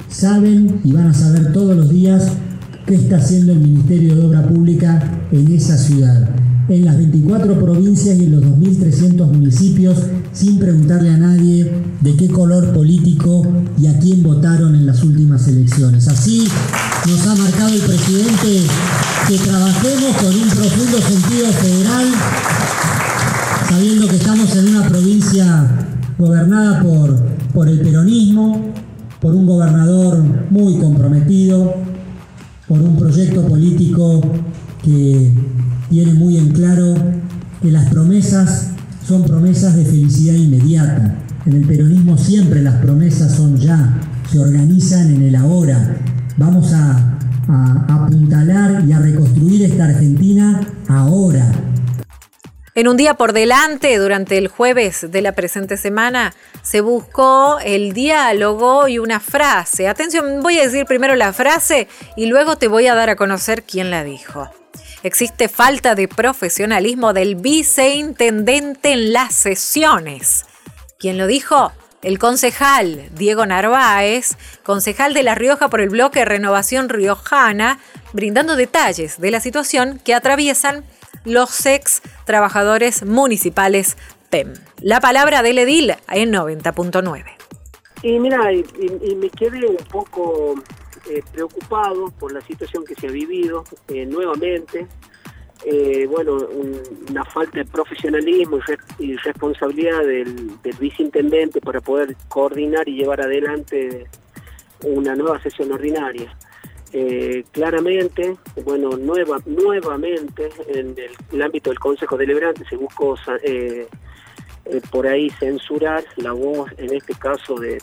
saben 0.09 0.79
y 0.83 0.93
van 0.93 1.07
a 1.07 1.13
saber 1.13 1.51
todos 1.51 1.75
los 1.75 1.89
días 1.89 2.31
qué 2.87 2.95
está 2.95 3.17
haciendo 3.17 3.51
el 3.51 3.59
Ministerio 3.59 4.15
de 4.15 4.25
Obra 4.25 4.47
Pública 4.47 5.19
en 5.33 5.51
esa 5.51 5.77
ciudad, 5.77 6.29
en 6.69 6.85
las 6.85 6.97
24 6.97 7.59
provincias 7.59 8.17
y 8.17 8.23
en 8.23 8.31
los 8.31 8.43
2.300 8.43 9.29
municipios, 9.29 9.97
sin 10.31 10.57
preguntarle 10.57 11.09
a 11.09 11.17
nadie 11.17 11.69
de 11.99 12.15
qué 12.15 12.29
color 12.29 12.71
político 12.71 13.45
y 13.77 13.87
a 13.87 13.99
quién 13.99 14.23
votaron 14.23 14.73
en 14.73 14.85
las 14.85 15.03
últimas 15.03 15.45
elecciones. 15.49 16.07
Así 16.07 16.47
nos 17.05 17.27
ha 17.27 17.35
marcado 17.35 17.73
el 17.73 17.81
presidente 17.81 18.61
que 19.27 19.37
trabajemos 19.37 20.15
con 20.15 20.33
un 20.33 20.49
profundo 20.49 20.97
sentido 21.01 21.47
federal, 21.51 22.05
sabiendo 23.67 24.07
que 24.07 24.15
estamos 24.15 24.55
en 24.55 24.69
una 24.69 24.87
provincia 24.87 25.67
gobernada 26.17 26.81
por, 26.81 27.17
por 27.53 27.67
el 27.67 27.81
peronismo, 27.81 28.71
por 29.19 29.35
un 29.35 29.45
gobernador 29.45 30.23
muy 30.49 30.77
comprometido, 30.77 31.96
por 32.67 32.81
un 32.81 32.97
proyecto 32.97 33.47
político 33.47 34.21
que 34.83 35.33
tiene 35.89 36.13
muy 36.13 36.37
en 36.37 36.51
claro 36.51 36.95
que 37.61 37.71
las 37.71 37.89
promesas 37.89 38.71
son 39.07 39.23
promesas 39.23 39.75
de 39.75 39.85
felicidad 39.85 40.35
inmediata. 40.35 41.15
En 41.45 41.53
el 41.53 41.65
peronismo 41.65 42.17
siempre 42.17 42.61
las 42.61 42.75
promesas 42.75 43.31
son 43.31 43.55
ya, 43.57 44.01
se 44.29 44.39
organizan 44.39 45.15
en 45.15 45.23
el 45.23 45.35
ahora. 45.35 45.95
Vamos 46.37 46.73
a, 46.73 47.13
apuntalar 47.49 48.83
y 48.85 48.91
a 48.91 48.99
reconstruir 48.99 49.63
esta 49.63 49.85
Argentina 49.85 50.59
ahora, 50.89 51.49
en 52.77 52.87
un 52.87 52.95
día 52.95 53.15
por 53.15 53.33
delante, 53.33 53.97
durante 53.97 54.37
el 54.37 54.49
jueves 54.49 55.09
de 55.09 55.23
la 55.23 55.31
presente 55.31 55.77
semana, 55.77 56.35
se 56.61 56.79
buscó 56.79 57.57
el 57.65 57.91
diálogo 57.91 58.87
y 58.87 58.99
una 58.99 59.19
frase. 59.19 59.87
Atención, 59.87 60.43
voy 60.43 60.59
a 60.59 60.63
decir 60.65 60.85
primero 60.85 61.15
la 61.15 61.33
frase 61.33 61.87
y 62.15 62.27
luego 62.27 62.55
te 62.57 62.67
voy 62.67 62.85
a 62.85 62.93
dar 62.93 63.09
a 63.09 63.15
conocer 63.15 63.63
quién 63.63 63.89
la 63.89 64.03
dijo. 64.03 64.51
Existe 65.01 65.49
falta 65.49 65.95
de 65.95 66.07
profesionalismo 66.07 67.13
del 67.13 67.33
viceintendente 67.33 68.91
en 68.91 69.11
las 69.11 69.33
sesiones. 69.33 70.45
¿Quién 70.99 71.17
lo 71.17 71.25
dijo? 71.25 71.71
el 72.03 72.19
concejal 72.19 73.09
Diego 73.15 73.45
Narváez, 73.45 74.37
concejal 74.63 75.13
de 75.13 75.23
La 75.23 75.35
Rioja 75.35 75.67
por 75.69 75.81
el 75.81 75.89
bloque 75.89 76.23
Renovación 76.25 76.89
Riojana, 76.89 77.79
brindando 78.13 78.55
detalles 78.55 79.19
de 79.19 79.31
la 79.31 79.39
situación 79.39 79.99
que 80.05 80.13
atraviesan 80.13 80.85
los 81.25 81.65
ex 81.65 82.01
trabajadores 82.25 83.05
municipales 83.05 83.97
PEM. 84.29 84.53
La 84.81 84.99
palabra 84.99 85.41
del 85.41 85.59
edil 85.59 85.93
en 86.11 86.33
90.9. 86.33 87.37
Y 88.03 88.19
mira, 88.19 88.51
y, 88.53 89.15
me 89.15 89.29
quedé 89.29 89.65
un 89.65 89.77
poco 89.89 90.55
eh, 91.09 91.21
preocupado 91.31 92.11
por 92.19 92.31
la 92.31 92.41
situación 92.41 92.83
que 92.85 92.95
se 92.95 93.07
ha 93.07 93.11
vivido 93.11 93.63
eh, 93.87 94.05
nuevamente. 94.05 94.87
Eh, 95.65 96.05
bueno, 96.07 96.37
una 97.09 97.25
falta 97.25 97.57
de 97.57 97.65
profesionalismo 97.65 98.59
y, 98.99 99.15
responsabilidad 99.17 100.03
del, 100.05 100.51
viceintendente 100.79 101.59
para 101.61 101.81
poder 101.81 102.15
coordinar 102.27 102.87
y 102.87 102.97
llevar 102.97 103.21
adelante 103.21 104.07
una 104.83 105.15
nueva 105.15 105.41
sesión 105.41 105.71
ordinaria. 105.71 106.35
Claramente, 107.51 108.37
bueno, 108.63 108.91
nueva, 108.97 109.39
nuevamente 109.45 110.49
en 110.67 110.95
el, 111.31 111.41
ámbito 111.41 111.69
del 111.69 111.79
Consejo 111.79 112.17
Deliberante 112.17 112.63
se 112.69 112.75
buscó 112.75 113.15
eh, 113.43 113.87
por 114.91 115.07
ahí 115.07 115.29
censurar 115.31 116.03
la 116.17 116.33
voz, 116.33 116.71
en 116.77 116.93
este 116.93 117.13
caso, 117.13 117.55
de, 117.55 117.81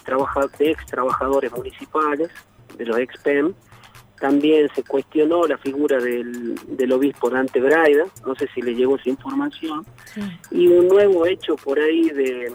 de 0.58 0.70
ex 0.70 0.86
trabajadores 0.86 1.52
municipales, 1.52 2.30
de 2.76 2.86
los 2.86 2.98
ex 2.98 3.18
PEM. 3.22 3.54
También 4.20 4.68
se 4.74 4.82
cuestionó 4.82 5.46
la 5.46 5.58
figura 5.58 5.98
del, 5.98 6.92
obispo 6.92 7.28
Dante 7.28 7.60
Braida, 7.60 8.04
no 8.24 8.34
sé 8.34 8.48
si 8.54 8.62
le 8.62 8.74
llegó 8.74 8.96
esa 8.96 9.10
información, 9.10 9.84
y 10.50 10.68
un 10.68 10.88
nuevo 10.88 11.26
hecho 11.26 11.56
por 11.56 11.78
ahí 11.78 12.08
de, 12.10 12.52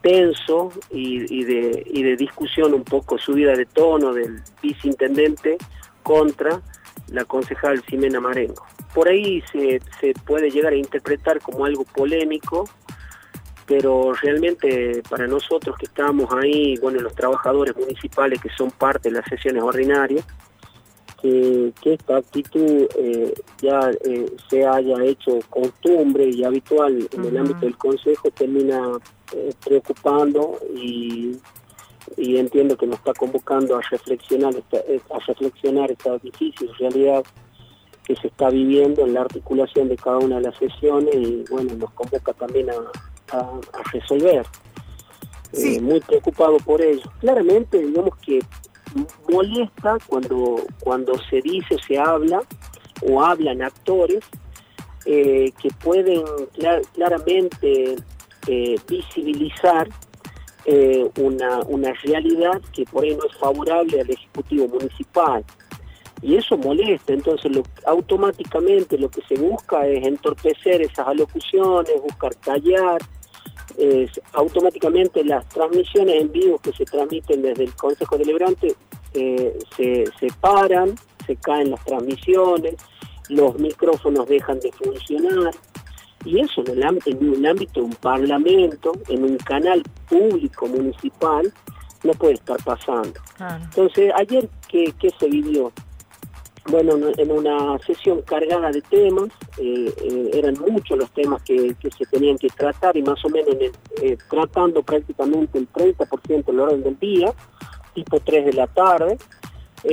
tenso 0.00 0.72
y, 0.90 1.44
de, 1.44 1.82
y 1.86 2.02
de 2.02 2.16
discusión 2.16 2.74
un 2.74 2.84
poco 2.84 3.18
subida 3.18 3.54
de 3.54 3.66
tono 3.66 4.12
del 4.12 4.42
viceintendente 4.62 5.58
contra 6.02 6.60
la 7.08 7.24
concejal 7.24 7.82
Ximena 7.82 8.20
Marengo. 8.20 8.64
Por 8.94 9.08
ahí 9.08 9.42
se, 9.52 9.80
se 10.00 10.14
puede 10.26 10.50
llegar 10.50 10.72
a 10.72 10.76
interpretar 10.76 11.40
como 11.40 11.64
algo 11.64 11.84
polémico, 11.84 12.68
pero 13.66 14.12
realmente 14.12 15.02
para 15.08 15.26
nosotros 15.26 15.76
que 15.78 15.86
estamos 15.86 16.32
ahí, 16.32 16.76
bueno, 16.80 17.00
los 17.00 17.14
trabajadores 17.14 17.76
municipales 17.76 18.40
que 18.40 18.50
son 18.50 18.70
parte 18.70 19.08
de 19.08 19.16
las 19.16 19.24
sesiones 19.28 19.62
ordinarias, 19.62 20.26
que, 21.22 21.72
esta 21.84 22.16
actitud 22.16 22.88
eh, 22.98 23.32
ya 23.60 23.90
eh, 24.04 24.26
se 24.50 24.66
haya 24.66 25.02
hecho 25.04 25.38
costumbre 25.48 26.28
y 26.28 26.44
habitual 26.44 27.08
en 27.12 27.24
el 27.24 27.36
ámbito 27.36 27.60
del 27.60 27.76
Consejo 27.78 28.30
termina 28.32 28.98
eh, 29.34 29.52
preocupando 29.64 30.58
y, 30.74 31.38
entiendo 32.16 32.76
que 32.76 32.86
nos 32.86 32.96
está 32.96 33.14
convocando 33.14 33.76
a 33.76 33.80
reflexionar 33.90 34.54
esta, 34.54 34.78
a 35.14 35.18
reflexionar 35.20 35.90
esta 35.90 36.18
difícil 36.18 36.68
realidad 36.78 37.24
que 38.04 38.16
se 38.16 38.26
está 38.26 38.50
viviendo 38.50 39.06
en 39.06 39.14
la 39.14 39.22
articulación 39.22 39.88
de 39.88 39.96
cada 39.96 40.18
una 40.18 40.36
de 40.36 40.42
las 40.42 40.56
sesiones 40.56 41.14
y 41.14 41.44
bueno, 41.48 41.74
nos 41.76 41.90
convoca 41.92 42.32
también 42.32 42.68
a, 42.70 43.36
a, 43.36 43.60
resolver. 43.92 44.44
Eh, 45.52 45.80
muy 45.80 46.00
preocupado 46.00 46.56
por 46.58 46.80
ello. 46.80 47.02
Claramente, 47.20 47.78
digamos 47.78 48.16
que 48.18 48.40
molesta 49.30 49.98
cuando, 50.06 50.62
cuando 50.80 51.14
se 51.30 51.40
dice, 51.40 51.76
se 51.86 51.98
habla 51.98 52.42
o 53.02 53.22
hablan 53.22 53.62
actores 53.62 54.20
eh, 55.06 55.52
que 55.60 55.68
pueden 55.82 56.22
claramente 56.94 57.96
eh, 58.46 58.76
visibilizar 58.88 59.88
una, 61.18 61.58
una 61.66 61.92
realidad 62.04 62.62
que 62.72 62.84
por 62.84 63.02
ahí 63.02 63.16
no 63.16 63.24
es 63.24 63.36
favorable 63.36 64.00
al 64.00 64.08
Ejecutivo 64.08 64.68
Municipal. 64.68 65.44
Y 66.22 66.36
eso 66.36 66.56
molesta, 66.56 67.12
entonces 67.12 67.50
automáticamente 67.84 68.96
lo 68.96 69.10
que 69.10 69.20
se 69.22 69.34
busca 69.34 69.84
es 69.88 70.06
entorpecer 70.06 70.80
esas 70.80 71.08
alocuciones, 71.08 72.00
buscar 72.00 72.36
callar, 72.36 73.02
automáticamente 74.32 75.24
las 75.24 75.48
transmisiones 75.48 76.20
en 76.20 76.32
vivo 76.32 76.58
que 76.58 76.72
se 76.72 76.84
transmiten 76.84 77.42
desde 77.42 77.64
el 77.64 77.74
Consejo 77.74 78.16
Deliberante 78.18 78.74
eh, 79.14 79.58
se, 79.76 80.04
se 80.18 80.28
paran, 80.40 80.94
se 81.26 81.36
caen 81.36 81.70
las 81.70 81.84
transmisiones, 81.84 82.74
los 83.28 83.58
micrófonos 83.58 84.26
dejan 84.28 84.60
de 84.60 84.72
funcionar, 84.72 85.52
y 86.24 86.40
eso 86.40 86.62
en, 86.66 86.82
el, 86.82 86.98
en 87.06 87.28
un 87.30 87.46
ámbito 87.46 87.80
de 87.80 87.86
un 87.86 87.94
parlamento, 87.94 88.92
en 89.08 89.24
un 89.24 89.36
canal 89.38 89.82
público 90.08 90.66
municipal, 90.66 91.52
no 92.04 92.12
puede 92.12 92.34
estar 92.34 92.62
pasando. 92.64 93.20
Entonces, 93.64 94.12
ayer, 94.16 94.48
¿qué, 94.68 94.92
¿qué 94.98 95.10
se 95.18 95.28
vivió? 95.28 95.72
Bueno, 96.70 96.94
en 97.16 97.30
una 97.30 97.78
sesión 97.80 98.22
cargada 98.22 98.70
de 98.70 98.82
temas, 98.82 99.28
eh, 99.58 99.92
eh, 100.02 100.30
eran 100.34 100.54
muchos 100.60 100.96
los 100.96 101.10
temas 101.10 101.42
que, 101.42 101.74
se 101.80 102.06
tenían 102.06 102.38
que 102.38 102.48
tratar 102.48 102.96
y 102.96 103.02
más 103.02 103.24
o 103.24 103.28
menos 103.28 103.56
eh, 104.00 104.16
tratando 104.30 104.82
prácticamente 104.82 105.58
el 105.58 105.68
30% 105.72 106.44
del 106.44 106.60
orden 106.60 106.82
del 106.84 106.98
día, 107.00 107.32
tipo 107.94 108.20
3 108.20 108.46
de 108.46 108.52
la 108.52 108.66
tarde. 108.68 109.18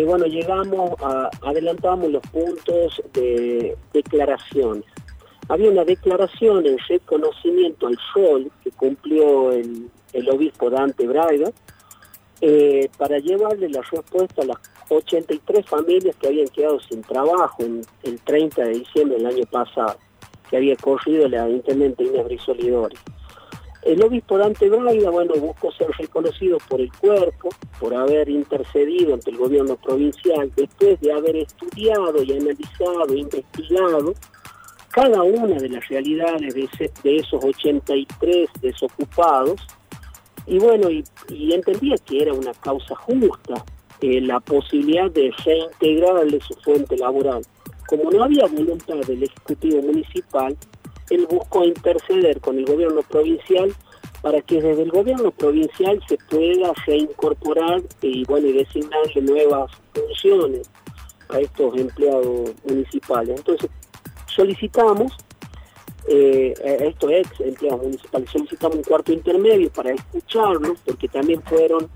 bueno, 0.06 0.26
llegamos, 0.26 0.92
a, 1.02 1.30
adelantamos 1.42 2.12
los 2.12 2.22
puntos 2.28 3.02
de 3.14 3.76
declaraciones. 3.92 4.86
Había 5.48 5.72
una 5.72 5.84
declaración 5.84 6.68
en 6.68 6.78
reconocimiento 6.88 7.88
al 7.88 7.98
sol 8.14 8.52
que 8.64 8.70
cumplió 8.72 9.52
el, 9.52 9.90
obispo 10.32 10.70
Dante 10.70 11.08
Braga, 11.08 11.52
para 12.98 13.18
llevarle 13.18 13.70
la 13.70 13.82
respuesta 13.82 14.44
a 14.44 14.46
las 14.46 14.58
83 14.90 15.66
familias 15.66 16.16
que 16.18 16.28
habían 16.28 16.48
quedado 16.48 16.80
sin 16.80 17.02
trabajo 17.02 17.64
en 17.64 17.82
el 18.04 18.20
30 18.22 18.64
de 18.64 18.70
diciembre 18.72 19.18
del 19.18 19.28
año 19.28 19.46
pasado, 19.52 19.98
que 20.50 20.58
había 20.58 20.76
corrido 20.76 21.28
la 21.28 21.50
intendente 21.50 22.04
Inés 22.04 22.26
Brisolidori. 22.26 22.98
El 23.84 24.04
obispo 24.04 24.38
Dante 24.38 24.70
Braida, 24.70 25.10
bueno, 25.10 25.36
buscó 25.36 25.72
ser 25.72 25.90
reconocido 25.98 26.58
por 26.68 26.82
el 26.82 26.92
cuerpo, 26.92 27.50
por 27.80 27.96
haber 27.96 28.30
intercedido 28.30 29.14
ante 29.14 29.32
el 29.32 29.38
gobierno 29.38 29.78
provincial, 29.78 30.52
después 30.56 31.00
de 31.00 31.14
haber 31.14 31.38
estudiado 31.38 32.22
y 32.22 32.34
analizado, 32.34 33.14
investigado 33.16 34.14
cada 34.90 35.24
una 35.24 35.56
de 35.56 35.70
las 35.70 35.88
realidades 35.88 36.54
de, 37.04 37.16
esos 37.16 37.44
83 37.44 38.50
desocupados, 38.60 39.62
y 40.46 40.58
bueno, 40.58 40.90
y 40.90 41.54
entendía 41.54 41.96
que 42.00 42.24
era 42.24 42.34
una 42.34 42.54
causa 42.56 42.96
justa, 42.96 43.64
eh, 44.02 44.22
la 44.22 44.40
posibilidad 44.40 45.10
de 45.12 45.32
reintegrarle 45.44 46.40
su 46.42 46.54
fuente 46.56 46.98
laboral. 46.98 47.42
Como 47.88 48.12
no 48.12 48.24
había 48.24 48.46
voluntad 48.46 48.96
del 49.08 49.24
Ejecutivo 49.24 49.82
Municipal, 49.82 50.56
él 51.10 51.28
buscó 51.30 51.64
interceder 51.64 52.40
con 52.40 52.58
el 52.58 52.66
gobierno 52.66 53.02
provincial 53.02 53.74
para 54.22 54.42
que 54.42 54.62
desde 54.62 54.84
el 54.84 54.92
gobierno 54.92 55.32
provincial 55.32 56.02
se 56.08 56.18
pueda 56.30 56.74
reincorporar 56.86 57.82
y 58.02 58.24
bueno 58.26 58.48
y 58.48 58.54
designarle 58.54 59.22
nuevas 59.22 59.72
funciones 59.94 60.70
a 61.30 61.40
estos 61.40 61.76
empleados 61.78 62.52
municipales. 62.68 63.38
Entonces 63.38 63.70
solicitamos 64.28 65.14
eh, 66.08 66.54
a 66.64 66.86
estos 66.86 67.12
ex 67.12 67.40
empleados 67.40 67.84
municipales, 67.84 68.30
solicitamos 68.32 68.78
un 68.78 68.84
cuarto 68.84 69.14
intermedio 69.14 69.70
para 69.72 69.92
escucharlos, 69.92 70.80
porque 70.86 71.08
también 71.08 71.42
fueron 71.44 71.90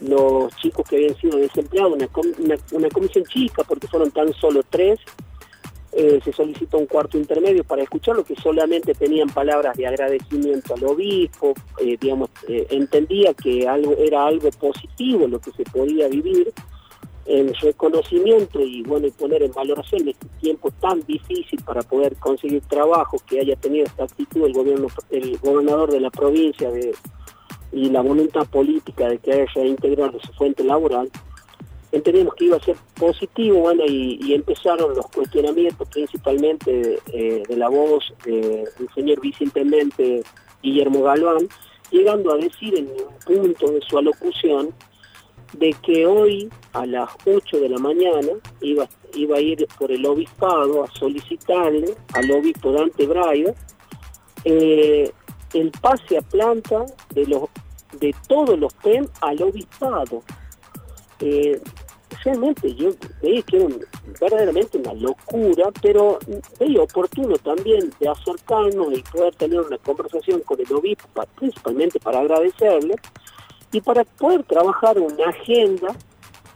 los 0.00 0.54
chicos 0.56 0.88
que 0.88 0.96
habían 0.96 1.16
sido 1.16 1.38
desempleados, 1.38 1.98
una, 2.72 2.88
comisión 2.88 3.24
chica 3.24 3.62
porque 3.64 3.86
fueron 3.86 4.10
tan 4.10 4.32
solo 4.34 4.62
tres, 4.68 5.00
eh, 5.92 6.20
se 6.22 6.32
solicitó 6.32 6.78
un 6.78 6.86
cuarto 6.86 7.16
intermedio 7.16 7.64
para 7.64 7.82
escuchar 7.82 8.16
lo 8.16 8.24
que 8.24 8.36
solamente 8.36 8.92
tenían 8.92 9.28
palabras 9.28 9.76
de 9.76 9.86
agradecimiento 9.86 10.74
al 10.74 10.84
obispo, 10.84 11.54
eh, 11.80 11.96
digamos, 11.98 12.28
eh, 12.48 12.66
entendía 12.70 13.32
que 13.32 13.66
algo 13.66 13.94
era 13.96 14.26
algo 14.26 14.50
positivo 14.50 15.26
lo 15.26 15.40
que 15.40 15.52
se 15.52 15.64
podía 15.64 16.08
vivir, 16.08 16.52
el 17.26 17.54
reconocimiento 17.56 18.60
y 18.60 18.82
bueno 18.82 19.06
y 19.08 19.10
poner 19.10 19.42
en 19.42 19.52
valoración 19.52 20.08
este 20.08 20.26
tiempo 20.40 20.70
tan 20.70 21.00
difícil 21.00 21.60
para 21.64 21.82
poder 21.82 22.14
conseguir 22.16 22.62
trabajo 22.62 23.16
que 23.26 23.40
haya 23.40 23.56
tenido 23.56 23.84
esta 23.86 24.04
actitud 24.04 24.44
el 24.44 24.52
gobierno 24.52 24.86
el 25.10 25.36
gobernador 25.38 25.90
de 25.90 26.00
la 26.00 26.10
provincia 26.10 26.70
de 26.70 26.94
y 27.76 27.90
la 27.90 28.00
voluntad 28.00 28.46
política 28.46 29.06
de 29.06 29.18
que 29.18 29.32
haya 29.32 29.66
integrado 29.66 30.18
su 30.20 30.32
fuente 30.32 30.64
laboral, 30.64 31.10
entendemos 31.92 32.34
que 32.34 32.46
iba 32.46 32.56
a 32.56 32.60
ser 32.60 32.74
positivo, 32.98 33.70
y, 33.86 34.32
empezaron 34.32 34.94
los 34.94 35.06
cuestionamientos 35.08 35.86
principalmente 35.90 36.98
eh, 37.12 37.42
de, 37.46 37.56
la 37.56 37.68
voz 37.68 38.14
del 38.24 38.66
señor 38.94 39.20
viceintendente 39.20 40.22
Guillermo 40.62 41.02
Galván, 41.02 41.48
llegando 41.90 42.32
a 42.32 42.38
decir 42.38 42.78
en 42.78 42.88
un 42.88 43.18
punto 43.26 43.70
de 43.70 43.82
su 43.82 43.98
alocución 43.98 44.74
de 45.52 45.74
que 45.82 46.06
hoy 46.06 46.48
a 46.72 46.86
las 46.86 47.10
8 47.26 47.60
de 47.60 47.68
la 47.68 47.78
mañana 47.78 48.32
iba, 48.62 48.88
iba 49.14 49.36
a 49.36 49.40
ir 49.40 49.66
por 49.78 49.92
el 49.92 50.04
obispado 50.06 50.82
a 50.82 50.90
solicitarle 50.92 51.94
al 52.14 52.30
obispo 52.30 52.72
Dante 52.72 53.06
Braida 53.06 53.54
eh, 54.44 55.12
el 55.52 55.70
pase 55.72 56.18
a 56.18 56.22
planta 56.22 56.84
de 57.14 57.26
los 57.26 57.48
de 57.98 58.14
todos 58.28 58.58
los 58.58 58.72
PEM 58.74 59.06
al 59.20 59.42
obispado. 59.42 60.22
Eh, 61.20 61.60
realmente 62.24 62.74
yo 62.74 62.90
veía 63.22 63.42
que 63.42 63.56
era 63.56 63.68
verdaderamente 64.20 64.78
una 64.78 64.94
locura, 64.94 65.70
pero 65.80 66.18
veía 66.58 66.82
oportuno 66.82 67.36
también 67.38 67.92
de 68.00 68.08
acercarnos 68.08 68.92
y 68.92 69.02
poder 69.02 69.34
tener 69.36 69.60
una 69.60 69.78
conversación 69.78 70.40
con 70.40 70.60
el 70.60 70.72
obispo, 70.72 71.08
principalmente 71.36 72.00
para 72.00 72.20
agradecerle 72.20 72.96
y 73.72 73.80
para 73.80 74.04
poder 74.04 74.42
trabajar 74.44 74.98
una 74.98 75.28
agenda 75.28 75.94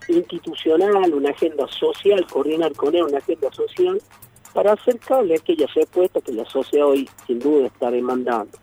institucional, 0.08 1.14
una 1.14 1.30
agenda 1.30 1.66
social, 1.68 2.26
coordinar 2.26 2.72
con 2.72 2.94
él 2.94 3.04
una 3.04 3.18
agenda 3.18 3.52
social 3.52 4.00
para 4.52 4.72
acercarle 4.72 5.36
aquellas 5.36 5.72
respuestas 5.74 6.22
que 6.24 6.32
la 6.32 6.44
sociedad 6.46 6.88
hoy 6.88 7.08
sin 7.26 7.38
duda 7.38 7.66
está 7.66 7.90
demandando. 7.90 8.58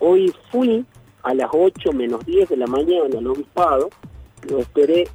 Hoy 0.00 0.34
fui 0.50 0.84
a 1.22 1.34
las 1.34 1.50
8 1.52 1.92
menos 1.92 2.24
10 2.26 2.48
de 2.48 2.56
la 2.56 2.66
mañana 2.66 3.18
al 3.18 3.26
obispado, 3.26 3.90
lo 4.48 4.58
esperé 4.58 5.08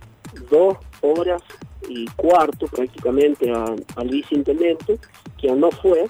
dos 0.50 0.78
horas 1.02 1.42
y 1.90 2.06
cuarto 2.16 2.68
prácticamente 2.68 3.52
al 3.52 4.10
viceintendente, 4.10 5.00
que 5.38 5.52
no 5.52 5.72
fue. 5.72 6.10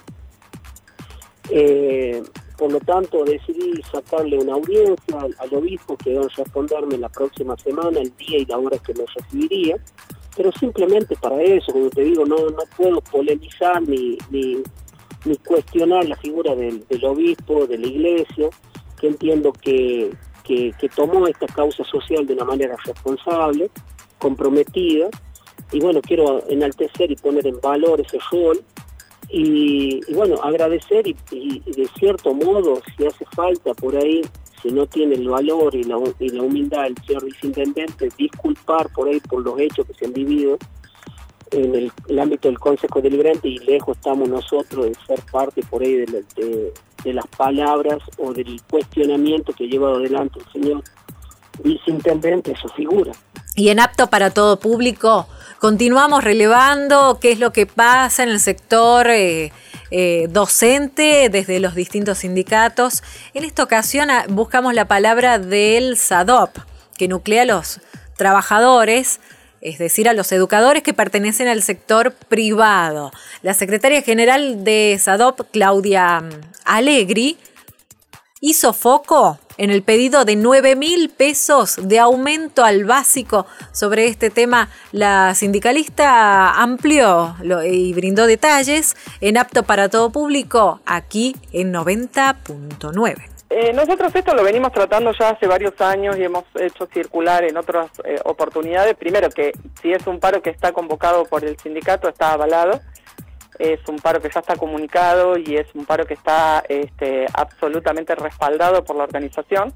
Eh, 1.50 2.22
por 2.56 2.72
lo 2.72 2.80
tanto, 2.80 3.24
decidí 3.24 3.82
sacarle 3.82 4.38
una 4.38 4.54
audiencia 4.54 5.20
al, 5.20 5.54
obispo 5.54 5.96
que 5.96 6.14
va 6.14 6.24
a 6.24 6.28
responderme 6.28 6.96
la 6.96 7.10
próxima 7.10 7.56
semana, 7.58 8.00
el 8.00 8.16
día 8.16 8.38
y 8.38 8.46
la 8.46 8.58
hora 8.58 8.78
que 8.78 8.94
me 8.94 9.04
recibiría. 9.14 9.76
Pero 10.36 10.50
simplemente 10.52 11.16
para 11.16 11.42
eso, 11.42 11.72
como 11.72 11.90
te 11.90 12.02
digo, 12.02 12.24
no, 12.24 12.36
no 12.36 12.62
puedo 12.76 13.00
polemizar 13.02 13.82
ni, 13.82 14.16
ni, 14.30 14.62
cuestionar 15.44 16.06
la 16.06 16.16
figura 16.16 16.54
del, 16.54 16.84
obispo, 17.02 17.66
de 17.66 17.78
la 17.78 17.86
iglesia, 17.86 18.48
que 19.00 19.08
entiendo 19.08 19.52
que, 19.52 20.10
que, 20.44 20.72
tomó 20.94 21.26
esta 21.26 21.46
causa 21.46 21.84
social 21.84 22.26
de 22.26 22.34
una 22.34 22.44
manera 22.44 22.76
responsable 22.84 23.70
comprometida 24.18 25.08
y 25.72 25.80
bueno, 25.80 26.00
quiero 26.00 26.48
enaltecer 26.48 27.10
y 27.10 27.16
poner 27.16 27.46
en 27.46 27.60
valor 27.60 28.00
ese 28.00 28.18
rol 28.30 28.62
y, 29.28 30.00
bueno, 30.14 30.36
agradecer 30.42 31.06
y, 31.06 31.14
de 31.60 31.88
cierto 31.98 32.32
modo, 32.32 32.80
si 32.96 33.06
hace 33.06 33.24
falta 33.34 33.74
por 33.74 33.96
ahí, 33.96 34.22
si 34.62 34.70
no 34.70 34.86
tiene 34.86 35.16
el 35.16 35.28
valor 35.28 35.74
y 35.74 35.82
la, 35.82 35.98
y 36.20 36.28
la 36.28 36.42
humildad 36.42 36.84
del 36.84 36.96
señor 37.04 37.24
viceintendente, 37.24 38.08
disculpar 38.16 38.88
por 38.92 39.08
ahí 39.08 39.18
por 39.20 39.42
los 39.42 39.58
hechos 39.58 39.84
que 39.86 39.94
se 39.94 40.04
han 40.06 40.12
vivido 40.12 40.56
en 41.50 41.90
el, 42.08 42.18
ámbito 42.18 42.48
del 42.48 42.58
Consejo 42.58 43.00
Deliberante 43.00 43.48
y 43.48 43.58
lejos 43.58 43.96
estamos 43.96 44.28
nosotros 44.28 44.86
de 44.86 44.94
ser 45.06 45.20
parte 45.30 45.62
por 45.68 45.82
ahí 45.82 45.94
de, 45.94 46.24
de, 46.36 46.72
de 47.06 47.14
las 47.14 47.26
palabras 47.28 47.98
o 48.18 48.32
del 48.32 48.60
cuestionamiento 48.68 49.52
que 49.52 49.64
ha 49.64 49.68
llevado 49.68 49.96
adelante 49.96 50.40
el 50.40 50.52
señor 50.52 50.82
viceintendente, 51.62 52.54
su 52.60 52.68
figura. 52.68 53.12
Y 53.54 53.68
en 53.68 53.78
apto 53.78 54.08
para 54.08 54.30
todo 54.30 54.58
público, 54.58 55.28
continuamos 55.60 56.24
relevando 56.24 57.18
qué 57.20 57.30
es 57.30 57.38
lo 57.38 57.52
que 57.52 57.64
pasa 57.66 58.24
en 58.24 58.30
el 58.30 58.40
sector 58.40 59.08
eh, 59.08 59.52
eh, 59.92 60.26
docente 60.30 61.28
desde 61.30 61.60
los 61.60 61.76
distintos 61.76 62.18
sindicatos. 62.18 63.04
En 63.34 63.44
esta 63.44 63.62
ocasión 63.62 64.10
ah, 64.10 64.26
buscamos 64.28 64.74
la 64.74 64.88
palabra 64.88 65.38
del 65.38 65.96
SADOP, 65.96 66.58
que 66.98 67.06
nuclea 67.06 67.42
a 67.42 67.46
los 67.46 67.80
trabajadores 68.16 69.20
es 69.66 69.78
decir, 69.78 70.08
a 70.08 70.12
los 70.12 70.30
educadores 70.30 70.84
que 70.84 70.94
pertenecen 70.94 71.48
al 71.48 71.60
sector 71.60 72.12
privado. 72.12 73.10
La 73.42 73.52
secretaria 73.52 74.00
general 74.00 74.62
de 74.62 74.96
SADOP, 75.00 75.50
Claudia 75.50 76.20
mm, 76.20 76.30
Allegri, 76.64 77.36
hizo 78.40 78.72
foco 78.72 79.40
en 79.58 79.70
el 79.70 79.82
pedido 79.82 80.24
de 80.24 80.36
9 80.36 80.76
mil 80.76 81.10
pesos 81.10 81.76
de 81.82 81.98
aumento 81.98 82.64
al 82.64 82.84
básico. 82.84 83.46
Sobre 83.72 84.06
este 84.06 84.30
tema, 84.30 84.68
la 84.92 85.34
sindicalista 85.34 86.52
amplió 86.52 87.34
y 87.68 87.92
brindó 87.92 88.26
detalles 88.28 88.94
en 89.20 89.36
apto 89.36 89.64
para 89.64 89.88
todo 89.88 90.10
público 90.10 90.80
aquí 90.86 91.34
en 91.50 91.72
90.9. 91.74 93.35
Eh, 93.48 93.72
nosotros 93.72 94.14
esto 94.14 94.34
lo 94.34 94.42
venimos 94.42 94.72
tratando 94.72 95.12
ya 95.18 95.30
hace 95.30 95.46
varios 95.46 95.80
años 95.80 96.16
y 96.18 96.24
hemos 96.24 96.44
hecho 96.56 96.86
circular 96.92 97.44
en 97.44 97.56
otras 97.56 97.90
eh, 98.04 98.18
oportunidades. 98.24 98.94
Primero 98.96 99.30
que 99.30 99.52
si 99.80 99.92
es 99.92 100.06
un 100.06 100.18
paro 100.18 100.42
que 100.42 100.50
está 100.50 100.72
convocado 100.72 101.24
por 101.24 101.44
el 101.44 101.56
sindicato, 101.58 102.08
está 102.08 102.32
avalado 102.32 102.80
es 103.58 103.80
un 103.88 103.96
paro 103.98 104.20
que 104.20 104.30
ya 104.32 104.40
está 104.40 104.56
comunicado 104.56 105.38
y 105.38 105.56
es 105.56 105.74
un 105.74 105.86
paro 105.86 106.04
que 106.04 106.14
está 106.14 106.62
este, 106.68 107.26
absolutamente 107.32 108.14
respaldado 108.14 108.84
por 108.84 108.96
la 108.96 109.04
organización. 109.04 109.72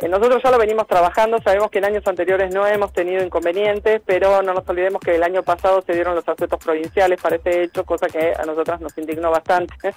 Eh, 0.00 0.08
nosotros 0.08 0.42
ya 0.42 0.50
lo 0.50 0.58
venimos 0.58 0.86
trabajando, 0.86 1.38
sabemos 1.42 1.70
que 1.70 1.78
en 1.78 1.84
años 1.84 2.06
anteriores 2.06 2.54
no 2.54 2.66
hemos 2.66 2.92
tenido 2.92 3.22
inconvenientes, 3.22 4.00
pero 4.06 4.42
no 4.42 4.54
nos 4.54 4.66
olvidemos 4.66 5.00
que 5.00 5.16
el 5.16 5.22
año 5.22 5.42
pasado 5.42 5.82
se 5.82 5.92
dieron 5.92 6.14
los 6.14 6.26
asuetos 6.26 6.58
provinciales 6.58 7.20
para 7.20 7.36
este 7.36 7.64
hecho, 7.64 7.84
cosa 7.84 8.06
que 8.06 8.32
a 8.32 8.44
nosotras 8.46 8.80
nos 8.80 8.96
indignó 8.96 9.30
bastante, 9.30 9.74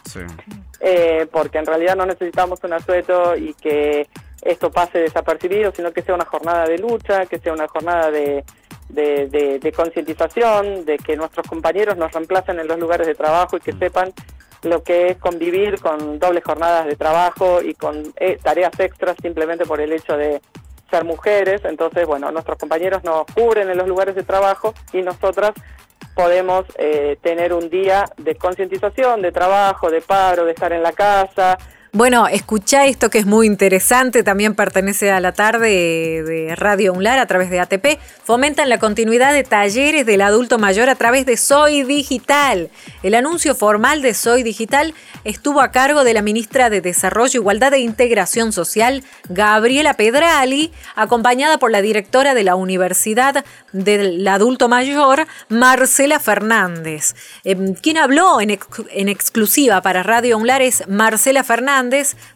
eh, 0.81 1.25
porque 1.31 1.59
en 1.59 1.65
realidad 1.65 1.95
no 1.95 2.05
necesitamos 2.05 2.61
un 2.63 2.73
asueto 2.73 3.37
y 3.37 3.53
que 3.53 4.09
esto 4.41 4.69
pase 4.69 4.99
desapercibido, 4.99 5.71
sino 5.73 5.93
que 5.93 6.01
sea 6.01 6.15
una 6.15 6.25
jornada 6.25 6.65
de 6.65 6.77
lucha, 6.79 7.25
que 7.25 7.39
sea 7.39 7.53
una 7.53 7.69
jornada 7.69 8.11
de, 8.11 8.43
de, 8.89 9.73
concientización, 9.73 10.83
de 10.83 10.97
que 10.97 11.15
nuestros 11.15 11.47
compañeros 11.47 11.95
nos 11.95 12.11
reemplacen 12.11 12.59
en 12.59 12.67
los 12.67 12.77
lugares 12.77 13.07
de 13.07 13.15
trabajo 13.15 13.55
y 13.55 13.61
que 13.61 13.71
mm. 13.71 13.79
sepan 13.79 14.13
lo 14.63 14.83
que 14.83 15.09
es 15.09 15.17
convivir 15.17 15.79
con 15.79 16.19
dobles 16.19 16.43
jornadas 16.43 16.85
de 16.85 16.95
trabajo 16.95 17.61
y 17.61 17.73
con 17.73 18.13
eh, 18.17 18.37
tareas 18.41 18.77
extras 18.79 19.15
simplemente 19.21 19.65
por 19.65 19.81
el 19.81 19.91
hecho 19.93 20.17
de 20.17 20.41
ser 20.89 21.03
mujeres. 21.05 21.61
Entonces, 21.65 22.05
bueno, 22.05 22.31
nuestros 22.31 22.57
compañeros 22.57 23.03
nos 23.03 23.25
cubren 23.33 23.69
en 23.69 23.77
los 23.77 23.87
lugares 23.87 24.15
de 24.15 24.23
trabajo 24.23 24.73
y 24.91 25.01
nosotras 25.01 25.51
podemos 26.15 26.65
eh, 26.77 27.17
tener 27.21 27.53
un 27.53 27.69
día 27.69 28.05
de 28.17 28.35
concientización, 28.35 29.21
de 29.21 29.31
trabajo, 29.31 29.89
de 29.89 30.01
paro, 30.01 30.45
de 30.45 30.51
estar 30.51 30.71
en 30.71 30.83
la 30.83 30.91
casa, 30.91 31.57
bueno, 31.95 32.27
escucha 32.27 32.87
esto 32.87 33.11
que 33.11 33.19
es 33.19 33.27
muy 33.27 33.45
interesante, 33.45 34.23
también 34.23 34.55
pertenece 34.55 35.11
a 35.11 35.19
la 35.19 35.31
tarde 35.31 36.23
de 36.23 36.55
Radio 36.55 36.91
UNLAR 36.91 37.19
a 37.19 37.27
través 37.27 37.51
de 37.51 37.59
ATP. 37.59 37.99
Fomentan 38.23 38.67
la 38.67 38.79
continuidad 38.79 39.31
de 39.31 39.43
talleres 39.43 40.03
del 40.03 40.21
adulto 40.21 40.57
mayor 40.57 40.89
a 40.89 40.95
través 40.95 41.27
de 41.27 41.37
Soy 41.37 41.83
Digital. 41.83 42.71
El 43.03 43.13
anuncio 43.13 43.53
formal 43.53 44.01
de 44.01 44.15
Soy 44.15 44.41
Digital 44.41 44.95
estuvo 45.23 45.61
a 45.61 45.69
cargo 45.69 46.03
de 46.03 46.15
la 46.15 46.23
ministra 46.23 46.71
de 46.71 46.81
Desarrollo, 46.81 47.39
Igualdad 47.39 47.75
e 47.75 47.79
Integración 47.81 48.53
Social, 48.53 49.03
Gabriela 49.29 49.93
Pedrali, 49.93 50.71
acompañada 50.95 51.59
por 51.59 51.69
la 51.69 51.83
directora 51.83 52.33
de 52.33 52.43
la 52.43 52.55
Universidad 52.55 53.45
del 53.71 54.27
Adulto 54.27 54.67
Mayor, 54.67 55.27
Marcela 55.47 56.19
Fernández. 56.19 57.13
Em, 57.43 57.75
quien 57.75 57.99
habló 57.99 58.41
en, 58.41 58.57
en 58.89 59.09
exclusiva 59.09 59.81
para 59.83 60.01
Radio 60.01 60.39
UNLAR 60.39 60.63
es 60.63 60.87
Marcela 60.87 61.43
Fernández 61.43 61.82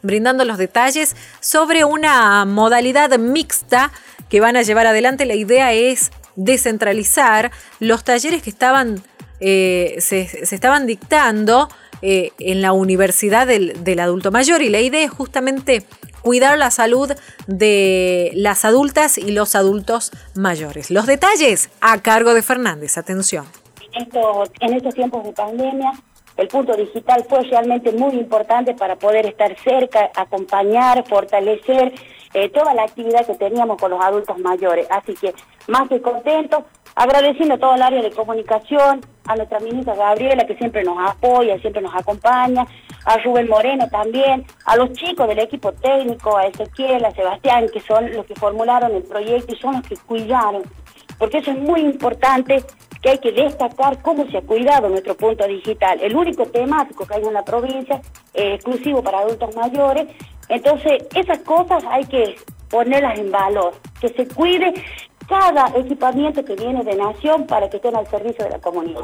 brindando 0.01 0.45
los 0.45 0.57
detalles 0.57 1.15
sobre 1.39 1.83
una 1.83 2.45
modalidad 2.45 3.17
mixta 3.17 3.91
que 4.29 4.39
van 4.39 4.57
a 4.57 4.61
llevar 4.61 4.87
adelante. 4.87 5.25
La 5.25 5.35
idea 5.35 5.73
es 5.73 6.11
descentralizar 6.35 7.51
los 7.79 8.03
talleres 8.03 8.41
que 8.43 8.49
estaban, 8.49 9.01
eh, 9.39 9.95
se, 9.99 10.21
estaban 10.21 10.85
dictando 10.85 11.69
eh, 12.01 12.31
en 12.39 12.61
la 12.61 12.73
universidad 12.73 13.47
del, 13.47 13.83
del 13.83 13.99
adulto 13.99 14.31
mayor 14.31 14.61
y 14.61 14.69
la 14.69 14.81
idea 14.81 15.03
es 15.03 15.11
justamente 15.11 15.83
cuidar 16.21 16.57
la 16.57 16.71
salud 16.71 17.11
de 17.47 18.31
las 18.35 18.65
adultas 18.65 19.17
y 19.17 19.31
los 19.31 19.55
adultos 19.55 20.11
mayores. 20.35 20.91
Los 20.91 21.05
detalles 21.05 21.69
a 21.81 22.01
cargo 22.01 22.33
de 22.33 22.41
Fernández. 22.41 22.97
Atención. 22.97 23.45
en 24.59 24.73
estos 24.73 24.93
tiempos 24.93 25.23
de 25.23 25.31
pandemia 25.31 25.93
el 26.37 26.47
punto 26.47 26.75
digital 26.75 27.25
fue 27.27 27.43
realmente 27.43 27.91
muy 27.91 28.13
importante 28.13 28.73
para 28.75 28.95
poder 28.95 29.25
estar 29.25 29.55
cerca, 29.59 30.11
acompañar, 30.15 31.03
fortalecer 31.07 31.93
eh, 32.33 32.49
toda 32.49 32.73
la 32.73 32.83
actividad 32.83 33.25
que 33.25 33.35
teníamos 33.35 33.77
con 33.77 33.91
los 33.91 34.01
adultos 34.01 34.37
mayores. 34.39 34.87
Así 34.91 35.15
que 35.15 35.33
más 35.67 35.89
que 35.89 36.01
contento, 36.01 36.65
agradeciendo 36.95 37.55
a 37.55 37.57
todo 37.57 37.75
el 37.75 37.81
área 37.81 38.01
de 38.01 38.11
comunicación, 38.11 39.01
a 39.25 39.35
nuestra 39.35 39.59
ministra 39.59 39.95
Gabriela 39.95 40.45
que 40.45 40.55
siempre 40.55 40.83
nos 40.83 40.97
apoya, 40.99 41.59
siempre 41.59 41.81
nos 41.81 41.95
acompaña, 41.95 42.65
a 43.05 43.17
Rubén 43.17 43.47
Moreno 43.47 43.87
también, 43.89 44.45
a 44.65 44.75
los 44.75 44.91
chicos 44.93 45.27
del 45.27 45.39
equipo 45.39 45.71
técnico, 45.73 46.37
a 46.37 46.45
Ezequiel, 46.45 47.05
a 47.05 47.11
Sebastián, 47.11 47.67
que 47.71 47.79
son 47.79 48.11
los 48.13 48.25
que 48.25 48.35
formularon 48.35 48.93
el 48.95 49.03
proyecto 49.03 49.53
y 49.53 49.57
son 49.57 49.75
los 49.75 49.87
que 49.87 49.95
cuidaron, 49.95 50.63
porque 51.17 51.39
eso 51.39 51.51
es 51.51 51.59
muy 51.59 51.81
importante 51.81 52.63
que 53.01 53.09
hay 53.09 53.17
que 53.19 53.31
destacar 53.31 54.01
cómo 54.01 54.25
se 54.29 54.37
ha 54.37 54.41
cuidado 54.41 54.89
nuestro 54.89 55.15
punto 55.15 55.45
digital. 55.47 55.99
El 56.01 56.15
único 56.15 56.45
temático 56.45 57.05
que 57.05 57.15
hay 57.15 57.23
en 57.23 57.33
la 57.33 57.45
provincia 57.45 58.01
exclusivo 58.33 59.03
para 59.03 59.19
adultos 59.19 59.55
mayores. 59.55 60.07
Entonces, 60.49 61.03
esas 61.13 61.39
cosas 61.39 61.83
hay 61.89 62.05
que 62.05 62.35
ponerlas 62.69 63.19
en 63.19 63.31
valor, 63.31 63.73
que 64.01 64.09
se 64.09 64.27
cuide 64.27 64.73
cada 65.27 65.67
equipamiento 65.77 66.43
que 66.43 66.55
viene 66.55 66.83
de 66.83 66.95
Nación 66.95 67.45
para 67.47 67.69
que 67.69 67.77
estén 67.77 67.95
al 67.95 68.07
servicio 68.07 68.45
de 68.45 68.51
la 68.51 68.59
comunidad. 68.59 69.01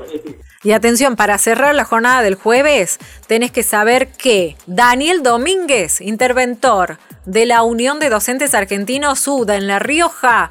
Y 0.63 0.71
atención, 0.71 1.15
para 1.15 1.37
cerrar 1.37 1.75
la 1.75 1.83
jornada 1.83 2.21
del 2.21 2.35
jueves, 2.35 2.97
tenés 3.27 3.51
que 3.51 3.63
saber 3.63 4.07
que 4.07 4.55
Daniel 4.65 5.21
Domínguez, 5.21 5.99
interventor 5.99 6.97
de 7.25 7.45
la 7.45 7.63
Unión 7.63 7.99
de 7.99 8.09
Docentes 8.09 8.53
Argentinos 8.53 9.19
SUDA 9.19 9.57
en 9.57 9.67
La 9.67 9.79
Rioja, 9.79 10.49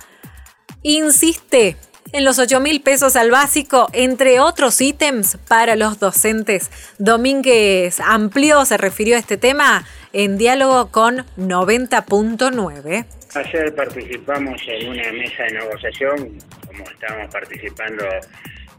insiste 0.82 1.76
en 2.12 2.24
los 2.24 2.38
8 2.38 2.60
mil 2.60 2.82
pesos 2.82 3.16
al 3.16 3.30
básico, 3.30 3.88
entre 3.92 4.40
otros 4.40 4.80
ítems 4.80 5.38
para 5.48 5.76
los 5.76 5.98
docentes. 5.98 6.70
Domínguez 6.98 8.00
amplió, 8.00 8.64
se 8.64 8.76
refirió 8.76 9.16
a 9.16 9.18
este 9.18 9.36
tema 9.36 9.84
en 10.12 10.36
diálogo 10.36 10.90
con 10.90 11.24
90.9. 11.38 13.06
Ayer 13.34 13.74
participamos 13.74 14.60
en 14.66 14.88
una 14.90 15.12
mesa 15.12 15.44
de 15.44 15.52
negociación, 15.52 16.38
como 16.66 16.84
estamos 16.84 17.32
participando 17.32 18.04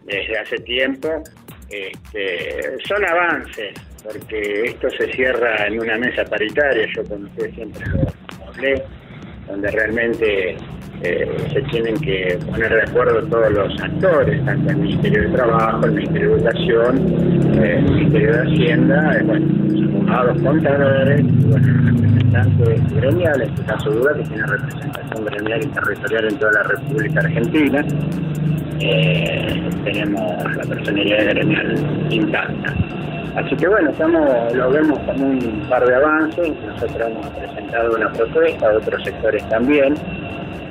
desde 0.04 0.38
hace 0.38 0.58
tiempo. 0.58 1.24
Este, 1.70 2.78
son 2.88 3.04
avances, 3.04 3.74
porque 4.04 4.66
esto 4.66 4.90
se 4.92 5.12
cierra 5.14 5.66
en 5.66 5.80
una 5.80 5.98
mesa 5.98 6.24
paritaria, 6.26 6.88
yo 6.96 7.04
con 7.06 7.32
siempre 7.36 7.84
hablé, 8.46 8.84
donde 9.48 9.72
realmente 9.72 10.56
eh, 11.04 11.28
se 11.52 11.62
tienen 11.64 11.98
que 11.98 12.40
poner 12.50 12.74
de 12.74 12.82
acuerdo 12.84 13.22
todos 13.28 13.52
los 13.52 13.82
actores, 13.82 14.46
tanto 14.46 14.70
el 14.70 14.78
Ministerio 14.78 15.24
de 15.24 15.36
Trabajo, 15.36 15.86
el 15.86 15.92
Ministerio 15.92 16.30
de 16.30 16.36
Educación, 16.36 16.98
eh, 17.62 17.76
el 17.78 17.92
Ministerio 17.92 18.32
de 18.32 18.40
Hacienda, 18.40 19.18
eh, 19.18 19.24
bueno, 19.26 19.46
los 19.68 20.10
abogados 20.10 20.42
contadores, 20.42 21.20
y 21.20 21.46
bueno, 21.46 21.92
representantes 21.92 22.94
gremiales, 22.96 23.48
en 23.50 23.54
este 23.54 23.66
caso 23.66 23.92
Duda, 23.92 24.14
que 24.14 24.24
tiene 24.24 24.46
representación 24.46 25.26
gremial 25.26 25.62
y 25.62 25.68
territorial 25.68 26.26
en 26.26 26.40
toda 26.40 26.52
la 26.54 26.64
República 26.64 27.20
Argentina. 27.20 27.86
tenemos 29.84 30.56
la 30.56 30.64
personalidad 30.64 31.26
gremial 31.26 32.08
intacta. 32.12 32.74
Así 33.36 33.56
que 33.58 33.68
bueno, 33.68 33.90
estamos, 33.90 34.54
lo 34.54 34.72
vemos 34.72 35.00
como 35.00 35.26
un 35.26 35.66
par 35.68 35.86
de 35.86 35.96
avances, 35.96 36.54
nosotros 36.66 37.10
hemos 37.10 37.28
presentado 37.32 37.96
una 37.96 38.10
propuesta, 38.14 38.72
otros 38.72 39.04
sectores 39.04 39.50
también, 39.50 39.96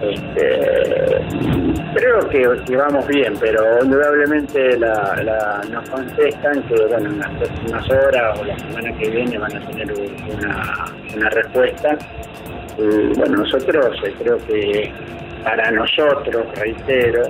este, 0.02 1.20
creo 1.94 2.28
que, 2.28 2.76
vamos 2.76 3.06
bien, 3.06 3.34
pero 3.38 3.84
indudablemente 3.84 4.78
nos 4.78 5.88
contestan 5.90 6.62
que 6.64 6.74
bueno, 6.86 7.10
en 7.10 7.18
las 7.18 7.30
próximas 7.30 7.90
horas 7.90 8.38
o 8.40 8.44
la 8.44 8.58
semana 8.58 8.92
que 8.98 9.10
viene 9.10 9.38
van 9.38 9.56
a 9.56 9.60
tener 9.68 9.92
una, 9.92 11.28
respuesta. 11.30 11.96
Y 12.78 13.18
bueno, 13.18 13.38
nosotros 13.38 13.96
eh, 14.04 14.14
creo 14.18 14.38
que 14.46 14.92
para 15.44 15.70
nosotros, 15.70 16.46
reitero, 16.56 17.24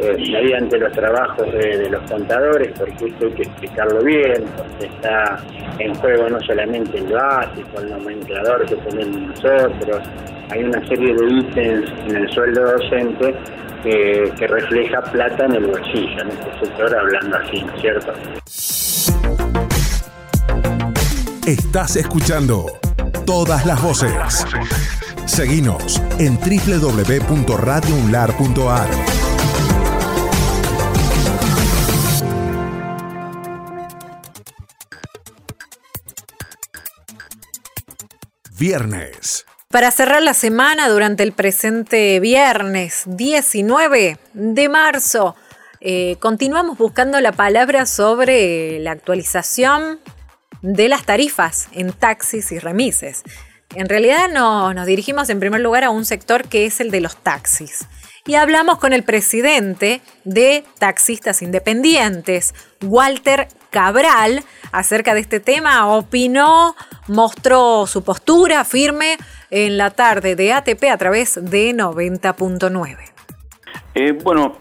eh, 0.00 0.16
mediante 0.18 0.78
los 0.78 0.92
trabajos 0.92 1.52
de, 1.52 1.88
los 1.90 2.10
contadores, 2.10 2.72
porque 2.78 3.06
esto 3.06 3.26
hay 3.26 3.32
que 3.32 3.42
explicarlo 3.42 4.02
bien, 4.02 4.44
porque 4.56 4.86
está 4.86 5.38
en 5.78 5.94
juego 5.94 6.28
no 6.28 6.40
solamente 6.40 6.98
el 6.98 7.12
básico, 7.12 7.80
el 7.80 7.90
nomenclador 7.90 8.66
que 8.66 8.76
tenemos 8.76 9.20
nosotros, 9.20 10.00
hay 10.50 10.64
una 10.64 10.86
serie 10.86 11.14
de 11.14 11.34
ítems 11.34 11.90
en 12.06 12.16
el 12.16 12.30
sueldo 12.30 12.72
docente 12.72 13.34
que 13.82 14.46
refleja 14.46 15.02
plata 15.02 15.44
en 15.46 15.56
el 15.56 15.66
bolsillo, 15.66 16.22
en 16.22 16.28
este 16.28 16.66
sector 16.66 16.96
hablando 16.96 17.36
así, 17.36 17.62
¿no 17.62 17.74
es 17.74 17.80
cierto? 17.80 18.12
Estás 21.46 21.96
escuchando 21.96 22.66
todas 23.26 23.66
las 23.66 23.82
voces. 23.82 24.46
Seguinos 25.26 26.00
en 26.20 26.38
www.radiounlar.ar. 26.38 29.31
Viernes 38.62 39.44
para 39.72 39.90
cerrar 39.90 40.22
la 40.22 40.34
semana, 40.34 40.88
durante 40.88 41.24
el 41.24 41.32
presente 41.32 42.20
viernes 42.20 43.02
19 43.06 44.18
de 44.34 44.68
marzo, 44.68 45.34
eh, 45.80 46.14
continuamos 46.20 46.78
buscando 46.78 47.20
la 47.20 47.32
palabra 47.32 47.86
sobre 47.86 48.78
la 48.78 48.92
actualización 48.92 49.98
de 50.60 50.88
las 50.88 51.04
tarifas 51.04 51.70
en 51.72 51.92
taxis 51.92 52.52
y 52.52 52.60
remises. 52.60 53.24
En 53.74 53.88
realidad 53.88 54.28
nos 54.30 54.86
dirigimos 54.86 55.28
en 55.28 55.40
primer 55.40 55.60
lugar 55.60 55.82
a 55.82 55.90
un 55.90 56.04
sector 56.04 56.46
que 56.46 56.64
es 56.64 56.78
el 56.80 56.92
de 56.92 57.00
los 57.00 57.16
taxis. 57.16 57.88
Y 58.26 58.36
hablamos 58.36 58.78
con 58.78 58.92
el 58.92 59.02
presidente 59.02 60.02
de 60.22 60.62
Taxistas 60.78 61.42
Independientes, 61.42 62.54
Walter 62.80 63.48
Cabral, 63.72 64.44
acerca 64.70 65.14
de 65.14 65.20
este 65.20 65.40
tema. 65.40 65.88
Opinó, 65.88 66.76
mostró 67.08 67.86
su 67.88 68.04
postura 68.04 68.64
firme 68.64 69.16
en 69.50 69.78
la 69.78 69.90
tarde 69.90 70.36
de 70.36 70.52
ATP 70.52 70.84
a 70.92 70.98
través 70.98 71.40
de 71.42 71.74
90.9. 71.74 72.98
Eh, 73.94 74.12
bueno, 74.12 74.58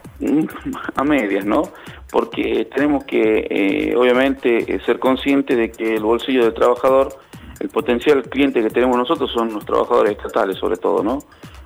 a 0.96 1.04
medias, 1.04 1.46
¿no? 1.46 1.64
Porque 2.10 2.68
tenemos 2.74 3.04
que, 3.04 3.48
eh, 3.50 3.96
obviamente, 3.96 4.74
eh, 4.74 4.80
ser 4.86 5.00
conscientes 5.00 5.58
de 5.58 5.72
que 5.72 5.96
el 5.96 6.04
bolsillo 6.04 6.44
del 6.46 6.54
trabajador, 6.54 7.18
el 7.60 7.70
potencial 7.70 8.24
cliente 8.24 8.62
que 8.62 8.70
tenemos 8.70 8.98
nosotros 8.98 9.30
son 9.32 9.54
los 9.54 9.66
trabajadores 9.66 10.18
estatales, 10.18 10.58
sobre 10.58 10.78
todo, 10.78 11.04
¿no? 11.04 11.20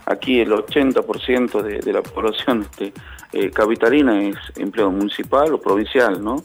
Aquí 0.07 0.39
el 0.39 0.51
80% 0.51 1.61
de, 1.61 1.93
la 1.93 2.01
población 2.03 2.67
este, 2.69 2.93
capitalina 3.51 4.22
es 4.23 4.35
empleo 4.55 4.91
municipal 4.91 5.51
o 5.53 5.59
provincial, 5.59 6.23
¿no? 6.23 6.43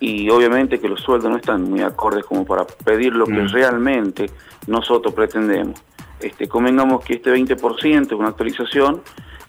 Y 0.00 0.28
obviamente 0.28 0.78
que 0.78 0.88
los 0.88 1.00
sueldos 1.00 1.30
no 1.30 1.36
están 1.36 1.62
muy 1.62 1.80
acordes 1.80 2.24
como 2.24 2.44
para 2.44 2.66
pedir 2.66 3.14
lo 3.14 3.26
que 3.26 3.42
mm. 3.42 3.48
realmente 3.48 4.30
nosotros 4.66 5.14
pretendemos 5.14 5.82
este, 6.20 6.48
convengamos 6.48 7.04
que 7.04 7.14
este 7.14 7.32
20% 7.32 8.16
una 8.16 8.28
actualización 8.28 9.02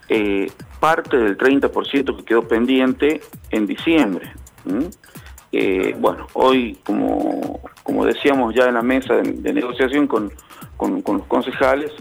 eh, 0.10 0.52
parte 0.80 1.18
del 1.18 1.38
30% 1.38 2.18
que 2.18 2.26
quedó 2.26 2.48
pendiente 2.48 3.22
en 3.52 3.68
diciembre. 3.68 4.32
Eh, 5.52 5.96
bueno, 5.98 6.28
hoy, 6.34 6.78
como, 6.86 7.62
como 7.84 8.06
decíamos 8.06 8.54
ya 8.54 8.66
en 8.66 8.74
la 8.74 8.82
mesa 8.82 9.16
de, 9.16 9.54
negociación 9.54 10.08
con, 10.08 10.32
los 10.80 11.26
concejales, 11.28 11.92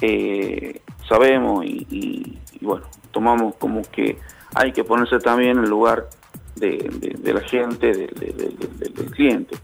eh, 0.00 0.80
sabemos 1.08 1.64
y, 1.64 2.38
bueno, 2.60 2.86
tomamos 3.10 3.54
como 3.56 3.82
que 3.90 4.18
hay 4.54 4.72
que 4.72 4.84
ponerse 4.84 5.18
también 5.18 5.58
en 5.58 5.64
el 5.64 5.70
lugar 5.70 6.08
de, 6.56 7.32
la 7.32 7.40
gente, 7.40 7.92
del 7.92 9.10
cliente. 9.10 9.56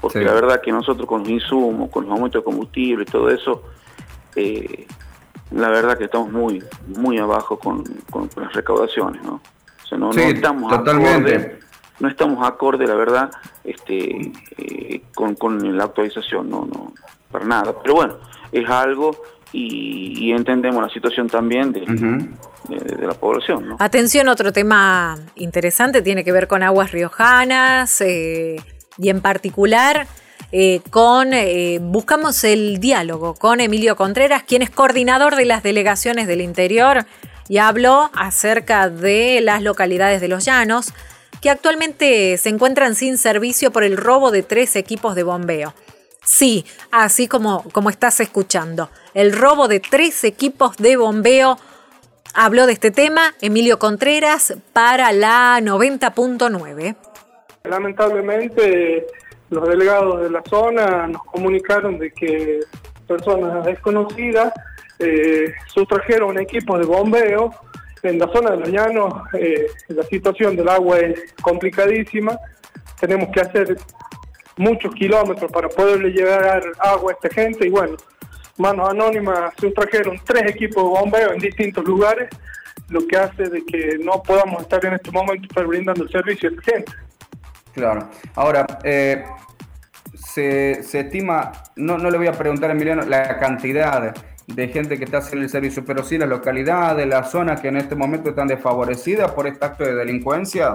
Porque 0.00 0.20
la 0.20 0.32
verdad 0.32 0.60
que 0.62 0.72
nosotros 0.72 1.06
con 1.06 1.20
los 1.20 1.28
insumos, 1.28 1.90
con 1.90 2.04
los 2.04 2.12
aumentos 2.12 2.40
de 2.40 2.44
combustible 2.44 3.04
y 3.06 3.10
todo 3.10 3.28
eso, 3.30 3.62
eh, 4.36 4.86
la 5.50 5.68
verdad 5.68 5.98
que 5.98 6.04
estamos 6.04 6.30
muy 6.30 6.62
muy 6.86 7.18
abajo 7.18 7.58
con, 7.58 7.84
las 8.36 8.52
recaudaciones, 8.52 9.22
¿no? 9.22 9.40
no, 9.98 10.10
estamos 10.12 10.72
Acorde, 10.72 11.58
no 11.98 12.08
estamos 12.08 12.46
acorde, 12.46 12.86
la 12.86 12.94
verdad, 12.94 13.30
este, 13.64 14.32
eh, 14.56 15.02
con, 15.14 15.76
la 15.76 15.84
actualización, 15.84 16.48
no, 16.48 16.66
no, 16.66 16.94
para 17.30 17.44
nada. 17.44 17.74
Pero 17.82 17.94
bueno, 17.94 18.16
es 18.52 18.68
algo 18.70 19.10
y, 19.52 20.32
entendemos 20.32 20.82
la 20.82 20.88
situación 20.88 21.28
también 21.28 21.72
de, 21.72 21.84
la 23.06 23.14
población. 23.14 23.76
Atención, 23.78 24.28
otro 24.28 24.52
tema 24.52 25.18
interesante 25.34 26.02
tiene 26.02 26.22
que 26.24 26.32
ver 26.32 26.46
con 26.46 26.62
aguas 26.62 26.92
riojanas 26.92 28.00
eh, 28.00 28.56
y 28.96 29.08
en 29.08 29.20
particular 29.20 30.06
eh, 30.52 30.80
con, 30.90 31.32
eh, 31.32 31.78
buscamos 31.80 32.44
el 32.44 32.78
diálogo 32.78 33.34
con 33.34 33.60
Emilio 33.60 33.96
Contreras, 33.96 34.42
quien 34.44 34.62
es 34.62 34.70
coordinador 34.70 35.36
de 35.36 35.44
las 35.44 35.62
delegaciones 35.62 36.26
del 36.26 36.40
interior 36.40 37.06
y 37.48 37.58
habló 37.58 38.10
acerca 38.14 38.88
de 38.88 39.40
las 39.40 39.62
localidades 39.62 40.20
de 40.20 40.28
los 40.28 40.44
llanos 40.44 40.92
que 41.40 41.50
actualmente 41.50 42.36
se 42.36 42.48
encuentran 42.48 42.94
sin 42.94 43.18
servicio 43.18 43.72
por 43.72 43.82
el 43.82 43.96
robo 43.96 44.30
de 44.30 44.42
tres 44.42 44.76
equipos 44.76 45.14
de 45.14 45.22
bombeo. 45.22 45.74
Sí, 46.22 46.64
así 46.90 47.28
como, 47.28 47.64
como 47.72 47.88
estás 47.88 48.20
escuchando, 48.20 48.90
el 49.14 49.32
robo 49.32 49.68
de 49.68 49.80
tres 49.80 50.24
equipos 50.24 50.76
de 50.76 50.96
bombeo. 50.96 51.58
Habló 52.34 52.66
de 52.66 52.72
este 52.72 52.90
tema 52.90 53.34
Emilio 53.40 53.78
Contreras 53.78 54.54
para 54.72 55.12
la 55.12 55.58
90.9. 55.60 56.96
Lamentablemente 57.64 59.06
los 59.50 59.68
delegados 59.68 60.22
de 60.22 60.30
la 60.30 60.42
zona 60.48 61.08
nos 61.08 61.24
comunicaron 61.24 61.98
de 61.98 62.12
que 62.12 62.60
personas 63.08 63.64
desconocidas 63.64 64.52
eh, 65.00 65.52
sustrajeron 65.66 66.38
equipos 66.38 66.78
de 66.78 66.86
bombeo 66.86 67.52
en 68.02 68.18
la 68.18 68.28
zona 68.32 68.52
de 68.52 68.56
los 68.58 68.68
llanos. 68.68 69.12
Eh, 69.32 69.66
la 69.88 70.04
situación 70.04 70.54
del 70.54 70.68
agua 70.68 71.00
es 71.00 71.34
complicadísima. 71.42 72.38
Tenemos 73.00 73.30
que 73.30 73.40
hacer 73.40 73.76
muchos 74.56 74.94
kilómetros 74.94 75.50
para 75.50 75.68
poderle 75.68 76.10
llevar 76.10 76.62
agua 76.78 77.12
a 77.12 77.14
esta 77.14 77.34
gente 77.34 77.66
y 77.66 77.70
bueno, 77.70 77.96
manos 78.60 78.90
anónimas 78.90 79.52
sustrajeron 79.58 80.20
tres 80.24 80.50
equipos 80.50 80.84
de 80.84 81.00
bombeo 81.00 81.32
en 81.32 81.38
distintos 81.38 81.84
lugares 81.84 82.28
lo 82.88 83.06
que 83.06 83.16
hace 83.16 83.44
de 83.44 83.64
que 83.64 83.98
no 84.02 84.22
podamos 84.22 84.62
estar 84.62 84.84
en 84.84 84.94
este 84.94 85.10
momento 85.10 85.66
brindando 85.66 86.04
el 86.04 86.10
servicio 86.10 86.48
a 86.48 86.52
esta 86.52 86.72
gente. 86.72 86.92
Claro. 87.72 88.08
Ahora, 88.34 88.66
eh, 88.82 89.24
se, 90.14 90.82
se, 90.82 91.00
estima, 91.00 91.52
no, 91.76 91.98
no 91.98 92.10
le 92.10 92.18
voy 92.18 92.26
a 92.26 92.32
preguntar 92.32 92.70
a 92.70 92.72
Emiliano 92.72 93.02
la 93.02 93.38
cantidad 93.38 94.14
de 94.46 94.68
gente 94.68 94.98
que 94.98 95.04
está 95.04 95.18
haciendo 95.18 95.44
el 95.44 95.50
servicio, 95.50 95.84
pero 95.84 96.02
sí 96.02 96.18
las 96.18 96.28
localidades, 96.28 97.06
las 97.06 97.30
zonas 97.30 97.60
que 97.60 97.68
en 97.68 97.76
este 97.76 97.94
momento 97.94 98.30
están 98.30 98.48
desfavorecidas 98.48 99.30
por 99.32 99.46
este 99.46 99.64
acto 99.64 99.84
de 99.84 99.94
delincuencia. 99.94 100.74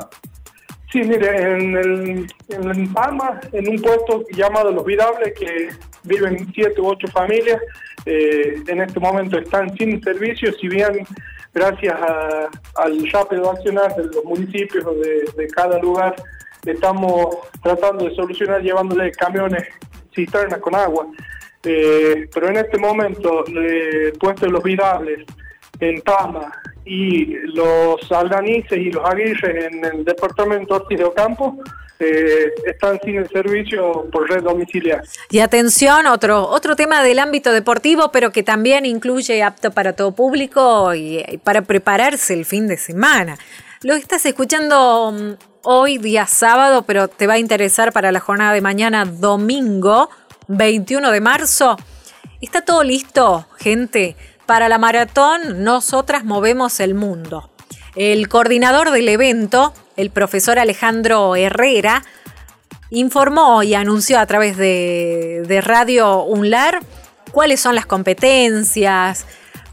Sí, 0.95 1.03
mire, 1.03 1.27
en, 1.27 1.75
el, 1.75 2.27
en 2.47 2.93
Palma, 2.93 3.41
en 3.51 3.67
un 3.67 3.81
puesto 3.81 4.23
llamado 4.31 4.71
Los 4.71 4.85
Virables, 4.85 5.33
que 5.37 5.67
viven 6.03 6.47
siete 6.53 6.79
u 6.79 6.87
ocho 6.87 7.05
familias, 7.09 7.59
eh, 8.05 8.63
en 8.65 8.79
este 8.79 9.01
momento 9.01 9.37
están 9.37 9.75
sin 9.75 10.01
servicio, 10.01 10.53
si 10.53 10.69
bien 10.69 11.05
gracias 11.53 11.99
al 12.75 13.11
rápido 13.11 13.51
accionar 13.51 13.93
de 13.97 14.05
los 14.05 14.23
municipios 14.23 14.85
de, 15.01 15.25
de 15.35 15.47
cada 15.49 15.79
lugar, 15.79 16.15
estamos 16.65 17.39
tratando 17.61 18.05
de 18.05 18.15
solucionar 18.15 18.61
llevándole 18.61 19.11
camiones 19.11 19.67
cisternas 20.13 20.59
con 20.59 20.75
agua. 20.75 21.07
Eh, 21.63 22.29
pero 22.33 22.47
en 22.47 22.55
este 22.55 22.77
momento, 22.77 23.43
el 23.47 24.13
puesto 24.13 24.45
de 24.45 24.51
los 24.53 24.63
Virables 24.63 25.25
en 25.79 26.01
Palma 26.01 26.51
y 26.85 27.25
los 27.53 28.11
Alganices 28.11 28.77
y 28.77 28.91
los 28.91 29.03
Aguirres 29.05 29.71
en 29.71 29.85
el 29.85 30.05
departamento 30.05 30.75
Ortiz 30.75 30.97
de 30.97 31.05
Ocampo 31.05 31.57
eh, 31.97 32.51
están 32.65 32.99
sin 33.03 33.15
el 33.15 33.29
servicio 33.29 34.07
por 34.11 34.29
red 34.29 34.43
domiciliar. 34.43 35.01
Y 35.29 35.39
atención, 35.39 36.07
otro, 36.07 36.45
otro 36.47 36.75
tema 36.75 37.01
del 37.01 37.19
ámbito 37.19 37.53
deportivo, 37.53 38.11
pero 38.11 38.31
que 38.31 38.43
también 38.43 38.85
incluye 38.85 39.41
apto 39.41 39.71
para 39.71 39.93
todo 39.93 40.11
público 40.11 40.93
y, 40.93 41.23
y 41.25 41.37
para 41.37 41.61
prepararse 41.61 42.33
el 42.33 42.45
fin 42.45 42.67
de 42.67 42.77
semana. 42.77 43.37
Lo 43.81 43.93
estás 43.93 44.25
escuchando 44.25 45.13
mm, 45.13 45.31
hoy, 45.61 45.97
día 45.97 46.27
sábado, 46.27 46.83
pero 46.83 47.07
te 47.07 47.27
va 47.27 47.35
a 47.35 47.39
interesar 47.39 47.93
para 47.93 48.11
la 48.11 48.19
jornada 48.19 48.53
de 48.53 48.61
mañana, 48.61 49.05
domingo 49.05 50.09
21 50.47 51.11
de 51.11 51.21
marzo. 51.21 51.77
¿Está 52.41 52.61
todo 52.61 52.83
listo, 52.83 53.47
gente? 53.57 54.15
Para 54.45 54.69
la 54.69 54.77
maratón, 54.77 55.63
nosotras 55.63 56.23
movemos 56.23 56.79
el 56.79 56.93
mundo. 56.93 57.49
El 57.95 58.27
coordinador 58.29 58.91
del 58.91 59.09
evento, 59.09 59.73
el 59.97 60.11
profesor 60.11 60.59
Alejandro 60.59 61.35
Herrera, 61.35 62.03
informó 62.91 63.63
y 63.63 63.73
anunció 63.73 64.19
a 64.19 64.25
través 64.27 64.57
de, 64.57 65.61
Radio 65.63 66.23
UNLAR 66.23 66.81
cuáles 67.31 67.59
son 67.59 67.73
las 67.73 67.87
competencias, 67.87 69.25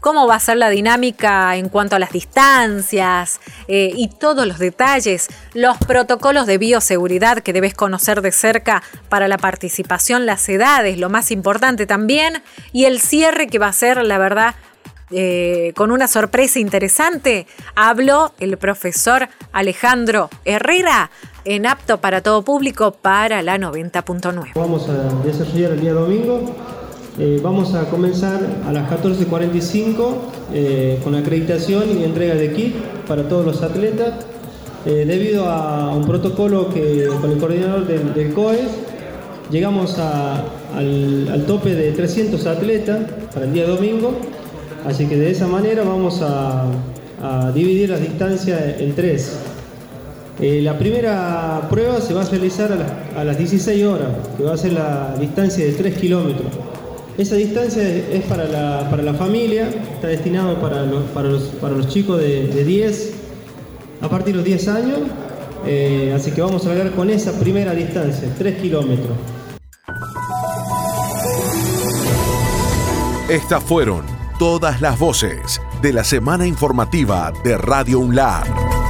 cómo 0.03 0.27
va 0.27 0.35
a 0.35 0.39
ser 0.41 0.57
la 0.57 0.69
dinámica 0.69 1.55
en 1.55 1.69
cuanto 1.69 1.95
a 1.95 1.99
las 1.99 2.11
distancias 2.11 3.39
eh, 3.69 3.89
y 3.95 4.09
todos 4.09 4.45
los 4.45 4.59
detalles, 4.59 5.29
los 5.53 5.77
protocolos 5.77 6.45
de 6.45 6.57
bioseguridad 6.57 7.39
que 7.39 7.53
debes 7.53 7.73
conocer 7.73 8.21
de 8.21 8.33
cerca 8.33 8.83
para 9.07 9.29
la 9.29 9.37
participación, 9.37 10.25
las 10.25 10.49
edades, 10.49 10.97
lo 10.97 11.09
más 11.09 11.31
importante 11.31 11.85
también, 11.85 12.43
y 12.73 12.83
el 12.83 12.99
cierre 12.99 13.47
que 13.47 13.59
va 13.59 13.67
a 13.67 13.73
ser, 13.73 14.03
la 14.03 14.17
verdad, 14.17 14.55
eh, 15.09 15.71
con 15.73 15.89
una 15.89 16.09
sorpresa 16.09 16.59
interesante, 16.59 17.47
habló 17.73 18.33
el 18.41 18.57
profesor 18.57 19.29
Alejandro 19.53 20.29
Herrera 20.43 21.11
en 21.45 21.65
apto 21.65 22.01
para 22.01 22.21
todo 22.21 22.41
público 22.41 22.91
para 22.91 23.41
la 23.41 23.57
90.9. 23.57 24.51
Vamos 24.55 24.89
a 24.89 24.93
desarrollar 25.23 25.71
el 25.71 25.79
día 25.79 25.93
domingo. 25.93 26.82
Eh, 27.19 27.39
vamos 27.43 27.75
a 27.75 27.89
comenzar 27.91 28.39
a 28.65 28.73
las 28.73 28.89
14.45 28.89 30.15
eh, 30.51 30.99
con 31.03 31.13
acreditación 31.13 31.99
y 31.99 32.03
entrega 32.03 32.33
de 32.33 32.51
kit 32.53 32.75
para 33.07 33.27
todos 33.27 33.45
los 33.45 33.61
atletas. 33.61 34.13
Eh, 34.85 35.05
debido 35.05 35.47
a 35.47 35.95
un 35.95 36.05
protocolo 36.05 36.69
que 36.69 37.07
con 37.21 37.31
el 37.31 37.37
coordinador 37.37 37.87
del, 37.87 38.13
del 38.13 38.33
COES 38.33 38.67
llegamos 39.51 39.97
al, 39.99 41.43
tope 41.45 41.75
de 41.75 41.91
300 41.91 42.45
atletas 42.47 42.99
para 43.33 43.45
el 43.45 43.53
día 43.53 43.67
domingo. 43.67 44.13
Así 44.85 45.05
que 45.05 45.15
de 45.15 45.29
esa 45.29 45.47
manera 45.47 45.83
vamos 45.83 46.21
a, 46.21 46.65
a 47.21 47.51
dividir 47.51 47.89
las 47.89 48.01
distancias 48.01 48.59
en 48.79 48.95
tres. 48.95 49.37
Eh, 50.39 50.61
la 50.61 50.77
primera 50.79 51.67
prueba 51.69 52.01
se 52.01 52.13
va 52.13 52.23
a 52.23 52.25
realizar 52.25 52.71
a 52.71 52.75
las, 52.75 52.91
a 53.15 53.23
las 53.23 53.37
16 53.37 53.85
horas, 53.85 54.09
que 54.35 54.43
va 54.43 54.53
a 54.53 54.57
ser 54.57 54.73
la 54.73 55.15
distancia 55.19 55.63
de 55.63 55.73
3 55.73 55.95
kilómetros. 55.95 56.72
Esa 57.17 57.35
distancia 57.35 57.83
es 57.83 58.23
para 58.23 58.45
la, 58.45 58.89
para 58.89 59.03
la 59.03 59.13
familia, 59.13 59.69
está 59.93 60.07
destinado 60.07 60.59
para 60.59 60.83
los, 60.83 61.03
para 61.11 61.29
los, 61.29 61.43
para 61.61 61.75
los 61.75 61.87
chicos 61.87 62.19
de, 62.19 62.47
de 62.47 62.63
10 62.63 63.13
a 64.01 64.09
partir 64.09 64.33
de 64.33 64.37
los 64.37 64.45
10 64.45 64.67
años, 64.69 64.99
eh, 65.65 66.11
así 66.15 66.31
que 66.31 66.41
vamos 66.41 66.65
a 66.65 66.69
largar 66.69 66.91
con 66.91 67.09
esa 67.09 67.31
primera 67.39 67.73
distancia, 67.73 68.27
3 68.37 68.61
kilómetros. 68.61 69.15
Estas 73.29 73.63
fueron 73.63 74.05
todas 74.39 74.81
las 74.81 74.99
voces 74.99 75.61
de 75.81 75.93
la 75.93 76.03
semana 76.03 76.45
informativa 76.45 77.31
de 77.43 77.57
Radio 77.57 77.99
UNLAR. 77.99 78.82